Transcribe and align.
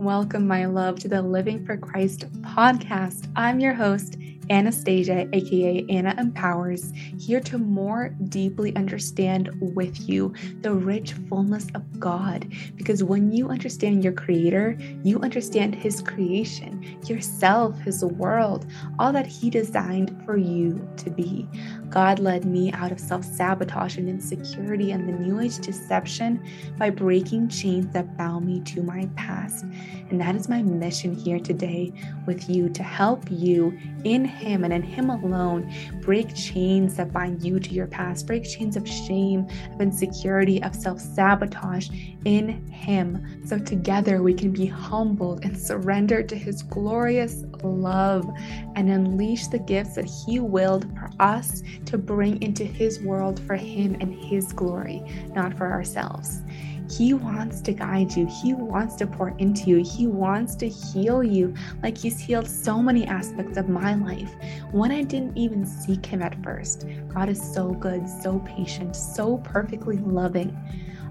Welcome, 0.00 0.46
my 0.46 0.64
love, 0.66 1.00
to 1.00 1.08
the 1.08 1.20
Living 1.20 1.66
for 1.66 1.76
Christ 1.76 2.30
podcast. 2.42 3.26
I'm 3.34 3.58
your 3.58 3.74
host, 3.74 4.16
Anastasia, 4.50 5.28
aka 5.32 5.84
Anna 5.88 6.14
Empowers, 6.18 6.92
here 7.18 7.40
to 7.40 7.58
more 7.58 8.10
deeply 8.28 8.74
understand 8.76 9.50
with 9.60 10.08
you 10.08 10.32
the 10.60 10.72
rich 10.72 11.12
fullness 11.28 11.66
of 11.74 12.00
God. 12.00 12.52
Because 12.76 13.02
when 13.02 13.32
you 13.32 13.48
understand 13.48 14.02
your 14.02 14.12
Creator, 14.12 14.78
you 15.02 15.20
understand 15.20 15.74
His 15.74 16.00
creation, 16.02 16.98
yourself, 17.06 17.78
His 17.80 18.04
world, 18.04 18.66
all 18.98 19.12
that 19.12 19.26
He 19.26 19.50
designed 19.50 20.20
for 20.24 20.36
you 20.36 20.88
to 20.96 21.10
be. 21.10 21.48
God 21.90 22.18
led 22.18 22.44
me 22.44 22.72
out 22.72 22.92
of 22.92 23.00
self 23.00 23.24
sabotage 23.24 23.96
and 23.96 24.08
insecurity 24.08 24.92
and 24.92 25.08
the 25.08 25.12
New 25.12 25.40
Age 25.40 25.58
deception 25.58 26.42
by 26.78 26.90
breaking 26.90 27.48
chains 27.48 27.92
that 27.92 28.16
bound 28.16 28.46
me 28.46 28.60
to 28.60 28.82
my 28.82 29.08
past. 29.16 29.64
And 30.10 30.20
that 30.20 30.34
is 30.36 30.48
my 30.48 30.62
mission 30.62 31.14
here 31.14 31.38
today 31.38 31.92
with 32.26 32.48
you 32.48 32.68
to 32.70 32.82
help 32.82 33.24
you 33.30 33.78
in 34.04 34.24
Him 34.38 34.64
and 34.64 34.72
in 34.72 34.82
Him 34.82 35.10
alone 35.10 35.72
break 36.00 36.34
chains 36.34 36.96
that 36.96 37.12
bind 37.12 37.42
you 37.42 37.60
to 37.60 37.70
your 37.70 37.86
past, 37.86 38.26
break 38.26 38.44
chains 38.44 38.76
of 38.76 38.88
shame, 38.88 39.46
of 39.72 39.80
insecurity, 39.80 40.62
of 40.62 40.74
self 40.74 41.00
sabotage 41.00 41.88
in 42.24 42.66
Him. 42.70 43.42
So 43.44 43.58
together 43.58 44.22
we 44.22 44.34
can 44.34 44.50
be 44.50 44.66
humbled 44.66 45.44
and 45.44 45.58
surrendered 45.58 46.28
to 46.30 46.36
His 46.36 46.62
glorious 46.62 47.44
love 47.62 48.28
and 48.76 48.88
unleash 48.88 49.48
the 49.48 49.58
gifts 49.58 49.94
that 49.96 50.04
He 50.06 50.40
willed 50.40 50.86
for 50.96 51.10
us 51.20 51.62
to 51.86 51.98
bring 51.98 52.40
into 52.42 52.64
His 52.64 53.00
world 53.00 53.40
for 53.40 53.56
Him 53.56 53.96
and 54.00 54.14
His 54.14 54.52
glory, 54.52 55.02
not 55.34 55.56
for 55.56 55.70
ourselves. 55.70 56.42
He 56.90 57.12
wants 57.14 57.60
to 57.62 57.72
guide 57.72 58.16
you. 58.16 58.26
He 58.26 58.54
wants 58.54 58.94
to 58.96 59.06
pour 59.06 59.30
into 59.38 59.70
you. 59.70 59.84
He 59.84 60.06
wants 60.06 60.54
to 60.56 60.68
heal 60.68 61.22
you 61.22 61.54
like 61.82 61.98
He's 61.98 62.18
healed 62.18 62.48
so 62.48 62.82
many 62.82 63.06
aspects 63.06 63.58
of 63.58 63.68
my 63.68 63.94
life 63.94 64.34
when 64.72 64.90
I 64.90 65.02
didn't 65.02 65.36
even 65.36 65.66
seek 65.66 66.06
Him 66.06 66.22
at 66.22 66.42
first. 66.42 66.86
God 67.08 67.28
is 67.28 67.40
so 67.40 67.72
good, 67.72 68.08
so 68.08 68.38
patient, 68.40 68.96
so 68.96 69.38
perfectly 69.38 69.98
loving. 69.98 70.56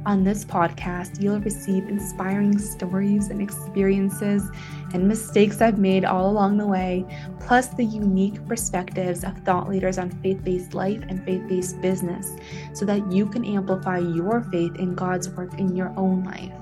On 0.06 0.24
this 0.24 0.46
podcast, 0.46 1.22
you'll 1.22 1.40
receive 1.40 1.90
inspiring 1.90 2.58
stories 2.58 3.28
and 3.30 3.42
experiences 3.42 4.50
and 4.94 5.08
mistakes 5.08 5.62
I've 5.62 5.80
made 5.80 6.06
all 6.06 6.30
along 6.30 6.58
the 6.58 6.68
way, 6.68 7.06
plus 7.40 7.68
the 7.68 7.84
unique 7.84 8.46
perspectives 8.48 9.24
of 9.24 9.38
thought 9.40 9.70
leaders 9.70 9.98
on 9.98 10.10
faith 10.22 10.44
based 10.44 10.74
life 10.74 11.02
and 11.10 11.24
faith 11.26 11.48
based 11.48 11.82
business, 11.82 12.36
so 12.74 12.86
that 12.86 13.12
you 13.12 13.26
can 13.26 13.44
amplify 13.44 13.98
your 13.98 14.42
faith 14.52 14.76
in 14.76 14.96
God's 14.96 15.30
work 15.30 15.54
in 15.60 15.76
your 15.76 15.94
own 15.98 16.24
life. 16.24 16.54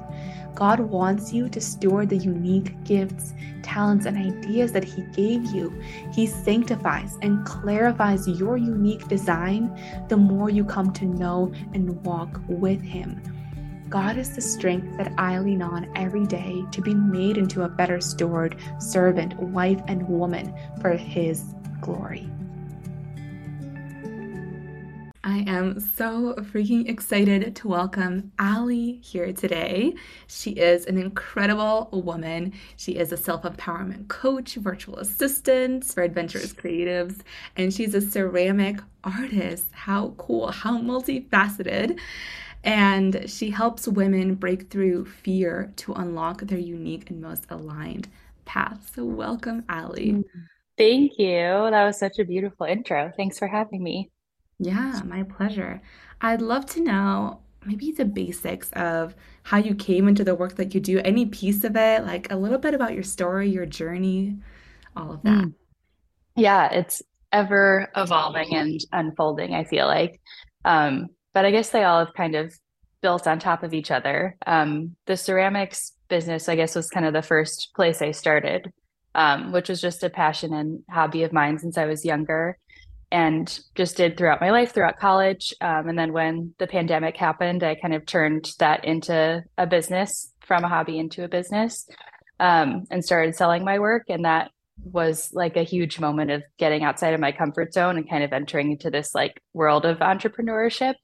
God 0.56 0.80
wants 0.80 1.34
you 1.34 1.50
to 1.50 1.60
steward 1.60 2.10
the 2.10 2.18
unique 2.18 2.82
gifts, 2.86 3.34
talents, 3.62 4.06
and 4.06 4.18
ideas 4.18 4.72
that 4.72 4.86
He 4.86 5.02
gave 5.14 5.46
you. 5.54 5.70
He 6.14 6.26
sanctifies 6.26 7.18
and 7.22 7.46
clarifies 7.46 8.28
your 8.28 8.56
unique 8.56 9.08
design 9.10 9.70
the 10.08 10.18
more 10.18 10.50
you 10.50 10.64
come 10.64 10.94
to 10.94 11.06
know 11.06 11.52
and 11.74 12.02
walk 12.06 12.40
with 12.48 12.82
Him. 12.82 13.22
God 13.90 14.18
is 14.18 14.34
the 14.34 14.42
strength 14.42 14.98
that 14.98 15.14
I 15.18 15.40
lean 15.40 15.62
on 15.62 15.92
every 15.96 16.26
day 16.26 16.64
to 16.72 16.82
be 16.82 16.96
made 16.96 17.38
into 17.38 17.64
a 17.64 17.70
better 17.70 18.00
steward, 18.00 18.56
servant, 18.80 19.38
wife, 19.38 19.82
and 19.88 20.08
woman 20.08 20.54
for 20.82 20.92
His 20.92 21.54
glory. 21.82 22.30
I 25.28 25.44
am 25.48 25.80
so 25.80 26.36
freaking 26.36 26.88
excited 26.88 27.56
to 27.56 27.68
welcome 27.68 28.32
Ali 28.38 29.00
here 29.04 29.34
today. 29.34 29.96
She 30.28 30.52
is 30.52 30.86
an 30.86 31.00
incredible 31.00 31.90
woman. 31.92 32.54
She 32.78 32.92
is 32.92 33.12
a 33.12 33.18
self 33.18 33.42
empowerment 33.42 34.08
coach, 34.08 34.54
virtual 34.54 34.98
assistant 34.98 35.84
for 35.84 36.04
adventurous 36.04 36.54
creatives, 36.54 37.22
and 37.58 37.74
she's 37.74 37.96
a 37.96 38.02
ceramic 38.02 38.78
artist. 39.04 39.66
How 39.72 40.10
cool, 40.20 40.52
how 40.52 40.78
multifaceted. 40.78 42.00
And 42.64 43.28
she 43.28 43.50
helps 43.50 43.88
women 43.88 44.36
break 44.36 44.70
through 44.70 45.06
fear 45.06 45.74
to 45.78 45.94
unlock 45.94 46.42
their 46.42 46.60
unique 46.60 47.10
and 47.10 47.20
most 47.20 47.48
aligned 47.50 48.10
path. 48.46 48.92
So, 48.96 49.04
welcome, 49.04 49.66
Ali. 49.70 50.24
Thank 50.78 51.18
you. 51.18 51.40
That 51.72 51.84
was 51.84 51.98
such 51.98 52.20
a 52.20 52.26
beautiful 52.26 52.68
intro. 52.68 53.12
Thanks 53.18 53.40
for 53.40 53.48
having 53.48 53.82
me. 53.82 54.12
Yeah, 54.60 55.02
my 55.06 55.24
pleasure. 55.24 55.82
I'd 56.22 56.42
love 56.42 56.66
to 56.68 56.82
know 56.82 57.42
maybe 57.66 57.92
the 57.92 58.06
basics 58.06 58.72
of 58.74 59.16
how 59.44 59.58
you 59.58 59.76
came 59.76 60.08
into 60.08 60.24
the 60.24 60.36
work 60.36 60.56
that 60.56 60.74
you 60.74 60.80
do, 60.80 61.00
any 61.00 61.26
piece 61.26 61.64
of 61.64 61.76
it, 61.76 62.06
like 62.06 62.32
a 62.32 62.36
little 62.36 62.58
bit 62.58 62.74
about 62.74 62.94
your 62.94 63.04
story, 63.04 63.50
your 63.50 63.66
journey, 63.66 64.38
all 64.96 65.12
of 65.12 65.24
that. 65.24 65.46
Mm. 65.46 65.54
Yeah, 66.36 66.72
it's 66.72 67.02
ever 67.32 67.90
evolving 67.96 68.56
and 68.56 68.80
unfolding, 68.92 69.54
I 69.54 69.64
feel 69.66 69.88
like. 69.88 70.22
Um, 70.64 71.08
but 71.34 71.46
I 71.46 71.52
guess 71.52 71.70
they 71.70 71.84
all 71.84 72.06
have 72.06 72.14
kind 72.14 72.36
of 72.36 72.54
built 73.02 73.28
on 73.28 73.40
top 73.40 73.64
of 73.64 73.74
each 73.74 73.92
other. 73.92 74.38
Um, 74.46 74.96
the 75.06 75.18
ceramics 75.18 75.94
business, 76.08 76.48
I 76.48 76.56
guess, 76.56 76.76
was 76.76 76.90
kind 76.90 77.06
of 77.06 77.14
the 77.14 77.22
first 77.22 77.72
place 77.76 78.02
I 78.02 78.12
started, 78.12 78.72
um, 79.16 79.52
which 79.52 79.70
was 79.70 79.82
just 79.82 80.04
a 80.04 80.10
passion 80.10 80.54
and 80.54 80.84
hobby 80.90 81.24
of 81.24 81.34
mine 81.34 81.58
since 81.58 81.78
I 81.78 81.86
was 81.86 82.06
younger 82.06 82.58
and 83.16 83.60
just 83.76 83.96
did 83.96 84.18
throughout 84.18 84.42
my 84.42 84.52
life, 84.52 84.74
throughout 84.74 85.00
college. 85.00 85.54
Um, 85.62 85.88
and 85.88 85.98
then 85.98 86.12
when 86.12 86.54
the 86.60 86.68
pandemic 86.68 87.16
happened, 87.16 87.64
I 87.64 87.76
kind 87.76 87.94
of 87.94 88.06
turned 88.06 88.52
that 88.60 88.84
into 88.84 89.42
a 89.58 89.66
business 89.66 90.34
from 90.42 90.66
a 90.66 90.68
hobby 90.68 91.00
into 91.00 91.24
a 91.24 91.30
business 91.30 91.88
um, 92.42 92.84
and 92.92 93.06
started 93.06 93.34
selling 93.34 93.64
my 93.64 93.80
work. 93.80 94.04
And 94.10 94.26
that 94.26 94.52
was 94.84 95.30
like 95.32 95.56
a 95.56 95.64
huge 95.64 95.98
moment 95.98 96.30
of 96.30 96.44
getting 96.60 96.84
outside 96.84 97.14
of 97.14 97.22
my 97.22 97.32
comfort 97.32 97.74
zone 97.74 97.96
and 97.96 98.10
kind 98.10 98.26
of 98.26 98.34
entering 98.34 98.72
into 98.72 98.90
this 98.90 99.16
like 99.16 99.42
world 99.54 99.86
of 99.86 100.00
entrepreneurship 100.00 100.96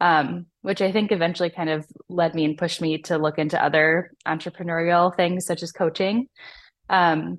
um, 0.00 0.46
which 0.62 0.82
I 0.82 0.90
think 0.90 1.12
eventually 1.12 1.50
kind 1.50 1.70
of 1.70 1.86
led 2.08 2.34
me 2.34 2.44
and 2.44 2.58
pushed 2.58 2.80
me 2.80 2.98
to 3.02 3.16
look 3.16 3.38
into 3.38 3.62
other 3.62 4.10
entrepreneurial 4.26 5.14
things 5.14 5.46
such 5.46 5.62
as 5.62 5.70
coaching. 5.70 6.28
Um, 6.90 7.38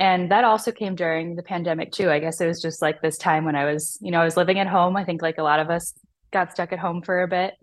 and 0.00 0.30
that 0.32 0.42
also 0.42 0.72
came 0.72 0.96
during 0.96 1.36
the 1.36 1.42
pandemic 1.42 1.92
too. 1.92 2.10
I 2.10 2.18
guess 2.18 2.40
it 2.40 2.46
was 2.46 2.60
just 2.60 2.82
like 2.82 3.00
this 3.00 3.18
time 3.18 3.44
when 3.44 3.54
I 3.54 3.70
was, 3.70 3.98
you 4.00 4.10
know, 4.10 4.20
I 4.20 4.24
was 4.24 4.36
living 4.36 4.58
at 4.58 4.66
home. 4.66 4.96
I 4.96 5.04
think 5.04 5.22
like 5.22 5.38
a 5.38 5.42
lot 5.42 5.60
of 5.60 5.70
us 5.70 5.94
got 6.32 6.50
stuck 6.50 6.72
at 6.72 6.78
home 6.78 7.02
for 7.02 7.22
a 7.22 7.28
bit. 7.28 7.54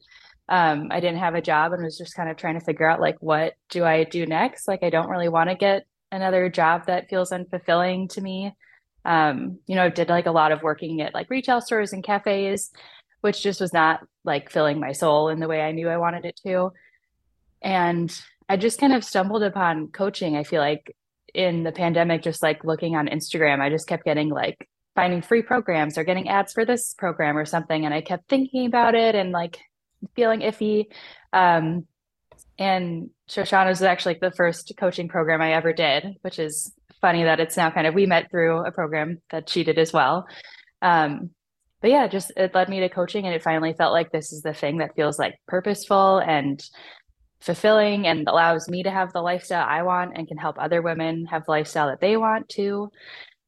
Um, 0.48 0.88
I 0.92 1.02
didn't 1.02 1.20
have 1.20 1.36
a 1.36 1.42
job 1.42 1.74
and 1.74 1.84
was 1.84 1.98
just 1.98 2.16
kind 2.16 2.30
of 2.30 2.38
trying 2.38 2.58
to 2.58 2.64
figure 2.64 2.90
out 2.90 3.02
like 3.02 3.18
what 3.20 3.56
do 3.70 3.84
I 3.84 4.06
do 4.06 4.26
next? 4.26 4.68
Like 4.68 4.84
I 4.84 4.90
don't 4.90 5.10
really 5.10 5.28
want 5.28 5.50
to 5.50 5.56
get 5.56 5.88
another 6.12 6.48
job 6.48 6.86
that 6.86 7.10
feels 7.10 7.32
unfulfilling 7.32 8.08
to 8.12 8.22
me. 8.22 8.54
Um, 9.04 9.60
you 9.68 9.76
know, 9.76 9.84
I 9.84 9.90
did 9.90 10.08
like 10.08 10.28
a 10.28 10.32
lot 10.32 10.54
of 10.54 10.62
working 10.62 11.02
at 11.02 11.14
like 11.14 11.30
retail 11.30 11.60
stores 11.60 11.92
and 11.92 12.04
cafes 12.04 12.72
which 13.22 13.44
just 13.44 13.62
was 13.62 13.74
not 13.74 14.06
like 14.24 14.52
filling 14.52 14.80
my 14.80 14.92
soul 14.92 15.30
in 15.30 15.40
the 15.40 15.48
way 15.48 15.62
I 15.62 15.72
knew 15.72 15.90
I 15.90 15.98
wanted 15.98 16.26
it 16.26 16.40
to. 16.46 16.72
And 17.62 18.16
I 18.48 18.58
just 18.58 18.80
kind 18.80 18.94
of 18.94 19.04
stumbled 19.04 19.44
upon 19.44 19.88
coaching. 19.88 20.38
I 20.38 20.44
feel 20.44 20.62
like 20.62 20.96
in 21.38 21.62
the 21.62 21.72
pandemic, 21.72 22.24
just 22.24 22.42
like 22.42 22.66
looking 22.66 22.96
on 22.96 23.08
Instagram, 23.08 23.62
I 23.62 23.70
just 23.70 23.88
kept 23.88 24.04
getting 24.04 24.30
like 24.30 24.68
finding 24.96 25.22
free 25.22 25.44
programs 25.44 25.96
or 25.96 26.04
getting 26.04 26.28
ads 26.28 26.52
for 26.52 26.66
this 26.66 26.96
program 26.98 27.38
or 27.38 27.46
something. 27.46 27.86
And 27.86 27.94
I 27.94 28.02
kept 28.02 28.28
thinking 28.28 28.66
about 28.66 28.96
it 28.96 29.14
and 29.14 29.32
like 29.32 29.60
feeling 30.16 30.40
iffy. 30.40 30.86
Um, 31.32 31.86
and 32.58 33.12
Shoshana 33.30 33.68
was 33.68 33.84
actually 33.84 34.18
the 34.20 34.32
first 34.32 34.74
coaching 34.80 35.08
program 35.08 35.40
I 35.40 35.54
ever 35.54 35.74
did, 35.74 36.16
which 36.22 36.40
is 36.40 36.74
funny 37.02 37.24
that 37.24 37.40
it's 37.40 37.56
now 37.56 37.70
kind 37.70 37.86
of 37.86 37.94
we 37.94 38.08
met 38.08 38.32
through 38.32 38.66
a 38.66 38.72
program 38.72 39.22
that 39.30 39.48
she 39.48 39.64
did 39.64 39.78
as 39.78 39.94
well. 39.94 40.26
Um, 40.82 41.30
but 41.82 41.92
yeah, 41.92 42.08
just 42.08 42.32
it 42.36 42.56
led 42.56 42.68
me 42.68 42.80
to 42.80 42.90
coaching 42.90 43.26
and 43.26 43.36
it 43.36 43.44
finally 43.44 43.74
felt 43.74 43.94
like 43.94 44.12
this 44.12 44.34
is 44.34 44.42
the 44.42 44.56
thing 44.56 44.80
that 44.80 44.96
feels 44.96 45.20
like 45.20 45.36
purposeful 45.48 46.18
and 46.18 46.60
fulfilling 47.40 48.08
and 48.08 48.28
allows 48.28 48.68
me 48.68 48.84
to 48.84 48.92
have 48.92 49.14
the 49.14 49.22
lifestyle 49.22 49.66
I 49.68 49.84
want 49.84 50.14
and 50.16 50.28
can 50.28 50.38
help 50.38 50.58
other 50.60 50.82
women 50.82 51.26
have 51.28 51.46
the 51.46 51.52
lifestyle 51.52 51.88
that 51.88 52.02
they 52.02 52.18
want 52.18 52.50
to. 52.50 52.92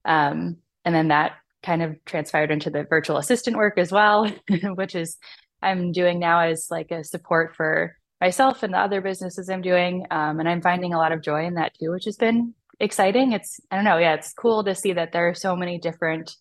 Um, 0.05 0.57
and 0.85 0.95
then 0.95 1.09
that 1.09 1.33
kind 1.63 1.81
of 1.81 1.95
transpired 2.05 2.51
into 2.51 2.69
the 2.69 2.83
virtual 2.83 3.17
assistant 3.17 3.57
work 3.57 3.77
as 3.77 3.91
well, 3.91 4.31
which 4.75 4.95
is 4.95 5.17
I'm 5.61 5.91
doing 5.91 6.19
now 6.19 6.41
as 6.41 6.67
like 6.69 6.91
a 6.91 7.03
support 7.03 7.55
for 7.55 7.95
myself 8.21 8.63
and 8.63 8.73
the 8.73 8.79
other 8.79 9.01
businesses 9.01 9.49
I'm 9.49 9.61
doing. 9.61 10.05
Um, 10.11 10.39
and 10.39 10.47
I'm 10.47 10.61
finding 10.61 10.93
a 10.93 10.97
lot 10.97 11.11
of 11.11 11.21
joy 11.21 11.45
in 11.45 11.55
that 11.55 11.73
too, 11.79 11.91
which 11.91 12.05
has 12.05 12.15
been 12.15 12.53
exciting. 12.79 13.33
It's, 13.33 13.59
I 13.71 13.75
don't 13.75 13.85
know, 13.85 13.97
yeah, 13.97 14.13
it's 14.13 14.33
cool 14.33 14.63
to 14.63 14.75
see 14.75 14.93
that 14.93 15.11
there 15.11 15.29
are 15.29 15.33
so 15.33 15.55
many 15.55 15.79
different 15.79 16.35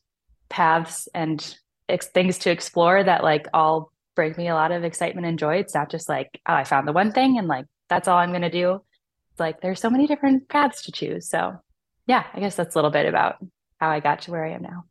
paths 0.48 1.08
and 1.14 1.56
ex- 1.88 2.08
things 2.08 2.38
to 2.38 2.50
explore 2.50 3.02
that 3.02 3.22
like 3.22 3.46
all 3.52 3.92
bring 4.18 4.34
me 4.36 4.48
a 4.48 4.54
lot 4.54 4.72
of 4.72 4.82
excitement 4.82 5.28
and 5.28 5.38
joy. 5.38 5.58
It's 5.58 5.76
not 5.76 5.92
just 5.92 6.08
like, 6.08 6.40
oh, 6.48 6.52
I 6.52 6.64
found 6.64 6.88
the 6.88 6.92
one 6.92 7.12
thing 7.12 7.38
and 7.38 7.46
like 7.46 7.66
that's 7.88 8.08
all 8.08 8.18
I'm 8.18 8.30
going 8.30 8.42
to 8.42 8.50
do. 8.50 8.82
It's 9.30 9.38
like 9.38 9.60
there's 9.60 9.80
so 9.80 9.90
many 9.90 10.08
different 10.08 10.48
paths 10.48 10.82
to 10.86 10.92
choose. 10.92 11.28
So, 11.28 11.54
yeah, 12.08 12.24
I 12.34 12.40
guess 12.40 12.56
that's 12.56 12.74
a 12.74 12.78
little 12.78 12.90
bit 12.90 13.06
about 13.06 13.36
how 13.76 13.90
I 13.90 14.00
got 14.00 14.22
to 14.22 14.32
where 14.32 14.44
I 14.44 14.54
am 14.54 14.62
now. 14.62 14.86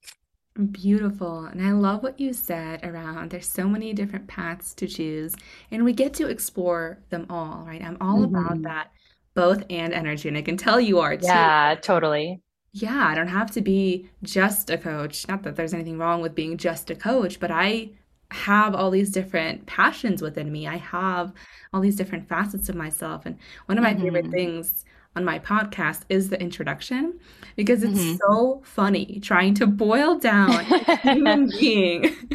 Beautiful. 0.71 1.43
And 1.43 1.61
I 1.61 1.71
love 1.71 2.03
what 2.03 2.21
you 2.21 2.31
said 2.31 2.85
around 2.85 3.31
there's 3.31 3.49
so 3.49 3.67
many 3.67 3.91
different 3.91 4.29
paths 4.29 4.73
to 4.75 4.87
choose, 4.87 5.35
and 5.71 5.83
we 5.83 5.91
get 5.91 6.13
to 6.15 6.29
explore 6.29 6.99
them 7.09 7.25
all, 7.29 7.65
right? 7.67 7.83
I'm 7.83 7.97
all 7.99 8.19
mm-hmm. 8.19 8.33
about 8.33 8.61
that 8.61 8.91
both 9.33 9.61
and 9.69 9.91
energy, 9.91 10.29
and 10.29 10.37
I 10.37 10.41
can 10.41 10.55
tell 10.55 10.79
you 10.79 10.99
are 10.99 11.17
too. 11.17 11.27
Yeah, 11.27 11.75
totally. 11.81 12.41
Yeah, 12.71 13.07
I 13.07 13.13
don't 13.13 13.27
have 13.27 13.51
to 13.51 13.61
be 13.61 14.09
just 14.23 14.69
a 14.69 14.77
coach. 14.77 15.27
Not 15.27 15.43
that 15.43 15.57
there's 15.57 15.73
anything 15.73 15.97
wrong 15.97 16.21
with 16.21 16.33
being 16.33 16.55
just 16.55 16.89
a 16.89 16.95
coach, 16.95 17.41
but 17.41 17.51
I 17.51 17.91
have 18.31 18.75
all 18.75 18.91
these 18.91 19.11
different 19.11 19.65
passions 19.65 20.21
within 20.21 20.51
me. 20.51 20.67
I 20.67 20.77
have 20.77 21.33
all 21.73 21.81
these 21.81 21.95
different 21.95 22.27
facets 22.27 22.69
of 22.69 22.75
myself. 22.75 23.25
And 23.25 23.37
one 23.67 23.77
of 23.77 23.83
my 23.83 23.95
favorite 23.95 24.27
hmm 24.27 24.31
things 24.31 24.85
on 25.15 25.25
my 25.25 25.39
podcast 25.39 26.01
is 26.09 26.29
the 26.29 26.39
introduction 26.39 27.19
because 27.55 27.83
it's 27.83 28.01
hmm 28.01 28.17
so 28.27 28.61
funny 28.65 29.19
trying 29.21 29.53
to 29.55 29.65
boil 29.67 30.17
down 30.19 30.67
a 30.91 30.97
human 31.13 31.49
being 31.59 32.29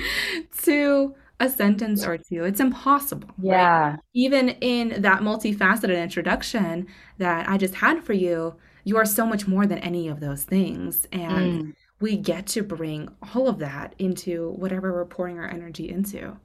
to 0.62 1.14
a 1.40 1.48
sentence 1.48 2.04
or 2.04 2.18
two. 2.18 2.44
It's 2.44 2.60
impossible, 2.60 3.28
right? 3.46 3.68
Yeah. 3.68 3.96
Even 4.14 4.50
in 4.60 5.02
that 5.02 5.20
multifaceted 5.22 6.00
introduction 6.02 6.86
that 7.18 7.48
I 7.48 7.56
just 7.56 7.74
had 7.76 8.02
for 8.04 8.12
you, 8.12 8.56
you 8.84 8.96
are 8.96 9.06
so 9.06 9.24
much 9.26 9.46
more 9.46 9.66
than 9.66 9.78
any 9.78 10.08
of 10.08 10.20
those 10.20 10.44
things. 10.44 11.06
And 11.12 11.60
Mm. 11.60 11.72
We 12.02 12.16
get 12.16 12.48
to 12.48 12.62
bring 12.64 13.08
all 13.32 13.48
of 13.48 13.60
that 13.60 13.94
into 13.98 14.50
whatever 14.56 14.92
we're 14.92 15.04
pouring 15.04 15.38
our 15.38 15.48
energy 15.48 15.88
into. 15.88 16.36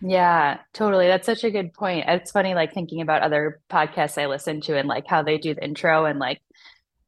Yeah, 0.00 0.58
totally. 0.72 1.06
That's 1.06 1.26
such 1.26 1.44
a 1.44 1.50
good 1.50 1.74
point. 1.74 2.06
It's 2.08 2.30
funny, 2.30 2.54
like 2.54 2.72
thinking 2.72 3.02
about 3.02 3.22
other 3.22 3.60
podcasts 3.70 4.20
I 4.20 4.26
listen 4.26 4.62
to 4.62 4.76
and 4.76 4.88
like 4.88 5.06
how 5.06 5.22
they 5.22 5.36
do 5.36 5.54
the 5.54 5.62
intro 5.62 6.06
and 6.06 6.18
like, 6.18 6.40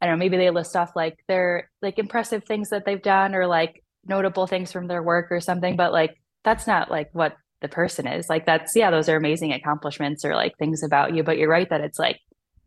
I 0.00 0.06
don't 0.06 0.14
know, 0.14 0.18
maybe 0.18 0.36
they 0.36 0.50
list 0.50 0.76
off 0.76 0.94
like 0.94 1.18
their 1.26 1.70
like 1.80 1.98
impressive 1.98 2.44
things 2.44 2.68
that 2.68 2.84
they've 2.84 3.02
done 3.02 3.34
or 3.34 3.46
like 3.46 3.82
notable 4.06 4.46
things 4.46 4.72
from 4.72 4.86
their 4.88 5.02
work 5.02 5.32
or 5.32 5.40
something, 5.40 5.74
but 5.74 5.92
like 5.92 6.20
that's 6.44 6.66
not 6.66 6.90
like 6.90 7.08
what 7.12 7.34
the 7.62 7.68
person 7.68 8.06
is. 8.06 8.28
Like 8.28 8.44
that's, 8.44 8.76
yeah, 8.76 8.90
those 8.90 9.08
are 9.08 9.16
amazing 9.16 9.52
accomplishments 9.52 10.22
or 10.22 10.34
like 10.34 10.56
things 10.58 10.82
about 10.82 11.14
you, 11.14 11.22
but 11.22 11.38
you're 11.38 11.48
right 11.48 11.68
that 11.70 11.80
it's 11.80 11.98
like 11.98 12.20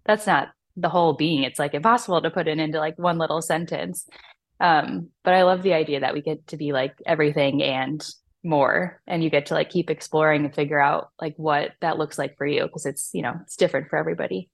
that's 0.05 0.25
not 0.25 0.49
the 0.75 0.89
whole 0.89 1.13
being. 1.13 1.43
It's 1.43 1.59
like 1.59 1.73
impossible 1.73 2.21
to 2.21 2.31
put 2.31 2.47
it 2.47 2.57
into 2.57 2.79
like 2.79 2.97
one 2.97 3.17
little 3.17 3.41
sentence. 3.41 4.07
Um, 4.59 5.09
but 5.23 5.33
I 5.33 5.43
love 5.43 5.63
the 5.63 5.73
idea 5.73 6.01
that 6.01 6.13
we 6.13 6.21
get 6.21 6.47
to 6.47 6.57
be 6.57 6.73
like 6.73 6.95
everything 7.05 7.63
and 7.63 8.05
more, 8.43 9.01
and 9.07 9.23
you 9.23 9.29
get 9.29 9.47
to 9.47 9.53
like 9.53 9.69
keep 9.69 9.89
exploring 9.89 10.45
and 10.45 10.53
figure 10.53 10.79
out 10.79 11.09
like 11.21 11.35
what 11.37 11.71
that 11.81 11.97
looks 11.97 12.17
like 12.17 12.37
for 12.37 12.45
you 12.45 12.63
because 12.63 12.85
it's, 12.85 13.11
you 13.13 13.21
know, 13.21 13.37
it's 13.43 13.55
different 13.55 13.89
for 13.89 13.97
everybody. 13.97 14.49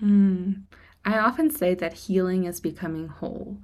Mm. 0.00 0.64
I 1.04 1.18
often 1.18 1.50
say 1.50 1.74
that 1.74 1.92
healing 1.92 2.44
is 2.44 2.60
becoming 2.60 3.08
whole, 3.08 3.58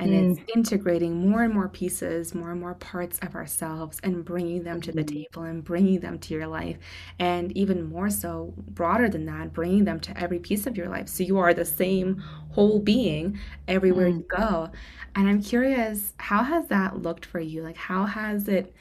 and 0.00 0.14
it's 0.14 0.38
Mm, 0.38 0.46
integrating 0.54 1.14
more 1.28 1.44
and 1.44 1.54
more 1.54 1.68
pieces, 1.68 2.34
more 2.34 2.50
and 2.52 2.60
more 2.60 2.74
parts 2.74 3.18
of 3.20 3.36
ourselves, 3.36 4.00
and 4.02 4.24
bringing 4.24 4.64
them 4.64 4.80
to 4.82 4.92
the 4.92 5.02
mhm, 5.02 5.04
table 5.04 5.44
and 5.44 5.62
bringing 5.64 6.00
them 6.00 6.18
to 6.20 6.34
your 6.34 6.48
life. 6.48 6.78
And 7.18 7.56
even 7.56 7.84
more 7.84 8.10
so, 8.10 8.54
broader 8.56 9.08
than 9.08 9.26
that, 9.26 9.52
bringing 9.52 9.84
them 9.84 10.00
to 10.00 10.18
every 10.18 10.40
piece 10.40 10.66
of 10.66 10.76
your 10.76 10.88
life. 10.88 11.08
So 11.08 11.22
you 11.24 11.38
are 11.38 11.54
the 11.54 11.64
same 11.64 12.22
whole 12.50 12.80
being 12.80 13.38
everywhere 13.68 14.08
mm. 14.08 14.18
you 14.18 14.24
go. 14.36 14.70
And 15.14 15.28
I'm 15.28 15.42
curious, 15.42 16.14
how 16.18 16.42
has 16.44 16.66
that 16.68 17.02
looked 17.02 17.26
for 17.26 17.40
you? 17.40 17.62
Like, 17.62 17.76
how 17.76 18.06
has 18.06 18.48
it 18.48 18.74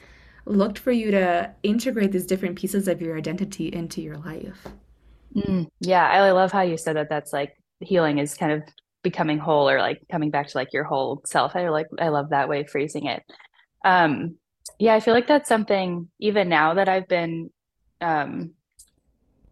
looked 0.45 0.79
for 0.79 0.91
you 0.91 1.11
to 1.11 1.53
integrate 1.63 2.11
these 2.11 2.25
different 2.25 2.57
pieces 2.57 2.87
of 2.87 3.01
your 3.01 3.17
identity 3.17 3.67
into 3.67 4.01
your 4.01 4.17
life? 4.17 4.73
Mm, 5.35 5.67
yeah, 5.79 6.07
I 6.07 6.31
love 6.31 6.51
how 6.51 6.61
you 6.61 6.77
said 6.77 6.95
that 6.95 7.09
that's 7.09 7.31
like 7.33 7.55
healing 7.81 8.17
is 8.17 8.35
kind 8.35 8.51
of 8.51 8.63
becoming 9.03 9.37
whole 9.37 9.69
or 9.69 9.79
like 9.79 10.01
coming 10.11 10.29
back 10.29 10.47
to 10.47 10.57
like 10.57 10.73
your 10.73 10.83
whole 10.83 11.21
self. 11.25 11.55
I 11.55 11.69
like 11.69 11.87
I 11.99 12.09
love 12.09 12.29
that 12.29 12.49
way 12.49 12.61
of 12.61 12.69
phrasing 12.69 13.05
it. 13.05 13.23
Um, 13.83 14.35
yeah, 14.77 14.93
I 14.93 14.99
feel 14.99 15.13
like 15.13 15.27
that's 15.27 15.49
something 15.49 16.09
even 16.19 16.49
now 16.49 16.75
that 16.75 16.89
I've 16.89 17.07
been 17.07 17.49
um 18.01 18.51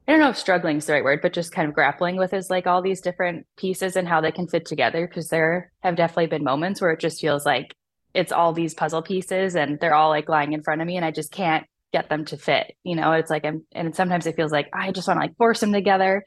I 0.07 0.13
don't 0.13 0.21
know 0.21 0.29
if 0.29 0.37
struggling 0.37 0.77
is 0.77 0.85
the 0.85 0.93
right 0.93 1.03
word, 1.03 1.21
but 1.21 1.33
just 1.33 1.51
kind 1.51 1.67
of 1.67 1.75
grappling 1.75 2.15
with 2.15 2.33
is 2.33 2.49
like 2.49 2.65
all 2.65 2.81
these 2.81 3.01
different 3.01 3.45
pieces 3.57 3.97
and 3.97 4.07
how 4.07 4.21
they 4.21 4.31
can 4.31 4.47
fit 4.47 4.65
together. 4.65 5.05
Because 5.05 5.27
there 5.27 5.71
have 5.81 5.97
definitely 5.97 6.27
been 6.27 6.45
moments 6.45 6.79
where 6.79 6.91
it 6.91 7.01
just 7.01 7.19
feels 7.19 7.45
like 7.45 7.75
it's 8.13 8.31
all 8.31 8.53
these 8.53 8.73
puzzle 8.73 9.01
pieces 9.01 9.57
and 9.57 9.79
they're 9.79 9.93
all 9.93 10.09
like 10.09 10.29
lying 10.29 10.53
in 10.53 10.63
front 10.63 10.81
of 10.81 10.87
me 10.87 10.95
and 10.95 11.05
I 11.05 11.11
just 11.11 11.31
can't 11.31 11.67
get 11.91 12.07
them 12.07 12.23
to 12.25 12.37
fit. 12.37 12.73
You 12.85 12.95
know, 12.95 13.11
it's 13.11 13.29
like 13.29 13.43
I'm, 13.45 13.65
and 13.73 13.93
sometimes 13.93 14.25
it 14.25 14.37
feels 14.37 14.51
like 14.51 14.69
I 14.73 14.91
just 14.93 15.09
want 15.09 15.19
to 15.19 15.25
like 15.25 15.35
force 15.35 15.59
them 15.59 15.73
together. 15.73 16.23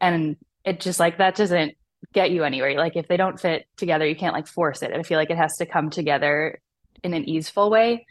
And 0.00 0.36
it 0.64 0.80
just 0.80 0.98
like 0.98 1.18
that 1.18 1.36
doesn't 1.36 1.76
get 2.12 2.30
you 2.30 2.44
anywhere. 2.44 2.76
Like 2.76 2.96
if 2.96 3.08
they 3.08 3.16
don't 3.16 3.40
fit 3.40 3.66
together, 3.76 4.06
you 4.06 4.16
can't 4.16 4.34
like 4.34 4.46
force 4.46 4.82
it. 4.82 4.92
I 4.92 5.02
feel 5.02 5.18
like 5.18 5.30
it 5.30 5.36
has 5.36 5.56
to 5.58 5.66
come 5.66 5.90
together 5.90 6.60
in 7.02 7.14
an 7.14 7.28
easeful 7.28 7.70
way. 7.70 8.06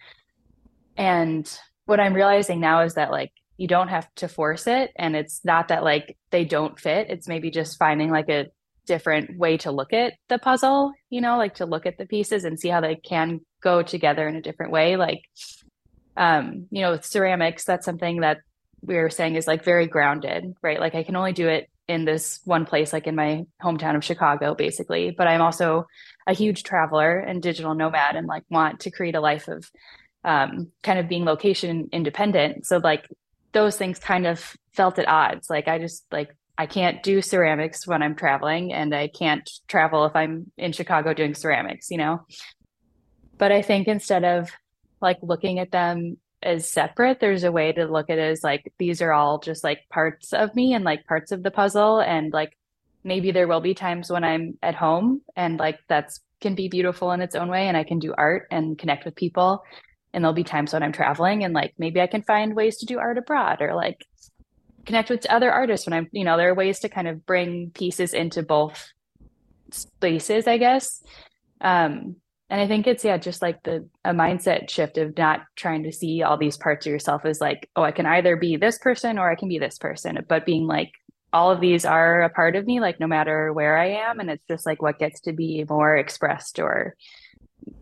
And 0.97 1.49
what 1.85 1.99
I'm 1.99 2.13
realizing 2.13 2.59
now 2.59 2.81
is 2.81 2.95
that 2.95 3.11
like 3.11 3.31
you 3.57 3.67
don't 3.67 3.89
have 3.89 4.07
to 4.15 4.27
force 4.27 4.67
it. 4.67 4.91
And 4.95 5.15
it's 5.15 5.45
not 5.45 5.67
that 5.67 5.83
like 5.83 6.17
they 6.31 6.45
don't 6.45 6.79
fit. 6.79 7.09
It's 7.09 7.27
maybe 7.27 7.51
just 7.51 7.77
finding 7.77 8.09
like 8.09 8.29
a 8.29 8.47
different 8.87 9.37
way 9.37 9.57
to 9.57 9.71
look 9.71 9.93
at 9.93 10.13
the 10.27 10.39
puzzle, 10.39 10.91
you 11.09 11.21
know, 11.21 11.37
like 11.37 11.55
to 11.55 11.65
look 11.65 11.85
at 11.85 11.97
the 11.97 12.05
pieces 12.05 12.43
and 12.43 12.59
see 12.59 12.69
how 12.69 12.81
they 12.81 12.95
can 12.95 13.41
go 13.61 13.81
together 13.83 14.27
in 14.27 14.35
a 14.35 14.41
different 14.41 14.71
way. 14.71 14.95
Like, 14.95 15.21
um, 16.17 16.67
you 16.71 16.81
know, 16.81 16.91
with 16.91 17.05
ceramics, 17.05 17.63
that's 17.63 17.85
something 17.85 18.21
that 18.21 18.39
we 18.81 18.95
were 18.95 19.09
saying 19.09 19.35
is 19.35 19.47
like 19.47 19.63
very 19.63 19.87
grounded, 19.87 20.55
right? 20.61 20.79
Like 20.79 20.95
I 20.95 21.03
can 21.03 21.15
only 21.15 21.33
do 21.33 21.47
it 21.47 21.69
in 21.91 22.05
this 22.05 22.39
one 22.45 22.65
place, 22.65 22.93
like 22.93 23.05
in 23.05 23.15
my 23.15 23.45
hometown 23.61 23.95
of 23.95 24.03
Chicago, 24.03 24.55
basically. 24.55 25.11
But 25.11 25.27
I'm 25.27 25.41
also 25.41 25.87
a 26.25 26.33
huge 26.33 26.63
traveler 26.63 27.19
and 27.19 27.43
digital 27.43 27.75
nomad 27.75 28.15
and 28.15 28.27
like 28.27 28.43
want 28.49 28.79
to 28.81 28.91
create 28.91 29.15
a 29.15 29.19
life 29.19 29.49
of 29.49 29.69
um, 30.23 30.71
kind 30.83 30.99
of 30.99 31.09
being 31.09 31.25
location 31.25 31.89
independent. 31.91 32.65
So 32.65 32.77
like 32.77 33.07
those 33.51 33.77
things 33.77 33.99
kind 33.99 34.25
of 34.25 34.55
felt 34.73 34.99
at 34.99 35.07
odds. 35.07 35.49
Like 35.49 35.67
I 35.67 35.79
just 35.79 36.05
like 36.11 36.35
I 36.57 36.65
can't 36.65 37.03
do 37.03 37.21
ceramics 37.21 37.85
when 37.85 38.01
I'm 38.01 38.15
traveling, 38.15 38.71
and 38.71 38.93
I 38.93 39.07
can't 39.07 39.49
travel 39.67 40.05
if 40.05 40.15
I'm 40.15 40.51
in 40.57 40.71
Chicago 40.71 41.13
doing 41.13 41.35
ceramics, 41.35 41.91
you 41.91 41.97
know. 41.97 42.25
But 43.37 43.51
I 43.51 43.61
think 43.61 43.87
instead 43.87 44.23
of 44.23 44.49
like 45.01 45.17
looking 45.21 45.59
at 45.59 45.71
them 45.71 46.17
as 46.43 46.71
separate, 46.71 47.19
there's 47.19 47.43
a 47.43 47.51
way 47.51 47.71
to 47.71 47.85
look 47.85 48.09
at 48.09 48.17
it 48.17 48.31
as 48.31 48.43
like 48.43 48.73
these 48.79 49.01
are 49.01 49.13
all 49.13 49.39
just 49.39 49.63
like 49.63 49.79
parts 49.89 50.33
of 50.33 50.55
me 50.55 50.73
and 50.73 50.83
like 50.83 51.05
parts 51.05 51.31
of 51.31 51.43
the 51.43 51.51
puzzle, 51.51 51.99
and 51.99 52.33
like 52.33 52.57
maybe 53.03 53.31
there 53.31 53.47
will 53.47 53.61
be 53.61 53.73
times 53.73 54.09
when 54.11 54.23
I'm 54.23 54.57
at 54.61 54.75
home 54.75 55.21
and 55.35 55.59
like 55.59 55.79
that's 55.87 56.19
can 56.39 56.55
be 56.55 56.69
beautiful 56.69 57.11
in 57.11 57.21
its 57.21 57.35
own 57.35 57.49
way, 57.49 57.67
and 57.67 57.77
I 57.77 57.83
can 57.83 57.99
do 57.99 58.13
art 58.17 58.47
and 58.51 58.77
connect 58.77 59.05
with 59.05 59.15
people 59.15 59.63
and 60.13 60.23
there'll 60.23 60.33
be 60.33 60.43
times 60.43 60.73
when 60.73 60.83
I'm 60.83 60.91
traveling 60.91 61.43
and 61.43 61.53
like 61.53 61.73
maybe 61.77 62.01
I 62.01 62.07
can 62.07 62.21
find 62.21 62.55
ways 62.55 62.77
to 62.77 62.85
do 62.85 62.99
art 62.99 63.17
abroad 63.17 63.61
or 63.61 63.73
like 63.73 64.05
connect 64.85 65.09
with 65.09 65.25
other 65.27 65.51
artists 65.51 65.85
when 65.85 65.93
I'm, 65.93 66.07
you 66.11 66.23
know, 66.23 66.37
there 66.37 66.49
are 66.49 66.55
ways 66.55 66.79
to 66.79 66.89
kind 66.89 67.07
of 67.07 67.25
bring 67.25 67.71
pieces 67.71 68.13
into 68.13 68.43
both 68.43 68.91
spaces, 69.71 70.47
I 70.47 70.57
guess. 70.57 71.03
Um, 71.61 72.17
and 72.51 72.61
I 72.61 72.67
think 72.67 72.87
it's 72.87 73.05
yeah, 73.05 73.17
just 73.17 73.41
like 73.41 73.63
the 73.63 73.89
a 74.05 74.11
mindset 74.13 74.69
shift 74.69 74.99
of 74.99 75.17
not 75.17 75.41
trying 75.57 75.83
to 75.85 75.93
see 75.93 76.23
all 76.23 76.37
these 76.37 76.57
parts 76.57 76.85
of 76.87 76.91
yourself 76.91 77.25
as 77.25 77.41
like, 77.41 77.69
oh, 77.77 77.83
I 77.83 77.93
can 77.93 78.05
either 78.07 78.37
be 78.37 78.57
this 78.57 78.79
person 78.79 79.19
or 79.19 79.31
I 79.31 79.35
can 79.35 79.49
be 79.49 79.59
this 79.59 79.79
person, 79.79 80.19
but 80.29 80.45
being 80.45 80.67
like 80.67 80.91
all 81.33 81.51
of 81.51 81.61
these 81.61 81.85
are 81.85 82.23
a 82.23 82.29
part 82.29 82.57
of 82.57 82.67
me, 82.67 82.81
like 82.81 82.99
no 82.99 83.07
matter 83.07 83.53
where 83.53 83.77
I 83.77 83.91
am, 84.09 84.19
and 84.19 84.29
it's 84.31 84.45
just 84.49 84.67
like 84.67 84.81
what 84.83 84.99
gets 84.99 85.21
to 85.23 85.33
be 85.33 85.65
more 85.69 85.97
expressed 85.97 86.59
or 86.59 86.95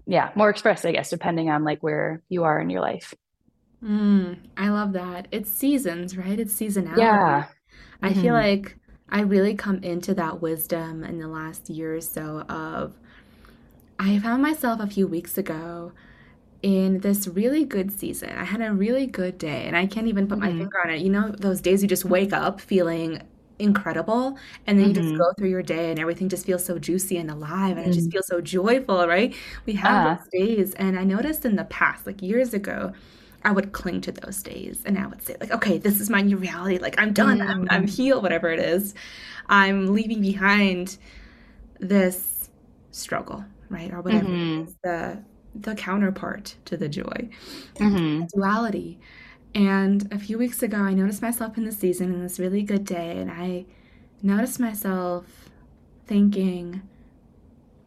yeah, 0.08 0.32
more 0.36 0.50
expressed, 0.50 0.86
I 0.86 0.94
guess, 0.94 1.10
depending 1.12 1.50
on 1.50 1.64
like 1.64 1.84
where 1.84 2.24
you 2.30 2.44
are 2.46 2.60
in 2.62 2.70
your 2.70 2.82
life. 2.82 3.14
Mm, 3.84 4.40
I 4.58 4.70
love 4.70 4.94
that. 4.94 5.28
It's 5.32 5.50
seasons, 5.50 6.18
right? 6.18 6.40
It's 6.40 6.54
seasonality. 6.54 7.36
Yeah. 7.36 7.48
I 8.02 8.14
feel 8.14 8.34
hmm 8.34 8.36
like 8.36 8.76
I 9.10 9.22
really 9.22 9.56
come 9.56 9.84
into 9.84 10.14
that 10.16 10.42
wisdom 10.42 11.04
in 11.04 11.20
the 11.20 11.28
last 11.28 11.70
year 11.70 11.96
or 11.96 12.02
so 12.02 12.42
of 12.50 12.96
I 14.00 14.20
found 14.20 14.41
myself 14.41 14.79
a 14.79 14.88
few 14.88 15.08
weeks 15.08 15.38
ago 15.38 15.91
in 16.63 17.00
this 17.01 17.27
really 17.27 17.65
good 17.65 17.91
season. 17.91 18.32
I 18.38 18.46
had 18.46 18.62
a 18.62 18.74
really 18.74 19.08
good 19.08 19.38
day, 19.38 19.65
and 19.68 19.77
I 19.77 19.88
can't 19.88 20.08
even 20.08 20.27
put 20.27 20.39
my 20.39 20.50
hmm 20.50 20.53
finger 20.53 20.77
on 20.84 20.91
it. 20.91 21.01
You 21.01 21.10
know, 21.12 21.32
those 21.32 21.62
days 21.62 21.82
you 21.84 21.89
just 21.89 22.06
wake 22.06 22.34
up 22.34 22.62
feeling 22.62 23.22
incredible, 23.60 24.38
and 24.68 24.79
then 24.79 24.88
you 24.88 24.94
just 24.96 25.13
hmm 25.13 25.20
go 25.20 25.34
through 25.38 25.50
your 25.50 25.63
day, 25.63 25.91
and 25.91 26.00
everything 26.00 26.29
just 26.29 26.46
feels 26.46 26.65
so 26.65 26.79
juicy 26.79 27.18
and 27.18 27.32
alive, 27.32 27.77
and 27.77 27.86
it 27.88 27.91
just 27.94 28.10
hmm 28.10 28.12
feels 28.12 28.27
so 28.27 28.41
joyful, 28.41 29.08
right? 29.08 29.36
We 29.65 29.74
have 29.75 30.03
Uh, 30.03 30.03
those 30.03 30.27
days, 30.34 30.74
and 30.75 31.00
I 31.00 31.03
noticed 31.06 31.46
in 31.46 31.56
the 31.58 31.65
past, 31.65 32.08
like 32.08 32.22
years 32.22 32.53
ago, 32.53 32.94
I 33.44 33.51
would 33.51 33.72
cling 33.74 34.01
to 34.01 34.12
those 34.13 34.44
days, 34.44 34.84
and 34.86 34.98
I 35.00 35.08
would 35.08 35.22
say, 35.24 35.36
like, 35.41 35.51
okay, 35.51 35.77
this 35.77 36.01
is 36.01 36.10
my 36.10 36.22
new 36.22 36.38
reality. 36.38 36.77
Like, 36.79 36.96
I'm 37.01 37.13
done. 37.13 37.41
I'm, 37.41 37.68
I'm 37.72 37.88
mm, 37.88 37.88
healed, 37.88 38.24
whatever 38.24 38.50
it 38.51 38.60
is. 38.60 38.94
I'm 39.50 39.94
leaving 39.94 40.22
behind 40.22 40.98
this 41.79 42.50
struggle, 42.91 43.46
right? 43.70 43.92
Or 43.94 44.02
whatever 44.02 44.30
hmm 44.30 44.68
is, 44.68 44.76
the 44.84 45.24
the 45.56 45.76
counterpart 45.76 46.56
to 46.66 46.78
the 46.78 46.90
joy, 46.90 47.30
hmm 47.80 48.30
duality. 48.34 49.00
And 49.56 50.12
a 50.14 50.20
few 50.20 50.38
weeks 50.38 50.64
ago, 50.64 50.78
I 50.78 50.94
noticed 50.94 51.22
myself 51.22 51.58
in 51.58 51.66
the 51.66 51.72
season 51.72 52.14
in 52.14 52.22
this 52.24 52.40
really 52.40 52.64
good 52.64 52.86
day, 52.86 53.18
and 53.20 53.32
I 53.32 53.66
noticed 54.22 54.60
myself 54.60 55.50
thinking, 56.08 56.84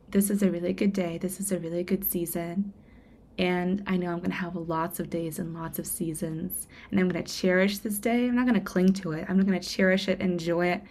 this 0.09 0.31
is 0.31 0.43
a 0.43 0.51
really 0.51 0.73
good 0.73 0.93
day. 0.93 1.19
This 1.19 1.41
is 1.41 1.53
a 1.53 1.59
really 1.59 1.85
good 1.85 2.05
season. 2.05 2.73
And 3.39 3.83
I 3.87 3.97
know 3.97 4.09
I'm 4.13 4.19
going 4.19 4.31
to 4.31 4.37
have 4.37 4.57
lots 4.57 5.01
of 5.01 5.11
days 5.11 5.39
and 5.39 5.55
lots 5.55 5.79
of 5.79 5.87
seasons. 5.87 6.69
And 6.91 7.01
I'm 7.01 7.09
going 7.09 7.25
to 7.25 7.33
cherish 7.33 7.79
this 7.79 7.99
day. 7.99 8.29
I'm 8.29 8.37
not 8.37 8.47
going 8.47 8.61
to 8.61 8.67
cling 8.67 8.93
to 8.95 9.13
it. 9.13 9.27
I'm 9.29 9.41
going 9.45 9.61
to 9.61 9.69
cherish 9.69 10.09
it, 10.09 10.21
enjoy 10.21 10.69
it. 10.69 10.83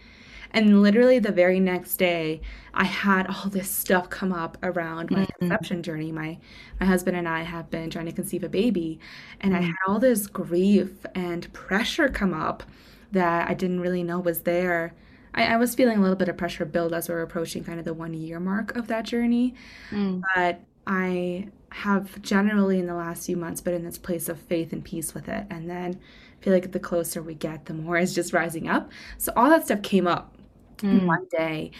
And 0.52 0.82
literally 0.82 1.20
the 1.20 1.32
very 1.32 1.60
next 1.60 1.98
day, 1.98 2.42
I 2.74 2.84
had 2.86 3.28
all 3.28 3.50
this 3.50 3.70
stuff 3.70 4.10
come 4.10 4.32
up 4.34 4.58
around 4.64 5.12
my 5.12 5.26
Mm, 5.42 5.52
conception 5.52 5.84
journey. 5.84 6.12
My 6.12 6.38
my 6.80 6.86
husband 6.86 7.18
and 7.18 7.28
I 7.28 7.42
have 7.44 7.70
been 7.70 7.90
trying 7.90 8.06
to 8.08 8.12
conceive 8.12 8.44
a 8.44 8.50
baby, 8.50 9.00
and 9.40 9.56
I 9.56 9.60
mm, 9.60 9.62
had 9.62 9.76
all 9.88 10.00
this 10.00 10.28
grief 10.28 11.06
and 11.16 11.52
pressure 11.54 12.10
come 12.10 12.34
up 12.34 12.64
that 13.12 13.50
I 13.50 13.54
didn't 13.54 13.82
really 13.82 14.04
know 14.04 14.20
was 14.20 14.42
there. 14.44 14.94
I, 15.34 15.46
I 15.54 15.58
was 15.58 15.76
feeling 15.76 15.98
a 15.98 16.02
little 16.02 16.16
bit 16.16 16.30
of 16.30 16.38
pressure 16.38 16.66
build 16.66 16.94
as 16.94 17.08
we 17.10 17.16
are 17.16 17.22
approaching 17.22 17.64
kind 17.64 17.80
of 17.80 17.86
the 17.86 17.94
one 17.94 18.14
year 18.14 18.40
mark 18.40 18.76
of 18.76 18.88
that 18.88 19.06
journey, 19.06 19.56
mm, 19.92 20.26
but 20.36 20.62
I 20.88 21.50
have 21.72 22.22
generally 22.22 22.80
in 22.80 22.88
the 22.88 22.94
last 22.96 23.26
few 23.26 23.38
months 23.38 23.62
been 23.62 23.74
in 23.74 23.84
this 23.84 23.98
place 23.98 24.28
of 24.30 24.40
faith 24.40 24.74
and 24.74 24.84
peace 24.84 25.14
with 25.14 25.30
it. 25.30 25.46
And 25.50 25.70
then 25.70 26.00
I 26.40 26.44
feel 26.44 26.54
like 26.54 26.72
the 26.72 26.80
closer 26.80 27.22
we 27.22 27.34
get, 27.36 27.66
the 27.66 27.74
more 27.74 27.98
it's 27.98 28.14
just 28.14 28.34
rising 28.34 28.68
up. 28.68 28.92
So 29.18 29.32
all 29.36 29.50
that 29.50 29.66
stuff 29.66 29.82
came 29.82 30.08
up 30.08 30.36
mm, 30.82 31.06
one 31.06 31.28
day. 31.32 31.72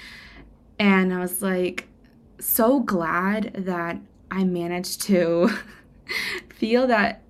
And 0.80 1.14
I 1.14 1.20
was 1.20 1.42
like, 1.42 1.88
so 2.40 2.80
glad 2.80 3.54
that 3.54 4.00
I 4.32 4.44
managed 4.44 5.02
to 5.04 5.50
feel 6.50 6.88
that 6.88 7.22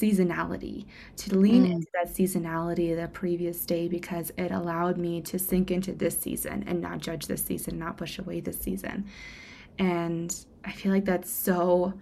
seasonality, 0.00 0.86
to 1.16 1.38
lean 1.38 1.66
mm. 1.66 1.72
into 1.72 1.86
that 1.92 2.08
seasonality 2.08 2.96
the 2.98 3.08
previous 3.08 3.64
day 3.66 3.88
because 3.88 4.32
it 4.38 4.50
allowed 4.50 4.96
me 4.96 5.20
to 5.20 5.38
sink 5.38 5.70
into 5.70 5.92
this 5.92 6.18
season 6.18 6.64
and 6.66 6.80
not 6.80 6.98
judge 7.00 7.26
this 7.26 7.44
season, 7.44 7.78
not 7.78 7.96
push 7.96 8.18
away 8.18 8.40
this 8.40 8.58
season. 8.58 9.06
And 9.78 10.34
I 10.64 10.72
feel 10.72 10.92
like 10.92 11.04
that's 11.04 11.30
so, 11.30 11.92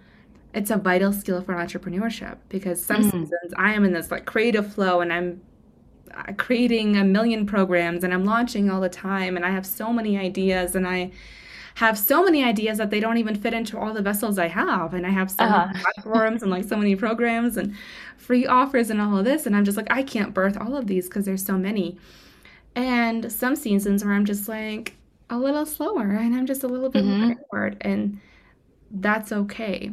it's 0.55 0.71
a 0.71 0.77
vital 0.77 1.13
skill 1.13 1.43
for 1.43 1.55
entrepreneurship 1.55 2.39
because 2.49 2.85
some 2.85 3.03
mm. 3.03 3.11
seasons 3.11 3.55
I 3.57 3.73
am 3.73 3.85
in 3.85 3.93
this 3.93 4.11
like 4.11 4.27
creative 4.27 4.73
flow 4.73 5.01
and 5.01 5.13
I'm 5.13 5.41
creating 6.39 6.97
a 6.97 7.05
million 7.05 7.47
programs 7.47 8.05
and 8.05 8.13
I'm 8.15 8.25
launching 8.25 8.71
all 8.71 8.81
the 8.81 8.89
time 8.89 9.37
and 9.37 9.45
I 9.45 9.51
have 9.51 9.67
so 9.67 9.93
many 9.93 10.19
ideas 10.19 10.75
and 10.75 10.87
I 10.87 11.13
have 11.77 11.99
so 11.99 12.25
many 12.25 12.43
ideas 12.45 12.79
that 12.79 12.91
they 12.91 13.01
don't 13.01 13.19
even 13.19 13.35
fit 13.37 13.55
into 13.55 13.79
all 13.79 13.95
the 13.95 14.03
vessels 14.03 14.39
I 14.39 14.49
have 14.49 14.95
and 14.95 15.07
I 15.07 15.11
have 15.11 15.31
so 15.31 15.49
many 15.51 15.65
Uh-huh. 15.65 15.89
platforms 15.97 16.43
and 16.43 16.51
like 16.51 16.65
so 16.65 16.77
many 16.77 16.97
programs 16.97 17.57
and 17.57 17.75
free 18.17 18.47
offers 18.47 18.91
and 18.91 19.01
all 19.01 19.19
of 19.19 19.25
this 19.25 19.47
and 19.47 19.57
I'm 19.57 19.65
just 19.65 19.77
like 19.77 19.89
I 19.91 20.03
can't 20.03 20.35
birth 20.35 20.57
all 20.61 20.77
of 20.77 20.87
these 20.89 21.09
because 21.09 21.25
there's 21.27 21.45
so 21.45 21.59
many. 21.59 21.99
And 22.75 23.31
some 23.33 23.57
seasons 23.57 24.05
where 24.05 24.15
I'm 24.15 24.25
just 24.25 24.49
like 24.49 24.97
a 25.31 25.39
little 25.39 25.67
slower 25.67 26.13
and 26.13 26.35
I'm 26.35 26.47
just 26.47 26.63
a 26.65 26.69
little 26.69 26.89
bit 26.91 27.05
more 27.05 27.19
hmm 27.23 27.39
inward 27.53 27.77
and 27.81 28.21
that's 28.91 29.33
okay. 29.33 29.93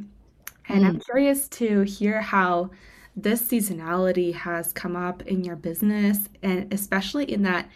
And 0.69 0.85
I'm 0.85 0.93
Mm. 0.93 0.99
curious 0.99 1.47
to 1.49 1.81
hear 1.83 2.21
how 2.21 2.71
this 3.15 3.41
seasonality 3.41 4.33
has 4.33 4.73
come 4.73 4.95
up 4.95 5.21
in 5.23 5.43
your 5.43 5.55
business 5.55 6.29
and 6.43 6.71
especially 6.73 7.31
in 7.31 7.43
that 7.43 7.69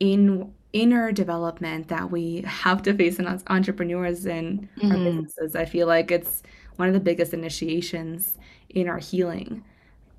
in 0.00 0.54
inner 0.72 1.12
development 1.12 1.88
that 1.88 2.10
we 2.10 2.42
have 2.46 2.82
to 2.82 2.94
face 2.94 3.20
as 3.20 3.44
entrepreneurs 3.48 4.26
in 4.26 4.68
our 4.90 4.98
hmm 4.98 5.20
businesses. 5.20 5.56
I 5.56 5.64
feel 5.66 5.86
like 5.88 6.10
it's 6.10 6.42
one 6.76 6.88
of 6.88 6.94
the 6.94 7.00
biggest 7.00 7.34
initiations 7.34 8.38
in 8.70 8.88
our 8.88 8.98
healing 8.98 9.64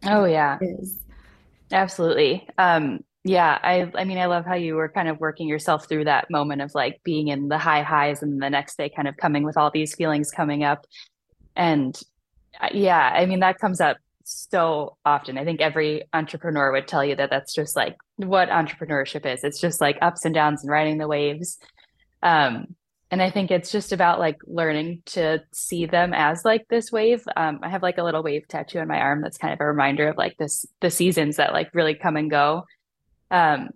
Oh 0.03 0.25
yeah, 0.25 0.61
is. 0.61 1.05
absolutely. 1.71 2.47
Um, 2.57 3.03
yeah, 3.23 3.59
I 3.61 3.91
I 3.95 4.03
mean 4.05 4.17
I 4.17 4.25
love 4.25 4.45
how 4.45 4.55
you 4.55 4.75
were 4.75 4.89
kind 4.89 5.07
of 5.07 5.19
working 5.19 5.47
yourself 5.47 5.87
through 5.87 6.05
that 6.05 6.29
moment 6.31 6.61
of 6.61 6.71
like 6.73 7.01
being 7.03 7.27
in 7.27 7.49
the 7.49 7.57
high 7.57 7.83
highs 7.83 8.23
and 8.23 8.41
the 8.41 8.49
next 8.49 8.77
day 8.77 8.89
kind 8.89 9.07
of 9.07 9.15
coming 9.17 9.43
with 9.43 9.57
all 9.57 9.69
these 9.71 9.93
feelings 9.95 10.31
coming 10.31 10.63
up. 10.63 10.85
And 11.55 11.99
yeah, 12.73 13.11
I 13.15 13.25
mean 13.27 13.41
that 13.41 13.59
comes 13.59 13.81
up 13.81 13.97
so 14.25 14.97
often. 15.05 15.37
I 15.37 15.45
think 15.45 15.61
every 15.61 16.03
entrepreneur 16.13 16.71
would 16.71 16.87
tell 16.87 17.03
you 17.03 17.15
that 17.15 17.29
that's 17.29 17.53
just 17.53 17.75
like 17.75 17.97
what 18.17 18.49
entrepreneurship 18.49 19.25
is. 19.25 19.43
It's 19.43 19.59
just 19.59 19.81
like 19.81 19.97
ups 20.01 20.25
and 20.25 20.33
downs 20.33 20.63
and 20.63 20.71
riding 20.71 20.97
the 20.97 21.07
waves. 21.07 21.57
Um, 22.23 22.75
and 23.11 23.21
I 23.21 23.29
think 23.29 23.51
it's 23.51 23.71
just 23.71 23.91
about 23.91 24.19
like 24.19 24.37
learning 24.47 25.03
to 25.07 25.43
see 25.51 25.85
them 25.85 26.13
as 26.13 26.45
like 26.45 26.67
this 26.69 26.91
wave. 26.91 27.23
Um, 27.35 27.59
I 27.61 27.69
have 27.69 27.83
like 27.83 27.97
a 27.97 28.03
little 28.03 28.23
wave 28.23 28.47
tattoo 28.47 28.79
on 28.79 28.87
my 28.87 28.99
arm 28.99 29.21
that's 29.21 29.37
kind 29.37 29.53
of 29.53 29.59
a 29.59 29.65
reminder 29.65 30.07
of 30.07 30.17
like 30.17 30.37
this 30.37 30.65
the 30.79 30.89
seasons 30.89 31.35
that 31.35 31.51
like 31.51 31.69
really 31.73 31.93
come 31.93 32.15
and 32.15 32.29
go. 32.29 32.63
Um, 33.29 33.69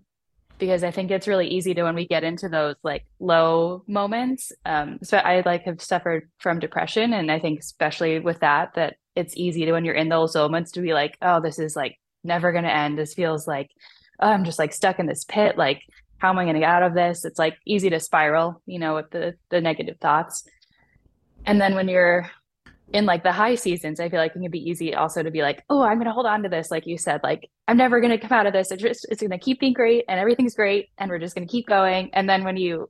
because 0.58 0.86
I 0.86 0.92
think 0.92 1.12
it's 1.12 1.28
really 1.28 1.48
easy 1.48 1.74
to 1.74 1.84
when 1.84 1.96
we 1.96 2.08
get 2.08 2.24
into 2.24 2.48
those 2.48 2.76
like 2.82 3.06
low 3.20 3.84
moments. 3.88 4.54
Um, 4.66 5.00
so 5.04 5.18
I 5.18 5.42
like 5.46 5.64
have 5.64 5.82
suffered 5.82 6.30
from 6.38 6.60
depression, 6.60 7.14
and 7.14 7.30
I 7.30 7.40
think 7.40 7.60
especially 7.60 8.20
with 8.20 8.40
that, 8.40 8.74
that 8.76 8.96
it's 9.16 9.36
easy 9.38 9.66
to 9.66 9.72
when 9.72 9.86
you're 9.86 9.96
in 9.96 10.10
those 10.10 10.36
moments 10.36 10.72
to 10.72 10.82
be 10.82 10.94
like, 10.94 11.18
oh, 11.22 11.42
this 11.42 11.60
is 11.60 11.76
like 11.76 11.98
never 12.24 12.52
going 12.52 12.64
to 12.64 12.74
end. 12.74 12.98
This 12.98 13.14
feels 13.14 13.48
like 13.48 13.70
oh, 14.20 14.30
I'm 14.30 14.44
just 14.44 14.60
like 14.60 14.74
stuck 14.74 15.00
in 15.00 15.06
this 15.06 15.24
pit. 15.24 15.58
Like, 15.58 15.82
how 16.18 16.30
am 16.30 16.40
I 16.40 16.44
going 16.44 16.56
to 16.56 16.62
get 16.62 16.70
out 16.70 16.84
of 16.84 16.94
this? 16.94 17.26
It's 17.26 17.40
like 17.40 17.58
easy 17.66 17.90
to 17.90 18.00
spiral, 18.00 18.62
you 18.66 18.80
know, 18.80 18.96
with 18.96 19.10
the 19.12 19.36
the 19.50 19.62
negative 19.62 19.98
thoughts. 20.00 20.48
And 21.46 21.60
then 21.60 21.76
when 21.76 21.88
you're 21.88 22.30
in 22.94 23.06
like 23.06 23.24
the 23.24 23.32
high 23.32 23.56
seasons, 23.56 24.00
I 24.00 24.10
feel 24.10 24.20
like 24.20 24.36
it 24.36 24.40
can 24.40 24.52
be 24.52 24.70
easy 24.70 24.96
also 24.96 25.22
to 25.22 25.32
be 25.32 25.42
like, 25.42 25.64
oh, 25.70 25.82
I'm 25.82 25.96
going 25.96 26.06
to 26.06 26.14
hold 26.14 26.26
on 26.26 26.44
to 26.44 26.50
this. 26.50 26.72
Like 26.72 26.88
you 26.88 26.98
said, 26.98 27.22
like 27.24 27.50
I'm 27.68 27.78
never 27.78 28.00
going 28.00 28.18
to 28.18 28.18
come 28.18 28.38
out 28.38 28.48
of 28.48 28.54
this. 28.54 28.72
It's 28.72 28.82
just, 28.82 29.06
it's 29.10 29.22
going 29.22 29.32
to 29.32 29.38
keep 29.38 29.60
being 29.60 29.74
great 29.74 30.06
and 30.08 30.20
everything's 30.20 30.56
great. 30.56 30.90
And 30.98 31.10
we're 31.10 31.20
just 31.20 31.36
going 31.36 31.48
to 31.48 31.52
keep 31.52 31.68
going. 31.68 32.12
And 32.14 32.30
then 32.30 32.44
when 32.44 32.58
you 32.58 32.90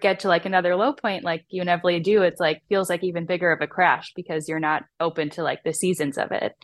get 0.00 0.20
to 0.20 0.28
like 0.28 0.46
another 0.46 0.76
low 0.76 0.92
point, 0.92 1.24
like 1.24 1.44
you 1.48 1.62
inevitably 1.62 2.00
do, 2.00 2.22
it's 2.22 2.40
like 2.40 2.62
feels 2.68 2.88
like 2.88 3.02
even 3.02 3.26
bigger 3.26 3.50
of 3.52 3.60
a 3.60 3.66
crash 3.66 4.12
because 4.14 4.48
you're 4.48 4.60
not 4.60 4.84
open 5.00 5.30
to 5.30 5.42
like 5.42 5.62
the 5.64 5.72
seasons 5.72 6.18
of 6.18 6.30
it. 6.32 6.54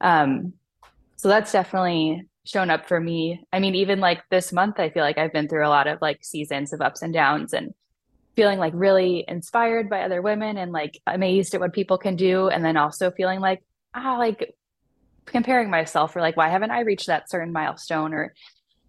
Um, 0.00 0.54
so 1.16 1.28
that's 1.28 1.52
definitely 1.52 2.22
shown 2.44 2.70
up 2.70 2.88
for 2.88 2.98
me. 2.98 3.44
I 3.52 3.58
mean, 3.58 3.74
even 3.74 4.00
like 4.00 4.22
this 4.30 4.52
month, 4.52 4.80
I 4.80 4.90
feel 4.90 5.02
like 5.02 5.18
I've 5.18 5.32
been 5.32 5.48
through 5.48 5.66
a 5.66 5.68
lot 5.68 5.86
of 5.86 5.98
like 6.00 6.24
seasons 6.24 6.72
of 6.72 6.80
ups 6.80 7.02
and 7.02 7.12
downs 7.12 7.52
and 7.52 7.74
feeling 8.36 8.58
like 8.58 8.72
really 8.74 9.24
inspired 9.26 9.90
by 9.90 10.02
other 10.02 10.22
women 10.22 10.56
and 10.56 10.72
like 10.72 11.00
amazed 11.06 11.54
at 11.54 11.60
what 11.60 11.72
people 11.72 11.98
can 11.98 12.16
do. 12.16 12.48
And 12.48 12.64
then 12.64 12.76
also 12.76 13.10
feeling 13.10 13.40
like, 13.40 13.62
ah, 13.94 14.16
like 14.18 14.54
comparing 15.26 15.70
myself 15.70 16.16
or 16.16 16.20
like, 16.20 16.36
why 16.36 16.48
haven't 16.48 16.70
I 16.70 16.80
reached 16.80 17.08
that 17.08 17.28
certain 17.28 17.52
milestone 17.52 18.14
or, 18.14 18.32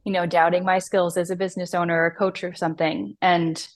you 0.06 0.12
know, 0.12 0.26
doubting 0.26 0.64
my 0.64 0.80
skills 0.80 1.18
as 1.18 1.30
a 1.30 1.36
business 1.36 1.74
owner 1.74 2.02
or 2.02 2.08
a 2.08 2.16
coach 2.16 2.44
or 2.44 2.54
something. 2.54 3.18
And 3.22 3.68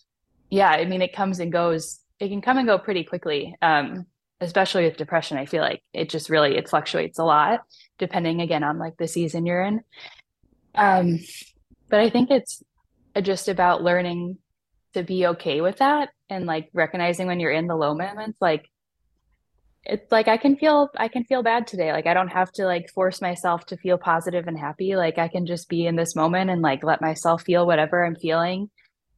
yeah, 0.50 0.70
I 0.70 0.86
mean, 0.86 1.02
it 1.02 1.14
comes 1.14 1.40
and 1.40 1.52
goes. 1.52 2.00
It 2.20 2.30
can 2.30 2.42
come 2.42 2.58
and 2.58 2.68
go 2.68 2.78
pretty 2.78 3.04
quickly. 3.04 3.56
Um, 3.62 4.06
especially 4.44 4.84
with 4.84 4.98
depression, 4.98 5.38
I 5.38 5.46
feel 5.46 5.62
like 5.62 5.82
it 5.94 6.10
just 6.10 6.30
really, 6.30 6.58
it 6.58 6.70
fluctuates 6.70 7.20
a 7.20 7.24
lot 7.24 7.62
depending 7.98 8.42
again 8.42 8.64
on 8.64 8.78
like 8.78 8.98
the 8.98 9.08
season 9.08 9.46
you're 9.46 9.64
in. 9.64 9.82
Um, 10.76 11.20
but 11.90 12.00
I 12.00 12.10
think 12.10 12.32
it's 12.32 12.62
just 13.22 13.48
about 13.48 13.84
learning 13.84 14.38
to 14.94 15.04
be 15.04 15.28
okay 15.28 15.62
with 15.62 15.78
that 15.78 16.10
and 16.30 16.46
like 16.46 16.70
recognizing 16.74 17.28
when 17.28 17.40
you're 17.40 17.52
in 17.52 17.68
the 17.68 17.76
low 17.76 17.94
moments 17.96 18.38
like 18.42 18.70
it's 19.86 20.12
like 20.12 20.28
I 20.28 20.38
can 20.38 20.56
feel 20.56 20.90
I 20.98 21.08
can 21.08 21.24
feel 21.26 21.44
bad 21.44 21.68
today. 21.68 21.92
Like 21.92 22.08
I 22.08 22.14
don't 22.14 22.30
have 22.30 22.52
to 22.54 22.66
like 22.66 22.90
force 22.90 23.22
myself 23.22 23.66
to 23.68 23.78
feel 23.78 23.98
positive 23.98 24.48
and 24.48 24.58
happy. 24.58 24.96
Like 24.96 25.18
I 25.18 25.28
can 25.28 25.46
just 25.46 25.68
be 25.68 25.86
in 25.86 25.96
this 25.96 26.16
moment 26.16 26.50
and 26.50 26.62
like 26.62 26.84
let 26.84 27.02
myself 27.02 27.44
feel 27.44 27.66
whatever 27.66 28.06
I'm 28.06 28.16
feeling 28.16 28.70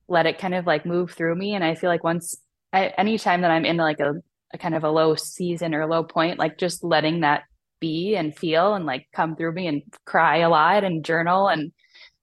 let 0.08 0.26
it 0.26 0.40
kind 0.40 0.54
of 0.54 0.66
like 0.66 0.86
move 0.86 1.12
through 1.12 1.36
me. 1.36 1.56
And 1.56 1.64
I 1.64 1.76
feel 1.76 1.90
like 1.90 2.04
once 2.04 2.36
I, 2.74 2.88
anytime 2.98 3.42
that 3.42 3.52
I'm 3.52 3.66
in 3.66 3.78
like 3.78 4.00
a, 4.00 4.16
a 4.54 4.58
kind 4.58 4.76
of 4.76 4.84
a 4.84 4.90
low 4.90 5.16
season 5.16 5.74
or 5.74 5.86
low 5.88 6.04
point 6.04 6.40
like 6.40 6.58
just 6.58 6.84
letting 6.84 7.22
that 7.22 7.44
be 7.80 8.16
and 8.16 8.36
feel 8.36 8.74
and 8.74 8.86
like 8.86 9.08
come 9.14 9.36
through 9.36 9.54
me 9.54 9.68
and 9.68 9.82
cry 10.06 10.38
a 10.38 10.50
lot 10.50 10.84
and 10.84 11.04
journal 11.04 11.48
and 11.48 11.72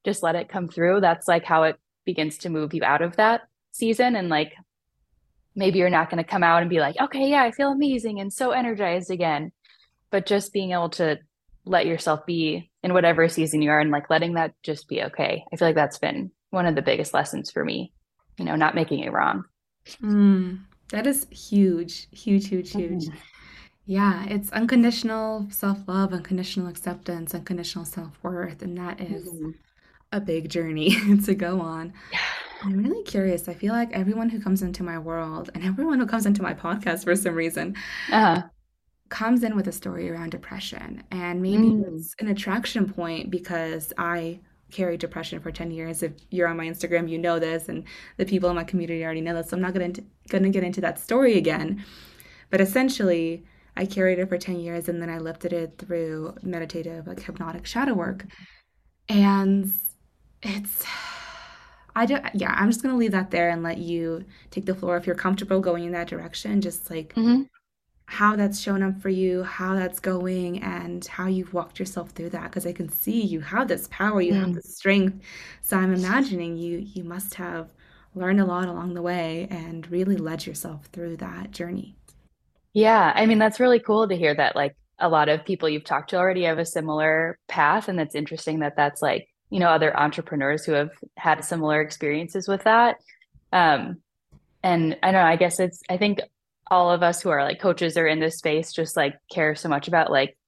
just 0.05 0.23
let 0.23 0.35
it 0.35 0.49
come 0.49 0.69
through 0.69 1.01
that's 1.01 1.29
like 1.29 1.45
how 1.45 1.65
it 1.65 1.77
begins 2.05 2.39
to 2.39 2.49
move 2.49 2.75
you 2.75 2.83
out 2.85 3.03
of 3.03 3.17
that 3.17 3.43
season. 3.73 4.17
And 4.17 4.29
like 4.29 4.55
maybe 5.55 5.79
you're 5.79 5.91
not 5.91 6.11
going 6.11 6.23
to 6.23 6.29
come 6.31 6.43
out 6.43 6.63
and 6.63 6.71
be 6.71 6.81
like 6.81 6.97
okay 7.01 7.29
yeah 7.29 7.43
i 7.43 7.51
feel 7.51 7.71
amazing 7.71 8.21
and 8.21 8.33
so 8.33 8.51
energized 8.51 9.11
again 9.11 9.53
but 10.11 10.27
just 10.27 10.53
being 10.53 10.73
able 10.73 10.91
to 10.91 11.19
let 11.65 11.87
yourself 11.87 12.25
be 12.27 12.71
in 12.83 12.93
whatever 12.93 13.29
season 13.29 13.63
you 13.63 13.71
are 13.71 13.81
and 13.81 13.91
like 13.91 14.11
letting 14.11 14.35
that 14.35 14.53
just 14.63 14.89
be 14.89 15.03
okay 15.03 15.45
i 15.53 15.57
feel 15.57 15.69
like 15.69 15.75
that's 15.75 15.99
been 15.99 16.31
one 16.51 16.67
of 16.67 16.75
the 16.75 16.83
biggest 16.83 17.15
lessons 17.15 17.51
for 17.51 17.65
me 17.65 17.93
you 18.39 18.45
know 18.45 18.57
not 18.57 18.75
making 18.75 19.01
it 19.01 19.13
wrong 19.13 19.45
Mm, 20.01 20.61
that 20.91 21.07
is 21.09 21.27
huge, 21.31 22.07
huge, 22.13 22.47
huge, 22.49 22.71
huge. 22.73 23.07
Mhm. 23.07 23.15
Yeah, 23.85 24.25
it's 24.27 24.53
unconditional 24.53 25.49
self-love, 25.51 26.13
unconditional 26.13 26.69
acceptance, 26.69 27.35
unconditional 27.35 27.85
self-worth, 27.85 28.63
and 28.63 28.79
that 28.79 29.01
is 29.01 29.27
Mhm. 29.27 29.55
a 30.13 30.21
big 30.21 30.49
journey 30.49 30.91
to 31.25 31.35
go 31.35 31.61
on. 31.61 31.93
Yeah. 32.13 32.19
I'm 32.63 32.83
really 32.83 33.03
curious. 33.03 33.49
I 33.49 33.55
feel 33.55 33.73
like 33.73 33.93
everyone 33.93 34.29
who 34.29 34.41
comes 34.41 34.63
into 34.63 34.83
my 34.83 34.99
world 34.99 35.51
and 35.55 35.65
everyone 35.65 35.99
who 35.99 36.07
comes 36.07 36.27
into 36.27 36.43
my 36.43 36.55
podcast 36.55 37.05
for 37.05 37.17
some 37.17 37.35
reason 37.35 37.77
uh-huh. 38.11 38.43
comes 39.09 39.43
in 39.43 39.57
with 39.57 39.69
a 39.69 39.73
story 39.73 40.11
around 40.11 40.31
depression. 40.31 41.03
And 41.11 41.43
maybe 41.43 41.65
mm. 41.65 41.97
it's 41.97 42.15
an 42.21 42.29
attraction 42.29 42.93
point 42.93 43.31
because 43.31 43.93
I 43.99 44.41
carried 44.71 45.01
depression 45.01 45.41
for 45.41 45.51
10 45.51 45.71
years. 45.71 46.03
If 46.03 46.13
you're 46.31 46.49
on 46.49 46.57
my 46.57 46.67
Instagram, 46.67 47.09
you 47.09 47.19
know 47.19 47.39
this, 47.39 47.69
and 47.69 47.85
the 48.17 48.25
people 48.25 48.49
in 48.49 48.57
my 48.57 48.65
community 48.65 49.05
already 49.05 49.21
know 49.21 49.35
this. 49.35 49.51
So 49.51 49.57
I'm 49.57 49.63
not 49.63 49.75
going 49.75 49.93
to 49.93 50.05
going 50.29 50.45
to 50.45 50.51
get 50.51 50.65
into 50.65 50.81
that 50.81 50.99
story 50.99 51.37
again. 51.37 51.85
But 52.51 52.61
essentially, 52.61 53.45
I 53.77 53.87
carried 53.87 54.19
it 54.19 54.29
for 54.29 54.39
10 54.39 54.61
years 54.61 54.89
and 54.89 55.01
then 55.01 55.09
I 55.09 55.19
lifted 55.19 55.53
it 55.53 55.79
through 55.79 56.35
meditative, 56.43 57.07
like 57.07 57.23
hypnotic 57.23 57.67
shadow 57.67 57.95
work. 57.95 58.27
And 59.09 59.73
it's 60.43 60.85
I 61.95 62.07
don't, 62.07 62.25
yeah, 62.35 62.55
I'm 62.57 62.71
just 62.71 62.83
going 62.83 62.95
to 62.95 62.99
leave 62.99 63.13
that 63.13 63.31
there 63.31 63.51
and 63.51 63.63
let 63.63 63.79
you 63.79 64.25
take 64.51 64.67
the 64.67 64.75
floor 64.75 64.97
if 64.97 65.07
you're 65.07 65.15
comfortable 65.15 65.61
going 65.61 65.85
in 65.85 65.93
that 65.93 66.09
direction. 66.09 66.61
Just 66.61 66.91
like 66.91 67.15
mm-hmm. 67.15 67.43
how 68.07 68.35
that's 68.37 68.59
shown 68.61 68.83
up 68.83 69.01
for 69.01 69.11
you, 69.11 69.43
how 69.43 69.75
that's 69.75 70.01
going, 70.01 70.63
and 70.63 71.05
how 71.07 71.27
you've 71.27 71.53
walked 71.53 71.79
yourself 71.79 72.11
through 72.11 72.31
that. 72.31 72.45
Because 72.45 72.67
I 72.67 72.73
can 72.73 72.89
see 72.89 73.21
you 73.21 73.41
have 73.41 73.69
this 73.69 73.89
power, 73.91 74.21
you 74.23 74.33
mm. 74.33 74.41
have 74.41 74.55
this 74.55 74.77
strength. 74.77 75.23
So 75.61 75.77
I'm 75.77 75.93
imagining 75.93 76.57
you, 76.57 76.79
you 76.79 77.05
must 77.05 77.35
have 77.35 77.69
learned 78.15 78.41
a 78.41 78.45
lot 78.45 78.69
along 78.69 78.95
the 78.95 79.03
way 79.03 79.47
and 79.51 79.91
really 79.91 80.17
led 80.17 80.47
yourself 80.47 80.87
through 80.93 81.17
that 81.17 81.51
journey. 81.51 81.97
Yeah. 82.75 83.13
I 83.15 83.27
mean, 83.27 83.39
that's 83.39 83.61
really 83.61 83.81
cool 83.81 84.09
to 84.09 84.17
hear 84.17 84.35
that, 84.35 84.57
like, 84.57 84.77
a 84.99 85.09
lot 85.09 85.29
of 85.29 85.45
people 85.45 85.69
you've 85.69 85.85
talked 85.85 86.11
to 86.11 86.17
already 86.17 86.45
have 86.45 86.59
a 86.59 86.65
similar 86.65 87.39
path. 87.49 87.89
And 87.89 87.99
that's 87.99 88.15
interesting 88.15 88.61
that 88.61 88.77
that's 88.77 89.03
like, 89.03 89.27
you 89.53 89.61
know 89.61 89.69
other 89.69 89.97
entrepreneurs 89.97 90.65
who 90.65 90.73
have 90.73 90.91
had 91.17 91.45
similar 91.45 91.81
experiences 91.81 92.49
with 92.49 92.65
that. 92.65 92.97
Um 93.53 93.99
and 94.65 94.97
i 95.03 95.11
don't 95.11 95.21
know 95.21 95.27
i 95.27 95.35
guess 95.35 95.59
it's 95.59 95.81
i 95.91 95.97
think 95.97 96.21
all 96.71 96.93
of 96.93 97.03
us 97.03 97.21
who 97.21 97.29
are 97.29 97.43
like 97.43 97.61
coaches 97.61 97.97
are 97.97 98.07
in 98.07 98.21
this 98.21 98.39
space 98.39 98.73
just 98.73 98.97
like 98.97 99.17
care 99.29 99.55
so 99.55 99.69
much 99.69 99.89
about 99.89 100.11
like 100.11 100.39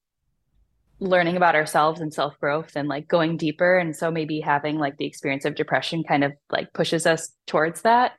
learning 1.00 1.36
about 1.36 1.54
ourselves 1.54 2.00
and 2.00 2.14
self 2.14 2.38
growth 2.40 2.72
and 2.76 2.88
like 2.88 3.08
going 3.08 3.36
deeper. 3.36 3.76
And 3.76 3.94
so 3.94 4.10
maybe 4.10 4.40
having 4.40 4.78
like 4.78 4.96
the 4.96 5.04
experience 5.04 5.44
of 5.44 5.54
depression 5.54 6.04
kind 6.04 6.24
of 6.24 6.32
like 6.50 6.72
pushes 6.72 7.04
us 7.06 7.32
towards 7.46 7.82
that. 7.82 8.12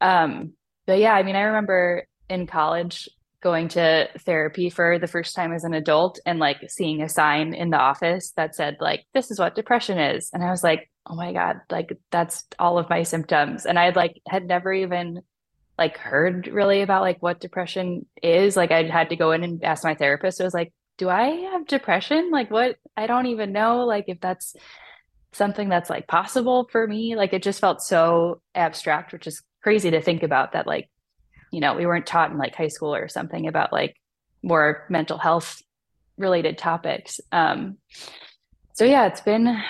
Um 0.00 0.52
but 0.86 0.98
yeah 0.98 1.12
i 1.12 1.22
mean 1.22 1.36
i 1.36 1.42
remember 1.42 2.06
in 2.30 2.46
college 2.46 3.08
going 3.40 3.68
to 3.68 4.08
therapy 4.20 4.68
for 4.68 4.98
the 4.98 5.06
first 5.06 5.34
time 5.34 5.52
as 5.52 5.64
an 5.64 5.74
adult 5.74 6.18
and 6.26 6.38
like 6.38 6.58
seeing 6.68 7.02
a 7.02 7.08
sign 7.08 7.54
in 7.54 7.70
the 7.70 7.78
office 7.78 8.32
that 8.32 8.54
said 8.54 8.76
like 8.80 9.04
this 9.14 9.30
is 9.30 9.38
what 9.38 9.54
depression 9.54 9.98
is. 9.98 10.30
And 10.32 10.42
i 10.42 10.50
was 10.50 10.64
like 10.64 10.90
oh 11.06 11.14
my 11.14 11.32
god 11.32 11.60
like 11.70 11.96
that's 12.10 12.44
all 12.58 12.78
of 12.78 12.90
my 12.90 13.04
symptoms. 13.04 13.64
And 13.64 13.78
i 13.78 13.90
like 13.90 14.20
had 14.26 14.46
never 14.46 14.72
even 14.72 15.22
like 15.76 15.96
heard 15.96 16.48
really 16.48 16.82
about 16.82 17.02
like 17.02 17.22
what 17.22 17.40
depression 17.40 18.06
is. 18.22 18.56
Like 18.56 18.72
i 18.72 18.82
had 18.82 19.10
to 19.10 19.16
go 19.16 19.30
in 19.32 19.44
and 19.44 19.62
ask 19.62 19.84
my 19.84 19.94
therapist. 19.94 20.40
I 20.40 20.44
was 20.44 20.54
like 20.54 20.72
do 20.96 21.08
i 21.08 21.26
have 21.52 21.66
depression? 21.66 22.30
Like 22.32 22.50
what? 22.50 22.76
I 22.96 23.06
don't 23.06 23.26
even 23.26 23.52
know 23.52 23.84
like 23.84 24.06
if 24.08 24.20
that's 24.20 24.56
something 25.32 25.68
that's 25.68 25.90
like 25.90 26.08
possible 26.08 26.68
for 26.72 26.86
me. 26.88 27.14
Like 27.14 27.32
it 27.32 27.44
just 27.44 27.60
felt 27.60 27.82
so 27.82 28.40
abstract 28.56 29.12
which 29.12 29.28
is 29.28 29.42
crazy 29.62 29.92
to 29.92 30.00
think 30.00 30.22
about 30.22 30.52
that 30.52 30.66
like 30.66 30.88
you 31.50 31.60
know 31.60 31.74
we 31.74 31.86
weren't 31.86 32.06
taught 32.06 32.30
in 32.30 32.38
like 32.38 32.54
high 32.54 32.68
school 32.68 32.94
or 32.94 33.08
something 33.08 33.46
about 33.46 33.72
like 33.72 33.96
more 34.42 34.86
mental 34.88 35.18
health 35.18 35.62
related 36.16 36.58
topics. 36.58 37.20
Um 37.32 37.78
so 38.74 38.84
yeah 38.84 39.06
it's 39.06 39.20
been 39.20 39.60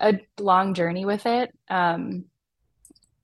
a 0.00 0.18
long 0.38 0.74
journey 0.74 1.04
with 1.04 1.26
it. 1.26 1.50
Um 1.68 2.24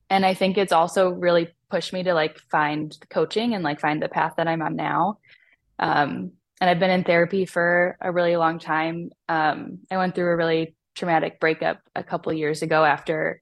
and 0.08 0.26
i 0.26 0.34
think 0.34 0.58
it's 0.58 0.72
also 0.72 1.10
really 1.10 1.48
pushed 1.70 1.92
me 1.92 2.02
to 2.02 2.14
like 2.14 2.38
find 2.50 2.96
coaching 3.10 3.54
and 3.54 3.62
like 3.62 3.80
find 3.80 4.02
the 4.02 4.08
path 4.08 4.34
that 4.36 4.48
i'm 4.48 4.62
on 4.62 4.76
now. 4.76 5.18
Um 5.78 6.32
and 6.60 6.68
i've 6.68 6.80
been 6.80 6.90
in 6.90 7.04
therapy 7.04 7.46
for 7.46 7.96
a 8.00 8.12
really 8.12 8.36
long 8.36 8.58
time. 8.58 9.10
Um 9.28 9.80
i 9.90 9.96
went 9.96 10.14
through 10.14 10.30
a 10.32 10.36
really 10.36 10.74
traumatic 10.94 11.40
breakup 11.40 11.80
a 11.94 12.04
couple 12.04 12.32
years 12.32 12.62
ago 12.62 12.84
after 12.84 13.40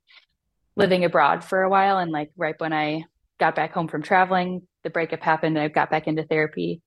living 0.77 1.05
abroad 1.05 1.43
for 1.43 1.63
a 1.63 1.71
while. 1.71 1.99
And 1.99 2.13
like 2.13 2.31
right 2.37 2.55
when 2.59 2.73
i 2.73 3.05
got 3.39 3.55
back 3.55 3.73
home 3.73 3.89
from 3.89 4.03
traveling. 4.03 4.63
The 4.85 4.91
breakup 4.91 5.23
happened, 5.23 5.57
and 5.57 5.65
I 5.65 5.69
got 5.69 5.91
back 5.91 6.07
into 6.07 6.25
therapy. 6.25 6.83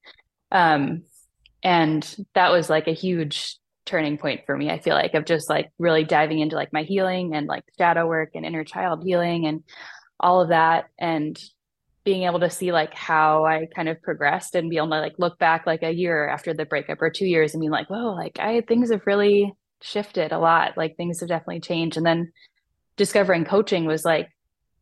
Um, 0.51 1.03
and 1.63 2.15
that 2.33 2.51
was 2.51 2.69
like 2.69 2.87
a 2.87 2.93
huge 2.93 3.57
turning 3.85 4.17
point 4.17 4.41
for 4.45 4.55
me. 4.55 4.69
I 4.69 4.79
feel 4.79 4.95
like 4.95 5.13
of 5.13 5.25
just 5.25 5.49
like 5.49 5.69
really 5.79 6.03
diving 6.03 6.39
into 6.39 6.55
like 6.55 6.73
my 6.73 6.83
healing 6.83 7.35
and 7.35 7.47
like 7.47 7.63
shadow 7.77 8.07
work 8.07 8.31
and 8.35 8.45
inner 8.45 8.63
child 8.63 9.03
healing 9.03 9.45
and 9.45 9.63
all 10.19 10.41
of 10.41 10.49
that, 10.49 10.85
and 10.99 11.39
being 12.03 12.23
able 12.23 12.39
to 12.39 12.49
see 12.49 12.71
like 12.71 12.93
how 12.93 13.45
I 13.45 13.67
kind 13.75 13.87
of 13.87 14.01
progressed 14.01 14.55
and 14.55 14.69
be 14.69 14.77
able 14.77 14.89
to 14.89 14.99
like 14.99 15.15
look 15.19 15.37
back 15.37 15.67
like 15.67 15.83
a 15.83 15.91
year 15.91 16.27
after 16.27 16.53
the 16.53 16.65
breakup 16.65 17.01
or 17.01 17.11
two 17.11 17.27
years 17.27 17.53
and 17.53 17.61
be 17.61 17.69
like, 17.69 17.89
whoa, 17.89 18.13
like 18.13 18.39
I 18.39 18.61
things 18.61 18.91
have 18.91 19.05
really 19.05 19.53
shifted 19.81 20.31
a 20.31 20.39
lot. 20.39 20.77
Like 20.77 20.97
things 20.97 21.19
have 21.19 21.29
definitely 21.29 21.59
changed. 21.59 21.97
And 21.97 22.05
then 22.05 22.31
discovering 22.97 23.45
coaching 23.45 23.85
was 23.85 24.03
like 24.03 24.29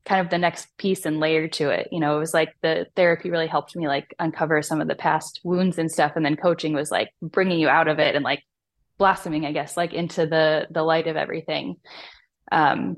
kind 0.06 0.22
of 0.22 0.30
the 0.30 0.38
next 0.38 0.76
piece 0.78 1.06
and 1.06 1.20
layer 1.20 1.48
to 1.48 1.70
it. 1.70 1.88
You 1.92 2.00
know, 2.00 2.16
it 2.16 2.20
was 2.20 2.34
like 2.34 2.56
the 2.62 2.88
therapy 2.96 3.30
really 3.30 3.48
helped 3.48 3.76
me 3.76 3.88
like 3.88 4.16
uncover 4.20 4.62
some 4.62 4.82
of 4.82 4.88
the 4.88 4.96
past 4.96 5.42
wounds 5.44 5.78
and 5.78 5.92
stuff. 5.92 6.14
And 6.16 6.26
then 6.26 6.36
coaching 6.36 6.74
was 6.74 6.92
like 6.92 7.10
bringing 7.22 7.60
you 7.60 7.70
out 7.70 7.88
of 7.88 8.00
it 8.00 8.16
and 8.16 8.24
like 8.24 8.44
blossoming, 8.98 9.46
I 9.46 9.52
guess, 9.52 9.78
like 9.78 9.94
into 9.94 10.26
the, 10.26 10.68
the 10.72 10.84
light 10.84 11.08
of 11.08 11.16
everything. 11.16 11.78
Um, 12.52 12.98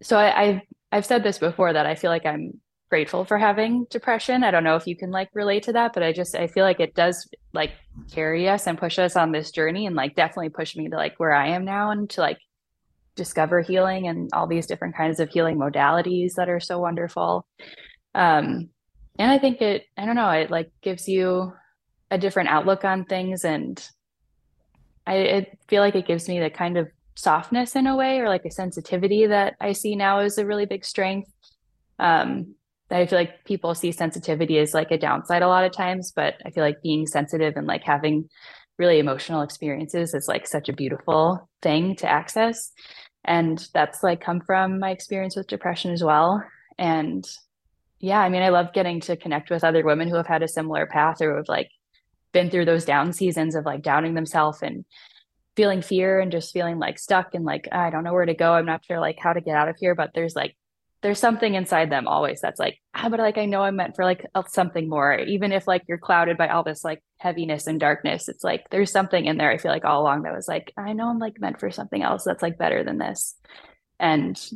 so 0.00 0.16
I, 0.16 0.42
I've, 0.42 0.60
I've 0.90 1.06
said 1.06 1.22
this 1.22 1.38
before 1.38 1.72
that 1.72 1.86
I 1.86 1.94
feel 1.94 2.10
like 2.10 2.26
I'm 2.26 2.60
grateful 2.90 3.24
for 3.24 3.38
having 3.38 3.86
depression. 3.90 4.44
I 4.44 4.50
don't 4.50 4.64
know 4.64 4.76
if 4.76 4.86
you 4.86 4.94
can 4.94 5.10
like 5.10 5.30
relate 5.32 5.62
to 5.64 5.72
that, 5.72 5.94
but 5.94 6.02
I 6.02 6.12
just, 6.12 6.34
I 6.34 6.46
feel 6.46 6.64
like 6.64 6.78
it 6.78 6.94
does 6.94 7.26
like 7.54 7.72
carry 8.12 8.48
us 8.48 8.66
and 8.66 8.78
push 8.78 8.98
us 8.98 9.16
on 9.16 9.32
this 9.32 9.50
journey 9.50 9.86
and 9.86 9.96
like 9.96 10.14
definitely 10.14 10.50
push 10.50 10.76
me 10.76 10.88
to 10.90 10.96
like 10.96 11.18
where 11.18 11.32
I 11.32 11.48
am 11.48 11.64
now 11.64 11.90
and 11.90 12.08
to 12.10 12.20
like 12.20 12.38
discover 13.16 13.60
healing 13.60 14.08
and 14.08 14.30
all 14.32 14.46
these 14.46 14.66
different 14.66 14.96
kinds 14.96 15.20
of 15.20 15.28
healing 15.28 15.58
modalities 15.58 16.34
that 16.36 16.48
are 16.48 16.60
so 16.60 16.78
wonderful. 16.78 17.46
Um, 18.14 18.70
and 19.18 19.30
I 19.30 19.38
think 19.38 19.60
it, 19.60 19.84
I 19.96 20.06
don't 20.06 20.16
know, 20.16 20.30
it 20.30 20.50
like 20.50 20.70
gives 20.82 21.08
you 21.08 21.52
a 22.10 22.18
different 22.18 22.48
outlook 22.48 22.84
on 22.84 23.04
things. 23.04 23.44
And 23.44 23.84
I, 25.06 25.16
I 25.16 25.46
feel 25.68 25.82
like 25.82 25.94
it 25.94 26.06
gives 26.06 26.28
me 26.28 26.40
the 26.40 26.50
kind 26.50 26.78
of 26.78 26.88
softness 27.14 27.76
in 27.76 27.86
a 27.86 27.96
way 27.96 28.20
or 28.20 28.28
like 28.28 28.44
a 28.44 28.50
sensitivity 28.50 29.26
that 29.26 29.54
I 29.60 29.72
see 29.72 29.96
now 29.96 30.20
as 30.20 30.38
a 30.38 30.46
really 30.46 30.66
big 30.66 30.84
strength. 30.84 31.30
Um, 31.98 32.54
I 32.90 33.06
feel 33.06 33.18
like 33.18 33.44
people 33.44 33.74
see 33.74 33.92
sensitivity 33.92 34.58
as 34.58 34.74
like 34.74 34.90
a 34.90 34.98
downside 34.98 35.42
a 35.42 35.48
lot 35.48 35.64
of 35.64 35.72
times, 35.72 36.12
but 36.14 36.34
I 36.44 36.50
feel 36.50 36.64
like 36.64 36.82
being 36.82 37.06
sensitive 37.06 37.56
and 37.56 37.66
like 37.66 37.82
having 37.82 38.28
really 38.82 38.98
emotional 38.98 39.42
experiences 39.42 40.12
is 40.12 40.26
like 40.28 40.46
such 40.46 40.68
a 40.68 40.72
beautiful 40.72 41.48
thing 41.62 41.96
to 41.96 42.08
access. 42.08 42.72
And 43.24 43.64
that's 43.72 44.02
like 44.02 44.20
come 44.20 44.40
from 44.40 44.80
my 44.80 44.90
experience 44.90 45.36
with 45.36 45.46
depression 45.46 45.92
as 45.92 46.02
well. 46.02 46.42
And 46.78 47.24
yeah 48.04 48.18
i 48.18 48.28
mean 48.28 48.42
i 48.42 48.48
love 48.48 48.72
getting 48.72 49.00
to 49.00 49.16
connect 49.16 49.48
with 49.48 49.62
other 49.62 49.84
women 49.84 50.08
who 50.08 50.16
have 50.16 50.26
had 50.26 50.42
a 50.42 50.48
similar 50.48 50.86
path 50.86 51.22
or 51.22 51.36
have 51.36 51.48
like 51.48 51.70
been 52.32 52.50
through 52.50 52.64
those 52.64 52.84
down 52.84 53.12
seasons 53.12 53.54
of 53.54 53.64
like 53.64 53.82
doubting 53.82 54.14
themselves 54.14 54.58
and 54.60 54.84
feeling 55.54 55.82
fear 55.82 56.18
and 56.18 56.32
just 56.32 56.52
feeling 56.52 56.78
like 56.78 56.98
stuck 56.98 57.34
and 57.34 57.44
like 57.44 57.68
i 57.72 57.90
don't 57.90 58.04
know 58.04 58.12
where 58.12 58.26
to 58.26 58.34
go. 58.34 58.52
I'm 58.52 58.66
not 58.66 58.84
sure 58.84 59.00
like 59.00 59.18
how 59.18 59.32
to 59.32 59.40
get 59.40 59.56
out 59.56 59.68
of 59.68 59.76
here. 59.78 59.94
But 59.94 60.10
there's 60.14 60.34
like 60.34 60.56
there's 61.02 61.18
something 61.18 61.54
inside 61.54 61.90
them 61.90 62.06
always 62.06 62.40
that's 62.40 62.60
like 62.60 62.78
ah, 62.94 63.08
but 63.08 63.18
like 63.18 63.36
i 63.36 63.44
know 63.44 63.62
i'm 63.62 63.76
meant 63.76 63.96
for 63.96 64.04
like 64.04 64.24
something 64.48 64.88
more. 64.88 65.14
Even 65.18 65.52
if 65.52 65.66
like 65.66 65.82
you're 65.88 65.98
clouded 65.98 66.36
by 66.36 66.48
all 66.48 66.64
this 66.64 66.84
like 66.84 67.02
heaviness 67.22 67.66
and 67.66 67.78
darkness 67.78 68.28
it's 68.28 68.42
like 68.42 68.68
there's 68.70 68.90
something 68.90 69.26
in 69.26 69.36
there 69.36 69.50
i 69.50 69.58
feel 69.58 69.70
like 69.70 69.84
all 69.84 70.02
along 70.02 70.22
that 70.22 70.34
was 70.34 70.48
like 70.48 70.72
i 70.76 70.92
know 70.92 71.08
i'm 71.08 71.18
like 71.18 71.40
meant 71.40 71.60
for 71.60 71.70
something 71.70 72.02
else 72.02 72.24
that's 72.24 72.42
like 72.42 72.58
better 72.58 72.82
than 72.82 72.98
this 72.98 73.36
and 74.00 74.50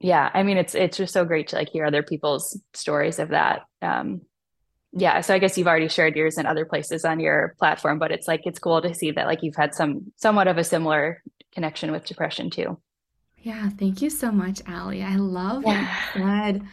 yeah 0.00 0.30
i 0.34 0.42
mean 0.42 0.58
it's 0.58 0.74
it's 0.74 0.98
just 0.98 1.14
so 1.14 1.24
great 1.24 1.48
to 1.48 1.56
like 1.56 1.70
hear 1.70 1.86
other 1.86 2.02
people's 2.02 2.60
stories 2.74 3.18
of 3.18 3.30
that 3.30 3.62
um 3.80 4.20
yeah 4.92 5.22
so 5.22 5.34
i 5.34 5.38
guess 5.38 5.56
you've 5.56 5.66
already 5.66 5.88
shared 5.88 6.14
yours 6.14 6.36
in 6.36 6.44
other 6.44 6.66
places 6.66 7.04
on 7.04 7.20
your 7.20 7.54
platform 7.58 7.98
but 7.98 8.12
it's 8.12 8.28
like 8.28 8.42
it's 8.44 8.58
cool 8.58 8.82
to 8.82 8.94
see 8.94 9.10
that 9.10 9.26
like 9.26 9.42
you've 9.42 9.56
had 9.56 9.74
some 9.74 10.12
somewhat 10.16 10.46
of 10.46 10.58
a 10.58 10.64
similar 10.64 11.22
connection 11.52 11.90
with 11.90 12.04
depression 12.04 12.50
too 12.50 12.78
yeah, 13.44 13.68
thank 13.68 14.00
you 14.00 14.08
so 14.08 14.32
much, 14.32 14.62
Ali. 14.66 15.02
I 15.02 15.16
love 15.16 15.64
you 15.66 15.86
said. 16.14 16.66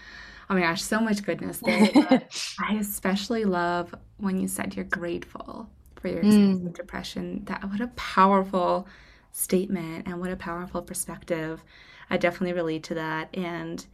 Oh 0.51 0.53
my 0.53 0.59
gosh, 0.59 0.81
so 0.81 0.99
much 0.99 1.23
goodness 1.23 1.59
there. 1.59 1.89
I 2.59 2.75
especially 2.75 3.45
love 3.45 3.95
when 4.17 4.37
you 4.37 4.49
said 4.49 4.75
you're 4.75 4.83
grateful 4.83 5.69
for 5.95 6.09
your 6.09 6.17
experience 6.17 6.59
mm. 6.59 6.75
depression. 6.75 7.43
That 7.45 7.63
what 7.63 7.79
a 7.79 7.87
powerful 7.95 8.85
statement 9.31 10.07
and 10.07 10.19
what 10.19 10.29
a 10.29 10.35
powerful 10.35 10.81
perspective. 10.81 11.63
I 12.09 12.17
definitely 12.17 12.51
relate 12.51 12.83
to 12.83 12.95
that. 12.95 13.33
And 13.33 13.85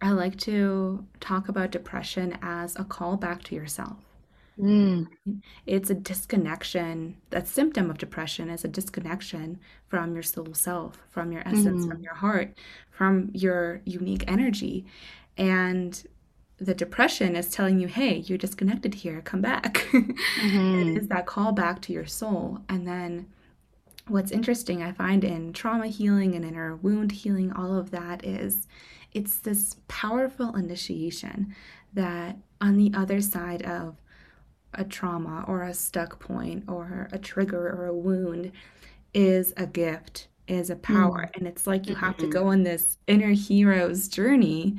I 0.00 0.10
like 0.10 0.38
to 0.42 1.04
talk 1.18 1.48
about 1.48 1.72
depression 1.72 2.38
as 2.42 2.76
a 2.76 2.84
call 2.84 3.16
back 3.16 3.42
to 3.44 3.56
yourself. 3.56 3.96
Mm. 4.56 5.08
It's 5.66 5.90
a 5.90 5.94
disconnection. 5.94 7.16
That 7.30 7.46
symptom 7.48 7.90
of 7.90 7.98
depression 7.98 8.50
is 8.50 8.64
a 8.64 8.68
disconnection 8.68 9.58
from 9.88 10.14
your 10.14 10.22
soul 10.22 10.52
self, 10.52 10.98
from 11.10 11.32
your 11.32 11.42
essence, 11.46 11.84
mm. 11.84 11.88
from 11.88 12.02
your 12.02 12.14
heart, 12.14 12.56
from 12.90 13.30
your 13.34 13.80
unique 13.84 14.24
energy. 14.26 14.86
And 15.38 16.02
the 16.58 16.74
depression 16.74 17.36
is 17.36 17.50
telling 17.50 17.78
you, 17.78 17.86
hey, 17.86 18.16
you're 18.16 18.38
disconnected 18.38 18.94
here, 18.94 19.20
come 19.22 19.40
back. 19.40 19.86
Mm-hmm. 20.38 20.90
it 20.90 21.02
is 21.02 21.08
that 21.08 21.26
call 21.26 21.52
back 21.52 21.80
to 21.82 21.92
your 21.92 22.06
soul. 22.06 22.60
And 22.68 22.86
then 22.86 23.26
what's 24.06 24.30
interesting, 24.30 24.82
I 24.82 24.92
find 24.92 25.24
in 25.24 25.52
trauma 25.52 25.88
healing 25.88 26.34
and 26.34 26.44
inner 26.44 26.76
wound 26.76 27.12
healing, 27.12 27.52
all 27.52 27.76
of 27.76 27.90
that 27.90 28.24
is 28.24 28.66
it's 29.12 29.38
this 29.38 29.76
powerful 29.88 30.54
initiation 30.54 31.54
that 31.92 32.36
on 32.60 32.76
the 32.76 32.92
other 32.94 33.20
side 33.20 33.62
of 33.62 33.96
a 34.74 34.84
trauma 34.84 35.44
or 35.48 35.62
a 35.62 35.74
stuck 35.74 36.20
point 36.20 36.64
or 36.68 37.08
a 37.12 37.18
trigger 37.18 37.68
or 37.68 37.86
a 37.86 37.94
wound 37.96 38.52
is 39.14 39.52
a 39.56 39.66
gift 39.66 40.28
is 40.48 40.70
a 40.70 40.76
power. 40.76 41.30
Mm. 41.32 41.36
And 41.36 41.46
it's 41.46 41.66
like 41.66 41.86
you 41.86 41.94
mm-hmm. 41.94 42.04
have 42.04 42.16
to 42.16 42.24
mm-hmm. 42.24 42.32
go 42.32 42.46
on 42.48 42.62
this 42.62 42.98
inner 43.06 43.32
hero's 43.32 44.08
journey 44.08 44.76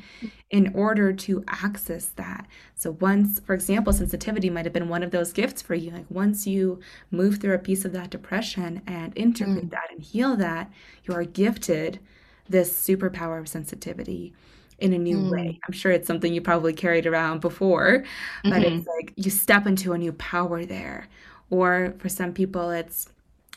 in 0.49 0.73
order 0.73 1.13
to 1.13 1.43
access 1.47 2.07
that. 2.15 2.47
So, 2.75 2.91
once, 2.99 3.39
for 3.39 3.53
example, 3.53 3.93
sensitivity 3.93 4.49
might 4.49 4.65
have 4.65 4.73
been 4.73 4.89
one 4.89 5.03
of 5.03 5.11
those 5.11 5.31
gifts 5.31 5.61
for 5.61 5.75
you. 5.75 5.91
Like, 5.91 6.09
once 6.09 6.47
you 6.47 6.79
move 7.11 7.37
through 7.37 7.55
a 7.55 7.59
piece 7.59 7.85
of 7.85 7.93
that 7.93 8.09
depression 8.09 8.81
and 8.87 9.13
integrate 9.15 9.67
mm. 9.67 9.71
that 9.71 9.91
and 9.91 10.01
heal 10.01 10.35
that, 10.37 10.71
you 11.03 11.13
are 11.13 11.23
gifted 11.23 11.99
this 12.47 12.71
superpower 12.71 13.39
of 13.39 13.47
sensitivity 13.47 14.33
in 14.79 14.93
a 14.93 14.97
new 14.97 15.17
mm. 15.17 15.31
way. 15.31 15.59
I'm 15.67 15.73
sure 15.73 15.91
it's 15.91 16.07
something 16.07 16.33
you 16.33 16.41
probably 16.41 16.73
carried 16.73 17.05
around 17.05 17.41
before, 17.41 18.03
but 18.43 18.53
mm-hmm. 18.53 18.79
it's 18.79 18.87
like 18.87 19.13
you 19.15 19.29
step 19.29 19.67
into 19.67 19.93
a 19.93 19.97
new 19.97 20.13
power 20.13 20.65
there. 20.65 21.07
Or 21.51 21.95
for 21.97 22.09
some 22.09 22.33
people, 22.33 22.69
it's, 22.69 23.09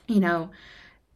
you 0.09 0.21
know, 0.21 0.51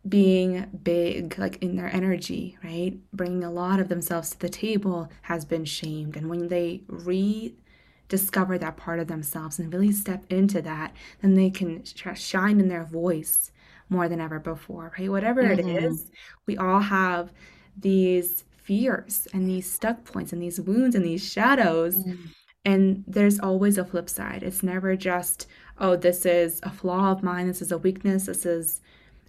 being 0.08 0.66
big, 0.82 1.38
like 1.38 1.62
in 1.62 1.76
their 1.76 1.94
energy, 1.94 2.56
right? 2.62 2.96
Bringing 3.12 3.44
a 3.44 3.50
lot 3.50 3.80
of 3.80 3.88
themselves 3.88 4.30
to 4.30 4.38
the 4.38 4.48
table 4.48 5.08
has 5.22 5.44
been 5.44 5.64
shamed. 5.64 6.16
And 6.16 6.28
when 6.28 6.48
they 6.48 6.82
rediscover 6.86 8.58
that 8.58 8.76
part 8.76 9.00
of 9.00 9.08
themselves 9.08 9.58
and 9.58 9.72
really 9.72 9.92
step 9.92 10.24
into 10.30 10.62
that, 10.62 10.94
then 11.22 11.34
they 11.34 11.50
can 11.50 11.82
shine 12.14 12.60
in 12.60 12.68
their 12.68 12.84
voice 12.84 13.50
more 13.88 14.08
than 14.08 14.20
ever 14.20 14.38
before, 14.38 14.92
right? 14.98 15.10
Whatever 15.10 15.42
mm-hmm. 15.42 15.68
it 15.68 15.84
is, 15.84 16.10
we 16.46 16.56
all 16.56 16.80
have 16.80 17.32
these 17.76 18.44
fears 18.56 19.28
and 19.32 19.48
these 19.48 19.70
stuck 19.70 20.04
points 20.04 20.32
and 20.32 20.42
these 20.42 20.60
wounds 20.60 20.94
and 20.94 21.04
these 21.04 21.24
shadows. 21.24 21.96
Mm-hmm. 21.96 22.26
And 22.64 23.04
there's 23.06 23.38
always 23.38 23.78
a 23.78 23.84
flip 23.84 24.08
side. 24.08 24.42
It's 24.42 24.62
never 24.62 24.96
just, 24.96 25.46
oh, 25.78 25.94
this 25.94 26.26
is 26.26 26.60
a 26.64 26.70
flaw 26.70 27.12
of 27.12 27.22
mine, 27.22 27.46
this 27.46 27.62
is 27.62 27.70
a 27.70 27.78
weakness, 27.78 28.26
this 28.26 28.44
is 28.44 28.80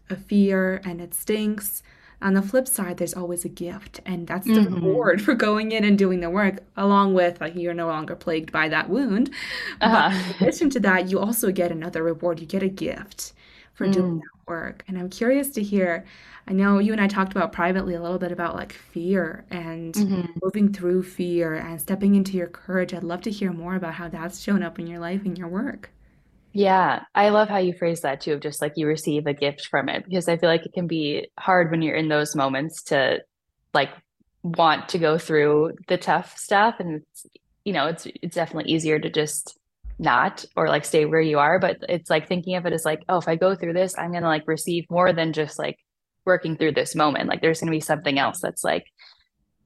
a 0.09 0.15
fear 0.15 0.81
and 0.83 1.01
it 1.01 1.13
stinks. 1.13 1.83
On 2.19 2.33
the 2.33 2.41
flip 2.41 2.67
side, 2.67 2.97
there's 2.97 3.13
always 3.13 3.45
a 3.45 3.49
gift, 3.49 4.01
and 4.03 4.25
that's 4.25 4.47
the 4.47 4.53
mm-hmm. 4.53 4.73
reward 4.73 5.21
for 5.25 5.35
going 5.35 5.71
in 5.71 5.83
and 5.83 5.99
doing 5.99 6.19
the 6.19 6.31
work, 6.31 6.63
along 6.75 7.13
with 7.13 7.39
like 7.39 7.55
you're 7.55 7.75
no 7.75 7.87
longer 7.87 8.15
plagued 8.15 8.51
by 8.51 8.69
that 8.69 8.89
wound. 8.89 9.29
Uh-huh. 9.81 10.09
But 10.09 10.41
in 10.41 10.47
addition 10.47 10.69
to 10.71 10.79
that, 10.79 11.09
you 11.09 11.19
also 11.19 11.51
get 11.51 11.71
another 11.71 12.01
reward. 12.01 12.39
You 12.39 12.47
get 12.47 12.63
a 12.63 12.69
gift 12.69 13.33
for 13.75 13.85
mm. 13.85 13.93
doing 13.93 14.17
that 14.17 14.47
work. 14.47 14.83
And 14.87 14.97
I'm 14.97 15.09
curious 15.09 15.49
to 15.51 15.63
hear. 15.63 16.05
I 16.49 16.53
know 16.53 16.79
you 16.79 16.93
and 16.93 17.01
I 17.01 17.07
talked 17.07 17.33
about 17.33 17.51
privately 17.51 17.93
a 17.93 18.01
little 18.01 18.17
bit 18.17 18.31
about 18.31 18.55
like 18.55 18.71
fear 18.71 19.43
and 19.51 19.93
mm-hmm. 19.93 20.31
moving 20.41 20.71
through 20.71 21.03
fear 21.03 21.55
and 21.55 21.79
stepping 21.79 22.15
into 22.15 22.37
your 22.37 22.47
courage. 22.47 22.93
I'd 22.93 23.03
love 23.03 23.21
to 23.23 23.31
hear 23.31 23.51
more 23.51 23.75
about 23.75 23.95
how 23.95 24.07
that's 24.07 24.39
shown 24.39 24.63
up 24.63 24.79
in 24.79 24.87
your 24.87 24.99
life 24.99 25.25
and 25.25 25.37
your 25.37 25.49
work. 25.49 25.91
Yeah, 26.57 27.03
I 27.13 27.29
love 27.29 27.49
how 27.49 27.59
you 27.59 27.71
phrase 27.71 28.01
that 28.01 28.21
too, 28.21 28.33
of 28.33 28.39
just 28.39 28.63
like 28.63 28.73
you 28.77 28.87
receive 28.87 29.27
a 29.27 29.33
gift 29.35 29.67
from 29.67 29.89
it, 29.89 30.03
because 30.05 30.27
I 30.27 30.37
feel 30.37 30.49
like 30.49 30.65
it 30.65 30.73
can 30.73 30.87
be 30.87 31.29
hard 31.37 31.69
when 31.69 31.83
you're 31.83 31.95
in 31.95 32.07
those 32.07 32.35
moments 32.35 32.81
to 32.85 33.19
like 33.75 33.91
want 34.41 34.89
to 34.89 34.97
go 34.97 35.19
through 35.19 35.73
the 35.87 35.99
tough 35.99 36.35
stuff. 36.35 36.77
And 36.79 37.03
it's, 37.03 37.27
you 37.63 37.73
know, 37.73 37.85
it's 37.85 38.07
it's 38.23 38.33
definitely 38.33 38.71
easier 38.71 38.97
to 38.97 39.07
just 39.07 39.59
not 39.99 40.45
or 40.55 40.67
like 40.67 40.83
stay 40.83 41.05
where 41.05 41.21
you 41.21 41.37
are. 41.37 41.59
But 41.59 41.77
it's 41.87 42.09
like 42.09 42.27
thinking 42.27 42.55
of 42.55 42.65
it 42.65 42.73
as 42.73 42.85
like, 42.85 43.03
oh, 43.07 43.19
if 43.19 43.27
I 43.27 43.35
go 43.35 43.53
through 43.53 43.73
this, 43.73 43.95
I'm 43.95 44.11
gonna 44.11 44.25
like 44.25 44.47
receive 44.47 44.89
more 44.89 45.13
than 45.13 45.33
just 45.33 45.59
like 45.59 45.77
working 46.25 46.57
through 46.57 46.71
this 46.71 46.95
moment. 46.95 47.29
Like 47.29 47.41
there's 47.41 47.59
gonna 47.59 47.71
be 47.71 47.81
something 47.81 48.17
else 48.17 48.39
that's 48.41 48.63
like 48.63 48.85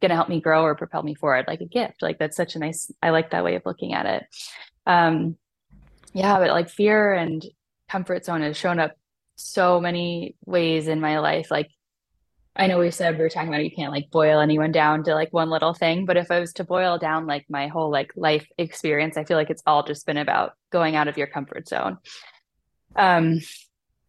gonna 0.01 0.15
help 0.15 0.27
me 0.27 0.41
grow 0.41 0.63
or 0.63 0.75
propel 0.75 1.03
me 1.03 1.15
forward, 1.15 1.45
like 1.47 1.61
a 1.61 1.65
gift. 1.65 2.01
Like 2.01 2.19
that's 2.19 2.35
such 2.35 2.57
a 2.57 2.59
nice 2.59 2.91
I 3.01 3.11
like 3.11 3.31
that 3.31 3.45
way 3.45 3.55
of 3.55 3.65
looking 3.65 3.93
at 3.93 4.05
it. 4.05 4.23
Um 4.85 5.37
yeah, 6.13 6.39
but 6.39 6.49
like 6.49 6.69
fear 6.69 7.13
and 7.13 7.45
comfort 7.89 8.25
zone 8.25 8.41
has 8.41 8.57
shown 8.57 8.79
up 8.79 8.93
so 9.35 9.79
many 9.79 10.35
ways 10.45 10.87
in 10.87 10.99
my 10.99 11.19
life. 11.19 11.49
Like 11.49 11.69
I 12.55 12.67
know 12.67 12.79
we 12.79 12.91
said 12.91 13.17
we 13.17 13.23
were 13.23 13.29
talking 13.29 13.49
about 13.49 13.63
you 13.63 13.71
can't 13.71 13.93
like 13.93 14.11
boil 14.11 14.39
anyone 14.39 14.71
down 14.71 15.03
to 15.05 15.15
like 15.15 15.31
one 15.31 15.49
little 15.49 15.73
thing, 15.73 16.05
but 16.05 16.17
if 16.17 16.29
I 16.31 16.39
was 16.39 16.53
to 16.53 16.63
boil 16.63 16.97
down 16.97 17.25
like 17.27 17.45
my 17.49 17.67
whole 17.67 17.89
like 17.89 18.11
life 18.15 18.47
experience, 18.57 19.17
I 19.17 19.23
feel 19.23 19.37
like 19.37 19.49
it's 19.49 19.63
all 19.65 19.83
just 19.83 20.05
been 20.05 20.17
about 20.17 20.53
going 20.71 20.95
out 20.95 21.07
of 21.07 21.17
your 21.17 21.27
comfort 21.27 21.67
zone. 21.67 21.97
Um 22.95 23.39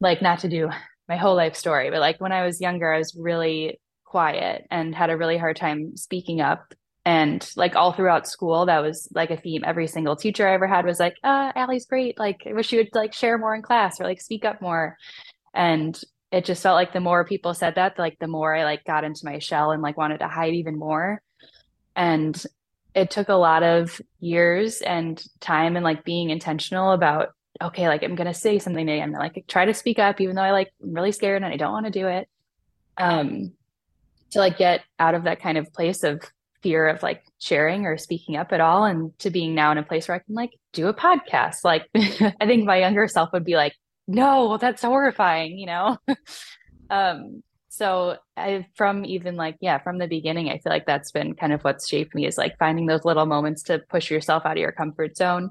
like 0.00 0.20
not 0.20 0.40
to 0.40 0.48
do 0.48 0.70
my 1.08 1.16
whole 1.16 1.36
life 1.36 1.56
story, 1.56 1.90
but 1.90 2.00
like 2.00 2.20
when 2.20 2.32
I 2.32 2.44
was 2.44 2.60
younger, 2.60 2.92
I 2.92 2.98
was 2.98 3.14
really 3.14 3.80
quiet 4.04 4.66
and 4.70 4.94
had 4.94 5.10
a 5.10 5.16
really 5.16 5.38
hard 5.38 5.56
time 5.56 5.96
speaking 5.96 6.40
up 6.40 6.74
and 7.04 7.50
like 7.56 7.74
all 7.74 7.92
throughout 7.92 8.28
school 8.28 8.66
that 8.66 8.80
was 8.80 9.08
like 9.12 9.30
a 9.30 9.36
theme 9.36 9.62
every 9.66 9.88
single 9.88 10.14
teacher 10.14 10.48
i 10.48 10.54
ever 10.54 10.68
had 10.68 10.84
was 10.84 11.00
like 11.00 11.16
uh 11.24 11.52
Ali's 11.56 11.86
great. 11.86 12.18
Like 12.18 12.42
i 12.46 12.52
wish 12.52 12.72
you 12.72 12.78
would 12.78 12.94
like 12.94 13.12
share 13.12 13.38
more 13.38 13.54
in 13.54 13.62
class 13.62 14.00
or 14.00 14.04
like 14.04 14.20
speak 14.20 14.44
up 14.44 14.60
more. 14.62 14.96
And 15.54 16.00
it 16.30 16.44
just 16.44 16.62
felt 16.62 16.76
like 16.76 16.92
the 16.92 17.00
more 17.00 17.24
people 17.24 17.54
said 17.54 17.74
that 17.74 17.98
like 17.98 18.18
the 18.18 18.28
more 18.28 18.54
i 18.54 18.64
like 18.64 18.84
got 18.84 19.04
into 19.04 19.24
my 19.24 19.38
shell 19.38 19.72
and 19.72 19.82
like 19.82 19.96
wanted 19.96 20.18
to 20.18 20.28
hide 20.28 20.54
even 20.54 20.78
more. 20.78 21.20
And 21.96 22.40
it 22.94 23.10
took 23.10 23.28
a 23.28 23.34
lot 23.34 23.62
of 23.62 24.00
years 24.20 24.80
and 24.80 25.22
time 25.40 25.76
and 25.76 25.84
like 25.84 26.04
being 26.04 26.30
intentional 26.30 26.92
about 26.92 27.30
okay 27.60 27.88
like 27.88 28.02
i'm 28.02 28.14
gonna 28.14 28.34
say 28.34 28.58
something 28.58 28.88
i'm 28.88 29.12
gonna 29.12 29.18
like 29.18 29.44
try 29.46 29.64
to 29.64 29.74
speak 29.74 29.98
up 29.98 30.20
even 30.20 30.34
though 30.36 30.42
i 30.42 30.52
like 30.52 30.70
i'm 30.82 30.92
really 30.92 31.12
scared 31.12 31.42
and 31.42 31.52
i 31.52 31.56
don't 31.56 31.72
want 31.72 31.86
to 31.86 31.92
do 31.92 32.06
it. 32.06 32.28
Um 32.96 33.52
to 34.30 34.38
like 34.38 34.56
get 34.56 34.82
out 34.98 35.14
of 35.14 35.24
that 35.24 35.40
kind 35.40 35.58
of 35.58 35.72
place 35.72 36.04
of 36.04 36.22
fear 36.62 36.88
of 36.88 37.02
like 37.02 37.22
sharing 37.38 37.86
or 37.86 37.98
speaking 37.98 38.36
up 38.36 38.52
at 38.52 38.60
all 38.60 38.84
and 38.84 39.16
to 39.18 39.30
being 39.30 39.54
now 39.54 39.72
in 39.72 39.78
a 39.78 39.82
place 39.82 40.08
where 40.08 40.16
I 40.16 40.20
can 40.20 40.34
like 40.34 40.52
do 40.72 40.88
a 40.88 40.94
podcast. 40.94 41.64
Like 41.64 41.86
I 41.94 42.46
think 42.46 42.64
my 42.64 42.78
younger 42.78 43.08
self 43.08 43.32
would 43.32 43.44
be 43.44 43.56
like, 43.56 43.74
no, 44.06 44.56
that's 44.56 44.82
horrifying, 44.82 45.58
you 45.58 45.66
know? 45.66 45.98
um, 46.90 47.42
so 47.68 48.16
I 48.36 48.66
from 48.74 49.04
even 49.04 49.36
like, 49.36 49.56
yeah, 49.60 49.78
from 49.78 49.98
the 49.98 50.06
beginning, 50.06 50.50
I 50.50 50.58
feel 50.58 50.72
like 50.72 50.86
that's 50.86 51.10
been 51.10 51.34
kind 51.34 51.52
of 51.52 51.62
what's 51.62 51.88
shaped 51.88 52.14
me 52.14 52.26
is 52.26 52.36
like 52.36 52.58
finding 52.58 52.86
those 52.86 53.04
little 53.04 53.26
moments 53.26 53.62
to 53.64 53.80
push 53.88 54.10
yourself 54.10 54.44
out 54.44 54.52
of 54.52 54.60
your 54.60 54.72
comfort 54.72 55.16
zone. 55.16 55.50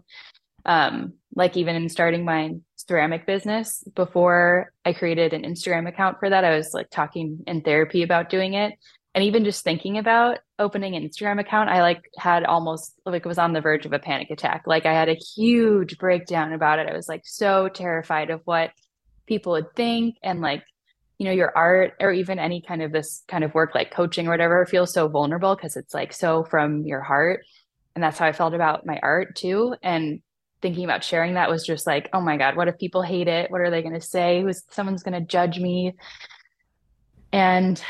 Um, 0.66 1.14
like 1.34 1.58
even 1.58 1.76
in 1.76 1.90
starting 1.90 2.24
my 2.24 2.52
ceramic 2.76 3.26
business 3.26 3.84
before 3.96 4.72
I 4.86 4.94
created 4.94 5.34
an 5.34 5.44
Instagram 5.44 5.88
account 5.88 6.20
for 6.20 6.30
that, 6.30 6.44
I 6.44 6.56
was 6.56 6.74
like 6.74 6.92
talking 6.92 7.40
in 7.48 7.62
therapy 7.62 8.04
about 8.04 8.30
doing 8.30 8.54
it 8.54 8.74
and 9.14 9.24
even 9.26 9.44
just 9.44 9.64
thinking 9.64 9.98
about 9.98 10.40
opening 10.58 10.96
an 10.96 11.08
Instagram 11.08 11.40
account, 11.40 11.70
I 11.70 11.82
like 11.82 12.02
had 12.18 12.46
almost 12.46 12.94
like 13.06 13.26
was 13.26 13.38
on 13.38 13.52
the 13.52 13.60
verge 13.60 13.86
of 13.86 13.92
a 13.92 14.00
panic 14.00 14.30
attack. 14.30 14.64
Like 14.66 14.86
I 14.86 14.94
had 14.94 15.10
a 15.10 15.20
huge 15.36 15.98
breakdown 15.98 16.54
about 16.54 16.80
it. 16.80 16.88
I 16.88 16.96
was 16.96 17.10
like 17.10 17.24
so 17.26 17.68
terrified 17.68 18.30
of 18.30 18.42
what 18.46 18.72
people 19.28 19.54
would 19.54 19.76
think 19.76 20.16
and 20.24 20.42
like 20.42 20.64
you 21.18 21.26
know 21.26 21.32
your 21.32 21.56
art 21.56 21.94
or 22.00 22.12
even 22.12 22.40
any 22.40 22.62
kind 22.62 22.82
of 22.82 22.92
this 22.92 23.24
kind 23.28 23.44
of 23.44 23.54
work 23.54 23.76
like 23.76 23.92
coaching 23.92 24.28
or 24.28 24.32
whatever 24.32 24.66
feels 24.66 24.94
so 24.94 25.08
vulnerable 25.08 25.56
because 25.56 25.76
it's 25.76 25.94
like 25.94 26.14
so 26.14 26.44
from 26.46 26.84
your 26.84 27.02
heart. 27.02 27.44
And 27.96 28.04
that's 28.04 28.18
how 28.18 28.26
i 28.26 28.32
felt 28.32 28.54
about 28.54 28.86
my 28.86 28.98
art 29.04 29.36
too. 29.36 29.76
And 29.84 30.22
thinking 30.62 30.86
about 30.86 31.04
sharing 31.04 31.34
that 31.34 31.50
was 31.50 31.66
just 31.66 31.86
like 31.86 32.08
oh 32.14 32.22
my 32.22 32.38
god 32.38 32.56
what 32.56 32.70
if 32.70 32.78
people 32.78 33.02
hate 33.02 33.28
it? 33.28 33.52
What 33.52 33.60
are 33.60 33.70
they 33.70 33.82
going 33.82 33.94
to 33.94 34.02
say? 34.02 34.42
Who's 34.42 34.64
someone's 34.70 35.04
going 35.04 35.20
to 35.20 35.28
judge 35.28 35.60
me? 35.60 35.96
And 37.34 37.82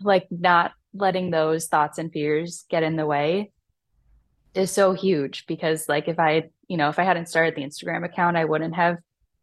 like 0.00 0.26
not 0.30 0.72
letting 0.94 1.30
those 1.30 1.66
thoughts 1.66 1.98
and 1.98 2.12
fears 2.12 2.64
get 2.70 2.82
in 2.82 2.96
the 2.96 3.06
way 3.06 3.52
is 4.54 4.70
so 4.70 4.92
huge 4.92 5.46
because 5.46 5.88
like 5.88 6.08
if 6.08 6.18
I, 6.18 6.50
you 6.68 6.76
know, 6.76 6.88
if 6.88 6.98
I 6.98 7.04
hadn't 7.04 7.28
started 7.28 7.54
the 7.54 7.62
Instagram 7.62 8.04
account, 8.04 8.36
I 8.36 8.44
wouldn't 8.44 8.74
have 8.74 8.96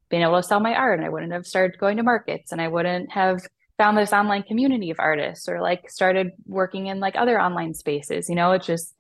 been 0.10 0.22
able 0.22 0.38
to 0.38 0.44
sell 0.48 0.60
my 0.60 0.74
art 0.74 1.00
and 1.00 1.06
I 1.06 1.10
wouldn't 1.10 1.32
have 1.32 1.46
started 1.46 1.80
going 1.80 1.98
to 1.98 2.04
markets 2.04 2.52
and 2.52 2.62
I 2.62 2.68
wouldn't 2.68 3.12
have 3.12 3.42
found 3.78 3.98
this 3.98 4.14
online 4.14 4.44
community 4.44 4.92
of 4.92 5.00
artists 5.00 5.50
or 5.50 5.62
like 5.62 5.90
started 5.90 6.32
working 6.46 6.88
in 6.88 7.00
like 7.00 7.16
other 7.16 7.40
online 7.40 7.74
spaces. 7.74 8.30
You 8.30 8.36
know, 8.36 8.52
it's 8.52 8.68
just 8.68 8.96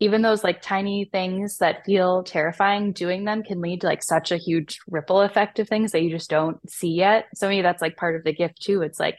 even 0.00 0.22
those 0.22 0.44
like 0.44 0.62
tiny 0.62 1.06
things 1.10 1.58
that 1.58 1.84
feel 1.84 2.22
terrifying, 2.22 2.92
doing 2.92 3.24
them 3.24 3.42
can 3.42 3.60
lead 3.60 3.80
to 3.80 3.86
like 3.86 4.02
such 4.02 4.30
a 4.30 4.36
huge 4.36 4.78
ripple 4.88 5.22
effect 5.22 5.58
of 5.58 5.68
things 5.68 5.92
that 5.92 6.02
you 6.02 6.10
just 6.10 6.30
don't 6.30 6.58
see 6.70 6.92
yet. 6.92 7.26
So 7.34 7.48
maybe 7.48 7.62
that's 7.62 7.82
like 7.82 7.96
part 7.96 8.14
of 8.14 8.24
the 8.24 8.32
gift 8.32 8.62
too. 8.62 8.82
It's 8.82 9.00
like 9.00 9.18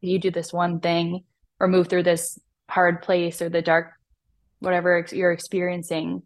you 0.00 0.18
do 0.18 0.30
this 0.30 0.52
one 0.52 0.80
thing 0.80 1.24
or 1.60 1.68
move 1.68 1.88
through 1.88 2.02
this 2.02 2.38
hard 2.68 3.02
place 3.02 3.40
or 3.42 3.48
the 3.48 3.62
dark 3.62 3.92
whatever 4.60 5.04
you're 5.12 5.32
experiencing 5.32 6.22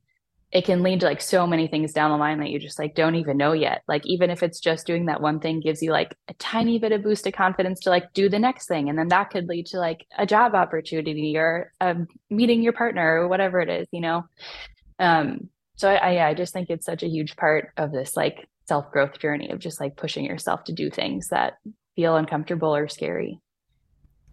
it 0.53 0.67
can 0.67 0.83
lead 0.83 1.01
to 1.01 1.07
like 1.07 1.23
so 1.23 1.47
many 1.47 1.67
things 1.67 1.95
down 1.95 2.11
the 2.11 2.17
line 2.19 2.39
that 2.39 2.51
you 2.51 2.59
just 2.59 2.79
like 2.79 2.95
don't 2.95 3.15
even 3.15 3.39
know 3.39 3.53
yet. 3.53 3.83
Like 3.89 4.05
even 4.05 4.29
if 4.29 4.43
it's 4.43 4.61
just 4.61 4.87
doing 4.87 5.07
that 5.07 5.23
one 5.23 5.41
thing 5.41 5.61
gives 5.61 5.83
you 5.83 5.91
like 5.93 6.15
a 6.29 6.35
tiny 6.35 6.79
bit 6.79 6.93
of 6.93 7.03
boost 7.03 7.27
of 7.27 7.33
confidence 7.33 7.81
to 7.81 7.91
like 7.91 8.13
do 8.13 8.29
the 8.29 8.39
next 8.39 8.69
thing. 8.69 8.91
And 8.91 8.99
then 8.99 9.09
that 9.09 9.31
could 9.31 9.49
lead 9.49 9.65
to 9.69 9.79
like 9.79 10.07
a 10.19 10.27
job 10.27 10.55
opportunity 10.55 11.39
or 11.39 11.73
um, 11.81 12.07
meeting 12.29 12.63
your 12.63 12.75
partner 12.75 13.23
or 13.23 13.29
whatever 13.29 13.61
it 13.61 13.71
is 13.71 13.89
you 13.93 14.03
know? 14.03 14.27
Um 14.99 15.49
so 15.77 15.91
I, 15.91 15.97
I 15.97 16.29
i 16.29 16.35
just 16.35 16.53
think 16.53 16.69
it's 16.69 16.87
such 16.87 17.03
a 17.03 17.09
huge 17.09 17.35
part 17.35 17.73
of 17.79 17.93
this 17.93 18.15
like 18.15 18.47
self 18.69 18.91
growth 18.93 19.19
journey 19.19 19.51
of 19.51 19.59
just 19.59 19.81
like 19.81 19.97
pushing 19.97 20.25
yourself 20.25 20.65
to 20.65 20.73
do 20.73 20.91
things 20.91 21.29
that 21.29 21.55
feel 21.97 22.17
uncomfortable 22.17 22.75
or 22.75 22.89
scary 22.89 23.41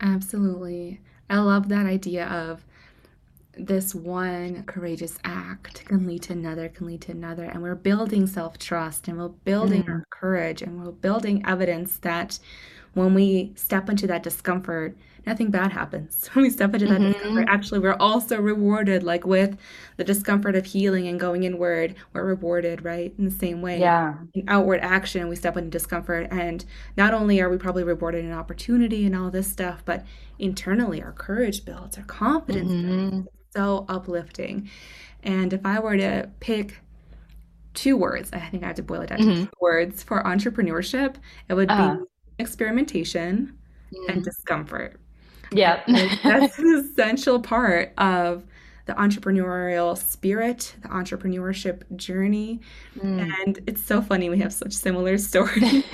Absolutely. 0.01 1.01
I 1.29 1.39
love 1.39 1.69
that 1.69 1.85
idea 1.85 2.25
of 2.27 2.65
this 3.57 3.93
one 3.93 4.63
courageous 4.63 5.17
act 5.23 5.85
can 5.85 6.07
lead 6.07 6.23
to 6.23 6.33
another, 6.33 6.69
can 6.69 6.87
lead 6.87 7.01
to 7.01 7.11
another. 7.11 7.43
And 7.43 7.61
we're 7.61 7.75
building 7.75 8.25
self 8.25 8.57
trust 8.57 9.07
and 9.07 9.17
we're 9.17 9.27
building 9.27 9.83
mm-hmm. 9.83 9.91
our 9.91 10.05
courage 10.09 10.61
and 10.61 10.83
we're 10.83 10.91
building 10.91 11.43
evidence 11.45 11.97
that 11.99 12.39
when 12.93 13.13
we 13.13 13.53
step 13.55 13.89
into 13.89 14.07
that 14.07 14.23
discomfort, 14.23 14.97
nothing 15.25 15.51
bad 15.51 15.71
happens. 15.71 16.29
When 16.33 16.43
we 16.43 16.49
step 16.49 16.73
into 16.73 16.87
that 16.87 17.01
hmm 17.01 17.03
discomfort, 17.03 17.45
actually, 17.47 17.79
we're 17.79 17.93
also 17.99 18.39
rewarded, 18.41 19.03
like 19.03 19.25
with 19.25 19.57
the 19.97 20.03
discomfort 20.03 20.55
of 20.55 20.65
healing 20.65 21.07
and 21.07 21.19
going 21.19 21.43
inward, 21.43 21.95
we're 22.13 22.25
rewarded, 22.25 22.83
right? 22.85 23.13
In 23.17 23.25
the 23.25 23.31
same 23.31 23.61
way, 23.61 23.81
Yeah. 23.81 24.17
in 24.33 24.43
outward 24.47 24.79
action, 24.81 25.27
we 25.27 25.35
step 25.35 25.57
into 25.57 25.69
discomfort. 25.69 26.27
And 26.31 26.63
not 26.97 27.13
only 27.13 27.41
are 27.41 27.49
we 27.49 27.57
probably 27.57 27.83
rewarded 27.83 28.25
an 28.25 28.31
opportunity 28.33 29.05
and 29.05 29.15
all 29.15 29.29
this 29.31 29.47
stuff, 29.51 29.81
but 29.85 30.05
internally, 30.39 31.01
our 31.01 31.11
courage 31.13 31.65
builds, 31.65 31.97
our 31.97 32.03
confidence 32.05 32.75
builds. 32.75 32.97
hmm 32.97 33.29
So 33.55 33.85
uplifting. 33.89 34.69
And 35.23 35.53
if 35.53 35.65
I 35.65 35.79
were 35.79 35.97
to 35.97 36.29
pick 36.39 36.77
two 37.73 37.97
words, 37.97 38.31
I 38.33 38.39
think 38.39 38.63
I 38.63 38.67
have 38.67 38.75
to 38.77 38.83
boil 38.83 39.01
it 39.01 39.07
down 39.09 39.21
to 39.21 39.27
two 39.27 39.49
words 39.61 40.03
for 40.03 40.23
entrepreneurship, 40.23 41.15
it 41.49 41.53
would 41.53 41.75
be 41.75 41.99
Experimentation 42.39 43.53
and 44.07 44.21
Mm. 44.21 44.23
discomfort. 44.23 44.99
Yeah. 45.51 45.81
That's 46.23 46.59
an 46.59 46.75
essential 46.75 47.39
part 47.39 47.93
of 47.97 48.45
the 48.85 48.93
entrepreneurial 48.93 49.97
spirit, 49.97 50.75
the 50.81 50.87
entrepreneurship 50.89 51.83
journey. 51.95 52.61
Mm. 52.97 53.31
And 53.41 53.59
it's 53.67 53.83
so 53.83 54.01
funny 54.01 54.29
we 54.29 54.39
have 54.39 54.53
such 54.53 54.73
similar 54.73 55.17
stories 55.29 55.83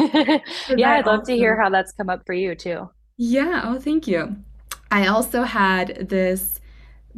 Yeah, 0.78 0.92
I'd 0.94 1.06
love 1.06 1.24
to 1.26 1.36
hear 1.36 1.60
how 1.62 1.70
that's 1.70 1.92
come 1.94 2.10
up 2.10 2.24
for 2.26 2.34
you 2.34 2.56
too. 2.56 2.90
yeah, 3.18 3.62
oh, 3.66 3.80
thank 3.80 4.08
you. 4.08 4.36
I 4.92 5.08
also 5.08 5.44
had 5.44 6.10
this 6.10 6.60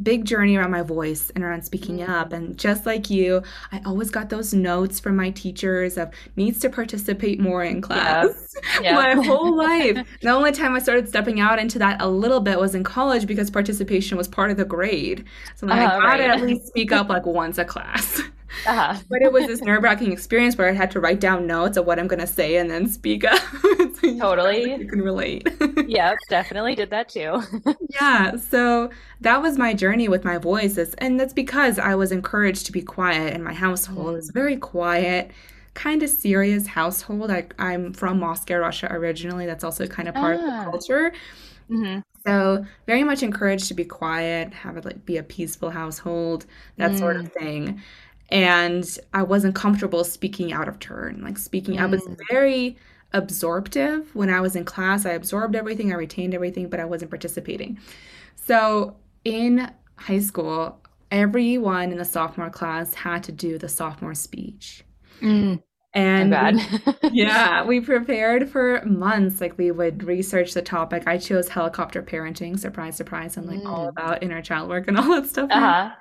big 0.03 0.25
journey 0.25 0.55
around 0.57 0.71
my 0.71 0.81
voice 0.83 1.31
and 1.36 1.43
around 1.43 1.63
speaking 1.63 2.01
up. 2.03 2.29
Mm. 2.29 2.33
And 2.38 2.57
just 2.57 2.86
like 2.86 3.10
you, 3.10 3.41
I 3.71 3.81
always 3.86 4.10
got 4.10 4.29
those 4.29 4.53
notes 4.53 4.99
from 4.99 5.15
my 5.15 5.31
teachers 5.31 5.97
of 5.97 6.10
needs 6.36 6.60
to 6.60 6.69
participate 6.69 7.39
more 7.39 7.63
in 7.63 7.81
class 7.81 8.55
Yeah. 8.81 8.95
my 8.95 9.13
whole 9.15 9.55
life. 9.57 10.05
The 10.21 10.29
only 10.29 10.51
time 10.51 10.75
I 10.75 10.79
started 10.79 11.07
stepping 11.07 11.39
out 11.39 11.60
into 11.60 11.79
that 11.79 12.01
a 12.01 12.07
little 12.07 12.39
bit 12.41 12.60
was 12.60 12.75
in 12.75 12.83
college 12.83 13.25
because 13.27 13.49
participation 13.49 14.17
was 14.17 14.27
part 14.27 14.51
of 14.51 14.57
the 14.57 14.65
grade. 14.65 15.25
So 15.55 15.67
I'm 15.67 15.69
like, 15.69 15.81
Uh-huh, 15.81 15.97
I 15.97 16.17
gotta 16.17 16.23
right. 16.23 16.31
at 16.31 16.41
least 16.41 16.67
speak 16.67 16.91
up 16.91 17.10
like 17.10 17.25
once 17.25 17.57
a 17.57 17.65
class. 17.65 18.21
Uh-huh. 18.65 18.95
But 19.09 19.21
it 19.21 19.31
was 19.31 19.45
this 19.47 19.61
nerve-wracking 19.61 20.11
experience 20.11 20.57
where 20.57 20.67
I 20.69 20.71
had 20.73 20.91
to 20.91 20.99
write 20.99 21.19
down 21.19 21.45
notes 21.47 21.77
of 21.77 21.85
what 21.85 21.99
I'm 21.99 22.07
gonna 22.07 22.27
say 22.27 22.57
and 22.57 22.69
then 22.69 22.87
speak 22.87 23.23
up. 23.25 23.39
So 23.39 23.67
you 23.69 23.77
sounds 23.93 24.01
like 24.03 24.19
Totally. 24.19 24.75
you 24.75 24.87
can 24.87 25.01
relate. 25.01 25.47
Yep, 25.87 26.17
definitely 26.29 26.75
did 26.75 26.89
that 26.91 27.09
too. 27.09 27.41
Yeah, 27.89 28.35
so 28.35 28.89
that 29.21 29.41
was 29.41 29.57
my 29.57 29.73
journey 29.73 30.07
with 30.07 30.23
my 30.23 30.37
voice, 30.37 30.77
is- 30.77 30.93
and 30.95 31.19
that's 31.19 31.33
because 31.33 31.79
I 31.79 31.95
was 31.95 32.11
encouraged 32.11 32.65
to 32.67 32.71
be 32.71 32.81
quiet 32.81 33.33
in 33.33 33.43
my 33.43 33.53
household. 33.53 34.09
It 34.09 34.15
was 34.17 34.29
Mm. 34.31 34.33
very 34.33 34.57
quiet, 34.57 35.31
kind 35.73 36.03
of 36.03 36.09
serious 36.09 36.67
household. 36.67 37.31
I, 37.31 37.47
I'm 37.59 37.93
from 37.93 38.19
Moscow, 38.19 38.57
Russia 38.57 38.87
originally. 38.91 39.45
That's 39.45 39.63
also 39.63 39.87
kind 39.87 40.07
of 40.07 40.15
part 40.15 40.35
of 40.35 40.41
the 40.41 40.51
Ah. 40.51 40.63
culture. 40.65 41.11
hmm 41.69 41.99
So 42.25 42.65
very 42.87 43.03
much 43.03 43.23
encouraged 43.23 43.67
to 43.69 43.73
be 43.73 43.85
quiet, 43.85 44.53
have 44.53 44.77
it 44.77 44.85
like 44.85 45.05
be 45.05 45.17
a 45.17 45.23
peaceful 45.23 45.69
household, 45.69 46.45
that 46.77 46.97
sort 46.97 47.15
of 47.17 47.25
Mm. 47.25 47.33
thing. 47.39 47.81
And 48.29 48.85
I 49.13 49.23
wasn't 49.23 49.55
comfortable 49.55 50.03
speaking 50.03 50.51
out 50.51 50.67
of 50.67 50.79
turn. 50.79 51.21
Like 51.23 51.37
speaking, 51.37 51.79
I 51.79 51.85
was 51.85 52.01
Mm. 52.01 52.17
very 52.29 52.77
absorptive 53.13 54.13
when 54.15 54.29
I 54.29 54.41
was 54.41 54.55
in 54.55 54.65
class. 54.65 55.05
I 55.05 55.11
absorbed 55.11 55.55
everything, 55.55 55.91
I 55.93 55.95
retained 55.95 56.33
everything, 56.33 56.69
but 56.69 56.79
I 56.79 56.85
wasn't 56.85 57.09
participating. 57.11 57.79
So 58.35 58.95
in 59.23 59.71
high 59.95 60.19
school, 60.19 60.79
everyone 61.11 61.91
in 61.91 61.97
the 61.97 62.05
sophomore 62.05 62.49
class 62.49 62.93
had 62.93 63.23
to 63.23 63.31
do 63.31 63.57
the 63.57 63.69
sophomore 63.69 64.13
speech. 64.13 64.83
Mm. 65.21 65.63
And 65.93 66.31
we, 66.57 67.09
yeah, 67.23 67.63
we 67.65 67.79
prepared 67.79 68.49
for 68.49 68.83
months. 68.85 69.39
Like 69.41 69.57
we 69.57 69.71
would 69.71 70.03
research 70.03 70.53
the 70.53 70.61
topic. 70.61 71.03
I 71.07 71.17
chose 71.17 71.47
helicopter 71.47 72.03
parenting. 72.03 72.59
Surprise, 72.59 72.97
surprise. 72.97 73.37
I'm 73.37 73.47
like 73.47 73.65
all 73.65 73.85
Mm. 73.85 73.89
about 73.89 74.21
inner 74.21 74.41
child 74.41 74.69
work 74.69 74.87
and 74.89 74.97
all 74.97 75.07
that 75.15 75.27
stuff. 75.27 75.49
Uh-huh. 75.49 75.91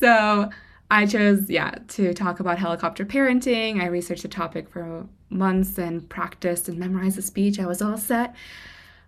So 0.00 0.48
I 0.90 1.04
chose, 1.06 1.50
yeah, 1.50 1.74
to 1.88 2.14
talk 2.14 2.40
about 2.40 2.58
helicopter 2.58 3.04
parenting. 3.04 3.80
I 3.80 3.86
researched 3.86 4.22
the 4.22 4.28
topic 4.28 4.70
for 4.70 5.06
months 5.28 5.78
and 5.78 6.08
practiced 6.08 6.68
and 6.68 6.78
memorized 6.78 7.18
the 7.18 7.22
speech. 7.22 7.58
I 7.60 7.66
was 7.66 7.82
all 7.82 7.98
set. 7.98 8.34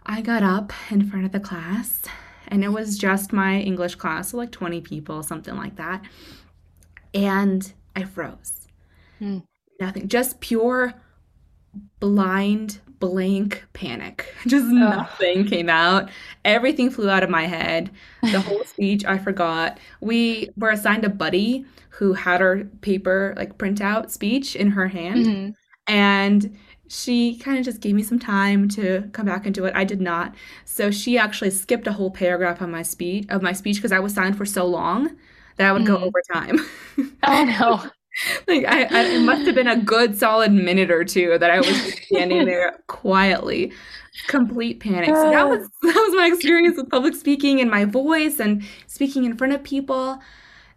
I 0.05 0.21
got 0.21 0.43
up 0.43 0.73
in 0.91 1.09
front 1.09 1.25
of 1.25 1.33
the 1.33 1.41
class, 1.41 2.03
and 2.49 2.65
it 2.65 2.69
was 2.69 2.99
just 2.99 3.33
my 3.33 3.61
English 3.61 3.95
class, 3.95 4.31
so 4.31 4.37
like 4.37 4.51
20 4.51 4.81
people, 4.83 5.23
something 5.23 5.57
like 5.57 5.77
that. 5.77 6.03
And 7.15 7.73
I 7.97 8.05
froze. 8.05 8.69
Mm. 9.21 9.45
Nothing, 9.79 10.09
just 10.09 10.41
pure 10.41 10.95
blind 11.99 12.81
blank 13.01 13.65
panic. 13.73 14.35
Just 14.47 14.67
Ugh. 14.77 15.21
nothing 15.21 15.47
came 15.47 15.69
out. 15.69 16.11
Everything 16.45 16.91
flew 16.91 17.11
out 17.11 17.23
of 17.23 17.31
my 17.31 17.47
head. 17.47 17.91
The 18.31 18.41
whole 18.43 18.63
speech 18.67 19.05
I 19.05 19.19
forgot. 19.19 19.79
We 20.01 20.51
were 20.57 20.71
assigned 20.71 21.05
a 21.05 21.09
buddy 21.11 21.67
who 21.91 22.13
had 22.15 22.41
her 22.41 22.65
paper 22.83 23.35
like 23.37 23.59
printout 23.59 24.11
speech 24.11 24.55
in 24.57 24.71
her 24.73 24.89
hand, 24.89 25.33
hmm 25.33 25.55
and 25.89 26.57
she 26.89 27.37
kind 27.39 27.59
of 27.59 27.65
just 27.65 27.81
gave 27.81 27.95
me 27.95 28.03
some 28.03 28.19
time 28.19 28.69
to 28.71 29.09
come 29.13 29.27
back 29.27 29.47
into 29.47 29.65
it. 29.65 29.75
I 29.77 29.85
did 29.85 30.01
not. 30.01 30.35
So 30.65 30.91
she 30.91 31.19
actually 31.19 31.51
skipped 31.51 31.87
a 31.87 31.93
whole 31.93 32.11
paragraph 32.11 32.63
on 32.63 32.71
my 32.71 32.83
speech 32.83 33.27
of 33.31 33.43
my 33.43 33.53
speech 33.53 33.77
because 33.77 33.93
I 33.93 34.01
was 34.01 34.15
signed 34.15 34.37
for 34.37 34.45
so 34.47 34.67
long 34.67 35.17
that 35.57 35.69
I 35.69 35.73
would 35.73 35.85
go 35.85 35.97
hmm 35.97 36.13
over 36.13 36.21
time. 36.33 36.59
Oh 37.23 37.45
no. 37.45 37.91
Like 38.49 38.65
I, 38.67 38.85
I, 38.85 39.03
it 39.15 39.21
must 39.21 39.47
have 39.47 39.55
been 39.55 39.69
a 39.69 39.77
good 39.77 40.17
solid 40.19 40.53
minute 40.53 40.91
or 40.91 41.05
two 41.05 41.39
that 41.39 41.51
I 41.51 41.61
was 41.61 41.95
standing 42.07 42.45
there 42.45 42.83
quietly, 42.87 43.73
complete 44.27 44.81
panic. 44.81 45.17
So 45.17 45.31
that 45.31 45.49
was 45.49 45.61
that 45.83 45.95
was 45.95 46.15
my 46.17 46.27
experience 46.27 46.77
with 46.77 46.91
public 46.91 47.15
speaking 47.15 47.61
and 47.61 47.71
my 47.71 47.85
voice 47.85 48.41
and 48.41 48.65
speaking 48.87 49.25
in 49.25 49.37
front 49.37 49.53
of 49.53 49.63
people. 49.63 50.21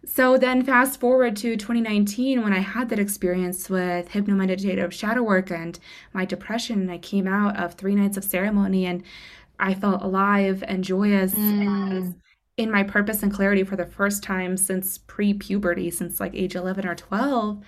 So 0.06 0.36
then 0.36 0.62
fast 0.62 1.00
forward 1.00 1.34
to 1.36 1.56
2019 1.56 2.42
when 2.42 2.52
I 2.52 2.58
had 2.58 2.90
that 2.90 2.98
experience 2.98 3.70
with 3.70 4.10
hypnomeditative 4.10 4.92
shadow 4.92 5.22
work 5.22 5.50
and 5.50 5.78
my 6.12 6.24
depression, 6.26 6.80
and 6.82 6.90
I 6.92 6.98
came 6.98 7.26
out 7.26 7.56
of 7.58 7.74
three 7.74 7.94
nights 7.94 8.16
of 8.16 8.24
ceremony 8.24 8.84
and 8.86 9.02
I 9.58 9.74
felt 9.74 10.02
alive 10.02 10.62
and 10.66 10.84
joyous 10.84 11.34
and 11.34 12.14
Mm. 12.14 12.14
In 12.56 12.70
my 12.70 12.82
purpose 12.82 13.22
and 13.22 13.32
clarity 13.32 13.64
for 13.64 13.76
the 13.76 13.86
first 13.86 14.22
time 14.22 14.56
since 14.56 14.98
pre-puberty, 14.98 15.90
since 15.90 16.20
like 16.20 16.34
age 16.34 16.54
11 16.54 16.86
or 16.86 16.94
12, 16.94 17.62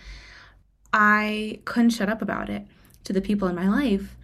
I 0.93 1.61
couldn't 1.65 1.91
shut 1.91 2.09
up 2.09 2.23
about 2.23 2.49
it 2.49 2.67
to 3.05 3.13
the 3.13 3.21
people 3.21 3.49
in 3.49 3.55
my 3.55 3.69
life. 3.69 4.17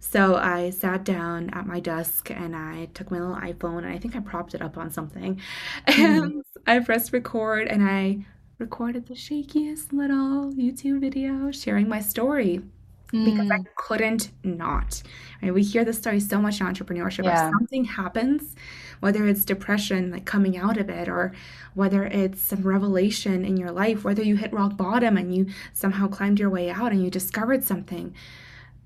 So 0.00 0.36
I 0.36 0.70
sat 0.70 1.04
down 1.04 1.50
at 1.50 1.66
my 1.66 1.80
desk 1.80 2.30
and 2.30 2.56
I 2.56 2.86
took 2.94 3.10
my 3.10 3.18
little 3.18 3.36
iPhone 3.36 3.78
and 3.78 3.88
I 3.88 3.98
think 3.98 4.16
I 4.16 4.20
propped 4.20 4.54
it 4.54 4.62
up 4.62 4.78
on 4.78 4.90
something. 4.90 5.40
Mm. 5.86 6.22
And 6.22 6.44
I 6.66 6.78
pressed 6.78 7.12
record 7.12 7.68
and 7.68 7.82
I 7.82 8.24
recorded 8.58 9.06
the 9.06 9.14
shakiest 9.14 9.92
little 9.92 10.52
YouTube 10.52 11.00
video 11.00 11.50
sharing 11.50 11.88
my 11.88 12.00
story 12.00 12.62
because 13.10 13.50
I 13.50 13.58
Mm. 13.58 13.66
couldn't 13.76 14.30
not. 14.44 15.02
Right? 15.42 15.54
We 15.54 15.62
hear 15.62 15.84
this 15.84 15.98
story 15.98 16.20
so 16.20 16.40
much 16.40 16.60
in 16.60 16.66
entrepreneurship. 16.66 17.20
If 17.20 17.24
Yeah. 17.26 17.50
something 17.50 17.84
happens, 17.84 18.54
whether 19.00 19.26
it's 19.26 19.44
depression, 19.44 20.10
like 20.10 20.24
coming 20.26 20.56
out 20.58 20.76
of 20.76 20.90
it, 20.90 21.08
or 21.08 21.32
whether 21.74 22.04
it's 22.04 22.40
some 22.42 22.62
revelation 22.62 23.44
in 23.44 23.56
your 23.56 23.70
life, 23.70 24.04
whether 24.04 24.22
you 24.22 24.36
hit 24.36 24.52
rock 24.52 24.76
bottom 24.76 25.16
and 25.16 25.34
you 25.34 25.46
somehow 25.72 26.08
climbed 26.08 26.38
your 26.38 26.50
way 26.50 26.70
out 26.70 26.92
and 26.92 27.02
you 27.02 27.10
discovered 27.10 27.64
something 27.64 28.14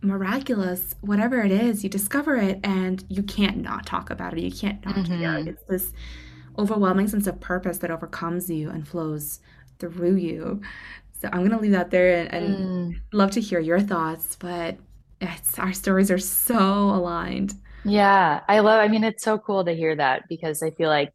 miraculous, 0.02 0.94
whatever 1.00 1.40
it 1.42 1.52
is, 1.52 1.85
you 1.85 1.90
discover 1.90 2.37
it 2.37 2.58
and 2.64 3.04
you 3.08 3.22
can't 3.22 3.58
not 3.58 3.87
talk 3.87 4.11
about 4.11 4.37
it. 4.37 4.40
You 4.42 4.50
can't 4.50 4.85
not 4.85 5.06
share 5.06 5.38
it. 5.38 5.46
It's 5.48 5.62
this 5.68 5.92
overwhelming 6.58 7.08
sense 7.08 7.26
of 7.26 7.40
purpose 7.40 7.78
that 7.78 7.90
overcomes 7.90 8.50
you 8.50 8.68
and 8.70 8.87
flows 8.87 9.40
through 9.78 10.16
you. 10.16 10.61
So 11.22 11.28
I'm 11.32 11.44
gonna 11.48 11.62
leave 11.62 11.70
that 11.70 11.92
there 11.92 12.26
and, 12.26 12.35
and 12.35 12.56
Mm. 12.56 13.00
love 13.12 13.30
to 13.32 13.40
hear 13.40 13.61
your 13.61 13.78
thoughts, 13.78 14.35
but 14.35 14.76
it's 15.20 15.56
our 15.56 15.72
stories 15.72 16.11
are 16.11 16.18
so 16.18 16.58
aligned. 16.58 17.54
Yeah, 17.85 18.40
I 18.48 18.58
love, 18.58 18.80
I 18.80 18.88
mean, 18.88 19.04
it's 19.04 19.22
so 19.22 19.38
cool 19.38 19.64
to 19.64 19.72
hear 19.72 19.94
that 19.94 20.24
because 20.28 20.64
I 20.64 20.70
feel 20.72 20.88
like 20.88 21.12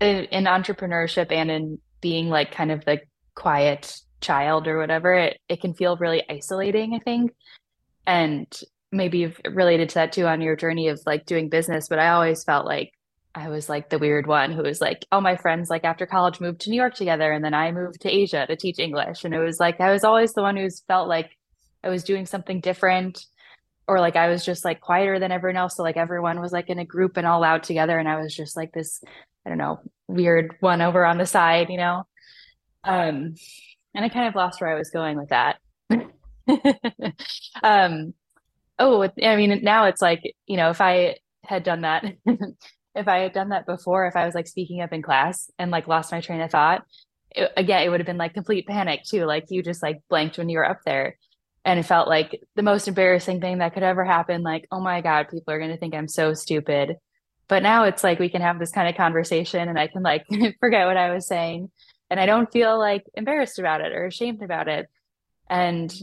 in, 0.00 0.26
in 0.26 0.44
entrepreneurship 0.44 1.32
and 1.32 1.50
in 1.50 1.78
being 2.02 2.28
like 2.28 2.52
kind 2.52 2.70
of 2.70 2.84
the 2.84 3.00
quiet 3.34 3.96
child 4.20 4.68
or 4.68 4.76
whatever, 4.76 5.14
it, 5.14 5.38
it 5.48 5.62
can 5.62 5.72
feel 5.72 5.96
really 5.96 6.22
isolating, 6.28 6.94
I 6.94 6.98
think. 6.98 7.32
And 8.06 8.46
maybe 8.90 9.20
you've 9.20 9.40
related 9.50 9.88
to 9.90 9.94
that 9.94 10.12
too 10.12 10.26
on 10.26 10.42
your 10.42 10.56
journey 10.56 10.88
of 10.88 11.00
like 11.06 11.24
doing 11.24 11.48
business, 11.48 11.88
but 11.88 11.98
I 11.98 12.10
always 12.10 12.44
felt 12.44 12.66
like 12.66 12.90
I 13.34 13.48
was 13.48 13.68
like 13.68 13.88
the 13.88 13.98
weird 13.98 14.26
one 14.26 14.52
who 14.52 14.62
was 14.62 14.80
like, 14.80 15.06
all 15.10 15.20
my 15.20 15.36
friends 15.36 15.70
like 15.70 15.84
after 15.84 16.06
college 16.06 16.40
moved 16.40 16.60
to 16.62 16.70
New 16.70 16.76
York 16.76 16.94
together 16.94 17.32
and 17.32 17.44
then 17.44 17.54
I 17.54 17.72
moved 17.72 18.02
to 18.02 18.10
Asia 18.10 18.46
to 18.46 18.56
teach 18.56 18.78
English. 18.78 19.24
And 19.24 19.34
it 19.34 19.38
was 19.38 19.58
like 19.58 19.80
I 19.80 19.90
was 19.90 20.04
always 20.04 20.34
the 20.34 20.42
one 20.42 20.56
who's 20.56 20.82
felt 20.86 21.08
like 21.08 21.30
I 21.82 21.88
was 21.88 22.04
doing 22.04 22.26
something 22.26 22.60
different 22.60 23.24
or 23.88 24.00
like 24.00 24.16
I 24.16 24.28
was 24.28 24.44
just 24.44 24.64
like 24.64 24.80
quieter 24.80 25.18
than 25.18 25.32
everyone 25.32 25.56
else. 25.56 25.76
So 25.76 25.82
like 25.82 25.96
everyone 25.96 26.40
was 26.40 26.52
like 26.52 26.68
in 26.68 26.78
a 26.78 26.84
group 26.84 27.16
and 27.16 27.26
all 27.26 27.42
out 27.42 27.62
together 27.62 27.98
and 27.98 28.08
I 28.08 28.20
was 28.20 28.34
just 28.34 28.56
like 28.56 28.72
this, 28.72 29.02
I 29.46 29.48
don't 29.48 29.58
know, 29.58 29.80
weird 30.08 30.56
one 30.60 30.82
over 30.82 31.04
on 31.04 31.18
the 31.18 31.26
side, 31.26 31.70
you 31.70 31.78
know? 31.78 32.06
Um, 32.84 33.34
and 33.94 34.04
I 34.04 34.08
kind 34.08 34.28
of 34.28 34.34
lost 34.34 34.60
where 34.60 34.70
I 34.70 34.78
was 34.78 34.90
going 34.90 35.16
with 35.16 35.30
that. 35.30 35.58
Um, 37.62 38.14
oh, 38.78 39.08
I 39.22 39.36
mean, 39.36 39.60
now 39.62 39.86
it's 39.86 40.02
like, 40.02 40.20
you 40.46 40.56
know, 40.56 40.70
if 40.70 40.80
I 40.80 41.16
had 41.44 41.62
done 41.62 41.82
that, 41.82 42.04
if 42.94 43.08
I 43.08 43.18
had 43.18 43.32
done 43.32 43.50
that 43.50 43.66
before, 43.66 44.06
if 44.06 44.16
I 44.16 44.26
was 44.26 44.34
like 44.34 44.46
speaking 44.46 44.80
up 44.80 44.92
in 44.92 45.02
class 45.02 45.50
and 45.58 45.70
like 45.70 45.88
lost 45.88 46.12
my 46.12 46.20
train 46.20 46.40
of 46.40 46.50
thought, 46.50 46.84
it, 47.30 47.50
again, 47.56 47.82
it 47.82 47.88
would 47.88 48.00
have 48.00 48.06
been 48.06 48.18
like 48.18 48.34
complete 48.34 48.66
panic 48.66 49.02
too. 49.04 49.24
Like 49.24 49.46
you 49.48 49.62
just 49.62 49.82
like 49.82 50.02
blanked 50.08 50.38
when 50.38 50.48
you 50.48 50.58
were 50.58 50.68
up 50.68 50.80
there. 50.84 51.16
And 51.64 51.78
it 51.78 51.84
felt 51.84 52.08
like 52.08 52.42
the 52.56 52.62
most 52.62 52.88
embarrassing 52.88 53.40
thing 53.40 53.58
that 53.58 53.72
could 53.72 53.84
ever 53.84 54.04
happen. 54.04 54.42
Like, 54.42 54.66
oh 54.72 54.80
my 54.80 55.00
God, 55.00 55.28
people 55.30 55.54
are 55.54 55.58
going 55.58 55.70
to 55.70 55.76
think 55.76 55.94
I'm 55.94 56.08
so 56.08 56.34
stupid. 56.34 56.96
But 57.48 57.62
now 57.62 57.84
it's 57.84 58.02
like 58.02 58.18
we 58.18 58.28
can 58.28 58.42
have 58.42 58.58
this 58.58 58.72
kind 58.72 58.88
of 58.88 58.96
conversation 58.96 59.68
and 59.68 59.78
I 59.78 59.86
can 59.86 60.02
like 60.02 60.26
forget 60.60 60.86
what 60.86 60.96
I 60.96 61.12
was 61.14 61.26
saying. 61.26 61.70
And 62.10 62.18
I 62.20 62.26
don't 62.26 62.52
feel 62.52 62.78
like 62.78 63.04
embarrassed 63.14 63.58
about 63.58 63.80
it 63.80 63.92
or 63.92 64.06
ashamed 64.06 64.42
about 64.42 64.68
it. 64.68 64.88
And 65.48 65.94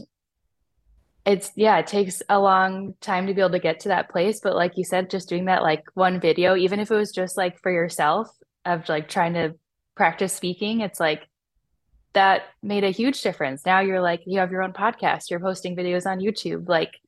it's 1.26 1.52
yeah 1.54 1.78
it 1.78 1.86
takes 1.86 2.22
a 2.28 2.40
long 2.40 2.94
time 3.00 3.26
to 3.26 3.34
be 3.34 3.40
able 3.40 3.50
to 3.50 3.58
get 3.58 3.80
to 3.80 3.88
that 3.88 4.08
place 4.08 4.40
but 4.40 4.56
like 4.56 4.76
you 4.76 4.84
said 4.84 5.10
just 5.10 5.28
doing 5.28 5.44
that 5.44 5.62
like 5.62 5.84
one 5.94 6.18
video 6.18 6.56
even 6.56 6.80
if 6.80 6.90
it 6.90 6.96
was 6.96 7.12
just 7.12 7.36
like 7.36 7.60
for 7.60 7.70
yourself 7.70 8.28
of 8.64 8.88
like 8.88 9.08
trying 9.08 9.34
to 9.34 9.54
practice 9.94 10.32
speaking 10.32 10.80
it's 10.80 10.98
like 10.98 11.28
that 12.12 12.42
made 12.62 12.84
a 12.84 12.90
huge 12.90 13.22
difference. 13.22 13.64
Now 13.64 13.80
you're 13.80 14.00
like 14.00 14.22
you 14.26 14.40
have 14.40 14.50
your 14.50 14.62
own 14.62 14.72
podcast 14.72 15.30
you're 15.30 15.40
posting 15.40 15.76
videos 15.76 16.06
on 16.06 16.18
youtube 16.18 16.68
like 16.68 16.98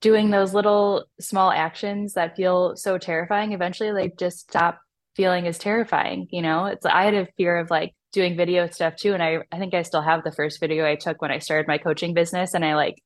doing 0.00 0.30
those 0.30 0.54
little 0.54 1.04
small 1.18 1.50
actions 1.50 2.14
that 2.14 2.36
feel 2.36 2.76
so 2.76 2.98
terrifying 2.98 3.52
eventually 3.52 3.92
like 3.92 4.18
just 4.18 4.40
stop 4.40 4.80
feeling 5.16 5.46
as 5.46 5.58
terrifying 5.58 6.28
you 6.30 6.42
know? 6.42 6.66
It's 6.66 6.86
i 6.86 7.04
had 7.04 7.14
a 7.14 7.26
fear 7.36 7.56
of 7.56 7.70
like 7.70 7.94
doing 8.12 8.36
video 8.36 8.68
stuff 8.68 8.96
too 8.96 9.14
and 9.14 9.22
i 9.22 9.38
i 9.50 9.58
think 9.58 9.74
i 9.74 9.82
still 9.82 10.02
have 10.02 10.22
the 10.22 10.32
first 10.32 10.60
video 10.60 10.86
i 10.86 10.94
took 10.94 11.20
when 11.20 11.30
i 11.30 11.38
started 11.38 11.66
my 11.66 11.78
coaching 11.78 12.14
business 12.14 12.54
and 12.54 12.64
i 12.64 12.74
like 12.74 13.02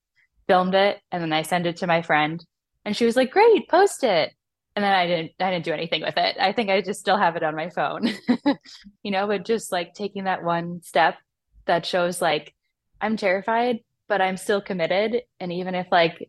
filmed 0.50 0.74
it 0.74 1.00
and 1.12 1.22
then 1.22 1.32
I 1.32 1.42
sent 1.42 1.66
it 1.66 1.76
to 1.76 1.86
my 1.86 2.02
friend 2.02 2.44
and 2.84 2.96
she 2.96 3.04
was 3.04 3.14
like, 3.14 3.30
"Great, 3.30 3.68
post 3.68 4.02
it." 4.02 4.32
And 4.74 4.84
then 4.84 4.92
I 4.92 5.06
didn't 5.06 5.32
I 5.38 5.50
didn't 5.52 5.64
do 5.64 5.72
anything 5.72 6.02
with 6.02 6.16
it. 6.16 6.36
I 6.40 6.52
think 6.52 6.70
I 6.70 6.80
just 6.80 6.98
still 6.98 7.16
have 7.16 7.36
it 7.36 7.44
on 7.44 7.54
my 7.54 7.70
phone. 7.70 8.08
you 9.04 9.12
know, 9.12 9.28
but 9.28 9.44
just 9.44 9.70
like 9.70 9.94
taking 9.94 10.24
that 10.24 10.42
one 10.42 10.82
step 10.82 11.18
that 11.66 11.86
shows 11.86 12.20
like 12.20 12.52
I'm 13.00 13.16
terrified, 13.16 13.78
but 14.08 14.20
I'm 14.20 14.36
still 14.36 14.60
committed 14.60 15.22
and 15.38 15.52
even 15.52 15.76
if 15.76 15.86
like 15.92 16.28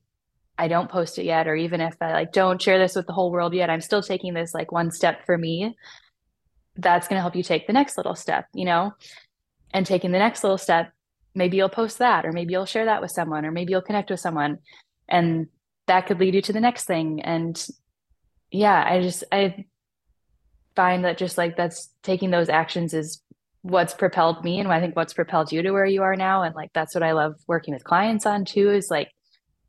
I 0.56 0.68
don't 0.68 0.92
post 0.92 1.18
it 1.18 1.26
yet 1.26 1.48
or 1.48 1.56
even 1.56 1.82
if 1.82 1.96
I 2.00 2.12
like 2.12 2.32
don't 2.32 2.62
share 2.62 2.78
this 2.78 2.96
with 2.96 3.08
the 3.08 3.14
whole 3.14 3.32
world 3.32 3.56
yet, 3.56 3.72
I'm 3.72 3.82
still 3.82 4.04
taking 4.04 4.36
this 4.36 4.54
like 4.54 4.72
one 4.72 4.92
step 4.92 5.26
for 5.26 5.36
me. 5.36 5.76
That's 6.76 7.08
going 7.08 7.18
to 7.18 7.22
help 7.22 7.36
you 7.36 7.42
take 7.42 7.66
the 7.66 7.74
next 7.74 7.98
little 7.98 8.16
step, 8.16 8.46
you 8.54 8.66
know? 8.66 8.94
And 9.74 9.84
taking 9.84 10.12
the 10.12 10.20
next 10.20 10.44
little 10.44 10.60
step 10.60 10.94
maybe 11.34 11.58
you'll 11.58 11.70
post 11.70 12.00
that 12.00 12.26
or 12.26 12.32
maybe 12.32 12.54
you'll 12.54 12.66
share 12.66 12.86
that 12.86 13.02
with 13.02 13.12
someone 13.12 13.46
or 13.46 13.52
maybe 13.52 13.72
you'll 13.72 13.82
connect 13.82 14.10
with 14.10 14.20
someone 14.20 14.58
and 15.08 15.48
that 15.88 16.06
could 16.06 16.20
lead 16.20 16.36
you 16.36 16.42
to 16.42 16.54
the 16.54 16.60
next 16.60 16.86
thing. 16.86 17.22
And 17.22 17.62
yeah 18.52 18.84
i 18.86 19.02
just 19.02 19.24
i 19.32 19.66
find 20.76 21.06
that 21.06 21.18
just 21.18 21.38
like 21.38 21.58
that's 21.58 21.90
taking 22.04 22.30
those 22.30 22.50
actions 22.50 22.94
is 22.94 23.24
what's 23.62 23.94
propelled 23.94 24.44
me 24.44 24.60
and 24.60 24.72
i 24.72 24.80
think 24.80 24.96
what's 24.96 25.14
propelled 25.14 25.52
you 25.52 25.62
to 25.62 25.72
where 25.72 25.86
you 25.86 26.04
are 26.04 26.16
now 26.16 26.44
and 26.44 26.56
like 26.56 26.72
that's 26.74 26.94
what 26.94 27.04
i 27.04 27.14
love 27.14 27.36
working 27.48 27.74
with 27.74 27.84
clients 27.84 28.26
on 28.26 28.46
too 28.46 28.70
is 28.70 28.90
like 28.92 29.10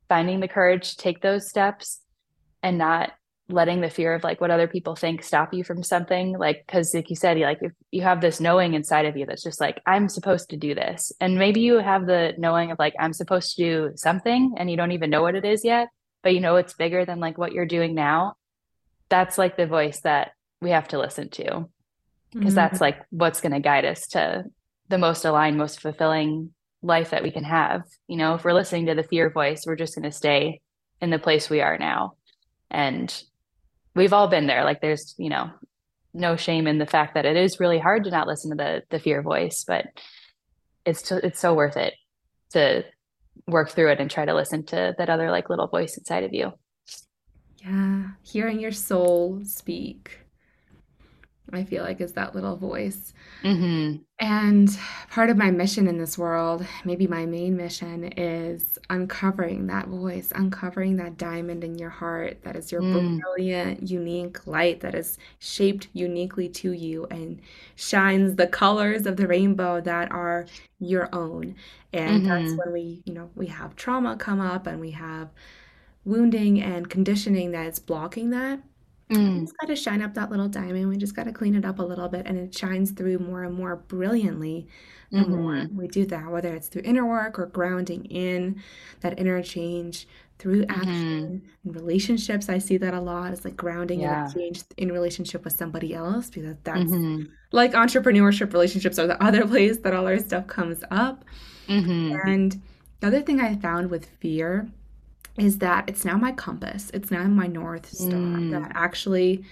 finding 0.09 0.39
the 0.39 0.47
courage 0.47 0.91
to 0.91 0.97
take 0.97 1.21
those 1.21 1.49
steps 1.49 2.01
and 2.61 2.77
not 2.77 3.11
letting 3.49 3.81
the 3.81 3.89
fear 3.89 4.13
of 4.13 4.23
like 4.23 4.39
what 4.39 4.51
other 4.51 4.67
people 4.67 4.95
think 4.95 5.21
stop 5.21 5.53
you 5.53 5.63
from 5.63 5.83
something 5.83 6.37
like 6.37 6.63
because 6.65 6.93
like 6.93 7.09
you 7.09 7.15
said 7.15 7.37
like 7.39 7.59
if 7.61 7.73
you 7.91 8.01
have 8.01 8.21
this 8.21 8.39
knowing 8.39 8.73
inside 8.73 9.05
of 9.05 9.17
you 9.17 9.25
that's 9.25 9.43
just 9.43 9.59
like 9.59 9.81
i'm 9.85 10.07
supposed 10.07 10.49
to 10.49 10.55
do 10.55 10.73
this 10.73 11.11
and 11.19 11.37
maybe 11.37 11.59
you 11.59 11.77
have 11.77 12.05
the 12.05 12.33
knowing 12.37 12.71
of 12.71 12.79
like 12.79 12.93
i'm 12.99 13.11
supposed 13.11 13.55
to 13.55 13.61
do 13.61 13.91
something 13.95 14.53
and 14.57 14.71
you 14.71 14.77
don't 14.77 14.93
even 14.93 15.09
know 15.09 15.21
what 15.21 15.35
it 15.35 15.43
is 15.43 15.65
yet 15.65 15.89
but 16.21 16.33
you 16.33 16.39
know 16.39 16.55
it's 16.55 16.73
bigger 16.73 17.03
than 17.03 17.19
like 17.19 17.37
what 17.37 17.51
you're 17.51 17.65
doing 17.65 17.93
now 17.93 18.33
that's 19.09 19.37
like 19.37 19.57
the 19.57 19.67
voice 19.67 19.99
that 20.01 20.31
we 20.61 20.69
have 20.69 20.87
to 20.87 20.97
listen 20.97 21.29
to 21.29 21.67
because 22.31 22.47
mm-hmm. 22.47 22.55
that's 22.55 22.79
like 22.79 22.97
what's 23.09 23.41
going 23.41 23.51
to 23.51 23.59
guide 23.59 23.83
us 23.83 24.07
to 24.07 24.45
the 24.87 24.97
most 24.97 25.25
aligned 25.25 25.57
most 25.57 25.81
fulfilling 25.81 26.51
life 26.81 27.09
that 27.09 27.23
we 27.23 27.29
can 27.29 27.43
have 27.43 27.83
you 28.07 28.15
know 28.15 28.35
if 28.35 28.45
we're 28.45 28.53
listening 28.53 28.85
to 28.85 28.95
the 28.95 29.03
fear 29.03 29.29
voice 29.29 29.65
we're 29.67 29.75
just 29.75 29.95
going 29.95 30.09
to 30.09 30.15
stay 30.15 30.61
in 31.01 31.09
the 31.09 31.19
place 31.19 31.49
we 31.49 31.59
are 31.59 31.77
now 31.77 32.13
and 32.71 33.23
we've 33.95 34.13
all 34.13 34.27
been 34.27 34.47
there. 34.47 34.63
Like 34.63 34.81
there's, 34.81 35.15
you 35.17 35.29
know, 35.29 35.51
no 36.13 36.35
shame 36.35 36.67
in 36.67 36.77
the 36.77 36.85
fact 36.85 37.15
that 37.15 37.25
it 37.25 37.35
is 37.35 37.59
really 37.59 37.79
hard 37.79 38.03
to 38.03 38.11
not 38.11 38.27
listen 38.27 38.51
to 38.51 38.57
the 38.57 38.83
the 38.89 38.99
fear 38.99 39.21
voice, 39.21 39.63
but 39.67 39.85
it's 40.85 41.01
to, 41.03 41.25
it's 41.25 41.39
so 41.39 41.53
worth 41.53 41.77
it 41.77 41.93
to 42.51 42.83
work 43.47 43.71
through 43.71 43.91
it 43.91 43.99
and 43.99 44.11
try 44.11 44.25
to 44.25 44.35
listen 44.35 44.65
to 44.65 44.93
that 44.97 45.09
other 45.09 45.31
like 45.31 45.49
little 45.49 45.67
voice 45.67 45.97
inside 45.97 46.23
of 46.23 46.33
you. 46.33 46.53
Yeah, 47.57 48.09
hearing 48.21 48.59
your 48.59 48.71
soul 48.71 49.41
speak. 49.45 50.19
I 51.51 51.63
feel 51.63 51.83
like 51.83 51.99
is 51.99 52.13
that 52.13 52.33
little 52.33 52.55
voice. 52.55 53.13
Mm-hmm. 53.43 53.97
And 54.19 54.79
part 55.11 55.29
of 55.29 55.37
my 55.37 55.51
mission 55.51 55.87
in 55.87 55.97
this 55.97 56.17
world, 56.17 56.65
maybe 56.85 57.05
my 57.05 57.25
main 57.25 57.57
mission, 57.57 58.05
is 58.13 58.79
uncovering 58.89 59.67
that 59.67 59.87
voice, 59.87 60.31
uncovering 60.33 60.95
that 60.97 61.17
diamond 61.17 61.63
in 61.63 61.77
your 61.77 61.89
heart 61.89 62.43
that 62.43 62.55
is 62.55 62.71
your 62.71 62.81
mm. 62.81 63.19
brilliant, 63.19 63.89
unique 63.89 64.47
light 64.47 64.79
that 64.79 64.95
is 64.95 65.17
shaped 65.39 65.89
uniquely 65.93 66.47
to 66.49 66.71
you 66.71 67.05
and 67.11 67.41
shines 67.75 68.35
the 68.35 68.47
colors 68.47 69.05
of 69.05 69.17
the 69.17 69.27
rainbow 69.27 69.81
that 69.81 70.11
are 70.11 70.45
your 70.79 71.13
own. 71.13 71.55
And 71.91 72.23
mm-hmm. 72.23 72.29
that's 72.29 72.53
when 72.57 72.71
we, 72.71 73.01
you 73.05 73.13
know, 73.13 73.29
we 73.35 73.47
have 73.47 73.75
trauma 73.75 74.15
come 74.15 74.39
up 74.39 74.65
and 74.65 74.79
we 74.79 74.91
have 74.91 75.29
wounding 76.05 76.61
and 76.61 76.89
conditioning 76.89 77.51
that 77.51 77.67
is 77.67 77.79
blocking 77.79 78.29
that 78.29 78.59
Mm. 79.09 79.33
We 79.33 79.41
just 79.41 79.57
got 79.57 79.67
to 79.67 79.75
shine 79.75 80.01
up 80.01 80.13
that 80.15 80.31
little 80.31 80.47
diamond. 80.47 80.89
We 80.89 80.97
just 80.97 81.15
got 81.15 81.25
to 81.25 81.31
clean 81.31 81.55
it 81.55 81.65
up 81.65 81.79
a 81.79 81.83
little 81.83 82.07
bit, 82.07 82.25
and 82.25 82.37
it 82.37 82.55
shines 82.55 82.91
through 82.91 83.19
more 83.19 83.43
and 83.43 83.53
more 83.53 83.75
brilliantly 83.75 84.67
the 85.13 85.19
mm-hmm. 85.19 85.41
more 85.41 85.67
we 85.75 85.87
do 85.87 86.05
that, 86.07 86.31
whether 86.31 86.53
it's 86.55 86.67
through 86.67 86.81
inner 86.85 87.05
work 87.05 87.37
or 87.37 87.45
grounding 87.45 88.05
in 88.05 88.61
that 89.01 89.19
interchange 89.19 90.07
through 90.39 90.65
action 90.67 90.89
mm-hmm. 90.91 91.69
and 91.69 91.75
relationships. 91.75 92.49
I 92.49 92.57
see 92.57 92.77
that 92.77 92.95
a 92.95 92.99
lot. 92.99 93.31
It's 93.31 93.45
like 93.45 93.55
grounding 93.55 94.01
yeah. 94.01 94.25
and 94.25 94.33
change 94.33 94.63
in 94.77 94.91
relationship 94.91 95.43
with 95.43 95.53
somebody 95.53 95.93
else 95.93 96.31
because 96.31 96.55
that's 96.63 96.91
mm-hmm. 96.91 97.31
like 97.51 97.73
entrepreneurship 97.73 98.53
relationships 98.53 98.97
are 98.97 99.05
the 99.05 99.23
other 99.23 99.45
place 99.45 99.77
that 99.77 99.93
all 99.93 100.07
our 100.07 100.17
stuff 100.17 100.47
comes 100.47 100.83
up. 100.89 101.23
Mm-hmm. 101.67 102.27
And 102.27 102.61
the 102.99 103.07
other 103.07 103.21
thing 103.21 103.39
I 103.39 103.55
found 103.55 103.91
with 103.91 104.07
fear 104.19 104.67
is 105.37 105.57
that 105.59 105.89
it's 105.89 106.05
now 106.05 106.17
my 106.17 106.31
compass. 106.31 106.91
It's 106.93 107.11
now 107.11 107.23
my 107.23 107.47
north 107.47 107.91
star. 107.91 108.11
Mm. 108.11 108.51
That 108.51 108.71
actually, 108.75 109.43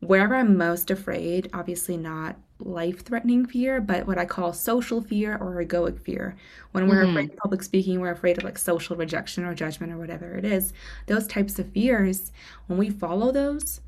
wherever 0.00 0.34
I'm 0.34 0.56
most 0.56 0.90
afraid, 0.90 1.50
obviously 1.52 1.96
not 1.96 2.36
life 2.60 3.04
threatening 3.04 3.44
fear, 3.44 3.80
but 3.80 4.06
what 4.06 4.18
I 4.18 4.24
call 4.24 4.52
social 4.52 5.00
fear 5.00 5.36
or 5.36 5.62
egoic 5.64 6.00
fear. 6.00 6.36
When 6.72 6.88
we're 6.88 7.04
mm. 7.04 7.10
afraid 7.10 7.30
of 7.30 7.36
public 7.36 7.62
speaking, 7.62 8.00
we're 8.00 8.12
afraid 8.12 8.38
of 8.38 8.44
like 8.44 8.58
social 8.58 8.96
rejection 8.96 9.44
or 9.44 9.54
judgment 9.54 9.92
or 9.92 9.98
whatever 9.98 10.36
it 10.36 10.44
is. 10.44 10.72
Those 11.06 11.26
types 11.26 11.58
of 11.58 11.70
fears, 11.72 12.30
when 12.66 12.78
we 12.78 12.90
follow 12.90 13.32
those, 13.32 13.80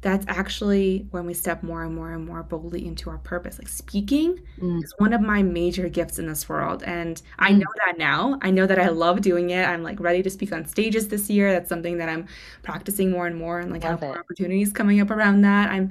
that's 0.00 0.24
actually 0.28 1.08
when 1.10 1.26
we 1.26 1.34
step 1.34 1.62
more 1.64 1.82
and 1.82 1.94
more 1.94 2.12
and 2.12 2.24
more 2.24 2.44
boldly 2.44 2.86
into 2.86 3.10
our 3.10 3.18
purpose. 3.18 3.58
Like 3.58 3.68
speaking 3.68 4.40
mm. 4.60 4.82
is 4.82 4.94
one 4.98 5.12
of 5.12 5.20
my 5.20 5.42
major 5.42 5.88
gifts 5.88 6.20
in 6.20 6.28
this 6.28 6.48
world. 6.48 6.84
And 6.84 7.20
I 7.40 7.50
mm. 7.50 7.58
know 7.58 7.66
that 7.86 7.98
now. 7.98 8.38
I 8.42 8.50
know 8.52 8.66
that 8.66 8.78
I 8.78 8.88
love 8.88 9.22
doing 9.22 9.50
it. 9.50 9.64
I'm 9.64 9.82
like 9.82 9.98
ready 9.98 10.22
to 10.22 10.30
speak 10.30 10.52
on 10.52 10.66
stages 10.66 11.08
this 11.08 11.28
year. 11.28 11.50
That's 11.50 11.68
something 11.68 11.98
that 11.98 12.08
I'm 12.08 12.26
practicing 12.62 13.10
more 13.10 13.26
and 13.26 13.36
more 13.36 13.58
and 13.58 13.72
like 13.72 13.82
love 13.82 13.92
have 13.92 14.02
more 14.02 14.18
opportunities 14.18 14.72
coming 14.72 15.00
up 15.00 15.10
around 15.10 15.40
that. 15.42 15.70
I'm 15.70 15.90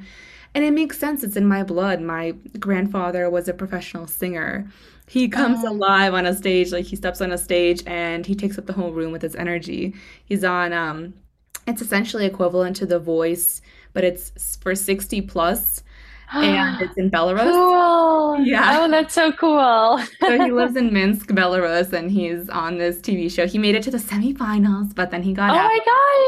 and 0.56 0.64
it 0.64 0.72
makes 0.72 0.98
sense. 0.98 1.24
It's 1.24 1.36
in 1.36 1.46
my 1.46 1.64
blood. 1.64 2.02
My 2.02 2.32
grandfather 2.60 3.30
was 3.30 3.50
a 3.50 3.54
professional 3.54 4.08
singer. 4.08 4.68
He 5.10 5.28
comes 5.28 5.60
oh. 5.66 5.72
alive 5.72 6.14
on 6.14 6.26
a 6.26 6.34
stage, 6.34 6.72
like 6.72 6.86
he 6.86 6.96
steps 6.96 7.20
on 7.20 7.34
a 7.34 7.38
stage 7.38 7.84
and 7.86 8.26
he 8.26 8.36
takes 8.36 8.58
up 8.58 8.68
the 8.68 8.74
whole 8.74 8.94
room 8.94 9.12
with 9.12 9.22
his 9.22 9.36
energy. 9.36 9.96
He's 10.24 10.46
on 10.46 10.72
um 10.72 11.14
it's 11.68 11.82
essentially 11.82 12.26
equivalent 12.26 12.78
to 12.78 12.86
the 12.86 13.00
voice 13.00 13.62
but 13.94 14.04
it's 14.04 14.58
for 14.58 14.76
60 14.76 15.22
plus 15.22 15.84
and 16.34 16.82
it's 16.82 16.98
in 16.98 17.10
Belarus. 17.10 17.52
Cool. 17.52 18.46
Yeah. 18.46 18.80
Oh, 18.80 18.90
that's 18.90 19.14
so 19.14 19.32
cool. 19.32 20.00
so 20.20 20.44
he 20.44 20.52
lives 20.52 20.76
in 20.76 20.94
Minsk, 20.94 21.30
Belarus, 21.30 21.94
and 21.94 22.12
he's 22.12 22.50
on 22.50 22.78
this 22.78 22.98
TV 22.98 23.32
show. 23.32 23.48
He 23.48 23.58
made 23.58 23.76
it 23.76 23.84
to 23.84 23.92
the 23.92 23.98
semifinals, 23.98 24.94
but 24.94 25.12
then 25.12 25.24
he 25.24 25.34
got. 25.34 25.52
Oh 25.52 25.56
out. 25.56 25.68
my 25.68 25.80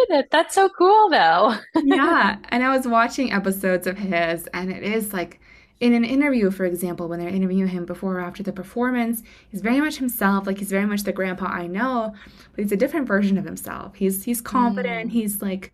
god, 0.10 0.26
that's 0.32 0.56
so 0.56 0.70
cool, 0.70 1.10
though. 1.10 1.56
yeah, 1.84 2.38
and 2.50 2.64
I 2.64 2.76
was 2.76 2.88
watching 2.88 3.32
episodes 3.32 3.88
of 3.88 3.98
his, 3.98 4.48
and 4.54 4.72
it 4.72 4.84
is 4.84 5.14
like 5.14 5.40
in 5.80 5.94
an 5.94 6.04
interview, 6.04 6.52
for 6.52 6.66
example, 6.66 7.08
when 7.08 7.20
they're 7.20 7.30
interviewing 7.30 7.68
him 7.68 7.86
before 7.86 8.18
or 8.18 8.22
after 8.22 8.44
the 8.44 8.52
performance, 8.52 9.24
he's 9.50 9.62
very 9.62 9.80
much 9.80 9.98
himself. 9.98 10.46
Like 10.46 10.58
he's 10.58 10.72
very 10.72 10.86
much 10.86 11.04
the 11.04 11.14
grandpa 11.14 11.46
I 11.46 11.68
know, 11.68 12.14
but 12.56 12.64
he's 12.64 12.72
a 12.72 12.78
different 12.78 13.08
version 13.08 13.38
of 13.38 13.46
himself. 13.46 13.96
He's 13.96 14.24
he's 14.24 14.42
confident. 14.42 15.10
Mm. 15.10 15.14
He's 15.14 15.42
like 15.42 15.74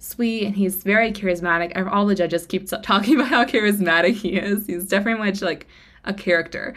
sweet 0.00 0.46
and 0.46 0.56
he's 0.56 0.82
very 0.82 1.12
charismatic. 1.12 1.76
All 1.90 2.06
the 2.06 2.14
judges 2.14 2.46
keep 2.46 2.66
talking 2.82 3.14
about 3.16 3.28
how 3.28 3.44
charismatic 3.44 4.14
he 4.14 4.36
is. 4.36 4.66
He's 4.66 4.86
definitely 4.86 5.24
much 5.24 5.42
like 5.42 5.68
a 6.04 6.12
character. 6.12 6.74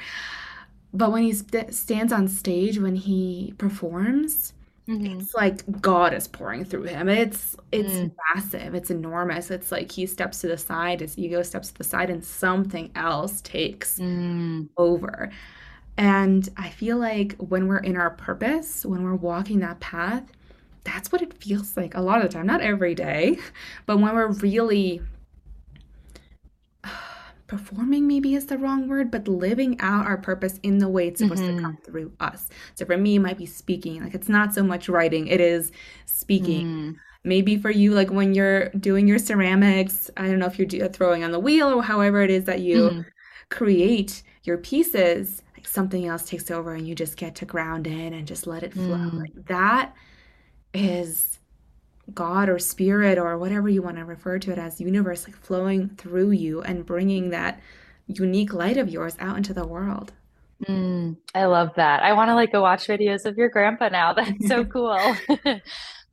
But 0.94 1.12
when 1.12 1.24
he 1.24 1.34
st- 1.34 1.74
stands 1.74 2.14
on 2.14 2.28
stage, 2.28 2.78
when 2.78 2.96
he 2.96 3.56
performs, 3.58 4.54
mm-hmm. 4.88 5.20
it's 5.20 5.34
like 5.34 5.82
God 5.82 6.14
is 6.14 6.28
pouring 6.28 6.66
through 6.66 6.84
him. 6.84 7.10
It's 7.10 7.56
it's 7.72 7.94
mm. 7.94 8.12
massive. 8.36 8.76
It's 8.76 8.92
enormous. 8.92 9.50
It's 9.50 9.72
like 9.72 9.92
he 9.92 10.06
steps 10.06 10.42
to 10.42 10.48
the 10.48 10.58
side, 10.58 11.00
his 11.00 11.18
ego 11.18 11.42
steps 11.42 11.70
to 11.70 11.78
the 11.80 11.84
side, 11.84 12.12
and 12.12 12.24
something 12.24 12.92
else 12.96 13.42
takes 13.42 13.98
mm. 13.98 14.70
over. 14.78 15.32
And 15.98 16.48
I 16.58 16.70
feel 16.70 16.98
like 16.98 17.36
when 17.38 17.68
we're 17.68 17.78
in 17.78 17.98
our 17.98 18.12
purpose, 18.12 18.86
when 18.86 19.04
we're 19.04 19.16
walking 19.16 19.60
that 19.60 19.80
path, 19.80 20.24
that's 20.84 21.12
what 21.12 21.22
it 21.22 21.42
feels 21.42 21.78
like 21.78 21.96
a 21.96 22.02
lot 22.02 22.24
of 22.24 22.24
the 22.24 22.38
time. 22.38 22.46
Not 22.46 22.62
every 22.62 22.96
day, 22.96 23.38
but 23.86 23.98
when 23.98 24.14
we're 24.14 24.28
really 24.28 25.02
performing 27.58 28.08
maybe 28.08 28.34
is 28.34 28.48
the 28.48 28.58
wrong 28.58 28.88
word, 28.88 29.12
but 29.12 29.28
living 29.28 29.80
out 29.80 30.08
our 30.08 30.18
purpose 30.18 30.60
in 30.64 30.80
the 30.80 30.90
way 30.90 31.08
it's 31.08 31.20
supposed 31.20 31.44
mm-hmm. 31.44 31.58
to 31.58 31.62
come 31.62 31.78
through 31.84 32.12
us. 32.20 32.48
So 32.74 32.84
for 32.84 32.98
me, 32.98 33.16
it 33.16 33.20
might 33.20 33.38
be 33.38 33.46
speaking. 33.46 34.04
Like 34.04 34.16
it's 34.16 34.30
not 34.30 34.56
so 34.56 34.64
much 34.64 34.90
writing, 34.90 35.28
it 35.28 35.40
is 35.40 35.72
speaking. 36.06 36.68
Mm. 36.68 36.96
Maybe 37.24 37.56
for 37.58 37.70
you, 37.70 37.94
like 37.94 38.10
when 38.10 38.34
you're 38.34 38.70
doing 38.70 39.08
your 39.08 39.20
ceramics, 39.20 40.10
I 40.18 40.28
don't 40.28 40.40
know 40.40 40.48
if 40.48 40.58
you're 40.58 40.90
throwing 40.90 41.24
on 41.24 41.32
the 41.32 41.40
wheel 41.40 41.68
or 41.70 41.84
however 41.84 42.22
it 42.22 42.32
is 42.32 42.46
that 42.46 42.62
you 42.62 42.90
mm. 42.90 43.06
create 43.50 44.24
your 44.44 44.58
pieces, 44.58 45.44
like 45.56 45.68
something 45.68 46.08
else 46.08 46.24
takes 46.24 46.50
over 46.50 46.74
and 46.74 46.88
you 46.88 46.96
just 46.96 47.18
get 47.18 47.36
to 47.36 47.46
ground 47.46 47.86
in 47.86 48.14
and 48.14 48.28
just 48.28 48.48
let 48.48 48.64
it 48.64 48.74
flow. 48.74 48.98
Mm. 48.98 49.20
Like 49.20 49.46
that 49.46 49.94
is 50.74 51.40
God 52.14 52.50
or 52.50 52.60
spirit 52.60 53.18
or 53.18 53.38
whatever 53.38 53.70
you 53.70 53.82
want 53.82 53.98
to 53.98 54.06
refer 54.06 54.40
to 54.40 54.52
it 54.52 54.58
as, 54.58 54.82
universe 54.82 55.26
like 55.26 55.38
flowing 55.38 55.90
through 55.90 56.32
you 56.32 56.62
and 56.62 56.86
bringing 56.86 57.30
that 57.30 57.60
unique 58.08 58.54
light 58.54 58.78
of 58.78 58.90
yours 58.90 59.16
out 59.20 59.38
into 59.38 59.54
the 59.54 59.66
world. 59.66 60.12
Mm, 60.68 61.18
I 61.34 61.46
love 61.46 61.72
that. 61.76 62.04
I 62.04 62.14
want 62.14 62.30
to 62.30 62.36
like 62.36 62.52
go 62.52 62.62
watch 62.62 62.88
videos 62.88 63.26
of 63.26 63.38
your 63.38 63.50
grandpa 63.50 63.90
now. 63.90 64.14
That's 64.14 64.48
so 64.48 64.66
cool. 64.66 64.98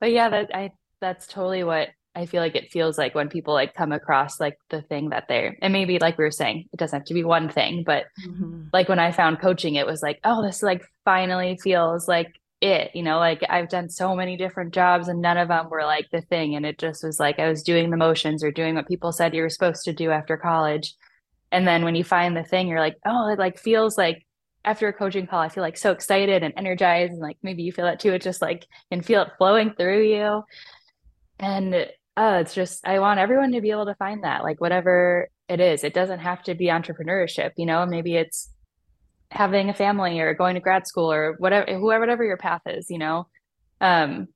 but 0.00 0.12
yeah, 0.12 0.28
that 0.28 0.54
I 0.54 0.70
that's 1.00 1.26
totally 1.26 1.64
what 1.64 1.88
I 2.14 2.26
feel 2.26 2.42
like 2.42 2.56
it 2.56 2.72
feels 2.72 2.98
like 2.98 3.14
when 3.14 3.28
people 3.28 3.54
like 3.54 3.74
come 3.74 3.92
across 3.92 4.40
like 4.40 4.58
the 4.68 4.82
thing 4.82 5.10
that 5.10 5.26
they're 5.28 5.56
and 5.62 5.72
maybe 5.72 5.98
like 5.98 6.18
we 6.18 6.24
were 6.24 6.30
saying, 6.30 6.68
it 6.72 6.76
doesn't 6.76 6.98
have 6.98 7.06
to 7.06 7.14
be 7.14 7.24
one 7.24 7.48
thing, 7.48 7.84
but 7.84 8.06
mm-hmm. 8.26 8.64
like 8.72 8.88
when 8.88 8.98
I 8.98 9.12
found 9.12 9.40
coaching, 9.40 9.76
it 9.76 9.86
was 9.86 10.02
like, 10.02 10.20
oh, 10.24 10.42
this 10.42 10.62
like 10.62 10.82
finally 11.04 11.58
feels 11.62 12.08
like 12.08 12.39
it 12.60 12.90
you 12.94 13.02
know 13.02 13.18
like 13.18 13.42
i've 13.48 13.70
done 13.70 13.88
so 13.88 14.14
many 14.14 14.36
different 14.36 14.74
jobs 14.74 15.08
and 15.08 15.22
none 15.22 15.38
of 15.38 15.48
them 15.48 15.70
were 15.70 15.84
like 15.84 16.06
the 16.12 16.20
thing 16.20 16.54
and 16.54 16.66
it 16.66 16.78
just 16.78 17.02
was 17.02 17.18
like 17.18 17.38
i 17.38 17.48
was 17.48 17.62
doing 17.62 17.90
the 17.90 17.96
motions 17.96 18.44
or 18.44 18.50
doing 18.50 18.74
what 18.74 18.88
people 18.88 19.12
said 19.12 19.34
you 19.34 19.42
were 19.42 19.48
supposed 19.48 19.84
to 19.84 19.92
do 19.92 20.10
after 20.10 20.36
college. 20.36 20.94
And 21.52 21.66
then 21.66 21.84
when 21.84 21.96
you 21.96 22.04
find 22.04 22.36
the 22.36 22.44
thing 22.44 22.68
you're 22.68 22.80
like 22.80 22.96
oh 23.06 23.28
it 23.28 23.38
like 23.38 23.58
feels 23.58 23.96
like 23.96 24.26
after 24.64 24.88
a 24.88 24.92
coaching 24.92 25.26
call 25.26 25.40
i 25.40 25.48
feel 25.48 25.62
like 25.62 25.78
so 25.78 25.90
excited 25.90 26.42
and 26.42 26.54
energized 26.56 27.12
and 27.12 27.20
like 27.20 27.38
maybe 27.42 27.62
you 27.62 27.72
feel 27.72 27.86
that 27.86 27.98
too 27.98 28.12
it 28.12 28.22
just 28.22 28.42
like 28.42 28.66
and 28.90 29.04
feel 29.04 29.22
it 29.22 29.32
flowing 29.38 29.72
through 29.72 30.02
you. 30.04 30.42
And 31.38 31.74
uh 32.16 32.38
it's 32.42 32.54
just 32.54 32.86
i 32.86 32.98
want 32.98 33.20
everyone 33.20 33.52
to 33.52 33.62
be 33.62 33.70
able 33.70 33.86
to 33.86 33.94
find 33.94 34.22
that 34.24 34.44
like 34.44 34.60
whatever 34.60 35.28
it 35.48 35.60
is. 35.60 35.82
It 35.82 35.94
doesn't 35.94 36.20
have 36.20 36.42
to 36.44 36.54
be 36.54 36.66
entrepreneurship 36.66 37.52
you 37.56 37.64
know 37.66 37.86
maybe 37.86 38.16
it's 38.16 38.50
having 39.30 39.70
a 39.70 39.74
family 39.74 40.20
or 40.20 40.34
going 40.34 40.54
to 40.54 40.60
grad 40.60 40.86
school 40.86 41.12
or 41.12 41.36
whatever 41.38 41.66
whoever 41.78 42.00
whatever 42.00 42.24
your 42.24 42.36
path 42.36 42.62
is 42.66 42.90
you 42.90 42.98
know? 42.98 43.26
Um 43.80 44.28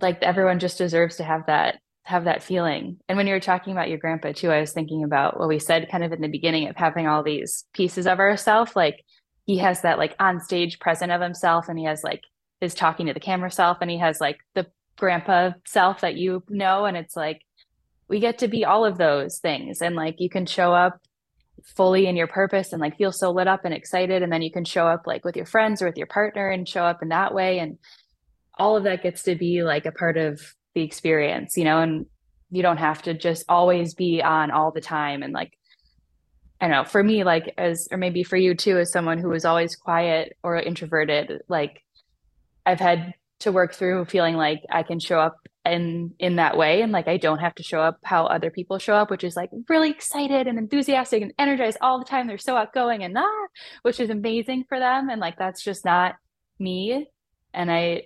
like 0.00 0.22
everyone 0.22 0.58
just 0.58 0.78
deserves 0.78 1.16
to 1.16 1.24
have 1.24 1.46
that 1.46 1.78
have 2.04 2.24
that 2.24 2.42
feeling. 2.42 2.98
And 3.08 3.16
when 3.16 3.26
you 3.26 3.34
were 3.34 3.40
talking 3.40 3.72
about 3.72 3.88
your 3.88 3.98
grandpa 3.98 4.32
too 4.32 4.50
i 4.50 4.60
was 4.60 4.72
thinking 4.72 5.04
about 5.04 5.38
what 5.38 5.48
we 5.48 5.58
said 5.58 5.88
kind 5.90 6.04
of 6.04 6.12
in 6.12 6.20
the 6.20 6.28
beginning 6.28 6.68
of 6.68 6.76
having 6.76 7.06
all 7.06 7.22
these 7.22 7.64
pieces 7.72 8.06
of 8.06 8.18
ourself. 8.18 8.74
Like 8.76 9.04
he 9.46 9.58
has 9.58 9.82
that 9.82 9.98
like 9.98 10.14
on 10.20 10.40
stage 10.40 10.78
present 10.78 11.12
of 11.12 11.20
himself 11.20 11.68
and 11.68 11.78
he 11.78 11.84
has 11.84 12.04
like 12.04 12.22
his 12.60 12.74
talking 12.74 13.06
to 13.06 13.14
the 13.14 13.20
camera 13.20 13.50
self 13.50 13.78
and 13.80 13.90
he 13.90 13.98
has 13.98 14.20
like 14.20 14.38
the 14.54 14.66
grandpa 14.96 15.50
self 15.66 16.02
that 16.02 16.16
you 16.16 16.42
know. 16.48 16.84
And 16.84 16.96
it's 16.96 17.16
like 17.16 17.42
we 18.08 18.20
get 18.20 18.38
to 18.38 18.48
be 18.48 18.64
all 18.64 18.84
of 18.84 18.98
those 18.98 19.38
things. 19.38 19.80
And 19.82 19.96
like 19.96 20.16
you 20.18 20.28
can 20.28 20.46
show 20.46 20.72
up 20.72 21.00
fully 21.64 22.06
in 22.06 22.16
your 22.16 22.26
purpose 22.26 22.72
and 22.72 22.80
like 22.80 22.96
feel 22.96 23.12
so 23.12 23.30
lit 23.30 23.48
up 23.48 23.64
and 23.64 23.74
excited 23.74 24.22
and 24.22 24.32
then 24.32 24.42
you 24.42 24.50
can 24.50 24.64
show 24.64 24.86
up 24.86 25.06
like 25.06 25.24
with 25.24 25.36
your 25.36 25.46
friends 25.46 25.82
or 25.82 25.86
with 25.86 25.96
your 25.96 26.06
partner 26.06 26.48
and 26.48 26.68
show 26.68 26.84
up 26.84 27.02
in 27.02 27.08
that 27.08 27.34
way 27.34 27.58
and 27.58 27.78
all 28.58 28.76
of 28.76 28.84
that 28.84 29.02
gets 29.02 29.22
to 29.22 29.34
be 29.34 29.62
like 29.62 29.86
a 29.86 29.92
part 29.92 30.16
of 30.16 30.40
the 30.74 30.82
experience 30.82 31.56
you 31.56 31.64
know 31.64 31.80
and 31.80 32.06
you 32.50 32.62
don't 32.62 32.78
have 32.78 33.02
to 33.02 33.14
just 33.14 33.44
always 33.48 33.94
be 33.94 34.22
on 34.22 34.50
all 34.50 34.70
the 34.70 34.80
time 34.80 35.22
and 35.22 35.32
like 35.32 35.52
I 36.60 36.68
don't 36.68 36.76
know 36.76 36.84
for 36.84 37.02
me 37.02 37.24
like 37.24 37.54
as 37.56 37.88
or 37.90 37.98
maybe 37.98 38.22
for 38.22 38.36
you 38.36 38.54
too 38.54 38.78
as 38.78 38.92
someone 38.92 39.18
who 39.18 39.28
was 39.28 39.44
always 39.44 39.76
quiet 39.76 40.36
or 40.42 40.56
introverted 40.56 41.42
like 41.48 41.82
I've 42.66 42.80
had 42.80 43.14
to 43.40 43.52
work 43.52 43.74
through 43.74 44.04
feeling 44.06 44.36
like 44.36 44.62
I 44.70 44.82
can 44.82 45.00
show 45.00 45.18
up 45.18 45.36
in 45.64 46.14
in 46.18 46.36
that 46.36 46.56
way. 46.56 46.82
And 46.82 46.92
like 46.92 47.08
I 47.08 47.16
don't 47.16 47.38
have 47.38 47.54
to 47.56 47.62
show 47.62 47.80
up 47.80 47.98
how 48.04 48.26
other 48.26 48.50
people 48.50 48.78
show 48.78 48.94
up 48.94 49.10
which 49.10 49.24
is 49.24 49.36
like 49.36 49.50
really 49.68 49.90
excited 49.90 50.46
and 50.46 50.58
enthusiastic 50.58 51.22
and 51.22 51.32
energized 51.38 51.78
all 51.80 51.98
the 51.98 52.04
time. 52.04 52.26
They're 52.26 52.38
so 52.38 52.56
outgoing 52.56 53.02
and 53.04 53.16
ah 53.16 53.46
which 53.82 54.00
is 54.00 54.10
amazing 54.10 54.64
for 54.68 54.78
them. 54.78 55.10
And 55.10 55.20
like 55.20 55.36
that's 55.38 55.62
just 55.62 55.84
not 55.84 56.14
me. 56.58 57.08
And 57.52 57.70
I 57.70 58.04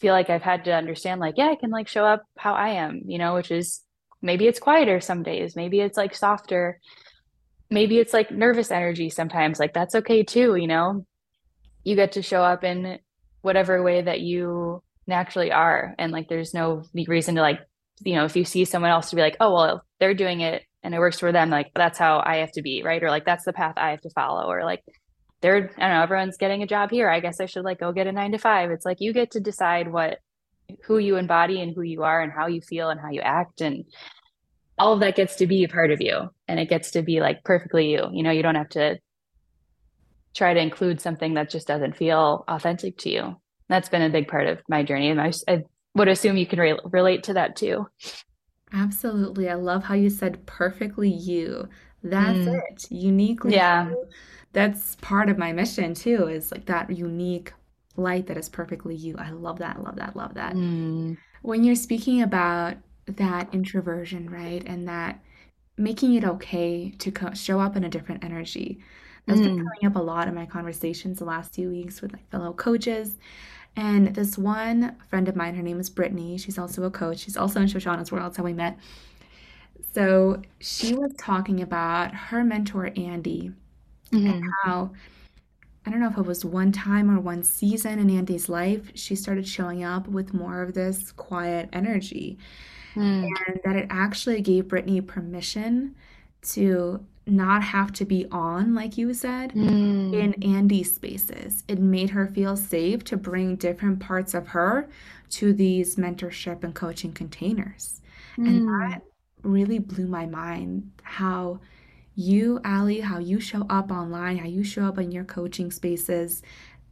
feel 0.00 0.12
like 0.12 0.30
I've 0.30 0.42
had 0.42 0.64
to 0.64 0.74
understand 0.74 1.20
like 1.20 1.34
yeah 1.36 1.48
I 1.48 1.56
can 1.56 1.70
like 1.70 1.86
show 1.88 2.04
up 2.04 2.24
how 2.36 2.54
I 2.54 2.70
am 2.70 3.02
you 3.06 3.18
know 3.18 3.34
which 3.34 3.50
is 3.52 3.82
maybe 4.20 4.46
it's 4.48 4.58
quieter 4.58 5.00
some 5.00 5.22
days. 5.22 5.54
Maybe 5.54 5.80
it's 5.80 5.96
like 5.96 6.14
softer. 6.14 6.80
Maybe 7.70 7.98
it's 7.98 8.12
like 8.12 8.30
nervous 8.30 8.70
energy 8.70 9.10
sometimes. 9.10 9.60
Like 9.60 9.74
that's 9.74 9.94
okay 9.94 10.24
too 10.24 10.56
you 10.56 10.66
know? 10.66 11.06
You 11.84 11.94
get 11.94 12.12
to 12.12 12.22
show 12.22 12.42
up 12.42 12.64
in 12.64 12.98
whatever 13.42 13.80
way 13.80 14.02
that 14.02 14.18
you 14.20 14.82
naturally 15.06 15.52
are. 15.52 15.94
And 15.98 16.12
like 16.12 16.28
there's 16.28 16.54
no 16.54 16.84
reason 16.94 17.36
to 17.36 17.40
like 17.40 17.60
you 18.02 18.14
know 18.14 18.24
if 18.24 18.36
you 18.36 18.44
see 18.44 18.64
someone 18.64 18.90
else 18.90 19.10
to 19.10 19.16
be 19.16 19.22
like 19.22 19.36
oh 19.40 19.52
well 19.54 19.82
they're 19.98 20.14
doing 20.14 20.40
it 20.40 20.62
and 20.82 20.94
it 20.94 20.98
works 20.98 21.18
for 21.18 21.32
them 21.32 21.48
like 21.48 21.70
that's 21.74 21.98
how 21.98 22.22
i 22.24 22.36
have 22.36 22.52
to 22.52 22.62
be 22.62 22.82
right? 22.82 23.02
Or 23.02 23.10
like 23.10 23.24
that's 23.24 23.44
the 23.44 23.52
path 23.52 23.74
i 23.76 23.90
have 23.90 24.02
to 24.02 24.10
follow 24.10 24.50
or 24.50 24.64
like 24.64 24.82
they're 25.40 25.70
i 25.78 25.80
don't 25.80 25.96
know 25.96 26.02
everyone's 26.02 26.36
getting 26.36 26.62
a 26.62 26.66
job 26.66 26.90
here. 26.90 27.08
I 27.08 27.20
guess 27.20 27.40
i 27.40 27.46
should 27.46 27.64
like 27.64 27.80
go 27.80 27.92
get 27.92 28.06
a 28.06 28.12
nine 28.12 28.32
to 28.32 28.38
five. 28.38 28.70
It's 28.70 28.84
like 28.84 29.00
you 29.00 29.12
get 29.12 29.32
to 29.32 29.40
decide 29.40 29.90
what 29.90 30.18
who 30.84 30.98
you 30.98 31.16
embody 31.16 31.60
and 31.60 31.74
who 31.74 31.82
you 31.82 32.02
are 32.02 32.20
and 32.20 32.32
how 32.32 32.48
you 32.48 32.60
feel 32.60 32.90
and 32.90 33.00
how 33.00 33.10
you 33.10 33.20
act. 33.20 33.60
And 33.60 33.84
all 34.78 34.92
of 34.92 35.00
that 35.00 35.14
gets 35.14 35.36
to 35.36 35.46
be 35.46 35.62
a 35.62 35.68
part 35.68 35.92
of 35.92 36.00
you. 36.00 36.28
And 36.48 36.58
it 36.58 36.68
gets 36.68 36.90
to 36.92 37.02
be 37.02 37.20
like 37.20 37.44
perfectly 37.44 37.92
you. 37.92 38.08
You 38.12 38.22
know 38.22 38.32
you 38.32 38.42
don't 38.42 38.56
have 38.56 38.70
to 38.70 38.98
try 40.34 40.52
to 40.52 40.60
include 40.60 41.00
something 41.00 41.34
that 41.34 41.48
just 41.48 41.66
doesn't 41.66 41.96
feel 41.96 42.44
authentic 42.46 42.98
to 42.98 43.10
you 43.10 43.36
that's 43.68 43.88
been 43.88 44.02
a 44.02 44.10
big 44.10 44.28
part 44.28 44.46
of 44.46 44.58
my 44.68 44.82
journey 44.82 45.10
and 45.10 45.20
i, 45.20 45.32
I 45.48 45.64
would 45.94 46.08
assume 46.08 46.36
you 46.36 46.46
can 46.46 46.60
re- 46.60 46.78
relate 46.84 47.22
to 47.24 47.34
that 47.34 47.56
too 47.56 47.86
absolutely 48.72 49.48
i 49.48 49.54
love 49.54 49.84
how 49.84 49.94
you 49.94 50.10
said 50.10 50.44
perfectly 50.46 51.10
you 51.10 51.68
that's 52.02 52.38
mm. 52.38 52.62
it 52.70 52.86
uniquely 52.90 53.54
yeah 53.54 53.88
you. 53.88 54.06
that's 54.52 54.96
part 54.96 55.28
of 55.28 55.38
my 55.38 55.52
mission 55.52 55.94
too 55.94 56.26
is 56.28 56.52
like 56.52 56.66
that 56.66 56.90
unique 56.90 57.52
light 57.96 58.26
that 58.26 58.36
is 58.36 58.48
perfectly 58.48 58.94
you 58.94 59.16
i 59.18 59.30
love 59.30 59.58
that 59.58 59.82
love 59.82 59.96
that 59.96 60.16
love 60.16 60.34
that 60.34 60.54
mm. 60.54 61.16
when 61.42 61.64
you're 61.64 61.74
speaking 61.74 62.22
about 62.22 62.76
that 63.06 63.48
introversion 63.52 64.28
right 64.28 64.64
and 64.66 64.88
that 64.88 65.20
making 65.78 66.14
it 66.14 66.24
okay 66.24 66.90
to 66.98 67.10
co- 67.10 67.34
show 67.34 67.60
up 67.60 67.76
in 67.76 67.84
a 67.84 67.88
different 67.88 68.24
energy 68.24 68.78
that's 69.26 69.40
mm. 69.40 69.44
been 69.44 69.56
coming 69.58 69.86
up 69.86 69.96
a 69.96 70.04
lot 70.04 70.28
in 70.28 70.34
my 70.34 70.46
conversations 70.46 71.18
the 71.18 71.24
last 71.24 71.54
few 71.54 71.68
weeks 71.68 72.00
with 72.00 72.12
my 72.12 72.20
fellow 72.30 72.52
coaches 72.52 73.16
and 73.76 74.14
this 74.14 74.38
one 74.38 74.96
friend 75.08 75.28
of 75.28 75.36
mine, 75.36 75.54
her 75.54 75.62
name 75.62 75.78
is 75.78 75.90
Brittany. 75.90 76.38
She's 76.38 76.58
also 76.58 76.84
a 76.84 76.90
coach. 76.90 77.18
She's 77.18 77.36
also 77.36 77.60
in 77.60 77.66
Shoshana's 77.66 78.10
World. 78.10 78.24
That's 78.24 78.38
how 78.38 78.42
we 78.42 78.54
met. 78.54 78.78
So 79.92 80.42
she 80.60 80.94
was 80.94 81.12
talking 81.18 81.60
about 81.62 82.14
her 82.14 82.42
mentor, 82.42 82.90
Andy, 82.96 83.52
mm-hmm. 84.10 84.26
and 84.26 84.44
how 84.64 84.92
I 85.84 85.90
don't 85.90 86.00
know 86.00 86.08
if 86.08 86.18
it 86.18 86.26
was 86.26 86.44
one 86.44 86.72
time 86.72 87.10
or 87.10 87.20
one 87.20 87.42
season 87.42 87.98
in 87.98 88.10
Andy's 88.10 88.48
life, 88.48 88.90
she 88.94 89.14
started 89.14 89.46
showing 89.46 89.84
up 89.84 90.08
with 90.08 90.34
more 90.34 90.62
of 90.62 90.74
this 90.74 91.12
quiet 91.12 91.68
energy. 91.72 92.38
Mm. 92.94 93.28
And 93.46 93.60
that 93.64 93.76
it 93.76 93.86
actually 93.90 94.40
gave 94.40 94.68
Brittany 94.68 95.02
permission 95.02 95.94
to 96.42 97.04
not 97.26 97.62
have 97.62 97.92
to 97.92 98.04
be 98.04 98.26
on, 98.30 98.74
like 98.74 98.96
you 98.96 99.12
said, 99.12 99.52
mm. 99.52 100.12
in 100.12 100.34
Andy's 100.42 100.94
spaces. 100.94 101.64
It 101.66 101.80
made 101.80 102.10
her 102.10 102.28
feel 102.28 102.56
safe 102.56 103.02
to 103.04 103.16
bring 103.16 103.56
different 103.56 103.98
parts 103.98 104.32
of 104.32 104.48
her 104.48 104.88
to 105.30 105.52
these 105.52 105.96
mentorship 105.96 106.62
and 106.62 106.74
coaching 106.74 107.12
containers. 107.12 108.00
Mm. 108.38 108.46
And 108.46 108.68
that 108.68 109.02
really 109.42 109.80
blew 109.80 110.06
my 110.06 110.26
mind 110.26 110.90
how 111.02 111.60
you, 112.14 112.60
Ali, 112.64 113.00
how 113.00 113.18
you 113.18 113.40
show 113.40 113.66
up 113.68 113.90
online, 113.90 114.38
how 114.38 114.46
you 114.46 114.62
show 114.62 114.84
up 114.84 114.98
in 114.98 115.10
your 115.10 115.24
coaching 115.24 115.70
spaces, 115.70 116.42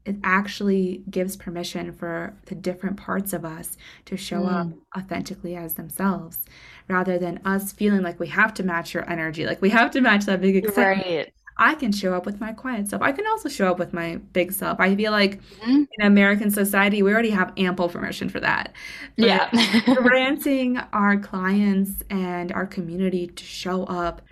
it 0.04 0.16
actually 0.22 1.02
gives 1.08 1.36
permission 1.36 1.92
for 1.92 2.34
the 2.46 2.54
different 2.54 2.96
parts 2.96 3.32
of 3.32 3.44
us 3.44 3.76
to 4.04 4.16
show 4.16 4.42
mm. 4.42 4.52
up 4.52 4.68
authentically 4.96 5.56
as 5.56 5.74
themselves 5.74 6.44
rather 6.88 7.18
than 7.18 7.40
us 7.44 7.72
feeling 7.72 8.02
like 8.02 8.18
we 8.20 8.28
have 8.28 8.52
to 8.54 8.62
match 8.62 8.94
your 8.94 9.08
energy 9.10 9.46
like 9.46 9.60
we 9.62 9.70
have 9.70 9.90
to 9.90 10.00
match 10.00 10.24
that 10.24 10.40
big 10.40 10.56
excitement 10.56 11.06
right. 11.06 11.32
I 11.56 11.74
can 11.74 11.92
show 11.92 12.14
up 12.14 12.26
with 12.26 12.40
my 12.40 12.52
quiet 12.52 12.88
self. 12.88 13.00
I 13.00 13.12
can 13.12 13.26
also 13.28 13.48
show 13.48 13.70
up 13.70 13.78
with 13.78 13.92
my 13.92 14.16
big 14.32 14.52
self. 14.52 14.80
I 14.80 14.94
feel 14.96 15.12
like 15.12 15.40
mm-hmm. 15.40 15.84
in 15.98 16.06
American 16.06 16.50
society, 16.50 17.02
we 17.02 17.12
already 17.12 17.30
have 17.30 17.52
ample 17.56 17.88
permission 17.88 18.28
for 18.28 18.40
that. 18.40 18.72
But 19.16 19.26
yeah. 19.26 19.84
granting 19.94 20.78
our 20.92 21.16
clients 21.16 22.02
and 22.10 22.50
our 22.52 22.66
community 22.66 23.28
to 23.28 23.44
show 23.44 23.84
up 23.84 24.22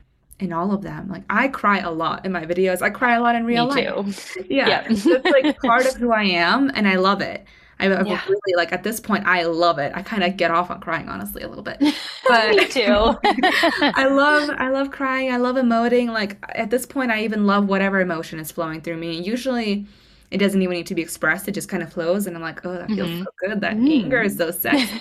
in 0.40 0.52
all 0.52 0.72
of 0.72 0.82
them. 0.82 1.08
Like 1.08 1.22
I 1.30 1.46
cry 1.46 1.78
a 1.78 1.90
lot 1.90 2.26
in 2.26 2.32
my 2.32 2.44
videos. 2.44 2.82
I 2.82 2.90
cry 2.90 3.14
a 3.14 3.20
lot 3.20 3.36
in 3.36 3.44
real 3.44 3.72
Me 3.72 3.88
life. 3.88 4.34
Too. 4.34 4.44
Yeah. 4.48 4.68
yeah. 4.68 4.86
it's 4.88 5.06
like 5.06 5.60
part 5.60 5.86
of 5.86 5.94
who 6.00 6.10
I 6.10 6.24
am 6.24 6.70
and 6.74 6.88
I 6.88 6.96
love 6.96 7.20
it. 7.20 7.46
I 7.80 7.86
yeah. 7.86 8.22
really 8.28 8.54
like 8.56 8.72
at 8.72 8.84
this 8.84 9.00
point 9.00 9.26
I 9.26 9.44
love 9.44 9.78
it. 9.78 9.92
I 9.94 10.02
kind 10.02 10.22
of 10.22 10.36
get 10.36 10.50
off 10.50 10.70
on 10.70 10.80
crying 10.80 11.08
honestly 11.08 11.42
a 11.42 11.48
little 11.48 11.64
bit. 11.64 11.82
But 12.28 12.54
Me 12.54 12.68
too. 12.68 13.16
I 13.24 14.06
love 14.06 14.48
I 14.56 14.70
love 14.70 14.92
crying. 14.92 15.32
I 15.32 15.38
love 15.38 15.56
emoting. 15.56 16.10
Like 16.10 16.38
at 16.50 16.70
this 16.70 16.86
point 16.86 17.10
I 17.10 17.24
even 17.24 17.46
love 17.46 17.66
whatever 17.66 18.00
emotion 18.00 18.38
is 18.38 18.52
flowing 18.52 18.80
through 18.80 18.96
me. 18.98 19.20
Usually 19.20 19.86
it 20.30 20.38
doesn't 20.38 20.62
even 20.62 20.74
need 20.74 20.86
to 20.86 20.94
be 20.94 21.02
expressed. 21.02 21.48
It 21.48 21.52
just 21.52 21.68
kind 21.68 21.82
of 21.82 21.92
flows 21.92 22.26
and 22.26 22.36
I'm 22.36 22.42
like, 22.42 22.64
"Oh, 22.64 22.74
that 22.74 22.88
feels 22.88 23.08
mm-hmm. 23.08 23.24
so 23.24 23.48
good. 23.48 23.60
That 23.60 23.76
mm. 23.76 24.04
anger 24.04 24.22
is 24.22 24.36
so 24.36 24.50
sexy." 24.52 25.00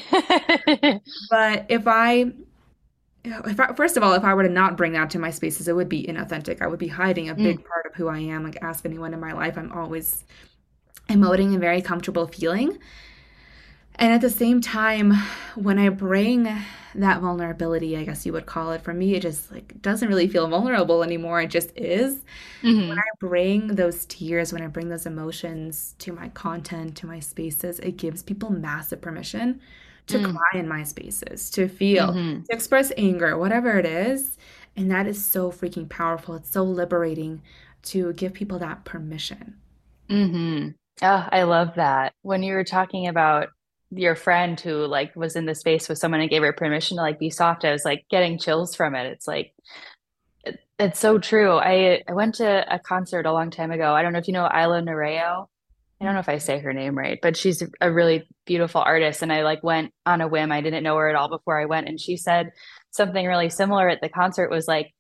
but 1.30 1.66
if 1.70 1.88
I 1.88 2.34
if 3.24 3.60
I, 3.60 3.74
first 3.74 3.98
of 3.98 4.04
all, 4.04 4.14
if 4.14 4.24
I 4.24 4.34
were 4.34 4.44
to 4.44 4.50
not 4.50 4.78
bring 4.78 4.94
that 4.94 5.10
to 5.12 5.20
my 5.20 5.30
spaces, 5.30 5.68
it 5.68 5.76
would 5.76 5.90
be 5.90 6.06
inauthentic. 6.06 6.62
I 6.62 6.68
would 6.68 6.80
be 6.80 6.88
hiding 6.88 7.30
a 7.30 7.36
big 7.36 7.60
mm. 7.60 7.68
part 7.68 7.86
of 7.86 7.94
who 7.94 8.08
I 8.08 8.20
am. 8.20 8.44
Like, 8.44 8.58
ask 8.62 8.84
anyone 8.86 9.14
in 9.14 9.20
my 9.20 9.32
life, 9.32 9.58
I'm 9.58 9.72
always 9.72 10.24
emoting 11.12 11.52
and 11.52 11.60
very 11.60 11.82
comfortable 11.82 12.28
feeling. 12.28 12.78
And 13.96 14.14
at 14.14 14.22
the 14.22 14.30
same 14.30 14.62
time, 14.62 15.14
when 15.56 15.78
I 15.78 15.90
bring 15.90 16.48
that 16.96 17.22
vulnerability, 17.22 17.96
I 17.98 18.04
guess 18.04 18.26
you 18.26 18.34
would 18.34 18.46
call 18.46 18.72
it, 18.72 18.82
for 18.82 18.94
me, 18.94 19.16
it 19.16 19.22
just 19.22 19.52
like 19.52 19.82
doesn't 19.82 20.08
really 20.08 20.28
feel 20.28 20.48
vulnerable 20.48 21.04
anymore. 21.04 21.42
It 21.42 21.50
just 21.50 21.72
is. 21.78 22.16
Mm-hmm. 22.64 22.90
When 22.90 23.00
I 23.00 23.04
bring 23.20 23.68
those 23.68 24.06
tears, 24.06 24.52
when 24.52 24.62
I 24.62 24.68
bring 24.68 24.90
those 24.90 25.06
emotions 25.06 25.96
to 26.00 26.14
my 26.14 26.30
content, 26.30 26.98
to 26.98 27.06
my 27.06 27.20
spaces, 27.20 27.80
it 27.80 27.98
gives 27.98 28.24
people 28.24 28.50
massive 28.52 29.02
permission 29.02 29.62
to 30.08 30.18
mm. 30.18 30.36
cry 30.36 30.60
in 30.60 30.68
my 30.68 30.84
spaces, 30.84 31.50
to 31.52 31.68
feel, 31.68 32.08
mm-hmm. 32.08 32.42
to 32.44 32.54
express 32.54 32.92
anger, 32.98 33.38
whatever 33.38 33.78
it 33.78 33.86
is. 33.86 34.38
And 34.76 34.90
that 34.90 35.06
is 35.06 35.24
so 35.24 35.52
freaking 35.52 35.88
powerful. 35.88 36.36
It's 36.36 36.52
so 36.52 36.64
liberating 36.64 37.42
to 37.84 38.14
give 38.14 38.34
people 38.34 38.60
that 38.60 38.84
permission. 38.84 39.56
Mm-hmm. 40.10 40.70
Oh, 41.02 41.28
I 41.32 41.44
love 41.44 41.76
that. 41.76 42.14
When 42.22 42.44
you 42.44 42.54
were 42.54 42.64
talking 42.64 43.08
about 43.08 43.50
your 43.92 44.16
friend 44.16 44.60
who 44.60 44.86
like 44.86 45.16
was 45.16 45.36
in 45.36 45.46
the 45.46 45.56
space 45.56 45.90
with 45.90 45.98
someone 45.98 46.22
and 46.22 46.30
gave 46.30 46.44
her 46.44 46.54
permission 46.54 46.98
to 46.98 47.04
like 47.04 47.20
be 47.20 47.30
soft, 47.30 47.66
I 47.66 47.72
was 47.72 47.84
like 47.86 48.06
getting 48.10 48.38
chills 48.40 48.76
from 48.76 48.96
it. 48.96 49.08
It's 49.08 49.28
like 49.28 49.54
it, 50.44 50.60
it's 50.80 51.00
so 51.00 51.18
true. 51.20 51.58
I 51.58 52.04
I 52.08 52.14
went 52.14 52.36
to 52.36 52.74
a 52.74 52.80
concert 52.80 53.26
a 53.26 53.34
long 53.34 53.50
time 53.52 53.72
ago. 53.72 53.94
I 53.94 54.02
don't 54.04 54.14
know 54.14 54.20
if 54.20 54.28
you 54.28 54.34
know 54.34 54.48
Ayla 54.48 54.84
Nereo. 54.84 55.48
I 56.00 56.06
don't 56.06 56.14
know 56.16 56.20
if 56.20 56.30
I 56.30 56.40
say 56.40 56.60
her 56.60 56.74
name 56.74 56.98
right, 56.98 57.20
but 57.22 57.38
she's 57.38 57.64
a 57.80 57.92
really 57.92 58.28
beautiful 58.46 58.82
artist. 58.82 59.22
And 59.22 59.32
I 59.32 59.44
like 59.44 59.64
went 59.64 59.94
on 60.06 60.22
a 60.22 60.28
whim. 60.28 60.52
I 60.52 60.62
didn't 60.62 60.84
know 60.84 60.98
her 60.98 61.10
at 61.10 61.16
all 61.16 61.30
before 61.30 61.60
I 61.62 61.66
went. 61.66 61.88
And 61.88 62.00
she 62.00 62.18
said 62.18 62.52
something 62.90 63.26
really 63.28 63.50
similar 63.50 63.88
at 63.88 64.02
the 64.02 64.10
concert 64.10 64.50
was 64.50 64.68
like, 64.68 64.94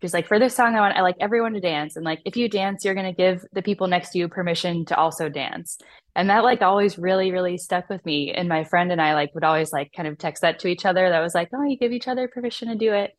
she's 0.00 0.14
like, 0.14 0.26
for 0.26 0.38
this 0.38 0.54
song, 0.54 0.74
I 0.74 0.80
want 0.80 0.96
I 0.96 1.02
like 1.02 1.16
everyone 1.20 1.52
to 1.54 1.60
dance. 1.60 1.96
And 1.96 2.04
like 2.04 2.20
if 2.24 2.36
you 2.36 2.48
dance, 2.48 2.84
you're 2.84 2.94
gonna 2.94 3.12
give 3.12 3.44
the 3.52 3.62
people 3.62 3.86
next 3.86 4.10
to 4.10 4.18
you 4.18 4.28
permission 4.28 4.84
to 4.86 4.96
also 4.96 5.28
dance. 5.28 5.78
And 6.14 6.30
that 6.30 6.44
like 6.44 6.62
always 6.62 6.98
really, 6.98 7.30
really 7.30 7.58
stuck 7.58 7.88
with 7.88 8.04
me. 8.04 8.32
And 8.32 8.48
my 8.48 8.64
friend 8.64 8.90
and 8.90 9.00
I 9.00 9.14
like 9.14 9.34
would 9.34 9.44
always 9.44 9.72
like 9.72 9.92
kind 9.92 10.08
of 10.08 10.18
text 10.18 10.42
that 10.42 10.58
to 10.60 10.68
each 10.68 10.84
other. 10.84 11.08
That 11.08 11.20
was 11.20 11.34
like, 11.34 11.50
oh, 11.54 11.62
you 11.62 11.76
give 11.76 11.92
each 11.92 12.08
other 12.08 12.28
permission 12.28 12.68
to 12.68 12.76
do 12.76 12.92
it. 12.92 13.16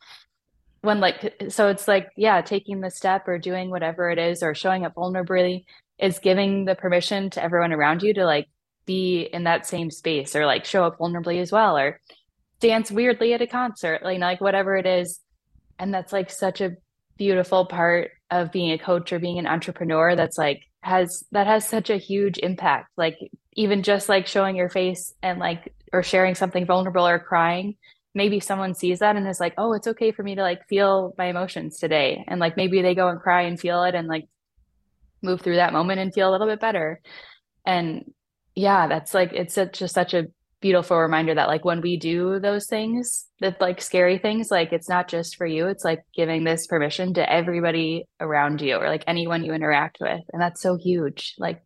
When 0.82 1.00
like 1.00 1.36
so 1.50 1.68
it's 1.68 1.88
like, 1.88 2.10
yeah, 2.16 2.42
taking 2.42 2.82
the 2.82 2.92
step 2.92 3.28
or 3.28 3.38
doing 3.38 3.70
whatever 3.70 4.10
it 4.10 4.18
is 4.18 4.44
or 4.44 4.54
showing 4.54 4.86
up 4.86 4.96
vulnerably 4.96 5.66
is 5.98 6.20
giving 6.20 6.66
the 6.66 6.76
permission 6.76 7.30
to 7.32 7.44
everyone 7.44 7.74
around 7.74 8.02
you 8.02 8.14
to 8.14 8.26
like 8.26 8.48
be 8.86 9.22
in 9.22 9.44
that 9.44 9.68
same 9.68 9.92
space 9.92 10.36
or 10.36 10.46
like 10.46 10.66
show 10.66 10.84
up 10.84 10.98
vulnerably 10.98 11.42
as 11.42 11.52
well 11.52 11.78
or 11.78 12.00
dance 12.60 12.90
weirdly 12.90 13.34
at 13.34 13.42
a 13.42 13.48
concert 13.48 14.02
like 14.04 14.20
like 14.20 14.42
whatever 14.42 14.76
it 14.76 14.86
is 14.86 15.20
and 15.80 15.94
that's 15.94 16.14
like 16.14 16.30
such 16.30 16.62
a 16.62 16.76
beautiful 17.18 17.66
part 17.66 18.12
of 18.32 18.52
being 18.52 18.72
a 18.72 18.78
coach 18.78 19.12
or 19.12 19.20
being 19.20 19.40
an 19.40 19.48
entrepreneur 19.48 20.16
that's 20.16 20.38
like 20.38 20.62
has 20.82 21.26
that 21.32 21.48
has 21.48 21.68
such 21.68 21.90
a 21.90 21.98
huge 21.98 22.38
impact 22.38 22.90
like 22.96 23.18
even 23.54 23.84
just 23.84 24.08
like 24.08 24.28
showing 24.28 24.56
your 24.56 24.70
face 24.70 25.14
and 25.22 25.40
like 25.40 25.74
or 25.92 26.04
sharing 26.04 26.36
something 26.36 26.66
vulnerable 26.66 27.06
or 27.06 27.20
crying 27.20 27.76
maybe 28.14 28.40
someone 28.40 28.74
sees 28.74 29.00
that 29.00 29.18
and 29.18 29.28
is 29.28 29.40
like 29.40 29.54
oh 29.58 29.74
it's 29.74 29.88
okay 29.88 30.12
for 30.12 30.24
me 30.24 30.36
to 30.36 30.42
like 30.42 30.66
feel 30.68 31.14
my 31.18 31.26
emotions 31.26 31.78
today 31.78 32.24
and 32.28 32.40
like 32.40 32.56
maybe 32.56 32.82
they 32.82 32.96
go 32.96 33.10
and 33.10 33.20
cry 33.20 33.42
and 33.42 33.60
feel 33.60 33.84
it 33.84 33.96
and 33.96 34.08
like 34.08 34.26
move 35.22 35.42
through 35.42 35.56
that 35.56 35.74
moment 35.74 36.00
and 36.00 36.14
feel 36.14 36.30
a 36.30 36.32
little 36.32 36.48
bit 36.48 36.60
better. 36.60 37.02
And 37.66 38.12
yeah, 38.56 38.88
that's 38.88 39.14
like 39.14 39.32
it's 39.34 39.54
such 39.54 39.80
just 39.80 39.94
such 39.94 40.14
a 40.14 40.28
beautiful 40.62 40.98
reminder 40.98 41.36
that 41.36 41.48
like 41.48 41.64
when 41.64 41.82
we 41.82 41.98
do 41.98 42.40
those 42.40 42.68
things, 42.68 43.28
that 43.40 43.62
like 43.62 43.82
scary 43.82 44.18
things, 44.18 44.50
like 44.52 44.74
it's 44.74 44.90
not 44.90 45.08
just 45.08 45.36
for 45.38 45.46
you, 45.46 45.68
it's 45.68 45.86
like 45.86 46.02
giving 46.16 46.44
this 46.44 46.68
permission 46.68 47.14
to 47.14 47.32
everybody 47.32 48.06
around 48.20 48.62
you 48.62 48.76
or 48.76 48.88
like 48.88 49.04
anyone 49.08 49.44
you 49.44 49.54
interact 49.54 49.98
with. 50.02 50.22
And 50.34 50.42
that's 50.42 50.62
so 50.62 50.78
huge. 50.78 51.36
Like, 51.38 51.62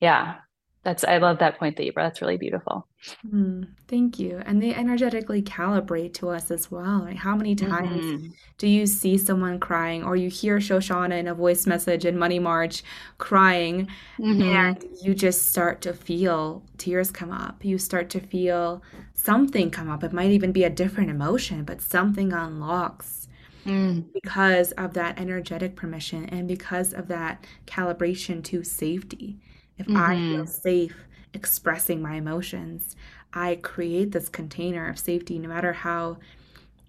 yeah, 0.00 0.36
that's 0.84 1.02
I 1.02 1.16
love 1.16 1.38
that 1.38 1.58
point 1.58 1.76
that 1.76 1.84
you 1.84 1.92
brought. 1.92 2.04
That's 2.04 2.20
really 2.20 2.36
beautiful. 2.36 2.86
Mm, 3.26 3.68
thank 3.88 4.18
you. 4.18 4.42
And 4.44 4.62
they 4.62 4.74
energetically 4.74 5.42
calibrate 5.42 6.12
to 6.14 6.28
us 6.28 6.50
as 6.50 6.70
well. 6.70 7.04
Right? 7.06 7.16
How 7.16 7.34
many 7.34 7.54
times 7.54 8.04
mm-hmm. 8.04 8.28
do 8.58 8.68
you 8.68 8.86
see 8.86 9.16
someone 9.16 9.58
crying 9.58 10.04
or 10.04 10.14
you 10.14 10.28
hear 10.28 10.58
Shoshana 10.58 11.18
in 11.18 11.26
a 11.26 11.34
voice 11.34 11.66
message 11.66 12.04
in 12.04 12.18
Money 12.18 12.38
March 12.38 12.84
crying 13.16 13.88
mm-hmm. 14.18 14.42
and 14.42 14.84
you 15.02 15.14
just 15.14 15.50
start 15.50 15.80
to 15.82 15.94
feel 15.94 16.62
tears 16.76 17.10
come 17.10 17.32
up. 17.32 17.64
You 17.64 17.78
start 17.78 18.10
to 18.10 18.20
feel 18.20 18.82
something 19.14 19.70
come 19.70 19.90
up. 19.90 20.04
It 20.04 20.12
might 20.12 20.30
even 20.30 20.52
be 20.52 20.64
a 20.64 20.70
different 20.70 21.08
emotion, 21.08 21.64
but 21.64 21.80
something 21.80 22.32
unlocks. 22.32 23.22
Mm. 23.64 24.12
Because 24.12 24.72
of 24.72 24.92
that 24.92 25.18
energetic 25.18 25.74
permission 25.74 26.26
and 26.26 26.46
because 26.46 26.92
of 26.92 27.08
that 27.08 27.46
calibration 27.66 28.44
to 28.44 28.62
safety. 28.62 29.38
If 29.78 29.86
mm-hmm. 29.86 29.96
I 29.96 30.16
feel 30.16 30.46
safe 30.46 30.96
expressing 31.32 32.00
my 32.00 32.14
emotions, 32.14 32.96
I 33.32 33.56
create 33.56 34.12
this 34.12 34.28
container 34.28 34.88
of 34.88 34.98
safety, 34.98 35.38
no 35.38 35.48
matter 35.48 35.72
how 35.72 36.18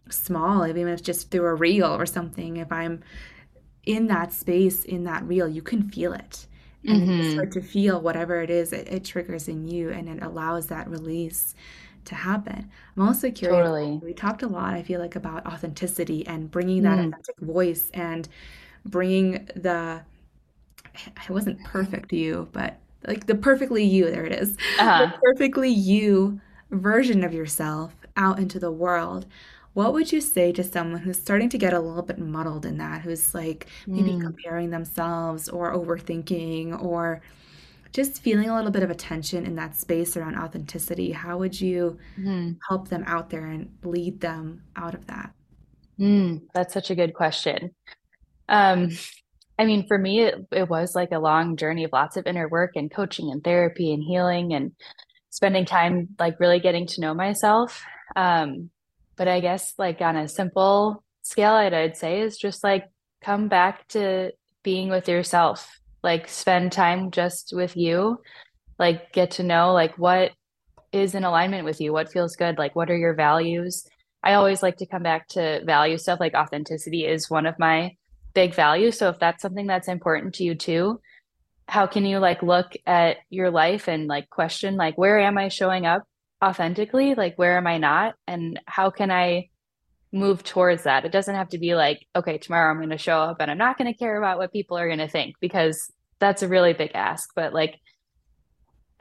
small, 0.09 0.67
even 0.67 0.88
if 0.88 0.99
it's 0.99 1.01
just 1.01 1.31
through 1.31 1.45
a 1.45 1.55
reel 1.55 1.88
or 1.88 2.05
something. 2.05 2.57
If 2.57 2.71
I'm 2.71 3.03
in 3.86 4.07
that 4.07 4.31
space, 4.31 4.83
in 4.83 5.03
that 5.05 5.23
reel, 5.23 5.47
you 5.47 5.61
can 5.61 5.89
feel 5.89 6.13
it. 6.13 6.47
And 6.88 7.01
mm-hmm. 7.01 7.11
you 7.11 7.31
start 7.31 7.51
to 7.53 7.61
feel 7.61 7.99
whatever 7.99 8.41
it 8.41 8.51
is, 8.51 8.71
it, 8.71 8.88
it, 8.88 9.03
triggers 9.03 9.47
in 9.47 9.67
you 9.67 9.89
and 9.89 10.07
it 10.07 10.21
allows 10.21 10.67
that 10.67 10.88
release 10.88 11.55
to 12.05 12.13
happen. 12.13 12.69
I'm 12.95 13.07
also 13.07 13.31
curious. 13.31 13.57
Totally. 13.57 13.99
We 14.03 14.13
talked 14.13 14.43
a 14.43 14.47
lot, 14.47 14.75
I 14.75 14.83
feel 14.83 14.99
like, 14.99 15.15
about 15.15 15.47
authenticity 15.47 16.27
and 16.27 16.51
bringing 16.51 16.83
that 16.83 16.99
mm. 16.99 17.07
authentic 17.07 17.39
voice 17.39 17.89
and 17.95 18.29
bringing 18.86 19.49
the 19.55 20.01
it 21.08 21.30
wasn't 21.30 21.64
perfect 21.64 22.14
you, 22.14 22.48
but 22.52 22.78
like 23.08 23.28
the 23.28 23.36
perfectly 23.36 23.84
you, 23.84 24.06
there 24.06 24.26
it 24.26 24.34
is. 24.34 24.58
Uh-huh. 24.80 25.08
The 25.08 25.20
perfectly 25.22 25.70
you 25.70 26.39
version 26.72 27.24
of 27.24 27.34
yourself 27.34 27.96
out 28.18 28.39
into 28.39 28.60
the 28.60 28.72
world. 28.72 29.26
What 29.74 29.93
would 29.93 30.12
you 30.12 30.22
say 30.22 30.52
to 30.54 30.64
someone 30.64 31.02
who's 31.02 31.20
starting 31.20 31.50
to 31.50 31.58
get 31.58 31.74
a 31.74 31.80
little 31.80 32.02
bit 32.02 32.18
muddled 32.18 32.66
in 32.66 32.78
that, 32.78 33.02
who's 33.02 33.34
like 33.34 33.68
maybe 33.86 34.12
mm. 34.12 34.22
comparing 34.22 34.70
themselves 34.70 35.50
or 35.50 35.74
overthinking 35.74 36.82
or 36.82 37.22
just 37.91 38.22
feeling 38.22 38.50
a 38.50 38.56
little 38.56 38.72
bit 38.72 38.84
of 38.84 38.89
a 38.89 38.96
tension 38.96 39.46
in 39.46 39.56
that 39.56 39.76
space 39.76 40.16
around 40.16 40.38
authenticity? 40.38 41.12
How 41.12 41.38
would 41.38 41.60
you 41.60 41.98
mm. 42.18 42.58
help 42.70 42.88
them 42.88 43.04
out 43.06 43.30
there 43.30 43.48
and 43.48 43.70
lead 43.84 44.22
them 44.22 44.64
out 44.78 44.93
of 44.93 45.08
that? 45.08 45.34
Mm, 46.00 46.43
that's 46.54 46.74
such 46.74 46.89
a 46.89 46.96
good 46.96 47.14
question. 47.14 47.72
Um, 48.48 48.91
I 49.58 49.66
mean, 49.66 49.88
for 49.88 49.97
me, 49.97 50.22
it, 50.22 50.36
it 50.51 50.70
was 50.70 50.95
like 50.95 51.12
a 51.12 51.20
long 51.20 51.56
journey 51.56 51.86
of 51.86 51.93
lots 51.93 52.18
of 52.18 52.28
inner 52.28 52.47
work 52.47 52.72
and 52.76 52.91
coaching 52.91 53.32
and 53.32 53.43
therapy 53.43 53.93
and 53.93 54.03
healing 54.03 54.53
and 54.53 54.72
spending 55.30 55.66
time 55.66 56.10
like 56.20 56.39
really 56.39 56.60
getting 56.60 56.88
to 56.88 57.01
know 57.01 57.14
myself. 57.14 57.84
Um, 58.16 58.70
but 59.16 59.28
I 59.28 59.39
guess 59.39 59.74
like 59.78 60.01
on 60.01 60.18
a 60.18 60.28
simple 60.28 61.03
scale, 61.22 61.53
I'd, 61.53 61.74
I'd 61.74 61.97
say 61.97 62.22
is 62.22 62.38
just 62.38 62.64
like 62.64 62.86
come 63.24 63.47
back 63.47 63.88
to 63.89 64.32
being 64.64 64.89
with 64.89 65.08
yourself, 65.08 65.80
like 66.03 66.28
spend 66.28 66.72
time 66.72 67.12
just 67.12 67.53
with 67.56 67.78
you, 67.78 68.18
like 68.78 69.14
get 69.14 69.32
to 69.32 69.43
know 69.43 69.74
like 69.74 69.97
what 69.97 70.32
is 70.91 71.16
in 71.16 71.24
alignment 71.24 71.66
with 71.66 71.80
you, 71.80 71.93
what 71.93 72.12
feels 72.12 72.36
good, 72.36 72.58
like 72.58 72.76
what 72.76 72.89
are 72.89 72.97
your 72.97 73.14
values. 73.14 73.86
I 74.24 74.34
always 74.34 74.64
like 74.64 74.78
to 74.78 74.86
come 74.86 75.03
back 75.03 75.28
to 75.30 75.64
value 75.66 75.97
stuff 75.97 76.20
like 76.20 76.34
authenticity 76.34 77.06
is 77.06 77.30
one 77.30 77.45
of 77.45 77.60
my 77.60 77.95
big 78.36 78.53
value. 78.53 78.91
So 78.91 79.09
if 79.09 79.17
that's 79.17 79.41
something 79.41 79.65
that's 79.65 79.88
important 79.88 80.36
to 80.36 80.43
you 80.43 80.53
too, 80.53 81.01
how 81.67 81.88
can 81.88 82.05
you 82.05 82.19
like 82.19 82.43
look 82.43 82.73
at 82.86 83.17
your 83.31 83.49
life 83.49 83.88
and 83.88 84.05
like 84.07 84.29
question 84.29 84.75
like 84.75 84.99
where 84.99 85.19
am 85.19 85.39
I 85.39 85.47
showing 85.47 85.88
up 85.88 86.03
authentically? 86.43 87.15
Like 87.15 87.36
where 87.38 87.57
am 87.57 87.65
I 87.65 87.79
not? 87.79 88.13
And 88.27 88.59
how 88.67 88.91
can 88.91 89.09
I 89.09 89.49
move 90.15 90.43
towards 90.43 90.83
that. 90.83 91.05
It 91.05 91.11
doesn't 91.11 91.36
have 91.36 91.49
to 91.49 91.57
be 91.57 91.75
like, 91.75 92.07
okay, 92.15 92.38
tomorrow 92.38 92.71
I'm 92.71 92.77
going 92.77 92.89
to 92.89 92.97
show 92.97 93.19
up 93.19 93.38
and 93.39 93.51
I'm 93.51 93.57
not 93.57 93.77
going 93.77 93.91
to 93.91 93.97
care 93.97 94.17
about 94.17 94.38
what 94.38 94.53
people 94.53 94.77
are 94.77 94.88
going 94.88 94.99
to 94.99 95.07
think 95.07 95.36
because 95.39 95.91
that's 96.19 96.41
a 96.41 96.47
really 96.47 96.73
big 96.73 96.91
ask. 96.95 97.29
But 97.36 97.53
like, 97.53 97.75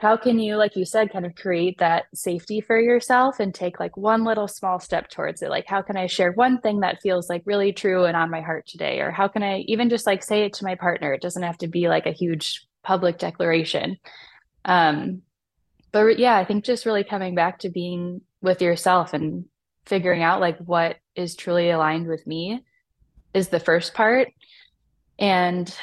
how 0.05 0.15
can 0.15 0.37
you, 0.37 0.55
like 0.55 0.75
you 0.75 0.85
said, 0.85 1.11
kind 1.11 1.25
of 1.25 1.33
create 1.33 1.79
that 1.79 2.05
safety 2.13 2.61
for 2.61 2.79
yourself 2.79 3.39
and 3.39 3.55
take 3.55 3.79
like 3.79 3.97
one 3.97 4.23
little 4.23 4.47
small 4.47 4.79
step 4.79 5.09
towards 5.09 5.41
it? 5.41 5.49
Like, 5.49 5.65
how 5.65 5.81
can 5.81 5.97
I 5.97 6.05
share 6.05 6.31
one 6.31 6.61
thing 6.61 6.81
that 6.81 7.01
feels 7.01 7.27
like 7.27 7.41
really 7.43 7.73
true 7.73 8.05
and 8.05 8.15
on 8.15 8.29
my 8.29 8.41
heart 8.41 8.67
today? 8.67 8.99
Or 8.99 9.09
how 9.09 9.27
can 9.27 9.41
I 9.41 9.61
even 9.61 9.89
just 9.89 10.05
like 10.05 10.21
say 10.21 10.43
it 10.43 10.53
to 10.53 10.63
my 10.63 10.75
partner? 10.75 11.11
It 11.11 11.23
doesn't 11.23 11.41
have 11.41 11.57
to 11.57 11.67
be 11.67 11.89
like 11.89 12.05
a 12.05 12.11
huge 12.11 12.67
public 12.83 13.17
declaration. 13.17 13.97
Um, 14.63 15.23
but 15.91 16.19
yeah, 16.19 16.37
I 16.37 16.45
think 16.45 16.65
just 16.65 16.85
really 16.85 17.03
coming 17.03 17.33
back 17.33 17.57
to 17.61 17.69
being 17.69 18.21
with 18.43 18.61
yourself 18.61 19.15
and 19.15 19.45
figuring 19.87 20.21
out 20.21 20.39
like 20.39 20.59
what 20.59 20.97
is 21.15 21.35
truly 21.35 21.71
aligned 21.71 22.05
with 22.05 22.27
me 22.27 22.63
is 23.33 23.47
the 23.47 23.59
first 23.59 23.95
part. 23.95 24.27
And 25.17 25.75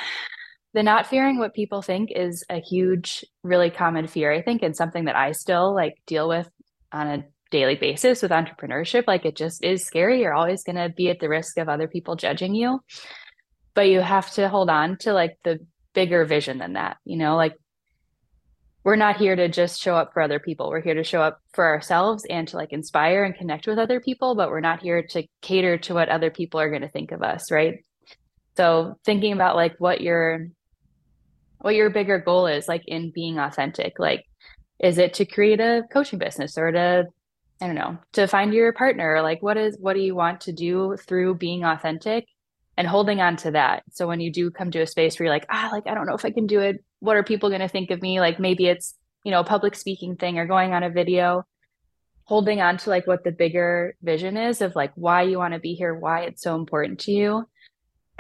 the 0.75 0.83
not 0.83 1.07
fearing 1.07 1.39
what 1.39 1.55
people 1.55 1.83
think 1.83 2.11
is 2.15 2.45
a 2.49 2.61
huge, 2.61 3.25
really 3.43 3.71
common 3.71 4.07
fear, 4.07 4.33
I 4.33 4.43
think, 4.43 4.63
and 4.63 4.77
something 4.77 5.05
that 5.05 5.17
I 5.17 5.33
still 5.33 5.75
like 5.75 6.01
deal 6.07 6.29
with 6.29 6.49
on 6.91 7.09
a 7.09 7.25
daily 7.51 7.75
basis 7.75 8.23
with 8.23 8.31
entrepreneurship. 8.31 9.05
Like 9.07 9.25
it 9.25 9.37
just 9.37 9.63
is 9.63 9.85
scary. 9.85 10.21
You're 10.21 10.35
always 10.35 10.65
going 10.65 10.77
to 10.77 10.89
be 10.89 11.11
at 11.11 11.21
the 11.21 11.29
risk 11.29 11.59
of 11.59 11.69
other 11.69 11.87
people 11.87 12.17
judging 12.17 12.55
you. 12.55 12.81
But 13.75 13.89
you 13.89 14.01
have 14.01 14.31
to 14.33 14.49
hold 14.49 14.71
on 14.71 14.97
to 14.99 15.13
like 15.13 15.39
the 15.45 15.61
bigger 15.95 16.25
vision 16.25 16.59
than 16.59 16.75
that, 16.75 16.97
you 17.05 17.17
know, 17.17 17.37
like 17.37 17.55
we're 18.85 18.97
not 18.97 19.17
here 19.17 19.37
to 19.37 19.49
just 19.49 19.81
show 19.81 19.95
up 19.95 20.13
for 20.13 20.23
other 20.23 20.41
people. 20.41 20.69
We're 20.69 20.81
here 20.81 20.95
to 20.95 21.05
show 21.05 21.23
up 21.23 21.41
for 21.53 21.65
ourselves 21.67 22.25
and 22.29 22.49
to 22.49 22.57
like 22.57 22.73
inspire 22.73 23.23
and 23.23 23.35
connect 23.35 23.67
with 23.67 23.79
other 23.79 24.01
people, 24.01 24.35
but 24.35 24.51
we're 24.51 24.61
not 24.61 24.81
here 24.81 25.03
to 25.11 25.25
cater 25.41 25.79
to 25.79 25.95
what 25.95 26.09
other 26.09 26.31
people 26.31 26.61
are 26.61 26.69
going 26.69 26.83
to 26.83 26.89
think 26.89 27.13
of 27.13 27.23
us, 27.23 27.51
right? 27.51 27.85
So 28.57 28.99
thinking 29.05 29.33
about 29.33 29.57
like 29.57 29.77
what 29.79 30.01
your 30.01 30.49
what 31.63 31.75
your 31.75 31.91
bigger 31.91 32.19
goal 32.19 32.47
is 32.47 32.69
like 32.69 32.83
in 32.87 33.11
being 33.11 33.39
authentic, 33.39 33.99
like 33.99 34.25
is 34.79 34.99
it 34.99 35.15
to 35.15 35.25
create 35.25 35.61
a 35.61 35.83
coaching 35.93 36.19
business 36.19 36.59
or 36.59 36.71
to 36.73 37.07
I 37.61 37.67
don't 37.67 37.77
know, 37.77 37.99
to 38.15 38.27
find 38.27 38.53
your 38.53 38.73
partner, 38.73 39.23
like 39.23 39.43
what 39.43 39.57
is 39.57 39.77
what 39.79 39.95
do 39.95 40.01
you 40.01 40.15
want 40.15 40.43
to 40.43 40.53
do 40.53 40.97
through 41.07 41.37
being 41.37 41.65
authentic 41.65 42.27
and 42.77 42.89
holding 42.89 43.21
on 43.21 43.37
to 43.37 43.53
that. 43.53 43.85
So 43.93 44.07
when 44.09 44.21
you 44.21 44.33
do 44.33 44.51
come 44.51 44.71
to 44.73 44.81
a 44.81 44.87
space 44.87 45.19
where 45.19 45.27
you're 45.27 45.35
like, 45.35 45.47
ah, 45.51 45.69
like 45.73 45.87
I 45.87 45.95
don't 45.95 46.07
know 46.07 46.15
if 46.15 46.25
I 46.25 46.31
can 46.31 46.47
do 46.47 46.61
it 46.61 46.85
what 47.03 47.17
are 47.17 47.25
people 47.25 47.49
going 47.49 47.61
to 47.61 47.69
think 47.69 47.91
of 47.91 48.01
me? 48.01 48.21
Like 48.21 48.39
maybe 48.39 48.69
it's, 48.69 48.95
you 49.25 49.33
know, 49.33 49.41
a 49.41 49.45
public 49.45 49.75
speaking 49.75 50.15
thing 50.15 50.39
or 50.39 50.47
going 50.47 50.73
on 50.73 50.85
a 50.85 50.91
video, 50.91 51.45
holding 52.23 52.61
on 52.61 52.77
to 52.77 52.91
like 52.91 53.09
what 53.09 53.25
the 53.25 53.33
bigger 53.33 53.97
vision 54.03 54.37
is 54.37 54.61
of 54.61 54.77
like 54.77 54.93
why 54.95 55.23
you 55.23 55.37
want 55.37 55.53
to 55.53 55.59
be 55.59 55.75
here, 55.75 55.93
why 55.93 56.21
it's 56.21 56.43
so 56.43 56.55
important 56.55 57.01
to 57.01 57.11
you. 57.11 57.45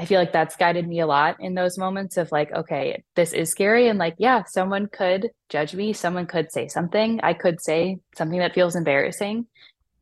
I 0.03 0.05
feel 0.05 0.19
like 0.19 0.33
that's 0.33 0.57
guided 0.57 0.89
me 0.89 0.99
a 0.99 1.07
lot 1.07 1.37
in 1.39 1.55
those 1.55 1.79
moments 1.79 2.17
of 2.17 2.33
like, 2.33 2.51
okay, 2.53 3.05
this 3.15 3.33
is 3.33 3.53
scary. 3.53 3.87
And 3.87 4.01
like, 4.01 4.17
yeah, 4.19 4.43
someone 4.43 4.89
could 4.89 5.31
judge 5.49 5.77
me. 5.77 5.93
Someone 5.93 6.27
could 6.27 6.51
say 6.51 6.67
something. 6.67 7.21
I 7.23 7.35
could 7.35 7.63
say 7.63 7.99
something 8.17 8.41
that 8.41 8.53
feels 8.53 8.75
embarrassing, 8.75 9.47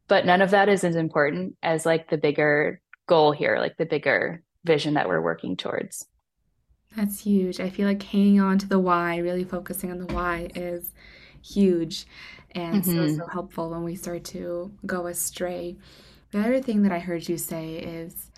but 0.08 0.24
none 0.24 0.40
of 0.40 0.52
that 0.52 0.70
is 0.70 0.84
as 0.84 0.96
important 0.96 1.58
as 1.62 1.84
like 1.84 2.08
the 2.08 2.16
bigger 2.16 2.80
goal 3.08 3.32
here, 3.32 3.58
like 3.58 3.76
the 3.76 3.84
bigger 3.84 4.42
vision 4.64 4.94
that 4.94 5.06
we're 5.06 5.20
working 5.20 5.54
towards. 5.54 6.06
That's 6.96 7.20
huge. 7.20 7.60
I 7.60 7.68
feel 7.68 7.86
like 7.86 8.02
hanging 8.02 8.40
on 8.40 8.56
to 8.56 8.66
the 8.66 8.78
why, 8.78 9.18
really 9.18 9.44
focusing 9.44 9.90
on 9.90 9.98
the 9.98 10.14
why 10.14 10.48
is 10.54 10.94
huge 11.42 12.06
and 12.52 12.82
mm-hmm. 12.82 13.08
so, 13.08 13.16
so 13.18 13.26
helpful 13.26 13.68
when 13.68 13.84
we 13.84 13.96
start 13.96 14.24
to 14.24 14.72
go 14.86 15.08
astray. 15.08 15.76
The 16.30 16.40
other 16.40 16.62
thing 16.62 16.84
that 16.84 16.92
I 16.92 17.00
heard 17.00 17.28
you 17.28 17.36
say 17.36 17.74
is 17.74 18.29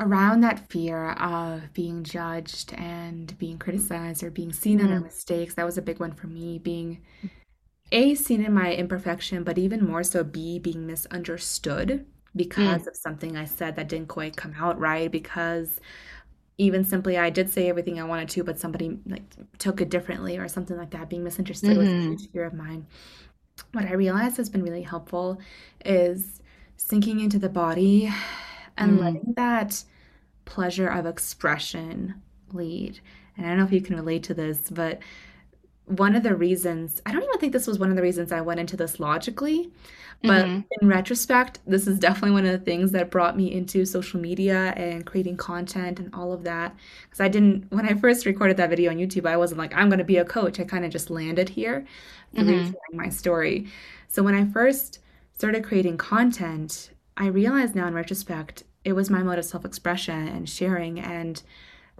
around 0.00 0.40
that 0.40 0.68
fear 0.70 1.10
of 1.12 1.72
being 1.72 2.02
judged 2.02 2.72
and 2.74 3.36
being 3.38 3.58
criticized 3.58 4.22
or 4.22 4.30
being 4.30 4.52
seen 4.52 4.78
mm-hmm. 4.78 4.88
in 4.88 4.92
our 4.92 5.00
mistakes. 5.00 5.54
That 5.54 5.66
was 5.66 5.78
a 5.78 5.82
big 5.82 6.00
one 6.00 6.12
for 6.12 6.26
me, 6.26 6.58
being 6.58 7.00
A, 7.92 8.14
seen 8.14 8.44
in 8.44 8.52
my 8.52 8.74
imperfection, 8.74 9.44
but 9.44 9.58
even 9.58 9.86
more 9.86 10.02
so, 10.02 10.24
B, 10.24 10.58
being 10.58 10.86
misunderstood 10.86 12.06
because 12.36 12.82
mm. 12.82 12.86
of 12.88 12.96
something 12.96 13.36
I 13.36 13.44
said 13.44 13.76
that 13.76 13.88
didn't 13.88 14.08
quite 14.08 14.36
come 14.36 14.54
out 14.58 14.78
right, 14.80 15.10
because 15.10 15.80
even 16.58 16.84
simply 16.84 17.16
I 17.16 17.30
did 17.30 17.48
say 17.50 17.68
everything 17.68 18.00
I 18.00 18.04
wanted 18.04 18.28
to, 18.30 18.44
but 18.44 18.58
somebody 18.58 18.98
like 19.06 19.22
took 19.58 19.80
it 19.80 19.90
differently 19.90 20.38
or 20.38 20.48
something 20.48 20.76
like 20.76 20.90
that. 20.90 21.08
Being 21.08 21.24
misunderstood 21.24 21.70
mm-hmm. 21.70 21.78
was 21.78 21.88
a 21.88 21.92
mm-hmm. 21.92 22.10
huge 22.10 22.30
fear 22.32 22.44
of 22.44 22.54
mine. 22.54 22.86
What 23.72 23.84
I 23.84 23.92
realized 23.92 24.36
has 24.38 24.50
been 24.50 24.64
really 24.64 24.82
helpful 24.82 25.38
is 25.84 26.40
sinking 26.76 27.20
into 27.20 27.38
the 27.38 27.48
body 27.48 28.12
and 28.76 28.98
mm. 28.98 29.02
letting 29.02 29.34
that 29.36 29.82
pleasure 30.44 30.88
of 30.88 31.06
expression 31.06 32.14
lead. 32.52 33.00
And 33.36 33.46
I 33.46 33.50
don't 33.50 33.58
know 33.58 33.64
if 33.64 33.72
you 33.72 33.80
can 33.80 33.96
relate 33.96 34.22
to 34.24 34.34
this, 34.34 34.70
but 34.70 35.00
one 35.86 36.16
of 36.16 36.22
the 36.22 36.34
reasons, 36.34 37.02
I 37.04 37.12
don't 37.12 37.22
even 37.22 37.38
think 37.38 37.52
this 37.52 37.66
was 37.66 37.78
one 37.78 37.90
of 37.90 37.96
the 37.96 38.02
reasons 38.02 38.32
I 38.32 38.40
went 38.40 38.60
into 38.60 38.76
this 38.76 39.00
logically, 39.00 39.70
but 40.22 40.46
mm-hmm. 40.46 40.60
in 40.80 40.88
retrospect, 40.88 41.58
this 41.66 41.86
is 41.86 41.98
definitely 41.98 42.30
one 42.30 42.46
of 42.46 42.52
the 42.52 42.64
things 42.64 42.92
that 42.92 43.10
brought 43.10 43.36
me 43.36 43.52
into 43.52 43.84
social 43.84 44.18
media 44.18 44.72
and 44.76 45.04
creating 45.04 45.36
content 45.36 45.98
and 45.98 46.14
all 46.14 46.32
of 46.32 46.44
that. 46.44 46.74
Because 47.02 47.20
I 47.20 47.28
didn't, 47.28 47.70
when 47.70 47.86
I 47.86 47.94
first 47.94 48.24
recorded 48.24 48.56
that 48.56 48.70
video 48.70 48.90
on 48.90 48.96
YouTube, 48.96 49.26
I 49.26 49.36
wasn't 49.36 49.58
like, 49.58 49.74
I'm 49.74 49.90
going 49.90 49.98
to 49.98 50.04
be 50.04 50.16
a 50.16 50.24
coach. 50.24 50.58
I 50.58 50.64
kind 50.64 50.84
of 50.84 50.90
just 50.90 51.10
landed 51.10 51.50
here 51.50 51.84
mm-hmm. 52.34 52.96
my 52.96 53.08
story. 53.08 53.66
So 54.08 54.22
when 54.22 54.34
I 54.34 54.44
first 54.46 55.00
started 55.36 55.64
creating 55.64 55.96
content, 55.98 56.90
I 57.16 57.26
realize 57.26 57.74
now 57.74 57.86
in 57.86 57.94
retrospect, 57.94 58.64
it 58.84 58.92
was 58.92 59.10
my 59.10 59.22
mode 59.22 59.38
of 59.38 59.44
self 59.44 59.64
expression 59.64 60.28
and 60.28 60.48
sharing 60.48 61.00
and 61.00 61.42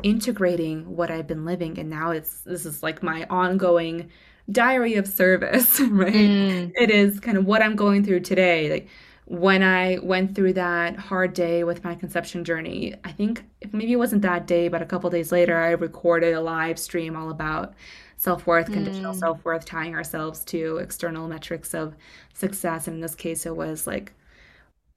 integrating 0.03 0.97
what 0.97 1.11
I've 1.11 1.27
been 1.27 1.45
living. 1.45 1.79
And 1.79 1.89
now 1.89 2.11
it's, 2.11 2.41
this 2.41 2.67
is 2.67 2.83
like 2.83 3.03
my 3.03 3.27
ongoing 3.31 4.11
diary 4.51 4.95
of 4.95 5.07
service, 5.07 5.81
right? 5.91 6.13
Mm. 6.13 6.73
It 6.77 6.91
is 6.91 7.21
kind 7.21 7.39
of 7.39 7.47
what 7.47 7.63
I'm 7.63 7.77
going 7.77 8.05
through 8.05 8.21
today. 8.21 8.71
Like 8.71 8.89
when 9.27 9.63
I 9.63 9.99
went 10.03 10.35
through 10.35 10.55
that 10.55 10.97
hard 10.97 11.33
day 11.33 11.65
with 11.65 11.83
my 11.85 11.95
conception 11.95 12.45
journey, 12.45 12.95
I 13.05 13.13
think 13.13 13.45
maybe 13.73 13.93
it 13.93 13.97
wasn't 13.97 14.23
that 14.23 14.47
day, 14.47 14.69
but 14.69 14.83
a 14.83 14.87
couple 14.87 15.09
days 15.11 15.33
later, 15.33 15.57
I 15.57 15.71
recorded 15.71 16.35
a 16.35 16.41
live 16.41 16.79
stream 16.79 17.17
all 17.17 17.31
about 17.31 17.75
self 18.17 18.47
worth, 18.47 18.71
conditional 18.71 19.15
mm. 19.15 19.19
self 19.19 19.43
worth, 19.45 19.65
tying 19.65 19.95
ourselves 19.95 20.45
to 20.47 20.79
external 20.79 21.27
metrics 21.27 21.73
of 21.73 21.95
success. 22.35 22.87
And 22.87 22.97
in 22.97 23.01
this 23.01 23.15
case, 23.15 23.47
it 23.47 23.57
was 23.57 23.87
like 23.87 24.13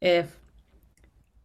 if 0.01 0.37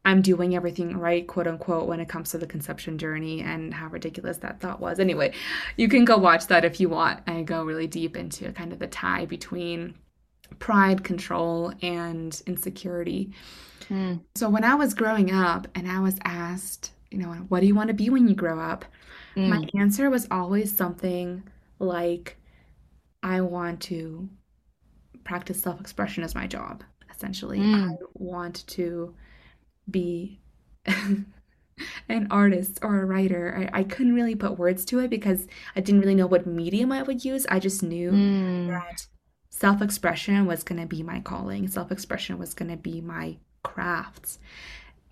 I'm 0.05 0.21
doing 0.21 0.57
everything 0.57 0.97
right, 0.99 1.27
quote 1.27 1.47
unquote, 1.47 1.87
when 1.87 2.01
it 2.01 2.09
comes 2.09 2.31
to 2.31 2.39
the 2.39 2.47
conception 2.47 2.99
journey 2.99 3.41
and 3.41 3.73
how 3.73 3.89
ridiculous 3.89 4.39
that 4.39 4.61
thought 4.61 4.81
was. 4.81 4.99
Anyway, 4.99 5.33
you 5.77 5.89
can 5.89 6.05
go 6.05 6.19
watch 6.19 6.49
that 6.49 6.65
if 6.65 6.81
you 6.81 6.89
want. 6.89 7.21
I 7.27 7.43
go 7.43 7.63
really 7.65 7.87
deep 7.87 8.17
into 8.17 8.53
kind 8.53 8.73
of 8.73 8.79
the 8.79 8.89
tie 8.89 9.27
between 9.27 9.95
pride, 10.59 11.05
control, 11.05 11.73
and 11.83 12.41
insecurity. 12.47 13.33
Mm. 13.89 14.21
So 14.35 14.49
when 14.49 14.65
I 14.65 14.75
was 14.75 14.95
growing 14.95 15.31
up 15.31 15.69
and 15.75 15.91
I 15.91 16.01
was 16.01 16.19
asked, 16.25 16.93
you 17.11 17.19
know, 17.19 17.29
what 17.49 17.61
do 17.61 17.67
you 17.67 17.75
want 17.75 17.89
to 17.89 17.95
be 17.95 18.11
when 18.11 18.29
you 18.29 18.35
grow 18.35 18.59
up? 18.59 18.85
Mm. 19.37 19.49
My 19.49 19.81
answer 19.81 20.11
was 20.11 20.27
always 20.31 20.77
something 20.77 21.43
like, 21.79 22.37
I 23.23 23.41
want 23.41 23.81
to 23.83 24.29
practice 25.25 25.63
self 25.63 25.81
expression 25.81 26.25
as 26.25 26.35
my 26.35 26.47
job, 26.47 26.83
essentially. 27.23 27.61
Mm. 27.61 27.93
I 27.93 27.97
want 28.15 28.67
to 28.69 29.15
be 29.89 30.41
an 30.87 32.27
artist 32.31 32.81
or 32.83 33.01
a 33.01 33.07
writer. 33.07 33.69
I, 33.73 33.81
I 33.81 33.83
couldn't 33.85 34.15
really 34.15 34.35
put 34.35 34.59
words 34.59 34.85
to 34.87 34.99
it 34.99 35.11
because 35.11 35.47
I 35.77 35.81
didn't 35.81 36.01
really 36.01 36.17
know 36.17 36.27
what 36.27 36.47
medium 36.47 36.91
I 36.91 37.03
would 37.03 37.25
use. 37.25 37.47
I 37.49 37.61
just 37.61 37.83
knew 37.83 38.11
mm. 38.11 38.69
that 38.69 39.07
self 39.51 39.81
expression 39.81 40.47
was 40.47 40.65
going 40.65 40.81
to 40.81 40.87
be 40.87 41.03
my 41.05 41.21
calling, 41.21 41.69
self 41.69 41.93
expression 41.93 42.39
was 42.39 42.55
going 42.55 42.71
to 42.71 42.77
be 42.77 43.01
my 43.01 43.37
craft. 43.63 44.39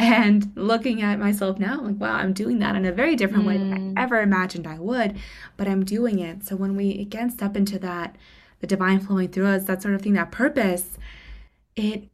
And 0.01 0.51
looking 0.57 1.03
at 1.03 1.21
myself 1.21 1.59
now, 1.59 1.79
I'm 1.79 1.85
like, 1.85 2.01
wow, 2.01 2.15
I'm 2.15 2.33
doing 2.33 2.59
that 2.61 2.75
in 2.75 2.87
a 2.87 2.93
very 2.93 3.15
different 3.15 3.45
mm. 3.45 3.49
way 3.49 3.59
than 3.59 3.73
I 3.73 3.77
hmm. 3.77 3.99
ever 3.99 4.23
imagined 4.23 4.67
I 4.67 4.79
would, 4.79 5.19
but 5.59 5.69
I'm 5.69 5.85
doing 5.85 6.19
it. 6.19 6.43
So 6.43 6.57
when 6.57 6.75
we 6.75 6.99
again 6.99 7.31
step 7.31 7.55
into 7.55 7.79
that, 7.81 8.17
the 8.61 8.67
divine 8.67 9.01
flowing 9.01 9.29
through 9.29 9.47
us, 9.47 9.65
that 9.65 9.83
sort 9.83 9.95
of 9.95 10.03
thing, 10.03 10.13
that 10.15 10.31
purpose, 10.31 10.99
it 11.77 12.09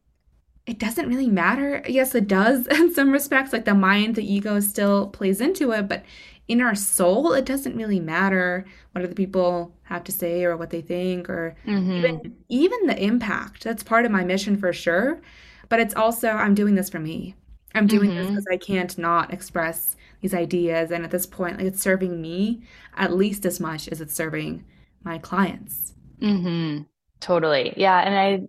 it 0.66 0.80
doesn't 0.80 1.08
really 1.08 1.28
matter. 1.28 1.82
Yes, 1.88 2.14
it 2.14 2.26
does 2.26 2.66
in 2.70 2.92
some 2.92 3.12
respects. 3.12 3.52
Like 3.52 3.64
the 3.64 3.74
mind, 3.74 4.16
the 4.16 4.32
ego 4.32 4.60
still 4.60 5.08
plays 5.08 5.40
into 5.40 5.72
it, 5.72 5.88
but 5.88 6.04
in 6.48 6.60
our 6.60 6.74
soul, 6.74 7.32
it 7.32 7.44
doesn't 7.44 7.76
really 7.76 7.98
matter 7.98 8.64
what 8.92 9.04
other 9.04 9.14
people 9.14 9.72
have 9.82 10.04
to 10.04 10.12
say 10.12 10.44
or 10.44 10.56
what 10.56 10.70
they 10.70 10.80
think 10.80 11.28
or 11.28 11.56
mm-hmm. 11.66 11.92
even 11.92 12.36
even 12.48 12.86
the 12.86 13.02
impact. 13.02 13.64
That's 13.64 13.82
part 13.82 14.04
of 14.04 14.12
my 14.12 14.24
mission 14.24 14.56
for 14.56 14.72
sure. 14.72 15.20
But 15.68 15.80
it's 15.80 15.94
also 15.94 16.30
I'm 16.30 16.54
doing 16.54 16.74
this 16.74 16.90
for 16.90 17.00
me. 17.00 17.34
I'm 17.74 17.86
doing 17.86 18.10
mm-hmm. 18.10 18.18
this 18.18 18.30
because 18.30 18.46
I 18.50 18.56
can't 18.56 18.96
not 18.96 19.32
express 19.32 19.96
these 20.20 20.34
ideas. 20.34 20.90
And 20.90 21.04
at 21.04 21.10
this 21.10 21.26
point, 21.26 21.58
like 21.58 21.66
it's 21.66 21.82
serving 21.82 22.20
me 22.20 22.62
at 22.96 23.12
least 23.12 23.44
as 23.44 23.60
much 23.60 23.88
as 23.88 24.00
it's 24.00 24.14
serving 24.14 24.64
my 25.04 25.18
clients. 25.18 25.94
Mm-hmm. 26.20 26.84
Totally. 27.20 27.74
Yeah. 27.76 28.00
And 28.00 28.14
I 28.14 28.48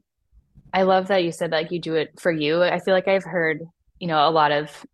I 0.73 0.83
love 0.83 1.07
that 1.07 1.23
you 1.23 1.31
said 1.31 1.51
like 1.51 1.71
you 1.71 1.79
do 1.79 1.95
it 1.95 2.19
for 2.19 2.31
you. 2.31 2.63
I 2.63 2.79
feel 2.79 2.93
like 2.93 3.07
I've 3.07 3.23
heard, 3.23 3.61
you 3.99 4.07
know, 4.07 4.27
a 4.27 4.31
lot 4.31 4.51
of 4.51 4.85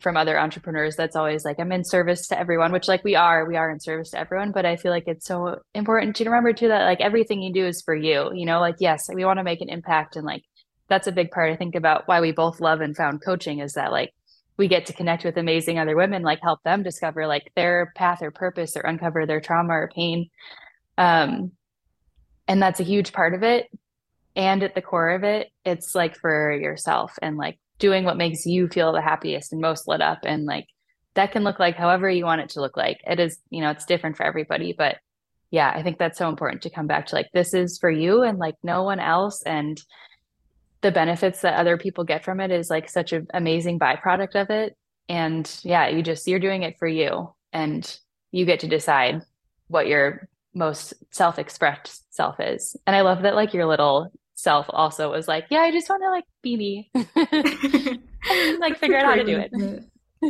from 0.00 0.16
other 0.16 0.38
entrepreneurs 0.38 0.94
that's 0.94 1.16
always 1.16 1.44
like 1.44 1.58
I'm 1.58 1.72
in 1.72 1.84
service 1.84 2.28
to 2.28 2.38
everyone, 2.38 2.70
which 2.72 2.86
like 2.86 3.02
we 3.02 3.16
are, 3.16 3.46
we 3.46 3.56
are 3.56 3.70
in 3.70 3.80
service 3.80 4.10
to 4.10 4.18
everyone, 4.18 4.52
but 4.52 4.66
I 4.66 4.76
feel 4.76 4.92
like 4.92 5.04
it's 5.06 5.26
so 5.26 5.60
important 5.74 6.16
to 6.16 6.24
remember 6.24 6.52
too 6.52 6.68
that 6.68 6.84
like 6.84 7.00
everything 7.00 7.42
you 7.42 7.52
do 7.52 7.66
is 7.66 7.82
for 7.82 7.94
you. 7.94 8.30
You 8.34 8.44
know, 8.46 8.60
like 8.60 8.76
yes, 8.78 9.08
we 9.12 9.24
want 9.24 9.38
to 9.38 9.44
make 9.44 9.60
an 9.60 9.70
impact 9.70 10.16
and 10.16 10.26
like 10.26 10.42
that's 10.88 11.06
a 11.06 11.12
big 11.12 11.30
part 11.30 11.50
I 11.50 11.56
think 11.56 11.74
about 11.74 12.06
why 12.06 12.20
we 12.20 12.32
both 12.32 12.60
love 12.60 12.80
and 12.80 12.96
found 12.96 13.24
coaching 13.24 13.60
is 13.60 13.72
that 13.72 13.90
like 13.90 14.12
we 14.56 14.68
get 14.68 14.86
to 14.86 14.92
connect 14.92 15.24
with 15.24 15.36
amazing 15.36 15.78
other 15.78 15.96
women, 15.96 16.22
like 16.22 16.40
help 16.42 16.62
them 16.62 16.82
discover 16.82 17.26
like 17.26 17.50
their 17.56 17.92
path 17.96 18.22
or 18.22 18.30
purpose 18.30 18.76
or 18.76 18.82
uncover 18.82 19.26
their 19.26 19.40
trauma 19.40 19.72
or 19.72 19.90
pain. 19.94 20.28
Um 20.98 21.52
and 22.48 22.62
that's 22.62 22.80
a 22.80 22.84
huge 22.84 23.12
part 23.12 23.34
of 23.34 23.42
it 23.42 23.66
and 24.36 24.62
at 24.62 24.74
the 24.74 24.82
core 24.82 25.10
of 25.10 25.24
it 25.24 25.48
it's 25.64 25.94
like 25.94 26.16
for 26.16 26.52
yourself 26.52 27.18
and 27.22 27.36
like 27.36 27.58
doing 27.78 28.04
what 28.04 28.16
makes 28.16 28.46
you 28.46 28.68
feel 28.68 28.92
the 28.92 29.02
happiest 29.02 29.52
and 29.52 29.60
most 29.60 29.88
lit 29.88 30.00
up. 30.00 30.20
And 30.24 30.44
like 30.44 30.66
that 31.14 31.32
can 31.32 31.44
look 31.44 31.58
like 31.58 31.76
however 31.76 32.08
you 32.08 32.24
want 32.24 32.40
it 32.40 32.50
to 32.50 32.60
look 32.60 32.76
like. 32.76 33.00
It 33.06 33.20
is 33.20 33.38
you 33.50 33.60
know 33.60 33.70
it's 33.70 33.84
different 33.84 34.16
for 34.16 34.24
everybody. 34.24 34.74
But 34.76 34.98
yeah 35.52 35.72
i 35.76 35.80
think 35.80 35.96
that's 35.96 36.18
so 36.18 36.28
important 36.28 36.60
to 36.60 36.70
come 36.70 36.88
back 36.88 37.06
to 37.06 37.14
like 37.14 37.28
this 37.32 37.54
is 37.54 37.78
for 37.78 37.88
you 37.88 38.22
and 38.22 38.38
like 38.38 38.56
no 38.62 38.82
one 38.82 39.00
else. 39.00 39.42
And 39.44 39.80
the 40.82 40.92
benefits 40.92 41.40
that 41.40 41.58
other 41.58 41.76
people 41.76 42.04
get 42.04 42.24
from 42.24 42.40
it 42.40 42.50
is 42.50 42.70
like 42.70 42.88
such 42.88 43.12
an 43.12 43.26
amazing 43.32 43.78
byproduct 43.78 44.40
of 44.40 44.50
it. 44.50 44.76
And 45.08 45.48
yeah 45.62 45.88
you 45.88 46.02
just 46.02 46.26
you're 46.26 46.40
doing 46.40 46.62
it 46.62 46.78
for 46.78 46.88
you. 46.88 47.32
And 47.52 47.98
you 48.32 48.44
get 48.44 48.60
to 48.60 48.68
decide 48.68 49.22
what 49.68 49.86
your 49.86 50.28
most 50.52 50.94
self-expressed 51.10 52.14
self 52.14 52.40
is. 52.40 52.76
And 52.86 52.96
i 52.96 53.02
love 53.02 53.22
that 53.22 53.34
like 53.34 53.54
your 53.54 53.66
little 53.66 54.10
self 54.36 54.66
also 54.68 55.10
was 55.10 55.26
like, 55.26 55.46
yeah, 55.50 55.60
I 55.60 55.72
just 55.72 55.88
want 55.88 56.02
to 56.02 56.10
like 56.10 56.24
be 56.42 56.56
me, 56.56 56.90
like 58.60 58.78
figure 58.78 58.98
out 58.98 59.06
how 59.06 59.14
to 59.16 59.24
do 59.24 59.38
it. 59.38 59.84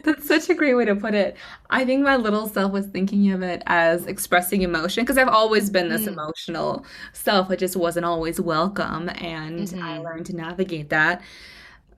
That's 0.04 0.26
such 0.26 0.48
a 0.48 0.54
great 0.54 0.74
way 0.74 0.84
to 0.84 0.96
put 0.96 1.14
it. 1.14 1.36
I 1.70 1.84
think 1.84 2.02
my 2.02 2.16
little 2.16 2.48
self 2.48 2.72
was 2.72 2.86
thinking 2.86 3.30
of 3.32 3.42
it 3.42 3.62
as 3.66 4.06
expressing 4.06 4.62
emotion 4.62 5.04
because 5.04 5.18
I've 5.18 5.28
always 5.28 5.70
been 5.70 5.88
this 5.88 6.02
mm. 6.02 6.08
emotional 6.08 6.84
self. 7.12 7.50
It 7.50 7.58
just 7.58 7.76
wasn't 7.76 8.06
always 8.06 8.40
welcome. 8.40 9.08
And 9.08 9.60
mm-hmm. 9.60 9.82
I 9.82 9.98
learned 9.98 10.26
to 10.26 10.36
navigate 10.36 10.90
that. 10.90 11.22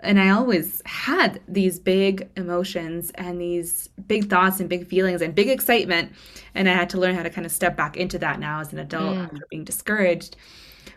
And 0.01 0.21
I 0.21 0.29
always 0.31 0.81
had 0.85 1.41
these 1.49 1.79
big 1.79 2.29
emotions 2.37 3.11
and 3.17 3.41
these 3.41 3.89
big 4.07 4.31
thoughts 4.31 4.61
and 4.61 4.69
big 4.69 4.87
feelings 4.87 5.23
and 5.23 5.35
big 5.35 5.49
excitement. 5.49 6.13
And 6.55 6.69
I 6.69 6.75
had 6.75 6.91
to 6.91 6.99
learn 6.99 7.17
how 7.17 7.23
to 7.23 7.31
kind 7.31 7.47
of 7.47 7.53
step 7.53 7.77
back 7.77 7.97
into 7.97 8.19
that 8.19 8.39
now 8.39 8.61
as 8.61 8.73
an 8.73 8.79
adult 8.79 9.17
mm. 9.17 9.25
after 9.25 9.47
being 9.51 9.65
discouraged 9.65 10.37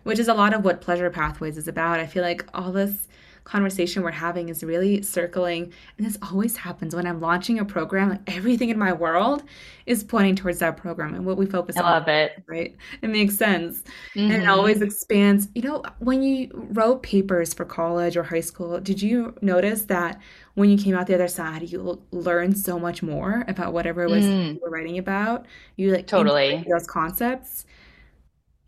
which 0.04 0.20
is 0.20 0.28
a 0.28 0.34
lot 0.34 0.54
of 0.54 0.64
what 0.64 0.82
Pleasure 0.82 1.10
Pathways 1.10 1.58
is 1.58 1.68
about. 1.68 2.00
I 2.00 2.08
feel 2.08 2.24
like 2.24 2.46
all 2.54 2.72
this 2.72 3.08
conversation 3.44 4.04
we're 4.04 4.12
having 4.12 4.50
is 4.50 4.64
really 4.64 5.02
circling 5.02 5.74
and 5.98 6.06
this 6.06 6.18
always 6.22 6.56
happens 6.56 6.96
when 6.96 7.08
i'm 7.08 7.20
launching 7.20 7.60
a 7.60 7.66
program 7.66 8.10
like 8.10 8.22
everything 8.28 8.70
in 8.70 8.78
my 8.78 8.94
world 8.94 9.44
is 9.88 10.04
pointing 10.04 10.36
towards 10.36 10.60
that 10.60 10.78
program 10.78 11.16
and 11.16 11.26
what 11.26 11.38
we 11.38 11.46
focus 11.46 11.76
I 11.76 11.82
on 11.82 11.92
love 11.92 12.08
it 12.08 12.44
right 12.46 12.76
it 13.02 13.10
makes 13.10 13.36
sense 13.36 13.80
mm-hmm. 13.80 14.20
and 14.20 14.32
it 14.32 14.40
mm-hmm. 14.42 14.52
always 14.52 14.82
expands 14.82 15.48
you 15.56 15.64
know 15.64 15.84
when 15.98 16.22
you 16.22 16.52
wrote 16.54 17.02
papers 17.02 17.52
for 17.52 17.66
college 17.66 18.16
or 18.16 18.24
high 18.24 18.42
school 18.42 18.80
did 18.80 19.02
you 19.02 19.34
notice 19.42 19.84
that 19.84 20.22
when 20.54 20.70
you 20.70 20.78
came 20.78 20.96
out 20.96 21.08
the 21.08 21.16
other 21.16 21.28
side 21.28 21.68
you 21.68 22.00
learned 22.12 22.58
so 22.58 22.78
much 22.78 23.02
more 23.02 23.44
about 23.48 23.74
whatever 23.74 24.04
it 24.04 24.10
was 24.12 24.24
mm. 24.24 24.54
you 24.54 24.60
were 24.62 24.70
writing 24.70 25.00
about 25.00 25.48
you 25.78 25.92
like 25.92 26.06
totally 26.06 26.64
those 26.70 26.86
concepts 26.86 27.66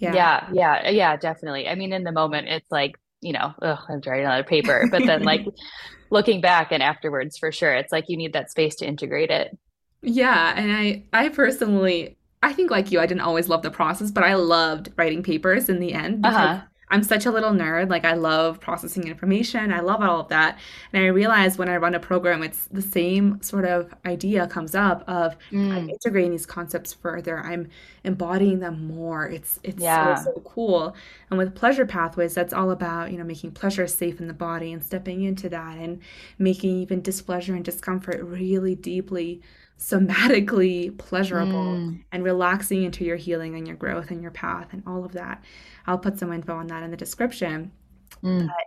yeah. 0.04 0.14
Yeah. 0.14 0.50
Yeah. 0.52 0.90
Yeah. 0.90 1.18
Definitely. 1.18 1.68
I 1.68 1.76
mean, 1.76 1.94
in 1.94 2.04
the 2.04 2.12
moment, 2.12 2.48
it's 2.48 2.72
like, 2.72 2.96
you 3.22 3.34
know, 3.34 3.54
ugh, 3.62 3.80
I'm 3.90 4.02
writing 4.06 4.26
another 4.26 4.44
paper. 4.44 4.88
But 4.92 5.06
then, 5.06 5.24
like, 5.32 5.46
looking 6.10 6.42
back 6.42 6.72
and 6.72 6.84
afterwards, 6.84 7.38
for 7.38 7.52
sure, 7.52 7.74
it's 7.74 7.92
like 7.92 8.06
you 8.08 8.18
need 8.18 8.34
that 8.34 8.52
space 8.52 8.76
to 8.78 8.86
integrate 8.86 9.32
it. 9.32 9.58
Yeah. 10.02 10.54
And 10.56 10.72
I, 10.72 11.04
I 11.14 11.30
personally, 11.30 12.18
I 12.42 12.54
think 12.54 12.70
like 12.70 12.92
you, 12.92 13.00
I 13.00 13.06
didn't 13.06 13.22
always 13.22 13.48
love 13.48 13.62
the 13.64 13.72
process, 13.72 14.12
but 14.12 14.24
I 14.24 14.36
loved 14.36 14.92
writing 14.98 15.24
papers 15.24 15.70
in 15.70 15.80
the 15.80 15.94
end 15.94 16.22
because 16.22 16.36
uh-huh. 16.36 16.62
I'm 16.94 17.02
such 17.02 17.26
a 17.26 17.32
little 17.32 17.50
nerd. 17.50 17.90
Like 17.90 18.06
I 18.06 18.14
love 18.14 18.60
processing 18.60 19.08
information. 19.08 19.74
I 19.74 19.80
love 19.80 20.04
all 20.04 20.20
of 20.20 20.28
that. 20.28 20.60
And 20.94 21.04
I 21.04 21.08
realize 21.08 21.58
when 21.58 21.68
I 21.68 21.78
run 21.78 21.96
a 21.96 22.00
program, 22.00 22.44
it's 22.44 22.68
the 22.68 22.84
same 22.84 23.42
sort 23.42 23.66
of 23.66 23.92
idea 24.06 24.46
comes 24.46 24.76
up 24.76 25.04
of 25.08 25.36
mm. 25.52 25.72
I'm 25.72 25.90
integrating 25.90 26.30
these 26.30 26.46
concepts 26.46 26.94
further. 26.94 27.40
I'm 27.40 27.68
embodying 28.04 28.60
them 28.60 28.86
more. 28.86 29.28
It's 29.28 29.60
it's 29.64 29.82
yeah. 29.82 30.14
so, 30.14 30.34
so 30.36 30.42
cool. 30.42 30.96
And 31.32 31.40
with 31.40 31.56
pleasure 31.56 31.88
pathways, 31.88 32.36
that's 32.36 32.54
all 32.54 32.70
about, 32.70 33.12
you 33.12 33.18
know, 33.18 33.24
making 33.24 33.54
pleasure 33.54 33.88
safe 33.88 34.20
in 34.20 34.28
the 34.28 34.34
body 34.34 34.72
and 34.72 34.84
stepping 34.84 35.24
into 35.24 35.50
that 35.50 35.80
and 35.80 36.00
making 36.38 36.78
even 36.78 37.02
displeasure 37.02 37.56
and 37.56 37.66
discomfort 37.66 38.22
really 38.22 38.76
deeply 38.76 39.42
somatically 39.84 40.98
pleasurable 40.98 41.76
mm. 41.76 42.02
and 42.14 42.24
relaxing 42.24 42.84
into 42.84 43.04
your 43.04 43.18
healing 43.18 43.56
and 43.56 43.68
your 43.68 43.76
growth 43.76 44.12
and 44.12 44.22
your 44.22 44.32
path 44.32 44.70
and 44.72 44.82
all 44.88 45.04
of 45.04 45.12
that. 45.12 45.44
I'll 45.86 45.98
put 45.98 46.18
some 46.18 46.32
info 46.32 46.56
on 46.56 46.68
that 46.68 46.84
in 46.84 46.92
the 46.92 46.98
description. 46.98 47.70
Mm. 48.24 48.48
But 48.48 48.66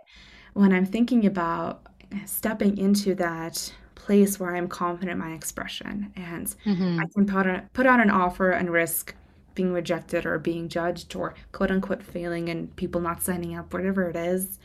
when 0.53 0.71
I'm 0.71 0.85
thinking 0.85 1.25
about 1.25 1.87
stepping 2.25 2.77
into 2.77 3.15
that 3.15 3.73
place 3.95 4.39
where 4.39 4.55
I'm 4.55 4.67
confident 4.67 5.11
in 5.11 5.17
my 5.17 5.33
expression 5.33 6.13
and 6.15 6.45
mm-hmm. 6.63 6.99
I 6.99 7.05
can 7.07 7.25
put 7.25 7.47
on, 7.47 7.69
put 7.73 7.87
on 7.87 7.99
an 7.99 8.11
offer 8.11 8.51
and 8.51 8.69
risk 8.69 9.15
being 9.55 9.73
rejected 9.73 10.23
or 10.23 10.37
being 10.37 10.69
judged 10.69 11.15
or 11.15 11.33
quote 11.51 11.71
unquote 11.71 12.03
failing 12.03 12.49
and 12.49 12.73
people 12.75 13.01
not 13.01 13.23
signing 13.23 13.57
up, 13.57 13.73
whatever 13.73 14.07
it 14.07 14.15
is, 14.15 14.59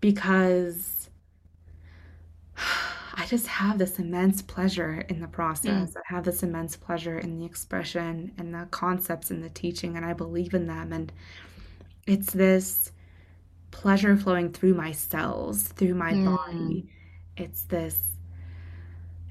because 0.00 1.10
I 3.16 3.26
just 3.26 3.46
have 3.46 3.78
this 3.78 3.98
immense 3.98 4.42
pleasure 4.42 5.04
in 5.08 5.20
the 5.20 5.28
process. 5.28 5.90
Mm. 5.90 5.96
I 5.96 6.14
have 6.14 6.24
this 6.24 6.42
immense 6.42 6.76
pleasure 6.76 7.18
in 7.18 7.38
the 7.38 7.44
expression 7.44 8.32
and 8.38 8.52
the 8.52 8.66
concepts 8.70 9.30
and 9.30 9.42
the 9.42 9.50
teaching, 9.50 9.96
and 9.96 10.04
I 10.04 10.12
believe 10.12 10.54
in 10.54 10.66
them. 10.66 10.92
And 10.92 11.12
it's 12.06 12.32
this 12.32 12.92
pleasure 13.70 14.16
flowing 14.16 14.52
through 14.52 14.74
my 14.74 14.92
cells, 14.92 15.62
through 15.62 15.94
my 15.94 16.12
mm. 16.12 16.36
body. 16.36 16.88
It's 17.36 17.62
this 17.64 17.98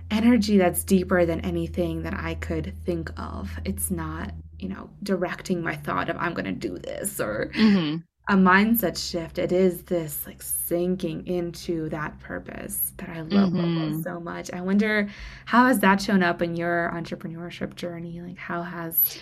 energy 0.09 0.57
that's 0.57 0.83
deeper 0.83 1.25
than 1.25 1.41
anything 1.41 2.03
that 2.03 2.13
I 2.13 2.35
could 2.35 2.73
think 2.85 3.11
of. 3.17 3.51
It's 3.65 3.91
not, 3.91 4.33
you 4.59 4.69
know, 4.69 4.89
directing 5.01 5.61
my 5.61 5.75
thought 5.75 6.09
of 6.09 6.17
I'm 6.17 6.33
going 6.33 6.45
to 6.45 6.51
do 6.51 6.77
this 6.77 7.19
or 7.19 7.51
mm-hmm 7.53 7.97
a 8.29 8.35
mindset 8.35 8.97
shift. 8.97 9.37
It 9.37 9.51
is 9.51 9.83
this 9.83 10.25
like 10.25 10.41
sinking 10.41 11.27
into 11.27 11.89
that 11.89 12.17
purpose 12.19 12.93
that 12.97 13.09
I 13.09 13.21
love, 13.21 13.51
mm-hmm. 13.51 14.01
so 14.01 14.19
much. 14.19 14.51
I 14.53 14.61
wonder 14.61 15.09
how 15.45 15.67
has 15.67 15.79
that 15.79 16.01
shown 16.01 16.23
up 16.23 16.41
in 16.41 16.55
your 16.55 16.91
entrepreneurship 16.93 17.75
journey? 17.75 18.21
Like 18.21 18.37
how 18.37 18.61
has 18.61 19.19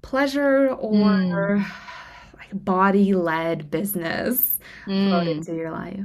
pleasure 0.00 0.68
or 0.68 1.02
mm. 1.02 1.66
like 2.38 2.48
body 2.52 3.14
led 3.14 3.70
business 3.70 4.58
mm. 4.86 5.08
flowed 5.08 5.28
into 5.28 5.54
your 5.54 5.70
life? 5.70 6.00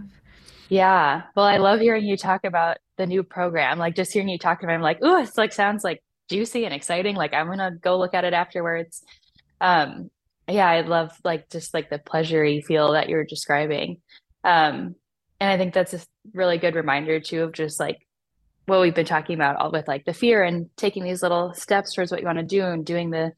Yeah. 0.67 1.23
Well, 1.35 1.45
I 1.45 1.57
love 1.57 1.79
hearing 1.79 2.05
you 2.05 2.17
talk 2.17 2.43
about 2.43 2.77
the 2.97 3.07
new 3.07 3.23
program. 3.23 3.79
Like 3.79 3.95
just 3.95 4.11
hearing 4.11 4.29
you 4.29 4.37
talk 4.37 4.61
about 4.61 4.73
it, 4.73 4.75
I'm 4.75 4.81
like, 4.81 4.99
oh, 5.01 5.21
it's 5.21 5.37
like 5.37 5.53
sounds 5.53 5.85
like 5.85 6.03
juicy 6.29 6.65
and 6.65 6.73
exciting. 6.73 7.15
Like 7.15 7.33
I'm 7.33 7.47
gonna 7.47 7.71
go 7.81 7.97
look 7.97 8.13
at 8.13 8.25
it 8.25 8.33
afterwards. 8.33 9.03
Um, 9.61 10.11
yeah, 10.49 10.67
I 10.67 10.81
love 10.81 11.11
like 11.23 11.49
just 11.49 11.73
like 11.73 11.89
the 11.89 11.99
pleasure 11.99 12.43
you 12.43 12.61
feel 12.61 12.93
that 12.93 13.09
you're 13.09 13.25
describing. 13.25 14.01
Um, 14.43 14.95
and 15.39 15.49
I 15.49 15.57
think 15.57 15.73
that's 15.73 15.93
a 15.93 16.01
really 16.33 16.57
good 16.57 16.75
reminder 16.75 17.19
too 17.19 17.43
of 17.43 17.53
just 17.53 17.79
like 17.79 17.97
what 18.65 18.81
we've 18.81 18.95
been 18.95 19.05
talking 19.05 19.35
about 19.35 19.55
all 19.55 19.71
with 19.71 19.87
like 19.87 20.05
the 20.05 20.13
fear 20.13 20.43
and 20.43 20.69
taking 20.77 21.03
these 21.03 21.23
little 21.23 21.53
steps 21.53 21.93
towards 21.93 22.11
what 22.11 22.19
you 22.19 22.25
want 22.25 22.39
to 22.39 22.43
do 22.43 22.63
and 22.63 22.85
doing 22.85 23.09
the 23.09 23.31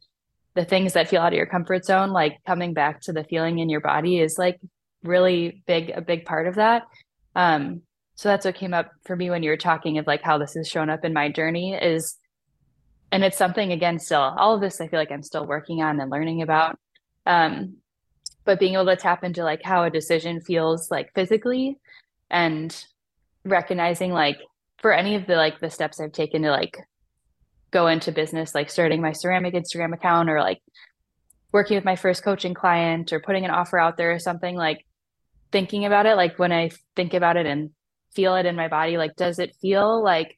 the 0.54 0.66
things 0.66 0.94
that 0.94 1.08
feel 1.08 1.22
out 1.22 1.34
of 1.34 1.38
your 1.38 1.46
comfort 1.46 1.86
zone, 1.86 2.12
like 2.12 2.38
coming 2.46 2.74
back 2.74 3.02
to 3.02 3.14
the 3.14 3.24
feeling 3.24 3.60
in 3.60 3.70
your 3.70 3.80
body 3.80 4.20
is 4.20 4.38
like 4.38 4.60
really 5.04 5.64
big, 5.66 5.92
a 5.92 6.02
big 6.02 6.26
part 6.26 6.48
of 6.48 6.56
that. 6.56 6.84
Um, 7.36 7.84
so 8.16 8.30
that's 8.30 8.46
what 8.46 8.56
came 8.56 8.74
up 8.74 8.92
for 9.06 9.16
me 9.16 9.30
when 9.30 9.44
you 9.44 9.50
were 9.50 9.58
talking 9.58 9.98
of 9.98 10.08
like 10.08 10.22
how 10.22 10.38
this 10.38 10.54
has 10.56 10.68
shown 10.68 10.90
up 10.90 11.06
in 11.06 11.14
my 11.14 11.32
journey 11.32 11.74
is, 11.74 12.18
and 13.12 13.24
it's 13.24 13.38
something 13.38 13.72
again, 13.72 13.98
still 14.00 14.20
all 14.20 14.56
of 14.56 14.62
this, 14.62 14.82
I 14.82 14.88
feel 14.88 15.00
like 15.00 15.12
I'm 15.12 15.24
still 15.24 15.48
working 15.48 15.82
on 15.82 16.00
and 16.00 16.12
learning 16.12 16.42
about. 16.42 16.78
Um, 17.26 17.78
but 18.46 18.60
being 18.60 18.74
able 18.74 18.86
to 18.86 18.96
tap 18.96 19.24
into 19.24 19.44
like 19.44 19.62
how 19.64 19.84
a 19.84 19.90
decision 19.90 20.42
feels 20.42 20.90
like 20.90 21.14
physically 21.14 21.78
and 22.30 22.86
recognizing 23.46 24.12
like 24.12 24.38
for 24.80 24.94
any 24.94 25.16
of 25.16 25.28
the 25.28 25.36
like 25.36 25.60
the 25.60 25.70
steps 25.70 26.00
I've 26.00 26.12
taken 26.12 26.42
to 26.44 26.52
like 26.52 26.78
go 27.70 27.88
into 27.88 28.12
business, 28.12 28.56
like 28.56 28.70
starting 28.70 29.02
my 29.02 29.12
ceramic 29.12 29.54
Instagram 29.54 29.94
account 29.94 30.30
or 30.30 30.40
like 30.40 30.62
working 31.54 31.76
with 31.76 31.86
my 31.86 31.96
first 31.96 32.24
coaching 32.24 32.54
client 32.54 33.14
or 33.14 33.20
putting 33.20 33.46
an 33.46 33.52
offer 33.52 33.78
out 33.78 33.98
there 33.98 34.12
or 34.12 34.20
something, 34.20 34.56
like 34.56 34.86
thinking 35.52 35.86
about 35.86 36.06
it, 36.06 36.16
like 36.16 36.40
when 36.40 36.52
I 36.52 36.72
think 36.96 37.14
about 37.14 37.38
it 37.38 37.46
and 37.46 37.72
feel 38.14 38.36
it 38.36 38.46
in 38.46 38.56
my 38.56 38.68
body, 38.68 38.98
like 38.98 39.16
does 39.16 39.38
it 39.40 39.56
feel 39.62 40.04
like 40.04 40.38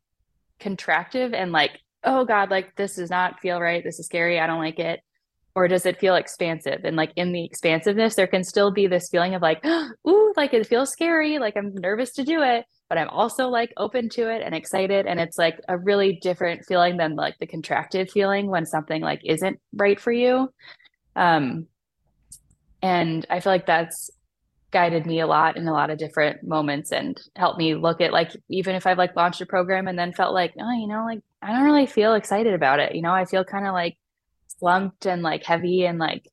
contractive 0.59 1.33
and 1.33 1.51
like, 1.51 1.71
oh 2.03 2.25
God, 2.25 2.51
like 2.51 2.75
this 2.75 2.95
does 2.95 3.09
not 3.09 3.39
feel 3.39 3.61
right. 3.61 3.83
This 3.83 3.99
is 3.99 4.07
scary. 4.07 4.39
I 4.39 4.47
don't 4.47 4.59
like 4.59 4.79
it 4.79 4.99
or 5.55 5.67
does 5.67 5.85
it 5.85 5.99
feel 5.99 6.15
expansive? 6.15 6.81
And 6.83 6.95
like 6.95 7.11
in 7.15 7.31
the 7.31 7.45
expansiveness, 7.45 8.15
there 8.15 8.27
can 8.27 8.43
still 8.43 8.71
be 8.71 8.87
this 8.87 9.09
feeling 9.09 9.35
of 9.35 9.41
like, 9.41 9.63
ooh, 10.07 10.33
like 10.35 10.53
it 10.53 10.67
feels 10.67 10.91
scary, 10.91 11.39
like 11.39 11.55
I'm 11.55 11.73
nervous 11.75 12.11
to 12.13 12.23
do 12.23 12.41
it, 12.41 12.65
but 12.89 12.97
I'm 12.97 13.09
also 13.09 13.47
like 13.49 13.71
open 13.77 14.09
to 14.09 14.29
it 14.29 14.41
and 14.43 14.55
excited. 14.55 15.05
And 15.05 15.19
it's 15.19 15.37
like 15.37 15.59
a 15.67 15.77
really 15.77 16.19
different 16.21 16.65
feeling 16.65 16.97
than 16.97 17.15
like 17.15 17.37
the 17.39 17.47
contracted 17.47 18.09
feeling 18.09 18.47
when 18.47 18.65
something 18.65 19.01
like 19.01 19.21
isn't 19.23 19.59
right 19.73 19.99
for 19.99 20.11
you. 20.11 20.51
Um, 21.15 21.67
and 22.81 23.25
I 23.29 23.39
feel 23.39 23.53
like 23.53 23.65
that's 23.65 24.09
guided 24.71 25.05
me 25.05 25.19
a 25.19 25.27
lot 25.27 25.55
in 25.55 25.67
a 25.67 25.71
lot 25.71 25.91
of 25.91 25.99
different 25.99 26.43
moments 26.43 26.91
and 26.91 27.21
helped 27.35 27.59
me 27.59 27.75
look 27.75 28.01
at 28.01 28.11
like 28.11 28.31
even 28.49 28.75
if 28.75 28.87
I've 28.87 28.97
like 28.97 29.15
launched 29.15 29.39
a 29.39 29.45
program 29.45 29.87
and 29.87 29.97
then 29.97 30.11
felt 30.13 30.33
like, 30.33 30.53
oh, 30.59 30.71
you 30.71 30.87
know, 30.87 31.05
like 31.05 31.21
I 31.43 31.53
don't 31.53 31.63
really 31.63 31.85
feel 31.85 32.15
excited 32.15 32.55
about 32.55 32.79
it. 32.79 32.95
You 32.95 33.03
know, 33.03 33.13
I 33.13 33.25
feel 33.25 33.45
kind 33.45 33.67
of 33.67 33.73
like 33.73 33.97
slumped 34.63 35.05
and 35.05 35.21
like 35.21 35.43
heavy 35.43 35.85
and 35.85 35.99
like 35.99 36.25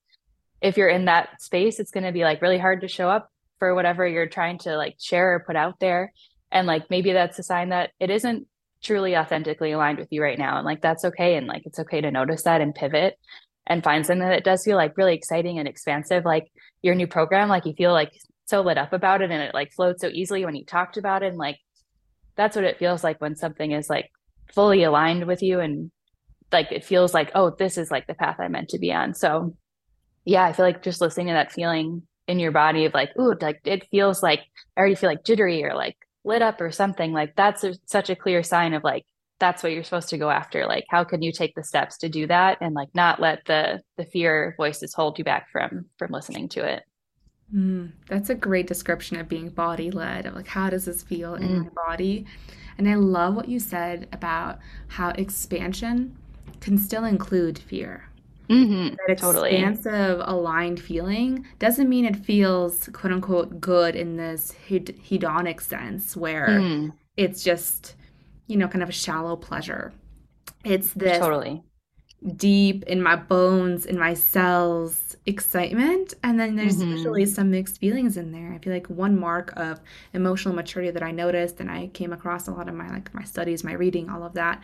if 0.60 0.76
you're 0.76 0.88
in 0.88 1.06
that 1.06 1.42
space, 1.42 1.80
it's 1.80 1.90
going 1.90 2.04
to 2.04 2.12
be 2.12 2.22
like 2.22 2.42
really 2.42 2.58
hard 2.58 2.82
to 2.82 2.88
show 2.88 3.08
up 3.08 3.28
for 3.58 3.74
whatever 3.74 4.06
you're 4.06 4.28
trying 4.28 4.58
to 4.58 4.76
like 4.76 4.94
share 5.00 5.34
or 5.34 5.40
put 5.40 5.56
out 5.56 5.80
there. 5.80 6.12
And 6.52 6.66
like 6.66 6.90
maybe 6.90 7.12
that's 7.12 7.38
a 7.40 7.42
sign 7.42 7.70
that 7.70 7.90
it 7.98 8.08
isn't 8.08 8.46
truly 8.82 9.16
authentically 9.16 9.72
aligned 9.72 9.98
with 9.98 10.08
you 10.12 10.22
right 10.22 10.38
now. 10.38 10.58
And 10.58 10.64
like 10.64 10.80
that's 10.80 11.04
okay. 11.06 11.36
And 11.36 11.48
like 11.48 11.62
it's 11.66 11.80
okay 11.80 12.00
to 12.00 12.10
notice 12.10 12.44
that 12.44 12.60
and 12.60 12.74
pivot 12.74 13.18
and 13.66 13.82
find 13.82 14.06
something 14.06 14.28
that 14.28 14.44
does 14.44 14.64
feel 14.64 14.76
like 14.76 14.96
really 14.96 15.14
exciting 15.14 15.58
and 15.58 15.66
expansive. 15.66 16.24
Like 16.24 16.52
your 16.82 16.94
new 16.94 17.08
program, 17.08 17.48
like 17.48 17.66
you 17.66 17.74
feel 17.74 17.92
like 17.92 18.12
so 18.46 18.60
lit 18.60 18.78
up 18.78 18.92
about 18.92 19.22
it 19.22 19.30
and 19.30 19.42
it 19.42 19.54
like 19.54 19.72
flowed 19.72 19.98
so 19.98 20.08
easily 20.08 20.44
when 20.44 20.54
you 20.54 20.64
talked 20.64 20.96
about 20.96 21.22
it. 21.24 21.28
And 21.28 21.38
like 21.38 21.58
that's 22.36 22.54
what 22.54 22.64
it 22.64 22.78
feels 22.78 23.02
like 23.02 23.20
when 23.20 23.34
something 23.34 23.72
is 23.72 23.90
like 23.90 24.10
fully 24.54 24.84
aligned 24.84 25.26
with 25.26 25.42
you 25.42 25.58
and 25.60 25.90
like 26.52 26.72
it 26.72 26.84
feels 26.84 27.14
like, 27.14 27.30
oh, 27.34 27.50
this 27.50 27.78
is 27.78 27.90
like 27.90 28.06
the 28.06 28.14
path 28.14 28.36
I'm 28.38 28.52
meant 28.52 28.70
to 28.70 28.78
be 28.78 28.92
on. 28.92 29.14
So 29.14 29.56
yeah, 30.24 30.44
I 30.44 30.52
feel 30.52 30.66
like 30.66 30.82
just 30.82 31.00
listening 31.00 31.28
to 31.28 31.32
that 31.34 31.52
feeling 31.52 32.02
in 32.26 32.38
your 32.38 32.52
body 32.52 32.84
of 32.84 32.94
like, 32.94 33.10
ooh, 33.18 33.34
like 33.40 33.60
it 33.64 33.88
feels 33.90 34.22
like 34.22 34.40
I 34.76 34.80
already 34.80 34.94
feel 34.94 35.10
like 35.10 35.24
jittery 35.24 35.64
or 35.64 35.74
like 35.74 35.96
lit 36.24 36.42
up 36.42 36.60
or 36.60 36.70
something. 36.70 37.12
Like 37.12 37.34
that's 37.36 37.64
a, 37.64 37.74
such 37.86 38.10
a 38.10 38.16
clear 38.16 38.42
sign 38.42 38.74
of 38.74 38.84
like 38.84 39.04
that's 39.38 39.62
what 39.62 39.72
you're 39.72 39.84
supposed 39.84 40.10
to 40.10 40.18
go 40.18 40.30
after. 40.30 40.66
Like 40.66 40.84
how 40.88 41.04
can 41.04 41.22
you 41.22 41.32
take 41.32 41.54
the 41.54 41.64
steps 41.64 41.98
to 41.98 42.08
do 42.08 42.26
that 42.26 42.58
and 42.60 42.74
like 42.74 42.94
not 42.94 43.20
let 43.20 43.44
the 43.46 43.80
the 43.96 44.04
fear 44.04 44.54
voices 44.56 44.94
hold 44.94 45.18
you 45.18 45.24
back 45.24 45.50
from 45.50 45.86
from 45.98 46.12
listening 46.12 46.48
to 46.50 46.64
it. 46.64 46.82
Mm, 47.54 47.92
that's 48.06 48.30
a 48.30 48.34
great 48.34 48.68
description 48.68 49.18
of 49.18 49.28
being 49.28 49.48
body 49.48 49.90
led. 49.90 50.26
Of 50.26 50.34
like, 50.34 50.46
how 50.46 50.70
does 50.70 50.84
this 50.84 51.02
feel 51.02 51.32
mm. 51.32 51.40
in 51.40 51.60
my 51.62 51.68
body? 51.88 52.26
And 52.78 52.88
I 52.88 52.94
love 52.94 53.34
what 53.34 53.48
you 53.48 53.58
said 53.58 54.08
about 54.12 54.60
how 54.88 55.10
expansion 55.10 56.16
can 56.60 56.78
still 56.78 57.04
include 57.04 57.58
fear. 57.58 58.10
Mm-hmm, 58.48 58.96
that 59.06 59.12
expansive, 59.12 60.20
aligned 60.24 60.80
feeling 60.80 61.46
doesn't 61.60 61.88
mean 61.88 62.04
it 62.04 62.16
feels 62.16 62.88
quote 62.92 63.12
unquote 63.12 63.60
good 63.60 63.94
in 63.94 64.16
this 64.16 64.50
hed- 64.68 64.96
hedonic 65.08 65.60
sense 65.60 66.16
where 66.16 66.48
mm. 66.48 66.92
it's 67.16 67.44
just, 67.44 67.94
you 68.48 68.56
know, 68.56 68.66
kind 68.66 68.82
of 68.82 68.88
a 68.88 68.92
shallow 68.92 69.36
pleasure. 69.36 69.92
It's 70.64 70.92
this 70.94 71.18
totally 71.18 71.62
deep 72.36 72.82
in 72.84 73.02
my 73.02 73.16
bones, 73.16 73.86
in 73.86 73.98
my 73.98 74.14
cells 74.14 75.16
excitement. 75.26 76.14
And 76.22 76.38
then 76.38 76.56
there's 76.56 76.78
mm-hmm. 76.78 76.90
usually 76.90 77.26
some 77.26 77.50
mixed 77.50 77.78
feelings 77.78 78.16
in 78.16 78.32
there. 78.32 78.52
I 78.52 78.58
feel 78.58 78.72
like 78.72 78.88
one 78.88 79.18
mark 79.18 79.52
of 79.56 79.80
emotional 80.12 80.54
maturity 80.54 80.90
that 80.90 81.02
I 81.02 81.12
noticed 81.12 81.60
and 81.60 81.70
I 81.70 81.86
came 81.88 82.12
across 82.12 82.48
a 82.48 82.52
lot 82.52 82.68
of 82.68 82.74
my 82.74 82.88
like 82.90 83.14
my 83.14 83.24
studies, 83.24 83.64
my 83.64 83.72
reading, 83.72 84.10
all 84.10 84.24
of 84.24 84.34
that 84.34 84.60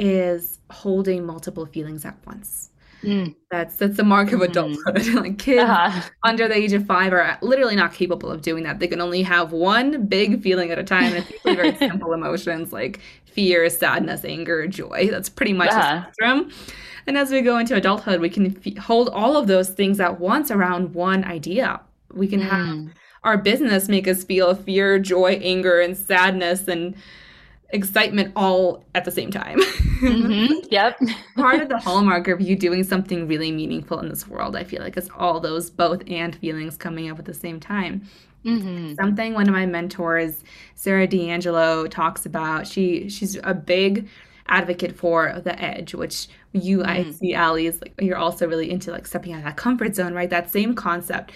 is 0.00 0.58
holding 0.70 1.26
multiple 1.26 1.66
feelings 1.66 2.04
at 2.04 2.16
once. 2.26 2.70
Mm. 3.02 3.34
That's 3.50 3.76
that's 3.76 3.96
the 3.96 4.04
mark 4.04 4.32
of 4.32 4.40
mm-hmm. 4.40 4.50
adulthood. 4.50 4.96
Mm. 4.96 5.14
like 5.22 5.38
kids 5.38 5.62
uh-huh. 5.62 6.10
under 6.22 6.48
the 6.48 6.54
age 6.54 6.72
of 6.72 6.86
five 6.86 7.12
are 7.12 7.38
literally 7.40 7.76
not 7.76 7.92
capable 7.94 8.30
of 8.30 8.42
doing 8.42 8.64
that. 8.64 8.78
They 8.78 8.88
can 8.88 9.00
only 9.00 9.22
have 9.22 9.52
one 9.52 10.06
big 10.06 10.42
feeling 10.42 10.70
at 10.70 10.78
a 10.78 10.84
time. 10.84 11.14
It's 11.14 11.30
usually 11.30 11.56
very 11.56 11.76
simple 11.90 12.12
emotions 12.12 12.72
like 12.72 13.00
fear, 13.24 13.68
sadness, 13.70 14.24
anger, 14.24 14.66
joy. 14.66 15.08
That's 15.10 15.28
pretty 15.28 15.52
much 15.52 15.70
uh-huh. 15.70 15.94
the 15.94 16.02
spectrum. 16.02 16.52
And 17.06 17.16
as 17.16 17.30
we 17.30 17.40
go 17.40 17.58
into 17.58 17.74
adulthood, 17.74 18.20
we 18.20 18.28
can 18.28 18.58
f- 18.64 18.76
hold 18.76 19.08
all 19.08 19.36
of 19.36 19.46
those 19.46 19.70
things 19.70 19.98
at 20.00 20.20
once 20.20 20.50
around 20.50 20.94
one 20.94 21.24
idea. 21.24 21.80
We 22.12 22.28
can 22.28 22.40
mm. 22.40 22.48
have 22.48 22.94
our 23.24 23.38
business 23.38 23.88
make 23.88 24.08
us 24.08 24.24
feel 24.24 24.54
fear, 24.54 24.98
joy, 24.98 25.40
anger, 25.42 25.80
and 25.80 25.96
sadness 25.96 26.68
and 26.68 26.94
excitement 27.72 28.32
all 28.36 28.84
at 28.94 29.04
the 29.04 29.10
same 29.10 29.30
time. 29.30 29.60
Mm-hmm. 29.60 30.54
Yep. 30.70 31.00
Part 31.34 31.60
of 31.60 31.68
the 31.68 31.78
hallmark 31.78 32.28
of 32.28 32.40
you 32.40 32.54
doing 32.54 32.84
something 32.84 33.26
really 33.26 33.50
meaningful 33.50 33.98
in 33.98 34.08
this 34.08 34.28
world, 34.28 34.54
I 34.54 34.62
feel 34.62 34.80
like, 34.82 34.96
is 34.96 35.10
all 35.18 35.40
those 35.40 35.68
both 35.68 36.02
and 36.06 36.36
feelings 36.36 36.76
coming 36.76 37.10
up 37.10 37.18
at 37.18 37.24
the 37.24 37.34
same 37.34 37.58
time. 37.58 38.02
Mm-hmm. 38.44 38.94
Something 38.94 39.34
one 39.34 39.48
of 39.48 39.54
my 39.54 39.66
mentors, 39.66 40.44
Sarah 40.76 41.08
D'Angelo, 41.08 41.88
talks 41.88 42.24
about. 42.24 42.68
She 42.68 43.08
she's 43.08 43.36
a 43.42 43.52
big 43.52 44.08
advocate 44.46 44.96
for 44.96 45.40
the 45.42 45.60
edge, 45.60 45.92
which 45.94 46.28
you 46.52 46.78
mm-hmm. 46.78 47.08
I 47.08 47.10
see 47.10 47.34
Ali 47.34 47.66
is 47.66 47.80
like 47.80 47.94
you're 48.00 48.16
also 48.16 48.46
really 48.46 48.70
into 48.70 48.92
like 48.92 49.06
stepping 49.06 49.32
out 49.32 49.38
of 49.38 49.44
that 49.44 49.56
comfort 49.56 49.94
zone, 49.96 50.14
right? 50.14 50.30
That 50.30 50.50
same 50.50 50.74
concept. 50.74 51.32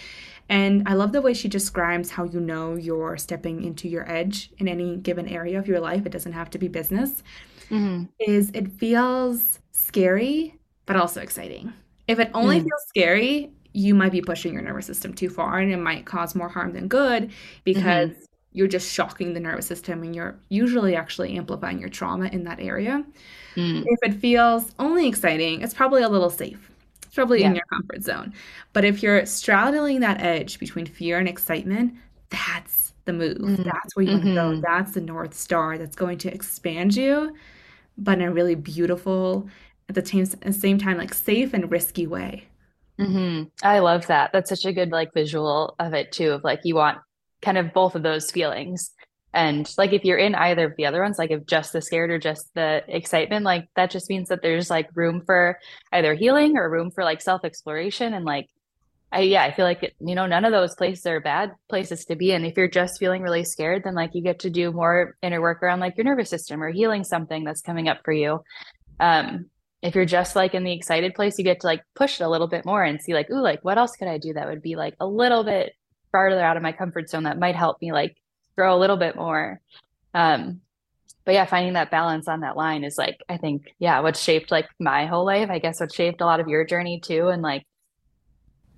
And 0.48 0.86
I 0.86 0.94
love 0.94 1.12
the 1.12 1.22
way 1.22 1.34
she 1.34 1.48
describes 1.48 2.10
how 2.10 2.24
you 2.24 2.40
know 2.40 2.74
you're 2.74 3.16
stepping 3.16 3.64
into 3.64 3.88
your 3.88 4.10
edge 4.10 4.50
in 4.58 4.68
any 4.68 4.96
given 4.96 5.26
area 5.26 5.58
of 5.58 5.66
your 5.66 5.80
life. 5.80 6.04
It 6.04 6.12
doesn't 6.12 6.32
have 6.32 6.50
to 6.50 6.58
be 6.58 6.68
business. 6.68 7.22
Mm-hmm. 7.70 8.04
Is 8.18 8.50
it 8.52 8.70
feels 8.72 9.58
scary, 9.72 10.58
but 10.86 10.96
also 10.96 11.20
exciting. 11.20 11.72
If 12.08 12.18
it 12.18 12.30
only 12.34 12.60
mm. 12.60 12.64
feels 12.64 12.84
scary, 12.88 13.52
you 13.72 13.94
might 13.94 14.12
be 14.12 14.20
pushing 14.20 14.52
your 14.52 14.62
nervous 14.62 14.86
system 14.86 15.14
too 15.14 15.30
far 15.30 15.58
and 15.58 15.72
it 15.72 15.78
might 15.78 16.04
cause 16.04 16.34
more 16.34 16.48
harm 16.48 16.74
than 16.74 16.86
good 16.88 17.30
because 17.64 18.10
mm-hmm. 18.10 18.24
you're 18.52 18.68
just 18.68 18.92
shocking 18.92 19.32
the 19.32 19.40
nervous 19.40 19.66
system 19.66 20.02
and 20.02 20.14
you're 20.14 20.38
usually 20.50 20.94
actually 20.94 21.36
amplifying 21.36 21.80
your 21.80 21.88
trauma 21.88 22.26
in 22.26 22.44
that 22.44 22.60
area. 22.60 23.04
Mm. 23.56 23.84
If 23.86 23.98
it 24.02 24.20
feels 24.20 24.72
only 24.78 25.08
exciting, 25.08 25.62
it's 25.62 25.74
probably 25.74 26.02
a 26.02 26.08
little 26.08 26.30
safe 26.30 26.70
probably 27.14 27.40
yeah. 27.40 27.48
in 27.48 27.54
your 27.54 27.64
comfort 27.72 28.02
zone. 28.02 28.32
But 28.72 28.84
if 28.84 29.02
you're 29.02 29.24
straddling 29.26 30.00
that 30.00 30.20
edge 30.20 30.58
between 30.58 30.86
fear 30.86 31.18
and 31.18 31.28
excitement, 31.28 31.94
that's 32.30 32.92
the 33.04 33.12
move. 33.12 33.38
Mm-hmm. 33.38 33.62
That's 33.62 33.96
where 33.96 34.04
you 34.04 34.18
mm-hmm. 34.18 34.34
want 34.34 34.56
to 34.56 34.60
go. 34.60 34.66
That's 34.66 34.92
the 34.92 35.00
North 35.00 35.34
Star 35.34 35.78
that's 35.78 35.96
going 35.96 36.18
to 36.18 36.32
expand 36.32 36.96
you, 36.96 37.34
but 37.96 38.18
in 38.18 38.24
a 38.24 38.32
really 38.32 38.54
beautiful, 38.54 39.48
at 39.88 39.94
the 39.94 40.04
same, 40.04 40.22
at 40.22 40.40
the 40.40 40.52
same 40.52 40.78
time, 40.78 40.98
like 40.98 41.14
safe 41.14 41.54
and 41.54 41.70
risky 41.70 42.06
way. 42.06 42.48
Mm-hmm. 42.98 43.44
I 43.62 43.80
love 43.80 44.06
that. 44.06 44.32
That's 44.32 44.48
such 44.48 44.64
a 44.64 44.72
good 44.72 44.90
like 44.90 45.12
visual 45.12 45.74
of 45.78 45.94
it 45.94 46.12
too, 46.12 46.30
of 46.30 46.44
like 46.44 46.60
you 46.64 46.76
want 46.76 46.98
kind 47.42 47.58
of 47.58 47.72
both 47.72 47.94
of 47.94 48.02
those 48.02 48.30
feelings. 48.30 48.92
And 49.34 49.68
like 49.76 49.92
if 49.92 50.04
you're 50.04 50.16
in 50.16 50.36
either 50.36 50.66
of 50.66 50.76
the 50.76 50.86
other 50.86 51.02
ones, 51.02 51.18
like 51.18 51.32
if 51.32 51.44
just 51.44 51.72
the 51.72 51.82
scared 51.82 52.10
or 52.10 52.20
just 52.20 52.54
the 52.54 52.84
excitement, 52.86 53.44
like 53.44 53.68
that 53.74 53.90
just 53.90 54.08
means 54.08 54.28
that 54.28 54.42
there's 54.42 54.70
like 54.70 54.88
room 54.94 55.22
for 55.26 55.58
either 55.92 56.14
healing 56.14 56.56
or 56.56 56.70
room 56.70 56.92
for 56.92 57.02
like 57.02 57.20
self 57.20 57.44
exploration. 57.44 58.14
And 58.14 58.24
like, 58.24 58.48
I, 59.10 59.22
yeah, 59.22 59.42
I 59.42 59.50
feel 59.52 59.64
like, 59.64 59.92
you 59.98 60.14
know, 60.14 60.26
none 60.26 60.44
of 60.44 60.52
those 60.52 60.76
places 60.76 61.04
are 61.06 61.18
bad 61.18 61.50
places 61.68 62.04
to 62.06 62.16
be. 62.16 62.30
And 62.32 62.46
if 62.46 62.56
you're 62.56 62.68
just 62.68 63.00
feeling 63.00 63.22
really 63.22 63.42
scared, 63.42 63.82
then 63.84 63.96
like 63.96 64.14
you 64.14 64.22
get 64.22 64.38
to 64.40 64.50
do 64.50 64.70
more 64.70 65.16
inner 65.20 65.40
work 65.40 65.64
around 65.64 65.80
like 65.80 65.96
your 65.96 66.04
nervous 66.04 66.30
system 66.30 66.62
or 66.62 66.70
healing 66.70 67.02
something 67.02 67.42
that's 67.42 67.60
coming 67.60 67.88
up 67.88 68.02
for 68.04 68.12
you. 68.12 68.40
Um, 69.00 69.46
if 69.82 69.96
you're 69.96 70.04
just 70.04 70.36
like 70.36 70.54
in 70.54 70.62
the 70.62 70.72
excited 70.72 71.14
place, 71.14 71.38
you 71.38 71.44
get 71.44 71.60
to 71.60 71.66
like 71.66 71.82
push 71.96 72.20
it 72.20 72.24
a 72.24 72.28
little 72.28 72.48
bit 72.48 72.64
more 72.64 72.84
and 72.84 73.02
see 73.02 73.14
like, 73.14 73.30
ooh, 73.30 73.42
like 73.42 73.64
what 73.64 73.78
else 73.78 73.96
could 73.96 74.08
I 74.08 74.18
do 74.18 74.32
that 74.34 74.48
would 74.48 74.62
be 74.62 74.76
like 74.76 74.94
a 75.00 75.06
little 75.06 75.42
bit 75.42 75.72
farther 76.12 76.40
out 76.40 76.56
of 76.56 76.62
my 76.62 76.70
comfort 76.70 77.10
zone 77.10 77.24
that 77.24 77.40
might 77.40 77.56
help 77.56 77.82
me 77.82 77.92
like 77.92 78.16
grow 78.56 78.76
a 78.76 78.78
little 78.78 78.96
bit 78.96 79.16
more. 79.16 79.60
Um, 80.12 80.60
but 81.24 81.34
yeah, 81.34 81.46
finding 81.46 81.72
that 81.72 81.90
balance 81.90 82.28
on 82.28 82.40
that 82.40 82.56
line 82.56 82.84
is 82.84 82.98
like, 82.98 83.18
I 83.28 83.38
think, 83.38 83.74
yeah, 83.78 84.00
what 84.00 84.16
shaped 84.16 84.50
like 84.50 84.68
my 84.78 85.06
whole 85.06 85.24
life. 85.24 85.48
I 85.50 85.58
guess 85.58 85.80
what 85.80 85.92
shaped 85.92 86.20
a 86.20 86.26
lot 86.26 86.40
of 86.40 86.48
your 86.48 86.64
journey 86.66 87.00
too. 87.00 87.28
And 87.28 87.42
like 87.42 87.66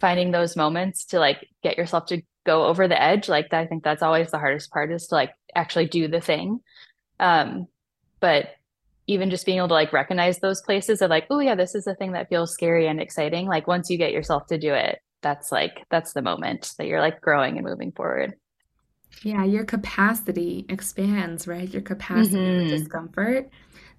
finding 0.01 0.31
those 0.31 0.57
moments 0.57 1.07
to 1.07 1.19
like 1.19 1.49
get 1.63 1.77
yourself 1.77 2.07
to 2.07 2.23
go 2.45 2.67
over 2.67 2.87
the 2.87 3.01
edge. 3.01 3.29
Like, 3.29 3.53
I 3.53 3.67
think 3.67 3.83
that's 3.83 4.03
always 4.03 4.31
the 4.31 4.39
hardest 4.39 4.71
part 4.71 4.93
is 4.93 5.09
to 5.09 5.17
like 5.17 5.33
actually 5.55 5.87
do 5.87 6.07
the 6.07 6.21
thing. 6.21 6.61
Um, 7.19 7.67
but 8.21 8.51
even 9.09 9.31
just 9.31 9.47
being 9.47 9.59
able 9.59 9.69
to 9.69 9.75
like 9.75 9.93
recognize 9.93 10.39
those 10.39 10.63
places 10.63 11.03
of 11.03 11.11
like, 11.11 11.27
oh 11.31 11.41
yeah, 11.41 11.55
this 11.55 11.75
is 11.75 11.87
a 11.87 11.95
thing 11.95 12.13
that 12.13 12.29
feels 12.29 12.53
scary 12.53 12.87
and 12.87 13.01
exciting. 13.01 13.47
Like 13.47 13.67
once 13.67 13.91
you 13.91 13.99
get 13.99 14.13
yourself 14.13 14.47
to 14.49 14.59
do 14.59 14.73
it, 14.75 15.01
that's 15.23 15.51
like 15.51 15.85
that's 15.91 16.13
the 16.13 16.23
moment 16.23 16.73
that 16.79 16.87
you're 16.87 17.01
like 17.01 17.21
growing 17.21 17.57
and 17.57 17.67
moving 17.67 17.93
forward. 17.93 18.35
Yeah, 19.23 19.45
your 19.45 19.65
capacity 19.65 20.67
expands, 20.69 21.49
right? 21.49 21.69
Your 21.69 21.83
capacity 21.83 22.37
mm-hmm. 22.37 22.71
for 22.71 22.77
discomfort. 22.77 23.51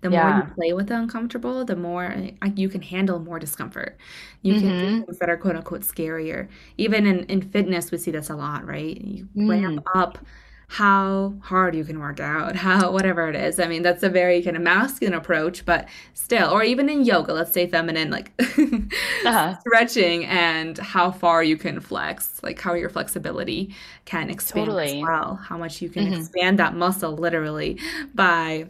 The 0.02 0.12
yeah. 0.12 0.30
more 0.30 0.38
you 0.38 0.54
play 0.54 0.74
with 0.74 0.88
the 0.88 0.96
uncomfortable, 0.96 1.66
the 1.66 1.76
more 1.76 2.16
you 2.56 2.70
can 2.70 2.82
handle 2.84 3.20
more 3.20 3.40
discomfort. 3.40 3.98
You 4.44 4.54
mm-hmm. 4.54 4.62
can 4.62 4.70
do 4.70 4.86
mm-hmm. 4.86 5.02
things 5.06 5.18
that 5.18 5.30
are 5.30 5.38
quote 5.38 5.56
unquote 5.56 5.82
scarier. 5.82 6.48
Even 6.78 7.08
in, 7.08 7.24
in 7.26 7.42
fitness, 7.42 7.90
we 7.92 7.98
see 7.98 8.12
this 8.12 8.30
a 8.30 8.36
lot, 8.36 8.66
right? 8.66 9.00
You 9.02 9.28
mm. 9.36 9.50
ramp 9.50 9.88
up 9.96 10.20
how 10.68 11.34
hard 11.42 11.76
you 11.76 11.84
can 11.86 12.00
work 12.00 12.20
out, 12.20 12.56
how 12.68 12.92
whatever 12.92 13.30
it 13.30 13.36
is. 13.36 13.60
I 13.60 13.68
mean, 13.68 13.84
that's 13.84 14.04
a 14.04 14.10
very 14.10 14.42
kind 14.42 14.56
of 14.56 14.64
masculine 14.64 15.14
approach, 15.14 15.66
but 15.66 15.88
still, 16.14 16.52
or 16.52 16.64
even 16.64 16.90
in 16.90 17.04
yoga, 17.04 17.34
let's 17.34 17.52
say 17.52 17.68
feminine, 17.68 18.10
like 18.12 18.32
uh-huh. 18.40 19.58
stretching 19.60 20.26
and 20.26 20.78
how 20.78 21.12
far 21.12 21.44
you 21.44 21.58
can 21.58 21.80
flex, 21.80 22.42
like 22.44 22.60
how 22.60 22.74
your 22.74 22.90
flexibility 22.90 23.74
can 24.06 24.30
expand 24.30 24.68
totally. 24.68 24.98
as 24.98 25.04
well, 25.04 25.36
how 25.36 25.58
much 25.58 25.82
you 25.82 25.90
can 25.90 26.06
mm-hmm. 26.06 26.20
expand 26.20 26.60
that 26.60 26.76
muscle 26.76 27.14
literally 27.14 27.80
by 28.14 28.68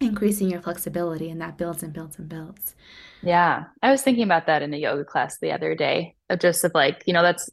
increasing 0.00 0.50
your 0.50 0.60
flexibility, 0.60 1.30
and 1.30 1.40
that 1.40 1.56
builds 1.56 1.82
and 1.82 1.92
builds 1.92 2.18
and 2.18 2.28
builds. 2.28 2.74
Yeah, 3.22 3.64
I 3.82 3.90
was 3.90 4.02
thinking 4.02 4.24
about 4.24 4.46
that 4.46 4.62
in 4.62 4.72
a 4.72 4.76
yoga 4.76 5.04
class 5.04 5.38
the 5.38 5.52
other 5.52 5.74
day, 5.74 6.14
of 6.30 6.38
just 6.38 6.64
of 6.64 6.72
like, 6.74 7.02
you 7.06 7.12
know, 7.12 7.22
that's 7.22 7.50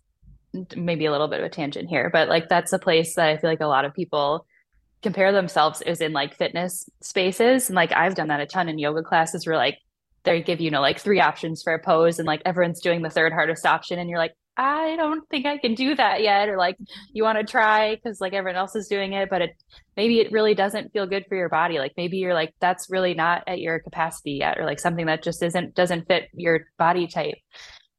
maybe 0.75 1.05
a 1.05 1.11
little 1.11 1.27
bit 1.27 1.39
of 1.39 1.45
a 1.45 1.49
tangent 1.49 1.89
here, 1.89 2.09
but 2.11 2.29
like 2.29 2.49
that's 2.49 2.73
a 2.73 2.79
place 2.79 3.15
that 3.15 3.29
I 3.29 3.37
feel 3.37 3.49
like 3.49 3.61
a 3.61 3.67
lot 3.67 3.85
of 3.85 3.93
people 3.93 4.45
compare 5.01 5.31
themselves 5.31 5.81
is 5.81 6.01
in 6.01 6.13
like 6.13 6.35
fitness 6.35 6.89
spaces. 7.01 7.69
And 7.69 7.75
like 7.75 7.91
I've 7.91 8.15
done 8.15 8.29
that 8.29 8.39
a 8.39 8.45
ton 8.45 8.69
in 8.69 8.79
yoga 8.79 9.03
classes 9.03 9.45
where 9.45 9.57
like 9.57 9.77
they 10.23 10.41
give 10.41 10.61
you, 10.61 10.65
you 10.65 10.71
know, 10.71 10.81
like 10.81 10.99
three 10.99 11.19
options 11.19 11.61
for 11.61 11.73
a 11.73 11.79
pose 11.79 12.19
and 12.19 12.25
like 12.25 12.41
everyone's 12.45 12.81
doing 12.81 13.01
the 13.01 13.09
third 13.09 13.33
hardest 13.33 13.65
option 13.65 13.99
and 13.99 14.09
you're 14.09 14.19
like, 14.19 14.33
I 14.55 14.95
don't 14.95 15.27
think 15.29 15.47
I 15.47 15.57
can 15.57 15.73
do 15.73 15.95
that 15.95 16.21
yet. 16.21 16.47
Or 16.47 16.57
like 16.57 16.77
you 17.11 17.23
want 17.23 17.39
to 17.39 17.43
try 17.43 17.95
because 17.95 18.21
like 18.21 18.33
everyone 18.33 18.57
else 18.57 18.75
is 18.75 18.87
doing 18.87 19.13
it, 19.13 19.29
but 19.29 19.41
it 19.41 19.51
maybe 19.97 20.19
it 20.19 20.31
really 20.31 20.53
doesn't 20.53 20.93
feel 20.93 21.07
good 21.07 21.25
for 21.27 21.35
your 21.35 21.49
body. 21.49 21.79
Like 21.79 21.93
maybe 21.97 22.17
you're 22.17 22.35
like, 22.35 22.53
that's 22.59 22.89
really 22.89 23.15
not 23.15 23.43
at 23.47 23.59
your 23.59 23.79
capacity 23.79 24.33
yet, 24.33 24.59
or 24.59 24.65
like 24.65 24.79
something 24.79 25.07
that 25.07 25.23
just 25.23 25.41
isn't 25.41 25.73
doesn't 25.73 26.07
fit 26.07 26.29
your 26.33 26.67
body 26.77 27.07
type 27.07 27.35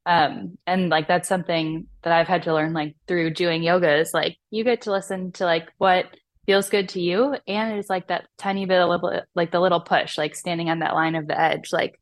um 0.06 0.58
and 0.66 0.90
like 0.90 1.08
that's 1.08 1.28
something 1.28 1.86
that 2.02 2.12
i've 2.12 2.28
had 2.28 2.42
to 2.42 2.52
learn 2.52 2.72
like 2.72 2.94
through 3.08 3.30
doing 3.30 3.62
yoga 3.62 3.96
is 3.96 4.12
like 4.12 4.36
you 4.50 4.62
get 4.62 4.82
to 4.82 4.92
listen 4.92 5.32
to 5.32 5.44
like 5.44 5.68
what 5.78 6.06
feels 6.46 6.68
good 6.68 6.88
to 6.90 7.00
you 7.00 7.36
and 7.46 7.78
it's 7.78 7.88
like 7.88 8.08
that 8.08 8.28
tiny 8.36 8.66
bit 8.66 8.80
of 8.80 8.88
little 8.88 9.20
like 9.34 9.50
the 9.50 9.60
little 9.60 9.80
push 9.80 10.18
like 10.18 10.34
standing 10.34 10.68
on 10.68 10.80
that 10.80 10.94
line 10.94 11.14
of 11.14 11.26
the 11.26 11.38
edge. 11.38 11.72
Like 11.72 11.98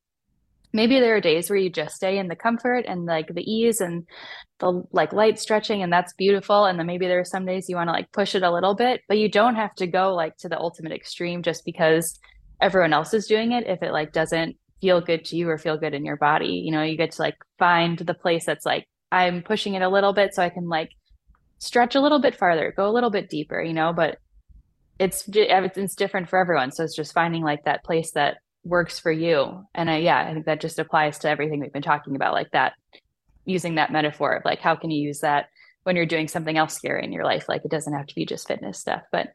maybe 0.73 1.01
there 1.01 1.17
are 1.17 1.21
days 1.21 1.49
where 1.49 1.59
you 1.59 1.71
just 1.71 1.95
stay 1.95 2.19
in 2.19 2.29
the 2.29 2.37
comfort 2.37 2.85
and 2.89 3.05
like 3.05 3.33
the 3.33 3.43
ease 3.43 3.81
and 3.81 4.07
the 4.59 4.83
like 4.93 5.13
light 5.13 5.39
stretching 5.39 5.83
and 5.83 5.93
that's 5.93 6.13
beautiful 6.15 6.65
and 6.65 6.79
then 6.79 6.87
maybe 6.87 7.07
there 7.07 7.21
are 7.21 7.25
some 7.25 7.47
days 7.47 7.69
you 7.69 7.77
want 7.77 7.89
to 7.89 7.93
like 7.93 8.11
push 8.13 8.35
it 8.35 8.43
a 8.43 8.53
little 8.53 8.75
bit 8.75 9.03
but 9.09 9.19
you 9.19 9.29
don't 9.29 9.57
have 9.57 9.75
to 9.75 9.87
go 9.87 10.15
like 10.15 10.37
to 10.39 10.49
the 10.49 10.59
ultimate 10.59 10.93
extreme 10.93 11.43
just 11.43 11.65
because 11.65 12.19
everyone 12.61 12.93
else 12.93 13.13
is 13.13 13.27
doing 13.27 13.53
it 13.53 13.67
if 13.67 13.83
it 13.83 13.93
like 13.93 14.13
doesn't 14.13 14.57
feel 14.83 15.01
good 15.01 15.25
to 15.25 15.37
you 15.37 15.49
or 15.49 15.57
feel 15.57 15.79
good 15.79 15.95
in 15.95 16.05
your 16.05 16.19
body. 16.19 16.63
You 16.65 16.73
know 16.73 16.83
you 16.83 16.99
get 16.99 17.13
to 17.13 17.23
like 17.23 17.39
find 17.59 17.99
the 17.99 18.15
place 18.15 18.45
that's 18.45 18.67
like 18.67 18.87
i'm 19.11 19.43
pushing 19.43 19.75
it 19.75 19.83
a 19.83 19.89
little 19.89 20.13
bit 20.15 20.35
so 20.35 20.43
i 20.43 20.49
can 20.49 20.69
like 20.69 20.91
stretch 21.59 21.95
a 21.95 22.01
little 22.01 22.19
bit 22.19 22.35
farther 22.35 22.73
go 22.77 22.89
a 22.89 22.93
little 22.97 23.11
bit 23.11 23.29
deeper 23.29 23.61
you 23.63 23.75
know 23.75 23.93
but 23.93 24.19
it's 25.03 25.29
it's 25.29 25.95
different 25.95 26.29
for 26.29 26.39
everyone. 26.39 26.71
So 26.71 26.85
it's 26.85 26.95
just 26.95 27.13
finding 27.13 27.43
like 27.43 27.65
that 27.65 27.85
place 27.85 28.13
that 28.13 28.39
works 28.65 28.99
for 28.99 29.11
you. 29.11 29.67
And 29.75 29.91
I, 29.91 29.99
yeah 29.99 30.27
i 30.29 30.33
think 30.33 30.47
that 30.47 30.61
just 30.61 30.79
applies 30.79 31.19
to 31.21 31.29
everything 31.29 31.61
we've 31.61 31.73
been 31.73 31.83
talking 31.83 32.15
about 32.15 32.35
like 32.35 32.51
that 32.53 32.75
using 33.45 33.75
that 33.75 33.91
metaphor 33.91 34.35
of 34.35 34.45
like 34.45 34.61
how 34.61 34.77
can 34.77 34.91
you 34.91 35.03
use 35.03 35.21
that 35.21 35.47
when 35.83 35.97
you're 35.97 36.07
doing 36.07 36.29
something 36.29 36.57
else 36.57 36.75
scary 36.75 37.05
in 37.05 37.13
your 37.13 37.25
life? 37.25 37.49
Like 37.49 37.65
it 37.65 37.71
doesn't 37.71 37.93
have 37.93 38.07
to 38.07 38.15
be 38.15 38.25
just 38.25 38.47
fitness 38.47 38.79
stuff. 38.79 39.03
But 39.11 39.33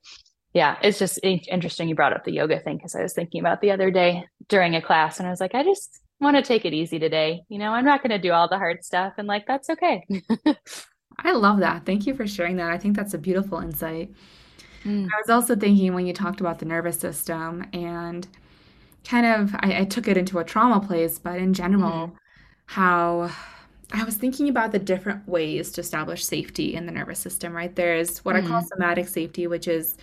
yeah, 0.54 0.78
it's 0.82 0.98
just 0.98 1.20
interesting 1.24 1.90
you 1.90 1.96
brought 1.96 2.14
up 2.14 2.24
the 2.24 2.32
yoga 2.32 2.60
thing 2.60 2.78
because 2.78 2.96
I 2.96 3.02
was 3.02 3.14
thinking 3.14 3.42
about 3.42 3.60
the 3.60 3.72
other 3.72 3.92
day 3.92 4.24
during 4.50 4.76
a 4.76 4.82
class 4.82 5.20
and 5.20 5.28
I 5.28 5.32
was 5.32 5.42
like, 5.42 5.56
I 5.56 5.64
just 5.64 6.02
want 6.20 6.36
to 6.36 6.42
take 6.42 6.66
it 6.66 6.74
easy 6.74 7.00
today. 7.00 7.42
You 7.50 7.60
know, 7.60 7.72
I'm 7.72 7.86
not 7.86 8.02
going 8.02 8.12
to 8.12 8.20
do 8.20 8.32
all 8.32 8.48
the 8.48 8.58
hard 8.58 8.84
stuff 8.84 9.14
and 9.18 9.28
like 9.28 9.46
that's 9.48 9.70
okay. 9.70 10.06
I 11.20 11.32
love 11.32 11.60
that. 11.60 11.86
Thank 11.86 12.06
you 12.06 12.14
for 12.14 12.28
sharing 12.28 12.58
that. 12.58 12.72
I 12.72 12.78
think 12.78 12.96
that's 12.96 13.14
a 13.14 13.18
beautiful 13.18 13.60
insight. 13.60 14.12
Mm. 14.84 15.06
I 15.06 15.18
was 15.18 15.30
also 15.30 15.56
thinking 15.56 15.94
when 15.94 16.06
you 16.06 16.14
talked 16.14 16.40
about 16.40 16.60
the 16.60 16.66
nervous 16.66 17.00
system 17.00 17.66
and 17.74 18.28
kind 19.04 19.26
of, 19.26 19.56
I, 19.56 19.80
I 19.80 19.86
took 19.86 20.08
it 20.08 20.18
into 20.18 20.40
a 20.40 20.44
trauma 20.44 20.86
place, 20.86 21.18
but 21.18 21.38
in 21.40 21.54
general, 21.54 22.08
mm. 22.08 22.16
how 22.68 23.32
I 23.94 24.04
was 24.04 24.16
thinking 24.16 24.50
about 24.50 24.72
the 24.72 24.80
different 24.80 25.28
ways 25.28 25.72
to 25.72 25.82
establish 25.82 26.24
safety 26.24 26.76
in 26.76 26.86
the 26.86 26.92
nervous 26.92 27.20
system, 27.20 27.54
right? 27.54 27.74
There's 27.76 28.20
what 28.20 28.36
mm. 28.36 28.44
I 28.44 28.48
call 28.48 28.62
mm. 28.62 28.68
somatic 28.68 29.08
safety, 29.08 29.48
which 29.48 29.68
is 29.68 29.96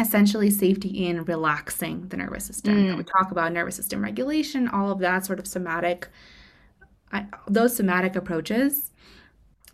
essentially 0.00 0.50
safety 0.50 1.06
in 1.06 1.24
relaxing 1.24 2.08
the 2.08 2.16
nervous 2.16 2.44
system. 2.44 2.74
Mm. 2.74 2.96
We 2.96 3.04
talk 3.04 3.30
about 3.30 3.52
nervous 3.52 3.76
system 3.76 4.02
regulation, 4.02 4.66
all 4.68 4.90
of 4.90 4.98
that 5.00 5.26
sort 5.26 5.38
of 5.38 5.46
somatic, 5.46 6.08
I, 7.12 7.26
those 7.46 7.76
somatic 7.76 8.16
approaches. 8.16 8.90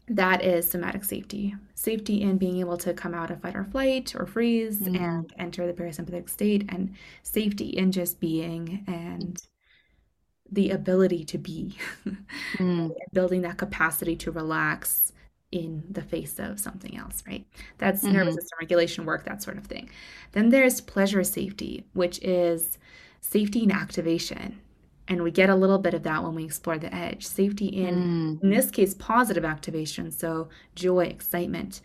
That 0.09 0.45
is 0.45 0.69
somatic 0.69 1.05
safety. 1.05 1.55
Safety 1.75 2.23
in 2.23 2.39
being 2.39 2.59
able 2.59 2.77
to 2.79 2.93
come 2.93 3.15
out 3.15 3.31
of 3.31 3.41
fight 3.41 3.57
or 3.57 3.65
flight 3.65 4.15
or 4.17 4.27
freeze 4.27 4.81
mm. 4.81 5.01
and 5.01 5.33
enter 5.39 5.67
the 5.67 5.73
parasympathetic 5.73 6.29
state, 6.29 6.65
and 6.69 6.95
safety 7.23 7.69
in 7.69 7.93
just 7.93 8.21
being 8.21 8.85
and 8.87 9.41
the 10.51 10.71
ability 10.71 11.25
to 11.25 11.39
be, 11.39 11.77
mm. 12.55 12.91
building 13.13 13.43
that 13.43 13.59
capacity 13.59 14.15
to 14.17 14.31
relax 14.31 15.13
in 15.53 15.85
the 15.91 16.03
face 16.03 16.39
of 16.39 16.59
something 16.59 16.97
else, 16.97 17.23
right? 17.27 17.47
That's 17.79 18.03
mm-hmm. 18.03 18.15
nervous 18.15 18.35
system 18.35 18.59
regulation 18.61 19.05
work, 19.07 19.25
that 19.25 19.43
sort 19.43 19.59
of 19.59 19.67
thing. 19.67 19.91
Then 20.33 20.51
there's 20.51 20.81
pleasure 20.81 21.23
safety, 21.25 21.85
which 21.93 22.19
is 22.23 22.79
safety 23.21 23.63
and 23.63 23.73
activation. 23.73 24.61
And 25.09 25.23
we 25.23 25.31
get 25.31 25.51
a 25.51 25.55
little 25.55 25.79
bit 25.79 25.95
of 25.95 26.03
that 26.03 26.25
when 26.25 26.35
we 26.35 26.45
explore 26.45 26.79
the 26.79 26.93
edge. 26.93 27.25
Safety 27.25 27.67
in, 27.67 27.95
mm. 27.95 28.43
in 28.43 28.51
this 28.51 28.71
case, 28.71 28.95
positive 28.95 29.45
activation. 29.45 30.11
So 30.11 30.49
joy, 30.75 31.05
excitement 31.05 31.81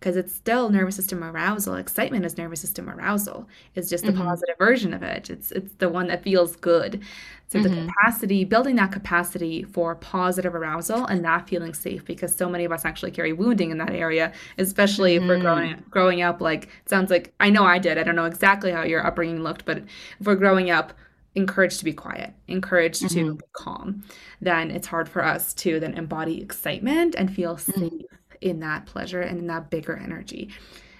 because 0.00 0.16
it's 0.16 0.34
still 0.34 0.70
nervous 0.70 0.96
system 0.96 1.22
arousal. 1.22 1.74
Excitement 1.74 2.24
is 2.24 2.38
nervous 2.38 2.60
system 2.60 2.88
arousal. 2.88 3.46
It's 3.74 3.90
just 3.90 4.04
the 4.04 4.12
mm-hmm. 4.12 4.22
positive 4.22 4.56
version 4.58 4.94
of 4.94 5.02
it. 5.02 5.28
It's 5.28 5.52
it's 5.52 5.74
the 5.74 5.90
one 5.90 6.08
that 6.08 6.24
feels 6.24 6.56
good. 6.56 7.02
So 7.48 7.58
mm-hmm. 7.58 7.74
the 7.74 7.86
capacity, 7.86 8.44
building 8.44 8.76
that 8.76 8.92
capacity 8.92 9.62
for 9.62 9.94
positive 9.96 10.54
arousal 10.54 11.04
and 11.04 11.20
not 11.20 11.48
feeling 11.48 11.74
safe, 11.74 12.04
because 12.04 12.34
so 12.34 12.48
many 12.48 12.64
of 12.64 12.72
us 12.72 12.86
actually 12.86 13.10
carry 13.10 13.34
wounding 13.34 13.70
in 13.70 13.78
that 13.78 13.90
area, 13.90 14.32
especially 14.56 15.16
mm-hmm. 15.16 15.24
if 15.24 15.28
we're 15.28 15.40
growing 15.40 15.72
mm-hmm. 15.72 15.90
growing 15.90 16.22
up. 16.22 16.40
Like 16.40 16.70
sounds 16.86 17.10
like 17.10 17.34
I 17.38 17.50
know 17.50 17.64
I 17.64 17.78
did. 17.78 17.98
I 17.98 18.02
don't 18.02 18.16
know 18.16 18.24
exactly 18.24 18.72
how 18.72 18.82
your 18.82 19.06
upbringing 19.06 19.42
looked, 19.42 19.66
but 19.66 19.78
if 20.18 20.26
we're 20.26 20.34
growing 20.34 20.70
up 20.70 20.94
encouraged 21.34 21.78
to 21.78 21.84
be 21.84 21.92
quiet, 21.92 22.32
encouraged 22.48 23.02
to 23.02 23.06
mm-hmm. 23.06 23.34
be 23.34 23.44
calm, 23.52 24.02
then 24.40 24.70
it's 24.70 24.86
hard 24.86 25.08
for 25.08 25.22
us 25.24 25.52
to 25.54 25.78
then 25.78 25.94
embody 25.94 26.40
excitement 26.40 27.14
and 27.14 27.32
feel 27.32 27.56
mm-hmm. 27.56 27.80
safe 27.80 28.19
in 28.40 28.60
that 28.60 28.86
pleasure 28.86 29.20
and 29.20 29.38
in 29.38 29.46
that 29.46 29.70
bigger 29.70 29.96
energy. 29.96 30.50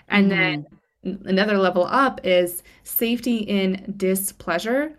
And 0.09 0.31
mm-hmm. 0.31 0.41
then 1.03 1.19
another 1.25 1.59
level 1.59 1.87
up 1.87 2.21
is 2.25 2.63
safety 2.85 3.39
in 3.39 3.95
displeasure 3.97 4.97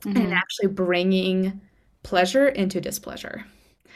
mm-hmm. 0.00 0.16
and 0.16 0.34
actually 0.34 0.68
bringing 0.68 1.60
pleasure 2.02 2.48
into 2.48 2.80
displeasure. 2.80 3.44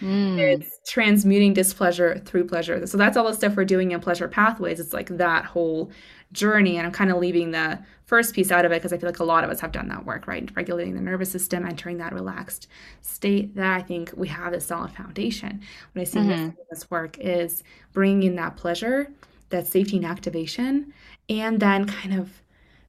Mm. 0.00 0.38
It's 0.38 0.80
transmuting 0.86 1.52
displeasure 1.52 2.20
through 2.24 2.46
pleasure. 2.46 2.86
So 2.86 2.96
that's 2.96 3.16
all 3.16 3.28
the 3.28 3.34
stuff 3.34 3.56
we're 3.56 3.64
doing 3.64 3.92
in 3.92 4.00
pleasure 4.00 4.26
pathways. 4.26 4.80
It's 4.80 4.92
like 4.92 5.08
that 5.16 5.44
whole 5.44 5.92
journey. 6.32 6.76
And 6.76 6.86
I'm 6.86 6.92
kind 6.92 7.10
of 7.10 7.18
leaving 7.18 7.52
the 7.52 7.78
first 8.12 8.34
piece 8.34 8.50
out 8.50 8.66
of 8.66 8.72
it 8.72 8.74
because 8.74 8.92
I 8.92 8.98
feel 8.98 9.08
like 9.08 9.20
a 9.20 9.24
lot 9.24 9.42
of 9.42 9.48
us 9.48 9.58
have 9.60 9.72
done 9.72 9.88
that 9.88 10.04
work, 10.04 10.26
right? 10.26 10.46
Regulating 10.54 10.94
the 10.94 11.00
nervous 11.00 11.30
system, 11.30 11.64
entering 11.64 11.96
that 11.96 12.12
relaxed 12.12 12.68
state. 13.00 13.56
That 13.56 13.72
I 13.72 13.80
think 13.80 14.12
we 14.14 14.28
have 14.28 14.52
a 14.52 14.60
solid 14.60 14.90
foundation. 14.90 15.62
What 15.92 16.02
I 16.02 16.04
see 16.04 16.18
mm-hmm. 16.18 16.30
in 16.30 16.56
this 16.68 16.90
work 16.90 17.16
is 17.18 17.64
bringing 17.94 18.24
in 18.24 18.36
that 18.36 18.56
pleasure, 18.56 19.10
that 19.48 19.66
safety 19.66 19.96
and 19.96 20.04
activation, 20.04 20.92
and 21.30 21.58
then 21.58 21.86
kind 21.86 22.12
of 22.12 22.42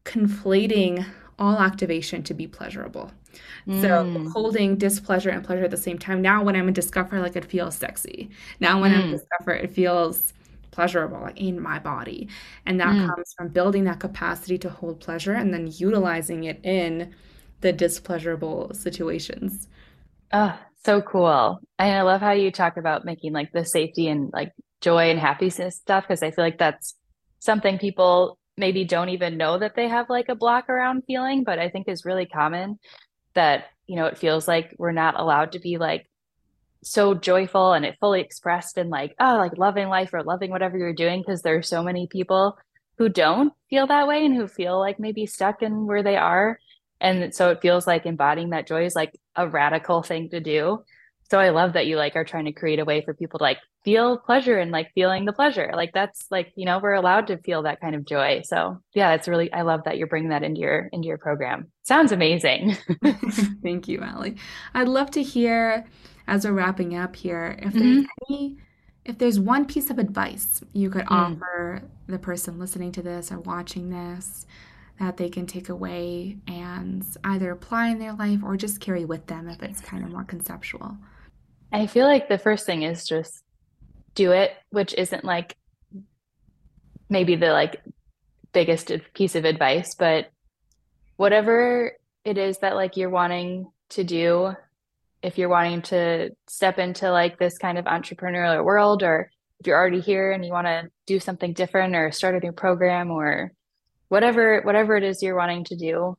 conflating 0.03 1.05
all 1.39 1.57
activation 1.57 2.21
to 2.23 2.33
be 2.33 2.45
pleasurable. 2.45 3.09
Mm. 3.65 3.81
So 3.81 4.29
holding 4.29 4.75
displeasure 4.75 5.29
and 5.29 5.41
pleasure 5.41 5.63
at 5.63 5.71
the 5.71 5.77
same 5.77 5.97
time. 5.97 6.21
Now 6.21 6.43
when 6.43 6.57
I'm 6.57 6.67
in 6.67 6.73
discomfort, 6.73 7.21
like 7.21 7.37
it 7.37 7.45
feels 7.45 7.75
sexy. 7.75 8.29
Now 8.59 8.81
when 8.81 8.91
mm. 8.91 8.95
I'm 8.95 9.01
in 9.03 9.07
mm. 9.11 9.19
discomfort, 9.19 9.61
it 9.63 9.71
feels 9.71 10.33
pleasurable 10.73 11.21
like 11.21 11.39
in 11.39 11.61
my 11.61 11.79
body. 11.79 12.27
And 12.65 12.79
that 12.79 12.95
mm. 12.95 13.07
comes 13.07 13.33
from 13.37 13.49
building 13.49 13.85
that 13.85 13.99
capacity 13.99 14.57
to 14.57 14.69
hold 14.69 14.99
pleasure 14.99 15.33
and 15.33 15.53
then 15.53 15.69
utilizing 15.71 16.43
it 16.45 16.59
in 16.63 17.13
the 17.61 17.71
displeasurable 17.71 18.73
situations. 18.73 19.69
Oh, 20.33 20.57
so 20.83 21.01
cool. 21.01 21.59
And 21.79 21.95
I 21.95 22.01
love 22.01 22.21
how 22.21 22.31
you 22.31 22.51
talk 22.51 22.77
about 22.77 23.05
making 23.05 23.33
like 23.33 23.51
the 23.53 23.63
safety 23.63 24.07
and 24.09 24.31
like 24.33 24.51
joy 24.81 25.11
and 25.11 25.19
happiness 25.19 25.77
stuff 25.77 26.03
because 26.03 26.23
I 26.23 26.31
feel 26.31 26.43
like 26.43 26.57
that's 26.57 26.95
something 27.39 27.77
people 27.77 28.37
maybe 28.57 28.83
don't 28.83 29.09
even 29.09 29.37
know 29.37 29.57
that 29.59 29.75
they 29.75 29.87
have 29.87 30.09
like 30.09 30.29
a 30.29 30.35
block 30.35 30.69
around 30.69 31.03
feeling, 31.05 31.43
but 31.43 31.59
I 31.59 31.69
think 31.69 31.87
is 31.87 32.05
really 32.05 32.25
common 32.25 32.79
that, 33.35 33.65
you 33.87 33.95
know, 33.95 34.07
it 34.07 34.17
feels 34.17 34.47
like 34.47 34.75
we're 34.77 34.91
not 34.91 35.19
allowed 35.19 35.53
to 35.53 35.59
be 35.59 35.77
like 35.77 36.07
so 36.83 37.13
joyful 37.13 37.73
and 37.73 37.85
it 37.85 37.97
fully 37.99 38.21
expressed 38.21 38.77
in 38.77 38.89
like, 38.89 39.15
oh, 39.19 39.37
like 39.37 39.57
loving 39.57 39.87
life 39.87 40.13
or 40.13 40.23
loving 40.23 40.51
whatever 40.51 40.77
you're 40.77 40.93
doing 40.93 41.21
because 41.21 41.41
there 41.41 41.57
are 41.57 41.63
so 41.63 41.83
many 41.83 42.07
people 42.07 42.57
who 42.97 43.09
don't 43.09 43.53
feel 43.69 43.87
that 43.87 44.07
way 44.07 44.25
and 44.25 44.35
who 44.35 44.47
feel 44.47 44.79
like 44.79 44.99
maybe 44.99 45.25
stuck 45.25 45.61
in 45.61 45.87
where 45.87 46.03
they 46.03 46.15
are. 46.15 46.59
And 47.01 47.33
so 47.33 47.49
it 47.49 47.61
feels 47.61 47.87
like 47.87 48.05
embodying 48.05 48.51
that 48.51 48.67
joy 48.67 48.85
is 48.85 48.95
like 48.95 49.19
a 49.35 49.47
radical 49.47 50.03
thing 50.03 50.29
to 50.29 50.39
do. 50.39 50.83
so 51.29 51.39
I 51.39 51.49
love 51.49 51.73
that 51.73 51.87
you 51.87 51.97
like 51.97 52.15
are 52.15 52.23
trying 52.23 52.45
to 52.45 52.51
create 52.51 52.79
a 52.79 52.85
way 52.85 53.03
for 53.03 53.13
people 53.13 53.39
to 53.39 53.43
like 53.43 53.57
feel 53.83 54.17
pleasure 54.17 54.57
and 54.57 54.71
like 54.71 54.91
feeling 54.93 55.25
the 55.25 55.33
pleasure. 55.33 55.71
Like 55.73 55.91
that's 55.93 56.27
like, 56.31 56.53
you 56.55 56.65
know, 56.65 56.79
we're 56.79 56.93
allowed 56.93 57.27
to 57.27 57.37
feel 57.37 57.63
that 57.63 57.81
kind 57.81 57.95
of 57.95 58.05
joy. 58.05 58.41
So 58.45 58.79
yeah, 58.93 59.13
it's 59.13 59.27
really, 59.27 59.51
I 59.51 59.63
love 59.63 59.81
that 59.85 59.97
you're 59.97 60.07
bringing 60.07 60.29
that 60.29 60.43
into 60.43 60.61
your, 60.61 60.89
into 60.93 61.07
your 61.07 61.17
program. 61.17 61.71
Sounds 61.83 62.11
amazing. 62.11 62.77
Thank 63.63 63.87
you, 63.87 64.01
Ali. 64.01 64.37
I'd 64.73 64.87
love 64.87 65.11
to 65.11 65.23
hear 65.23 65.85
as 66.27 66.45
we're 66.45 66.53
wrapping 66.53 66.95
up 66.95 67.15
here, 67.15 67.57
if 67.59 67.73
there's 67.73 67.83
mm-hmm. 67.83 68.33
any, 68.33 68.57
if 69.05 69.17
there's 69.17 69.39
one 69.39 69.65
piece 69.65 69.89
of 69.89 69.99
advice 69.99 70.63
you 70.73 70.89
could 70.89 71.05
mm. 71.05 71.11
offer 71.11 71.83
the 72.07 72.19
person 72.19 72.59
listening 72.59 72.91
to 72.93 73.01
this 73.01 73.31
or 73.31 73.39
watching 73.39 73.89
this 73.89 74.45
that 74.99 75.17
they 75.17 75.29
can 75.29 75.45
take 75.45 75.69
away 75.69 76.37
and 76.47 77.05
either 77.23 77.51
apply 77.51 77.89
in 77.89 77.99
their 77.99 78.13
life 78.13 78.39
or 78.43 78.55
just 78.55 78.79
carry 78.79 79.05
with 79.05 79.25
them 79.27 79.49
if 79.49 79.61
it's 79.63 79.81
kind 79.81 80.03
of 80.03 80.11
more 80.11 80.23
conceptual. 80.23 80.97
I 81.71 81.87
feel 81.87 82.05
like 82.05 82.29
the 82.29 82.37
first 82.37 82.65
thing 82.65 82.83
is 82.83 83.05
just 83.05 83.43
do 84.15 84.31
it, 84.31 84.51
which 84.69 84.93
isn't 84.93 85.25
like 85.25 85.57
maybe 87.09 87.35
the 87.35 87.51
like 87.51 87.81
biggest 88.53 88.91
piece 89.13 89.35
of 89.35 89.45
advice, 89.45 89.95
but 89.95 90.29
whatever 91.17 91.93
it 92.23 92.37
is 92.37 92.59
that 92.59 92.75
like 92.75 92.95
you're 92.95 93.09
wanting 93.09 93.71
to 93.89 94.03
do, 94.03 94.55
if 95.23 95.37
you're 95.37 95.49
wanting 95.49 95.81
to 95.81 96.29
step 96.47 96.77
into 96.77 97.09
like 97.09 97.39
this 97.39 97.57
kind 97.57 97.77
of 97.77 97.85
entrepreneurial 97.85 98.63
world, 98.63 99.01
or 99.01 99.31
if 99.59 99.65
you're 99.65 99.77
already 99.77 100.01
here 100.01 100.31
and 100.31 100.45
you 100.45 100.51
want 100.51 100.67
to 100.67 100.89
do 101.07 101.19
something 101.19 101.53
different 101.53 101.95
or 101.95 102.11
start 102.11 102.35
a 102.35 102.45
new 102.45 102.51
program 102.51 103.09
or 103.09 103.51
whatever 104.09 104.61
whatever 104.61 104.95
it 104.95 105.03
is 105.03 105.23
you're 105.23 105.37
wanting 105.37 105.63
to 105.63 105.75
do, 105.75 106.17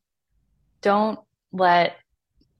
don't 0.80 1.18
let 1.52 1.96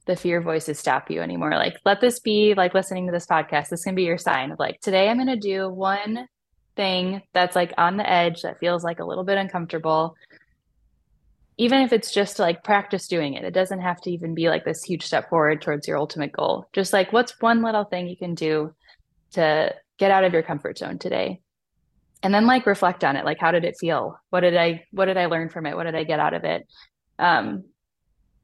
the 0.07 0.17
fear 0.17 0.41
voices 0.43 0.79
stop 0.79 1.11
you 1.11 1.23
anymore. 1.23 1.53
Like, 1.53 1.79
let 1.85 2.01
this 2.01 2.21
be 2.21 2.55
like 2.55 2.75
listening 2.75 3.07
to 3.07 3.13
this 3.13 3.27
podcast. 3.27 3.71
This 3.71 3.85
can 3.85 3.95
be 3.95 4.05
your 4.05 4.19
sign 4.19 4.51
of 4.51 4.59
like, 4.59 4.81
today 4.81 5.09
I'm 5.09 5.17
going 5.17 5.29
to 5.29 5.37
do 5.37 5.71
one 5.71 6.29
thing 6.77 7.23
that's 7.33 7.57
like 7.57 7.73
on 7.79 7.97
the 7.97 8.09
edge 8.09 8.43
that 8.43 8.59
feels 8.59 8.85
like 8.85 8.99
a 8.99 9.05
little 9.05 9.25
bit 9.25 9.39
uncomfortable. 9.39 10.15
Even 11.57 11.83
if 11.83 11.93
it's 11.93 12.13
just 12.13 12.37
to 12.37 12.43
like 12.43 12.65
practice 12.65 13.07
doing 13.07 13.35
it, 13.35 13.45
it 13.45 13.55
doesn't 13.55 13.81
have 13.81 14.01
to 14.03 14.11
even 14.11 14.35
be 14.35 14.49
like 14.49 14.65
this 14.65 14.83
huge 14.83 15.05
step 15.05 15.29
forward 15.29 15.63
towards 15.63 15.87
your 15.87 15.99
ultimate 15.99 16.33
goal. 16.33 16.67
Just 16.73 16.93
like, 16.93 17.13
what's 17.13 17.41
one 17.41 17.63
little 17.63 17.85
thing 17.85 18.09
you 18.09 18.17
can 18.17 18.35
do 18.35 18.75
to 19.33 19.75
get 19.99 20.11
out 20.11 20.25
of 20.25 20.33
your 20.33 20.43
comfort 20.43 20.79
zone 20.79 20.99
today? 20.99 21.41
And 22.23 22.35
then 22.35 22.47
like 22.47 22.67
reflect 22.67 23.05
on 23.05 23.17
it. 23.17 23.25
Like, 23.25 23.39
how 23.39 23.53
did 23.53 23.65
it 23.65 23.77
feel? 23.79 24.19
What 24.31 24.41
did 24.41 24.57
I, 24.57 24.85
what 24.91 25.05
did 25.05 25.17
I 25.17 25.27
learn 25.27 25.49
from 25.49 25.67
it? 25.67 25.77
What 25.77 25.85
did 25.85 25.95
I 25.95 26.05
get 26.05 26.21
out 26.21 26.35
of 26.35 26.45
it? 26.45 26.67
Um, 27.19 27.65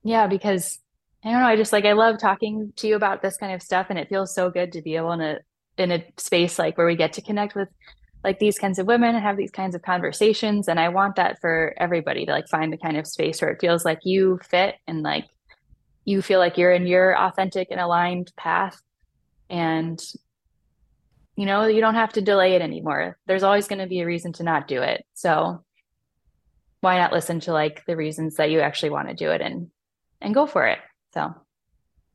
yeah, 0.02 0.26
because 0.26 0.78
I 1.24 1.30
don't 1.30 1.40
know. 1.40 1.46
I 1.46 1.56
just 1.56 1.72
like 1.72 1.84
I 1.84 1.92
love 1.92 2.18
talking 2.18 2.72
to 2.76 2.88
you 2.88 2.96
about 2.96 3.22
this 3.22 3.36
kind 3.36 3.52
of 3.52 3.62
stuff, 3.62 3.88
and 3.90 3.98
it 3.98 4.08
feels 4.08 4.34
so 4.34 4.50
good 4.50 4.72
to 4.72 4.82
be 4.82 4.96
able 4.96 5.12
a 5.12 5.38
in 5.76 5.92
a 5.92 6.04
space 6.18 6.58
like 6.58 6.76
where 6.76 6.86
we 6.86 6.96
get 6.96 7.14
to 7.14 7.22
connect 7.22 7.54
with 7.54 7.68
like 8.22 8.38
these 8.38 8.58
kinds 8.58 8.78
of 8.78 8.86
women 8.86 9.14
and 9.14 9.24
have 9.24 9.36
these 9.36 9.50
kinds 9.50 9.74
of 9.74 9.82
conversations. 9.82 10.68
And 10.68 10.78
I 10.78 10.90
want 10.90 11.16
that 11.16 11.40
for 11.40 11.74
everybody 11.78 12.26
to 12.26 12.32
like 12.32 12.48
find 12.48 12.72
the 12.72 12.76
kind 12.76 12.96
of 12.96 13.06
space 13.06 13.40
where 13.40 13.50
it 13.50 13.60
feels 13.60 13.84
like 13.84 14.00
you 14.04 14.38
fit 14.48 14.76
and 14.86 15.02
like 15.02 15.26
you 16.04 16.22
feel 16.22 16.38
like 16.38 16.58
you're 16.58 16.72
in 16.72 16.86
your 16.86 17.16
authentic 17.18 17.68
and 17.70 17.80
aligned 17.80 18.32
path, 18.36 18.80
and 19.48 20.00
you 21.36 21.46
know 21.46 21.66
you 21.66 21.80
don't 21.80 21.94
have 21.94 22.12
to 22.14 22.20
delay 22.20 22.54
it 22.54 22.62
anymore. 22.62 23.18
There's 23.26 23.42
always 23.42 23.68
going 23.68 23.80
to 23.80 23.86
be 23.86 24.00
a 24.00 24.06
reason 24.06 24.32
to 24.34 24.42
not 24.42 24.68
do 24.68 24.82
it. 24.82 25.04
So 25.14 25.64
why 26.80 26.96
not 26.96 27.12
listen 27.12 27.40
to 27.40 27.52
like 27.52 27.84
the 27.86 27.96
reasons 27.96 28.36
that 28.36 28.50
you 28.50 28.60
actually 28.60 28.90
want 28.90 29.08
to 29.08 29.14
do 29.14 29.30
it 29.30 29.40
and 29.40 29.70
and 30.20 30.34
go 30.34 30.46
for 30.46 30.66
it. 30.66 30.78
So 31.14 31.34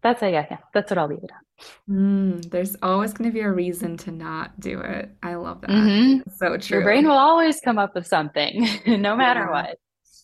that's 0.02 0.22
I 0.22 0.32
guess 0.32 0.48
yeah, 0.52 0.58
that's 0.74 0.92
what 0.92 0.98
I'll 0.98 1.08
leave 1.08 1.24
it 1.24 1.32
at. 1.32 1.45
Mm, 1.90 2.50
there's 2.50 2.76
always 2.82 3.14
going 3.14 3.30
to 3.30 3.34
be 3.34 3.42
a 3.42 3.52
reason 3.52 3.98
to 3.98 4.12
not 4.12 4.60
do 4.60 4.80
it. 4.82 5.10
I 5.24 5.36
love 5.36 5.62
that. 5.62 5.70
Mm-hmm. 5.70 6.30
So 6.36 6.58
true. 6.58 6.78
Your 6.78 6.84
brain 6.84 7.08
will 7.08 7.18
always 7.18 7.60
come 7.62 7.78
up 7.78 7.96
with 7.96 8.08
something, 8.08 8.68
no 8.88 9.16
matter 9.16 9.42
yeah. 9.42 9.52
what. 9.52 9.80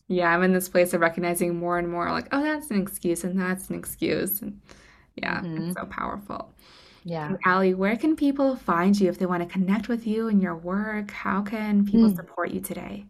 Yeah, 0.07 0.29
I'm 0.29 0.43
in 0.43 0.51
this 0.51 0.67
place 0.67 0.93
of 0.93 0.99
recognizing 0.99 1.57
more 1.57 1.77
and 1.77 1.87
more 1.87 2.11
like, 2.11 2.27
oh, 2.31 2.43
that's 2.43 2.69
an 2.69 2.81
excuse 2.81 3.23
and 3.23 3.39
that's 3.39 3.69
an 3.69 3.75
excuse. 3.75 4.41
And 4.41 4.59
yeah, 5.15 5.39
mm-hmm. 5.39 5.69
it's 5.69 5.79
so 5.79 5.85
powerful. 5.85 6.53
Yeah. 7.03 7.27
And 7.27 7.37
Ali, 7.45 7.73
where 7.73 7.95
can 7.95 8.15
people 8.15 8.55
find 8.55 8.99
you 8.99 9.09
if 9.09 9.17
they 9.17 9.25
want 9.25 9.41
to 9.41 9.51
connect 9.51 9.87
with 9.87 10.05
you 10.05 10.27
and 10.27 10.41
your 10.41 10.55
work? 10.55 11.11
How 11.11 11.41
can 11.41 11.85
people 11.85 12.09
mm. 12.09 12.15
support 12.15 12.51
you 12.51 12.59
today? 12.59 13.05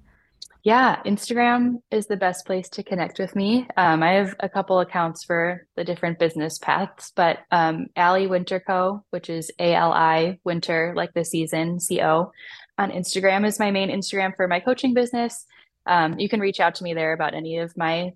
Yeah, 0.64 1.01
Instagram 1.07 1.82
is 1.89 2.05
the 2.05 2.18
best 2.18 2.45
place 2.45 2.70
to 2.70 2.84
connect 2.84 3.18
with 3.18 3.36
me. 3.36 3.68
Um, 3.78 4.03
I 4.03 4.12
have 4.12 4.36
a 4.39 4.47
couple 4.47 4.80
accounts 4.80 5.24
for 5.24 5.66
the 5.76 5.84
different 5.84 6.20
business 6.20 6.59
paths, 6.59 7.12
but 7.16 7.39
um, 7.49 7.88
Winter 7.97 8.59
Co., 8.59 9.03
which 9.09 9.28
is 9.28 9.51
A 9.57 9.74
L 9.74 9.91
I 9.91 10.38
Winter, 10.43 10.93
like 10.95 11.16
the 11.16 11.26
season, 11.26 11.80
C 11.80 11.99
O, 12.01 12.32
on 12.78 12.91
Instagram 12.91 13.43
is 13.43 13.59
my 13.59 13.72
main 13.72 13.89
Instagram 13.89 14.36
for 14.36 14.47
my 14.47 14.59
coaching 14.59 14.93
business. 14.93 15.45
Um, 15.88 16.20
you 16.20 16.30
can 16.30 16.39
reach 16.39 16.59
out 16.59 16.76
to 16.76 16.84
me 16.84 16.93
there 16.93 17.14
about 17.14 17.34
any 17.34 17.57
of 17.57 17.76
my 17.76 18.12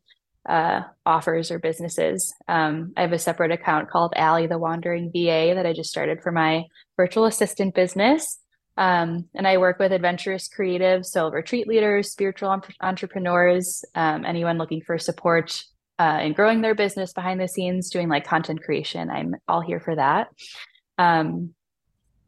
uh, 0.48 0.82
offers 1.04 1.50
or 1.50 1.58
businesses. 1.58 2.32
Um, 2.48 2.94
I 2.96 3.02
have 3.02 3.14
a 3.14 3.18
separate 3.18 3.52
account 3.52 3.90
called 3.90 4.14
Ali 4.16 4.46
the 4.46 4.60
Wandering 4.60 5.12
VA 5.12 5.54
that 5.56 5.66
I 5.66 5.74
just 5.74 5.90
started 5.90 6.22
for 6.22 6.32
my 6.32 6.66
virtual 6.96 7.26
assistant 7.26 7.74
business. 7.74 8.38
Um, 8.78 9.30
and 9.34 9.48
I 9.48 9.58
work 9.58 9.80
with 9.80 9.92
adventurous 9.92 10.50
creatives, 10.50 11.06
so 11.06 11.30
retreat 11.30 11.68
leaders, 11.68 12.12
spiritual 12.12 12.62
entrepreneurs, 12.82 13.86
um, 13.96 14.26
anyone 14.26 14.58
looking 14.58 14.82
for 14.82 14.98
support 14.98 15.64
uh, 15.98 16.20
in 16.22 16.34
growing 16.34 16.62
their 16.62 16.76
business 16.76 17.14
behind 17.14 17.40
the 17.40 17.48
scenes, 17.48 17.90
doing 17.90 18.10
like 18.10 18.28
content 18.28 18.62
creation. 18.64 19.10
I'm 19.10 19.36
all 19.48 19.62
here 19.62 19.80
for 19.80 19.96
that. 19.96 20.28
Um, 20.98 21.54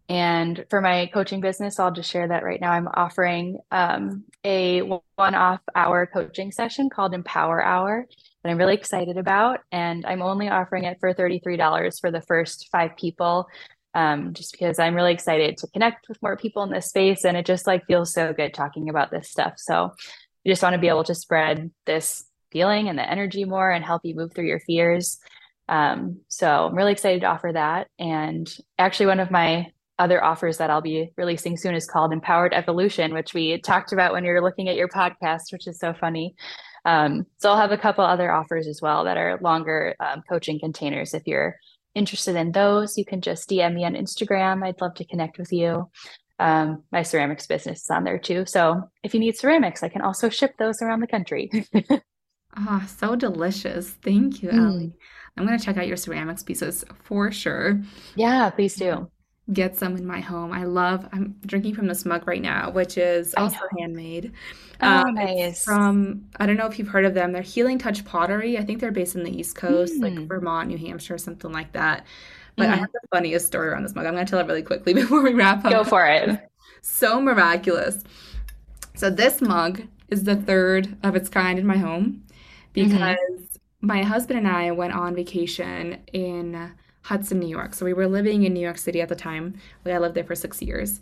and 0.10 0.66
for 0.70 0.80
my 0.80 1.10
coaching 1.14 1.42
business, 1.42 1.80
I'll 1.80 1.92
just 1.92 2.10
share 2.10 2.30
that 2.30 2.44
right 2.44 2.62
now. 2.62 2.72
I'm 2.72 2.88
offering 2.88 3.60
um, 3.72 4.24
a 4.46 4.80
one 4.80 5.36
off 5.36 5.60
hour 5.76 6.06
coaching 6.06 6.54
session 6.54 6.90
called 6.90 7.14
Empower 7.14 7.62
Hour 7.62 8.06
that 8.44 8.50
I'm 8.50 8.58
really 8.58 8.76
excited 8.76 9.18
about. 9.18 9.60
And 9.74 10.06
I'm 10.06 10.22
only 10.22 10.48
offering 10.48 10.86
it 10.86 10.98
for 11.02 11.14
$33 11.14 12.00
for 12.00 12.10
the 12.10 12.22
first 12.22 12.70
five 12.72 12.96
people 12.96 13.48
um, 13.94 14.34
just 14.34 14.52
because 14.52 14.80
I'm 14.80 14.96
really 14.96 15.14
excited 15.14 15.58
to 15.58 15.68
connect 15.68 16.08
with 16.10 16.22
more 16.22 16.38
people 16.38 16.64
in 16.64 16.72
this 16.72 16.88
space. 16.88 17.26
And 17.26 17.36
it 17.38 17.46
just 17.46 17.68
like 17.68 17.86
feels 17.86 18.14
so 18.14 18.34
good 18.34 18.54
talking 18.54 18.90
about 18.90 19.12
this 19.12 19.30
stuff. 19.30 19.54
So 19.58 19.92
I 20.46 20.50
just 20.50 20.64
want 20.64 20.74
to 20.74 20.80
be 20.80 20.88
able 20.88 21.04
to 21.06 21.16
spread 21.16 21.72
this 21.86 22.24
feeling 22.52 22.90
and 22.90 22.98
the 22.98 23.10
energy 23.10 23.46
more 23.46 23.72
and 23.72 23.84
help 23.84 24.02
you 24.06 24.16
move 24.16 24.34
through 24.34 24.48
your 24.48 24.60
fears. 24.62 25.20
Um, 25.68 26.22
so 26.28 26.68
I'm 26.68 26.76
really 26.76 26.94
excited 26.94 27.22
to 27.22 27.28
offer 27.28 27.52
that. 27.54 27.88
And 28.00 28.52
actually, 28.78 29.08
one 29.08 29.20
of 29.20 29.32
my 29.32 29.72
other 30.00 30.24
offers 30.24 30.58
that 30.58 30.70
I'll 30.70 30.82
be 30.82 31.12
releasing 31.18 31.58
soon 31.58 31.76
is 31.76 31.88
called 31.88 32.14
Empowered 32.14 32.54
Evolution, 32.54 33.14
which 33.14 33.34
we 33.34 33.60
talked 33.60 33.92
about 33.92 34.14
when 34.14 34.24
you 34.24 34.32
were 34.32 34.44
looking 34.44 34.70
at 34.70 34.76
your 34.76 34.88
podcast, 34.88 35.52
which 35.52 35.68
is 35.68 35.80
so 35.80 35.94
funny. 35.94 36.36
Um, 36.86 37.26
so 37.38 37.50
I'll 37.50 37.58
have 37.58 37.72
a 37.72 37.78
couple 37.78 38.06
other 38.06 38.32
offers 38.32 38.68
as 38.68 38.82
well 38.82 39.04
that 39.06 39.18
are 39.18 39.40
longer 39.42 39.96
um, 40.00 40.22
coaching 40.30 40.60
containers 40.60 41.14
if 41.14 41.24
you're 41.26 41.58
interested 41.96 42.36
in 42.36 42.52
those, 42.52 42.98
you 42.98 43.06
can 43.06 43.22
just 43.22 43.50
DM 43.50 43.74
me 43.74 43.86
on 43.86 43.94
Instagram. 43.94 44.64
I'd 44.64 44.82
love 44.82 44.96
to 44.96 45.06
connect 45.06 45.38
with 45.38 45.52
you. 45.52 45.90
Um, 46.40 46.84
my 46.92 47.02
ceramics 47.02 47.48
business 47.48 47.82
is 47.82 47.90
on 47.90 48.04
there 48.04 48.20
too. 48.20 48.46
So 48.46 48.84
if 49.04 49.14
you 49.14 49.20
need 49.20 49.38
ceramics, 49.38 49.82
I 49.82 49.90
can 49.90 50.02
also 50.02 50.30
ship 50.30 50.54
those 50.58 50.82
around 50.82 51.02
the 51.02 51.08
country. 51.08 51.52
Ah, 52.60 52.82
oh, 52.82 52.88
so 52.88 53.16
delicious. 53.16 53.92
Thank 54.02 54.42
you, 54.42 54.50
mm. 54.50 54.92
I'm 55.38 55.46
going 55.46 55.60
to 55.60 55.64
check 55.64 55.78
out 55.78 55.86
your 55.86 55.98
ceramics 55.98 56.42
pieces 56.42 56.84
for 57.04 57.32
sure. 57.32 57.80
Yeah, 58.16 58.50
please 58.50 58.76
do 58.76 59.12
get 59.54 59.76
some 59.76 59.96
in 59.96 60.06
my 60.06 60.20
home. 60.20 60.52
I 60.52 60.66
love, 60.66 61.08
I'm 61.14 61.36
drinking 61.46 61.76
from 61.76 61.88
this 61.88 62.06
mug 62.06 62.28
right 62.28 62.42
now, 62.42 62.70
which 62.70 62.98
is 62.98 63.34
also 63.36 63.60
handmade. 63.78 64.34
Oh, 64.82 64.88
um, 64.88 65.16
nice. 65.16 65.64
From, 65.64 66.26
I 66.38 66.46
don't 66.46 66.58
know 66.58 66.66
if 66.66 66.78
you've 66.78 66.88
heard 66.90 67.06
of 67.06 67.14
them. 67.14 67.32
They're 67.32 67.42
Healing 67.42 67.78
Touch 67.78 68.04
Pottery. 68.04 68.58
I 68.58 68.66
think 68.66 68.82
they're 68.82 68.92
based 68.92 69.16
in 69.16 69.24
the 69.24 69.32
East 69.32 69.56
Coast, 69.56 69.94
mm. 69.96 70.02
like 70.02 70.28
Vermont, 70.28 70.68
New 70.68 70.78
Hampshire, 70.78 71.18
something 71.18 71.52
like 71.52 71.72
that. 71.72 72.06
But 72.58 72.68
mm. 72.68 72.74
I 72.74 72.76
have 72.76 72.92
the 72.92 73.00
funniest 73.12 73.48
story 73.48 73.70
around 73.70 73.84
this 73.84 73.96
mug. 73.96 74.06
I'm 74.06 74.14
going 74.14 74.26
to 74.26 74.30
tell 74.30 74.40
it 74.40 74.48
really 74.48 74.64
quickly 74.64 74.94
before 74.94 75.22
we 75.22 75.34
wrap 75.34 75.64
up. 75.64 75.72
Go 75.72 75.84
for 75.84 76.06
it. 76.06 76.40
So 76.90 77.20
miraculous. 77.20 78.02
So 78.96 79.10
this 79.10 79.42
mug 79.42 79.82
is 80.08 80.24
the 80.24 80.38
third 80.38 80.96
of 81.04 81.18
its 81.18 81.28
kind 81.28 81.60
in 81.60 81.68
my 81.68 81.76
home 81.76 82.24
mm-hmm. 82.74 82.90
because 82.90 83.18
mm-hmm. 83.18 83.88
my 83.88 84.04
husband 84.04 84.40
and 84.40 84.48
I 84.48 84.72
went 84.72 84.94
on 84.94 85.14
vacation 85.14 86.00
in 86.14 86.72
Hudson, 87.08 87.40
New 87.40 87.48
York. 87.48 87.74
So 87.74 87.86
we 87.86 87.94
were 87.94 88.06
living 88.06 88.44
in 88.44 88.54
New 88.54 88.60
York 88.60 88.78
City 88.78 89.00
at 89.00 89.08
the 89.08 89.16
time. 89.16 89.56
We 89.86 89.94
I 89.94 89.98
lived 89.98 90.14
there 90.14 90.26
for 90.26 90.36
six 90.36 90.62
years. 90.62 91.00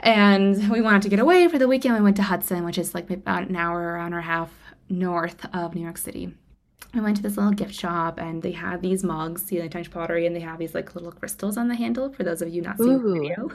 And 0.00 0.70
we 0.70 0.82
wanted 0.82 1.00
to 1.02 1.08
get 1.08 1.20
away 1.20 1.48
for 1.48 1.58
the 1.58 1.66
weekend. 1.66 1.94
We 1.94 2.02
went 2.02 2.16
to 2.16 2.22
Hudson, 2.22 2.66
which 2.66 2.76
is 2.76 2.94
like 2.94 3.10
about 3.10 3.48
an 3.48 3.56
hour, 3.56 3.96
hour 3.96 4.04
and 4.04 4.14
a 4.14 4.20
half 4.20 4.52
north 4.90 5.46
of 5.54 5.74
New 5.74 5.80
York 5.80 5.96
City. 5.96 6.34
We 6.92 7.00
went 7.00 7.16
to 7.16 7.22
this 7.22 7.38
little 7.38 7.52
gift 7.52 7.74
shop 7.74 8.18
and 8.20 8.42
they 8.42 8.52
had 8.52 8.82
these 8.82 9.02
mugs, 9.02 9.48
Healing 9.48 9.70
Touch 9.70 9.90
Pottery, 9.90 10.26
and 10.26 10.36
they 10.36 10.40
have 10.40 10.58
these 10.58 10.74
like 10.74 10.94
little 10.94 11.12
crystals 11.12 11.56
on 11.56 11.68
the 11.68 11.74
handle 11.74 12.12
for 12.12 12.22
those 12.22 12.42
of 12.42 12.50
you 12.50 12.60
not 12.60 12.76
seeing 12.76 13.00
Ooh. 13.00 13.14
the 13.14 13.20
video. 13.20 13.48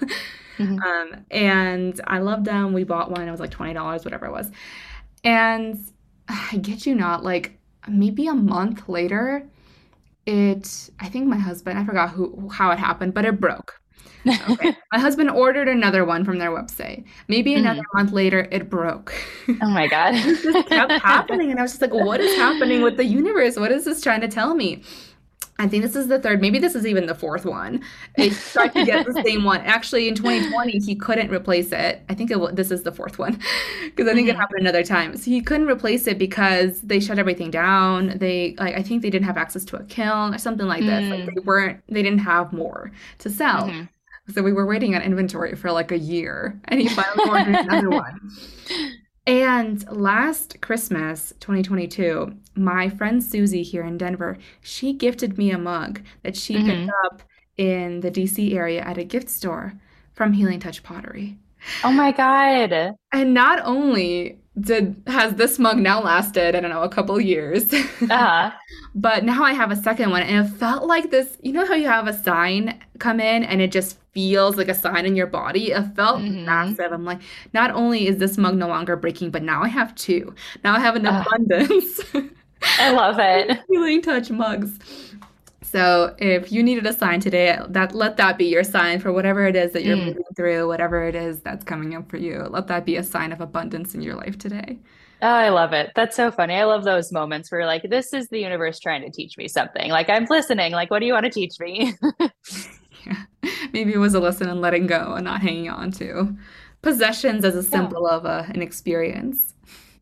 Mm-hmm. 0.57 0.79
um, 0.83 1.25
and 1.29 2.01
I 2.07 2.17
loved 2.17 2.45
them. 2.45 2.73
We 2.73 2.85
bought 2.85 3.11
one. 3.11 3.27
It 3.27 3.31
was 3.31 3.39
like 3.39 3.51
$20, 3.51 4.03
whatever 4.03 4.25
it 4.25 4.31
was. 4.31 4.49
And 5.23 5.79
I 6.27 6.57
get 6.57 6.88
you 6.88 6.95
not, 6.95 7.23
like 7.23 7.59
maybe 7.88 8.25
a 8.25 8.33
month 8.33 8.89
later, 8.89 9.47
it 10.26 10.89
I 10.99 11.10
think 11.10 11.27
my 11.27 11.38
husband, 11.38 11.80
I 11.80 11.85
forgot 11.85 12.11
who 12.11 12.49
how 12.49 12.72
it 12.72 12.80
happened, 12.80 13.14
but 13.14 13.26
it 13.26 13.39
broke. 13.39 13.81
Okay. 14.49 14.76
my 14.91 14.99
husband 14.99 15.31
ordered 15.31 15.68
another 15.68 16.06
one 16.06 16.23
from 16.23 16.38
their 16.38 16.52
website. 16.52 17.06
Maybe 17.27 17.56
another 17.56 17.81
mm. 17.81 17.95
month 17.95 18.11
later, 18.11 18.48
it 18.52 18.69
broke. 18.69 19.14
Oh 19.61 19.69
my 19.69 19.88
God. 19.88 20.11
this 20.14 20.43
just 20.43 20.69
kept 20.69 20.91
happening. 20.91 21.49
And 21.49 21.60
I 21.60 21.64
was 21.64 21.72
just 21.72 21.81
like, 21.81 21.93
what 21.93 22.19
is 22.19 22.35
happening 22.38 22.84
with 22.84 22.98
the 22.98 23.06
universe? 23.22 23.57
What 23.57 23.72
is 23.72 23.85
this 23.85 23.99
trying 23.99 24.22
to 24.22 24.27
tell 24.27 24.53
me? 24.53 24.84
I 25.61 25.67
think 25.67 25.83
this 25.83 25.95
is 25.95 26.07
the 26.07 26.17
third, 26.17 26.41
maybe 26.41 26.57
this 26.57 26.73
is 26.73 26.88
even 26.88 27.05
the 27.05 27.13
fourth 27.13 27.45
one. 27.45 27.83
He 28.17 28.31
tried 28.31 28.69
to 28.69 28.83
get 28.83 29.05
the 29.05 29.21
same 29.25 29.43
one. 29.43 29.61
Actually, 29.61 30.07
in 30.07 30.15
2020, 30.15 30.79
he 30.79 30.95
couldn't 30.95 31.29
replace 31.29 31.71
it. 31.71 32.01
I 32.09 32.15
think 32.15 32.31
it, 32.31 32.55
this 32.55 32.71
is 32.71 32.81
the 32.81 32.91
fourth 32.91 33.19
one 33.19 33.39
because 33.85 34.07
I 34.07 34.15
think 34.15 34.27
mm-hmm. 34.27 34.29
it 34.29 34.35
happened 34.38 34.61
another 34.61 34.83
time. 34.83 35.15
So 35.15 35.25
he 35.25 35.39
couldn't 35.39 35.67
replace 35.67 36.07
it 36.07 36.17
because 36.17 36.81
they 36.81 36.99
shut 36.99 37.19
everything 37.19 37.51
down. 37.51 38.17
They, 38.17 38.55
like, 38.57 38.75
I 38.75 38.81
think 38.81 39.03
they 39.03 39.11
didn't 39.11 39.27
have 39.27 39.38
access 39.38 39.63
to 39.65 39.75
a 39.75 39.83
kiln 39.83 40.33
or 40.33 40.39
something 40.39 40.65
like 40.65 40.81
this. 40.81 41.03
Mm. 41.03 41.09
Like 41.11 41.35
they 41.35 41.41
weren't, 41.41 41.83
they 41.88 42.01
didn't 42.01 42.19
have 42.19 42.51
more 42.51 42.91
to 43.19 43.29
sell. 43.29 43.67
Mm-hmm. 43.67 44.33
So 44.33 44.41
we 44.41 44.53
were 44.53 44.65
waiting 44.65 44.95
on 44.95 45.03
inventory 45.03 45.55
for 45.55 45.71
like 45.71 45.91
a 45.91 45.97
year, 45.97 46.59
and 46.65 46.79
he 46.79 46.88
finally 46.89 47.29
ordered 47.29 47.55
another 47.55 47.89
one. 47.91 48.31
And 49.27 49.88
last 49.91 50.61
Christmas, 50.61 51.34
2022, 51.39 52.34
my 52.56 52.89
friend 52.89 53.23
Susie 53.23 53.61
here 53.61 53.84
in 53.84 53.98
Denver, 53.98 54.38
she 54.61 54.93
gifted 54.93 55.38
me 55.38 55.52
a 55.52 55.57
mug 55.57 56.02
that 56.23 56.35
she 56.35 56.56
mm-hmm. 56.56 56.68
picked 56.68 56.91
up 57.06 57.22
in 57.57 57.99
the 57.99 58.10
DC 58.10 58.53
area 58.53 58.81
at 58.81 58.98
a 58.98 59.03
gift 59.03 59.30
store 59.30 59.73
from 60.14 60.34
Healing 60.34 60.60
Touch 60.60 60.81
Pottery. 60.81 61.38
Oh 61.84 61.91
my 61.91 62.11
god. 62.11 62.95
And 63.11 63.34
not 63.34 63.60
only 63.64 64.40
did 64.60 65.02
has 65.07 65.36
this 65.36 65.57
mug 65.57 65.78
now 65.78 66.02
lasted, 66.02 66.56
I 66.56 66.60
don't 66.60 66.72
know, 66.72 66.84
a 66.84 66.90
couple 66.90 67.19
years. 67.19 67.73
Uh-huh. 68.10 68.52
but 68.95 69.23
now 69.23 69.44
I 69.44 69.53
have 69.53 69.72
a 69.72 69.76
second 69.76 70.10
one 70.10 70.23
and 70.23 70.45
it 70.45 70.49
felt 70.49 70.86
like 70.86 71.11
this, 71.11 71.38
you 71.41 71.53
know 71.53 71.65
how 71.65 71.76
you 71.76 71.88
have 71.88 72.07
a 72.07 72.14
sign 72.14 72.82
come 72.98 73.19
in 73.19 73.44
and 73.44 73.61
it 73.61 73.72
just 73.72 73.98
feels 74.11 74.57
like 74.57 74.68
a 74.68 74.73
sign 74.73 75.06
in 75.06 75.15
your 75.15 75.28
body. 75.28 75.72
It 75.72 75.95
felt 75.95 76.19
mm-hmm. 76.19 76.45
massive. 76.45 76.91
I'm 76.91 77.06
like, 77.06 77.22
not 77.53 77.72
only 77.72 78.07
is 78.07 78.18
this 78.18 78.38
mug 78.38 78.56
no 78.56 78.68
longer 78.68 78.95
breaking, 78.95 79.30
but 79.32 79.44
now 79.44 79.61
I 79.61 79.68
have 79.68 79.94
two. 79.95 80.34
Now 80.64 80.76
I 80.76 80.80
have 80.80 80.95
an 80.95 81.06
uh, 81.06 81.23
abundance. 81.26 82.02
I 82.80 82.91
love 82.91 83.18
it. 83.19 83.60
Healing 83.69 84.02
touch 84.02 84.30
mugs. 84.32 84.80
So 85.72 86.14
if 86.18 86.52
you 86.52 86.64
needed 86.64 86.85
a 86.85 86.91
sign 86.91 87.22
today, 87.22 87.57
that 87.69 87.95
let 87.95 88.18
that 88.18 88.38
be 88.38 88.45
your 88.45 88.64
sign 88.64 88.99
for 88.99 89.14
whatever 89.14 89.45
it 89.45 89.56
is 89.56 89.72
that 89.72 89.85
you're 89.85 89.95
mm. 89.95 90.07
moving 90.07 90.23
through, 90.35 90.68
whatever 90.68 91.07
it 91.07 91.15
is 91.15 91.39
that's 91.39 91.64
coming 91.64 91.95
up 91.95 92.10
for 92.10 92.18
you. 92.18 92.45
Let 92.49 92.68
that 92.68 92.85
be 92.85 92.98
a 92.98 93.03
sign 93.03 93.31
of 93.31 93.39
abundance 93.39 93.95
in 93.95 94.02
your 94.02 94.15
life 94.15 94.38
today. 94.38 94.80
Oh, 95.22 95.30
I 95.30 95.48
love 95.48 95.72
it. 95.72 95.91
That's 95.95 96.18
so 96.18 96.30
funny. 96.30 96.56
I 96.56 96.65
love 96.65 96.84
those 96.84 97.14
moments 97.14 97.49
where 97.49 97.65
like 97.65 97.84
this 97.89 98.11
is 98.11 98.27
the 98.27 98.39
universe 98.39 98.80
trying 98.80 99.02
to 99.03 99.10
teach 99.10 99.38
me 99.38 99.48
something. 99.48 99.91
Like 99.91 100.10
I'm 100.10 100.26
listening. 100.30 100.73
Like 100.73 100.91
what 100.91 100.99
do 100.99 101.06
you 101.06 101.14
want 101.14 101.23
to 101.23 101.31
teach 101.31 101.57
me? 101.57 101.93
yeah. 103.06 103.23
Maybe 103.72 103.93
it 103.93 103.99
was 103.99 104.14
a 104.14 104.19
lesson 104.19 104.49
in 104.49 104.60
letting 104.60 104.88
go 104.88 105.14
and 105.14 105.23
not 105.23 105.41
hanging 105.41 105.69
on 105.69 105.91
to 105.93 106.35
possessions 106.81 107.45
as 107.45 107.56
a 107.56 107.64
symbol 107.64 108.07
yeah. 108.10 108.18
of 108.18 108.26
a, 108.26 108.52
an 108.53 108.61
experience. 108.61 109.53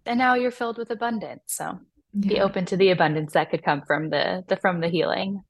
And 0.07 0.17
now 0.17 0.33
you're 0.33 0.49
filled 0.49 0.79
with 0.79 0.89
abundance. 0.89 1.43
So 1.45 1.79
yeah. 2.13 2.29
be 2.29 2.39
open 2.39 2.65
to 2.65 2.77
the 2.77 2.89
abundance 2.89 3.33
that 3.33 3.51
could 3.51 3.63
come 3.63 3.83
from 3.85 4.09
the, 4.09 4.43
the 4.47 4.55
from 4.55 4.79
the 4.79 4.87
healing. 4.87 5.43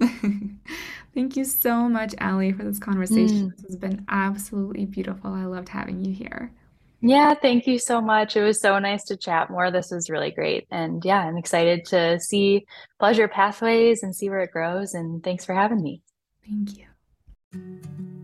Thank 1.14 1.36
you 1.36 1.44
so 1.44 1.88
much, 1.88 2.14
Ali, 2.20 2.52
for 2.52 2.62
this 2.64 2.78
conversation. 2.78 3.50
Mm. 3.50 3.56
This 3.56 3.66
has 3.66 3.76
been 3.76 4.04
absolutely 4.08 4.84
beautiful. 4.84 5.32
I 5.32 5.44
loved 5.44 5.68
having 5.68 6.04
you 6.04 6.12
here. 6.12 6.52
Yeah, 7.00 7.34
thank 7.34 7.66
you 7.66 7.78
so 7.78 8.00
much. 8.00 8.36
It 8.36 8.42
was 8.42 8.60
so 8.60 8.78
nice 8.78 9.04
to 9.04 9.16
chat 9.16 9.50
more. 9.50 9.70
This 9.70 9.90
was 9.90 10.10
really 10.10 10.30
great. 10.30 10.66
And 10.70 11.04
yeah, 11.04 11.20
I'm 11.20 11.36
excited 11.36 11.84
to 11.86 12.18
see 12.20 12.66
Pleasure 12.98 13.28
Pathways 13.28 14.02
and 14.02 14.14
see 14.14 14.28
where 14.28 14.40
it 14.40 14.50
grows. 14.50 14.94
And 14.94 15.22
thanks 15.22 15.44
for 15.44 15.54
having 15.54 15.82
me. 15.82 16.02
Thank 16.44 16.78
you. 16.78 18.15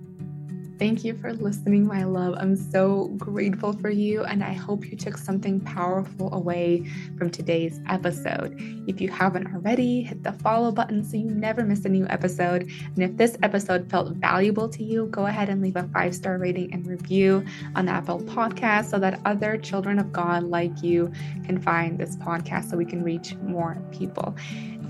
Thank 0.82 1.04
you 1.04 1.14
for 1.16 1.32
listening, 1.32 1.86
my 1.86 2.02
love. 2.02 2.34
I'm 2.38 2.56
so 2.56 3.06
grateful 3.16 3.72
for 3.72 3.88
you, 3.88 4.24
and 4.24 4.42
I 4.42 4.52
hope 4.52 4.90
you 4.90 4.96
took 4.96 5.16
something 5.16 5.60
powerful 5.60 6.34
away 6.34 6.90
from 7.16 7.30
today's 7.30 7.78
episode. 7.88 8.56
If 8.88 9.00
you 9.00 9.08
haven't 9.08 9.46
already, 9.54 10.02
hit 10.02 10.24
the 10.24 10.32
follow 10.32 10.72
button 10.72 11.04
so 11.04 11.16
you 11.16 11.26
never 11.26 11.62
miss 11.62 11.84
a 11.84 11.88
new 11.88 12.04
episode. 12.08 12.62
And 12.62 12.98
if 12.98 13.16
this 13.16 13.38
episode 13.44 13.88
felt 13.88 14.16
valuable 14.16 14.68
to 14.70 14.82
you, 14.82 15.06
go 15.12 15.26
ahead 15.26 15.48
and 15.48 15.62
leave 15.62 15.76
a 15.76 15.84
five 15.94 16.16
star 16.16 16.36
rating 16.36 16.72
and 16.72 16.84
review 16.84 17.44
on 17.76 17.86
the 17.86 17.92
Apple 17.92 18.18
Podcast 18.18 18.86
so 18.86 18.98
that 18.98 19.20
other 19.24 19.56
children 19.56 20.00
of 20.00 20.12
God 20.12 20.42
like 20.42 20.82
you 20.82 21.12
can 21.44 21.60
find 21.60 21.96
this 21.96 22.16
podcast 22.16 22.70
so 22.70 22.76
we 22.76 22.86
can 22.86 23.04
reach 23.04 23.36
more 23.36 23.80
people 23.92 24.34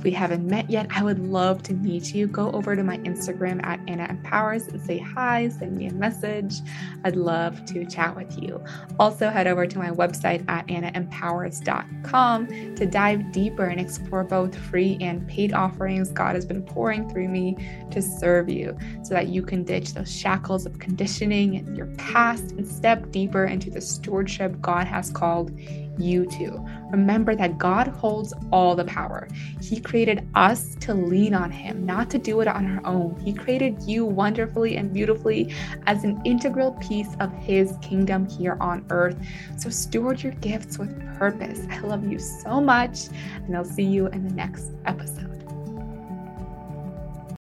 we 0.03 0.11
haven't 0.11 0.47
met 0.47 0.69
yet, 0.71 0.87
I 0.91 1.03
would 1.03 1.19
love 1.19 1.63
to 1.65 1.75
meet 1.75 2.15
you. 2.15 2.27
Go 2.27 2.51
over 2.53 2.75
to 2.77 2.83
my 2.83 2.99
Instagram 2.99 3.65
at 3.65 3.81
Anna 3.87 4.07
Empowers 4.09 4.69
and 4.69 4.81
say 4.81 4.99
hi, 4.99 5.49
send 5.49 5.77
me 5.77 5.87
a 5.87 5.93
message. 5.93 6.61
I'd 7.05 7.17
love 7.17 7.65
to 7.67 7.85
chat 7.85 8.17
with 8.17 8.41
you. 8.41 8.63
Also, 8.99 9.29
head 9.31 9.47
over 9.47 9.67
to 9.67 9.79
my 9.79 9.91
website 9.91 10.45
at 10.49 10.67
annaempowers.com 10.69 12.47
to 12.77 12.87
dive 12.87 13.33
deeper 13.33 13.65
and 13.67 13.81
explore 13.81 14.25
both 14.25 14.57
free 14.57 14.99
and 15.01 15.27
paid 15.29 15.53
offerings 15.53 16.11
God 16.11 16.35
has 16.35 16.45
been 16.45 16.63
pouring 16.63 17.09
through 17.09 17.29
me 17.29 17.57
to 17.91 18.01
serve 18.03 18.49
you 18.49 18.77
so 19.03 19.15
that 19.15 19.29
you 19.29 19.43
can 19.43 19.65
ditch 19.65 19.95
those 19.95 20.15
shackles 20.15 20.67
of 20.67 20.79
conditioning 20.79 21.57
and 21.57 21.77
your 21.77 21.87
past 21.97 22.53
and 22.53 22.67
step 22.67 23.11
deeper 23.11 23.45
into 23.45 23.71
the 23.71 23.81
stewardship 23.81 24.61
God 24.61 24.87
has 24.87 25.11
called 25.11 25.53
you 25.99 26.27
to. 26.27 26.65
Remember 26.91 27.35
that 27.35 27.59
God 27.59 27.89
holds 27.89 28.33
all 28.51 28.75
the 28.75 28.85
power. 28.85 29.29
He 29.61 29.81
created 29.81 30.29
us 30.35 30.75
to 30.77 30.95
lean 30.95 31.35
on 31.35 31.51
Him, 31.51 31.85
not 31.87 32.11
to 32.11 32.19
do 32.19 32.41
it 32.41 32.49
on 32.49 32.67
our 32.67 32.87
own. 32.87 33.19
He 33.25 33.33
created 33.33 33.83
you 33.83 34.05
wonderfully 34.05 34.77
and 34.77 34.93
beautifully 34.93 35.55
as 35.87 36.05
an 36.05 36.21
integral 36.25 36.73
piece 36.73 37.15
of 37.21 37.33
His 37.35 37.77
kingdom 37.83 38.29
here 38.29 38.57
on 38.61 38.85
earth. 38.91 39.17
So 39.57 39.71
steward 39.71 40.23
your 40.23 40.33
gifts 40.35 40.79
with 40.79 40.99
purpose. 41.17 41.67
I 41.71 41.81
love 41.81 42.07
you 42.11 42.19
so 42.19 42.61
much, 42.61 43.09
and 43.35 43.57
I'll 43.57 43.65
see 43.65 43.85
you 43.85 44.09
in 44.09 44.27
the 44.27 44.35
next 44.35 44.73
episode. 44.87 45.32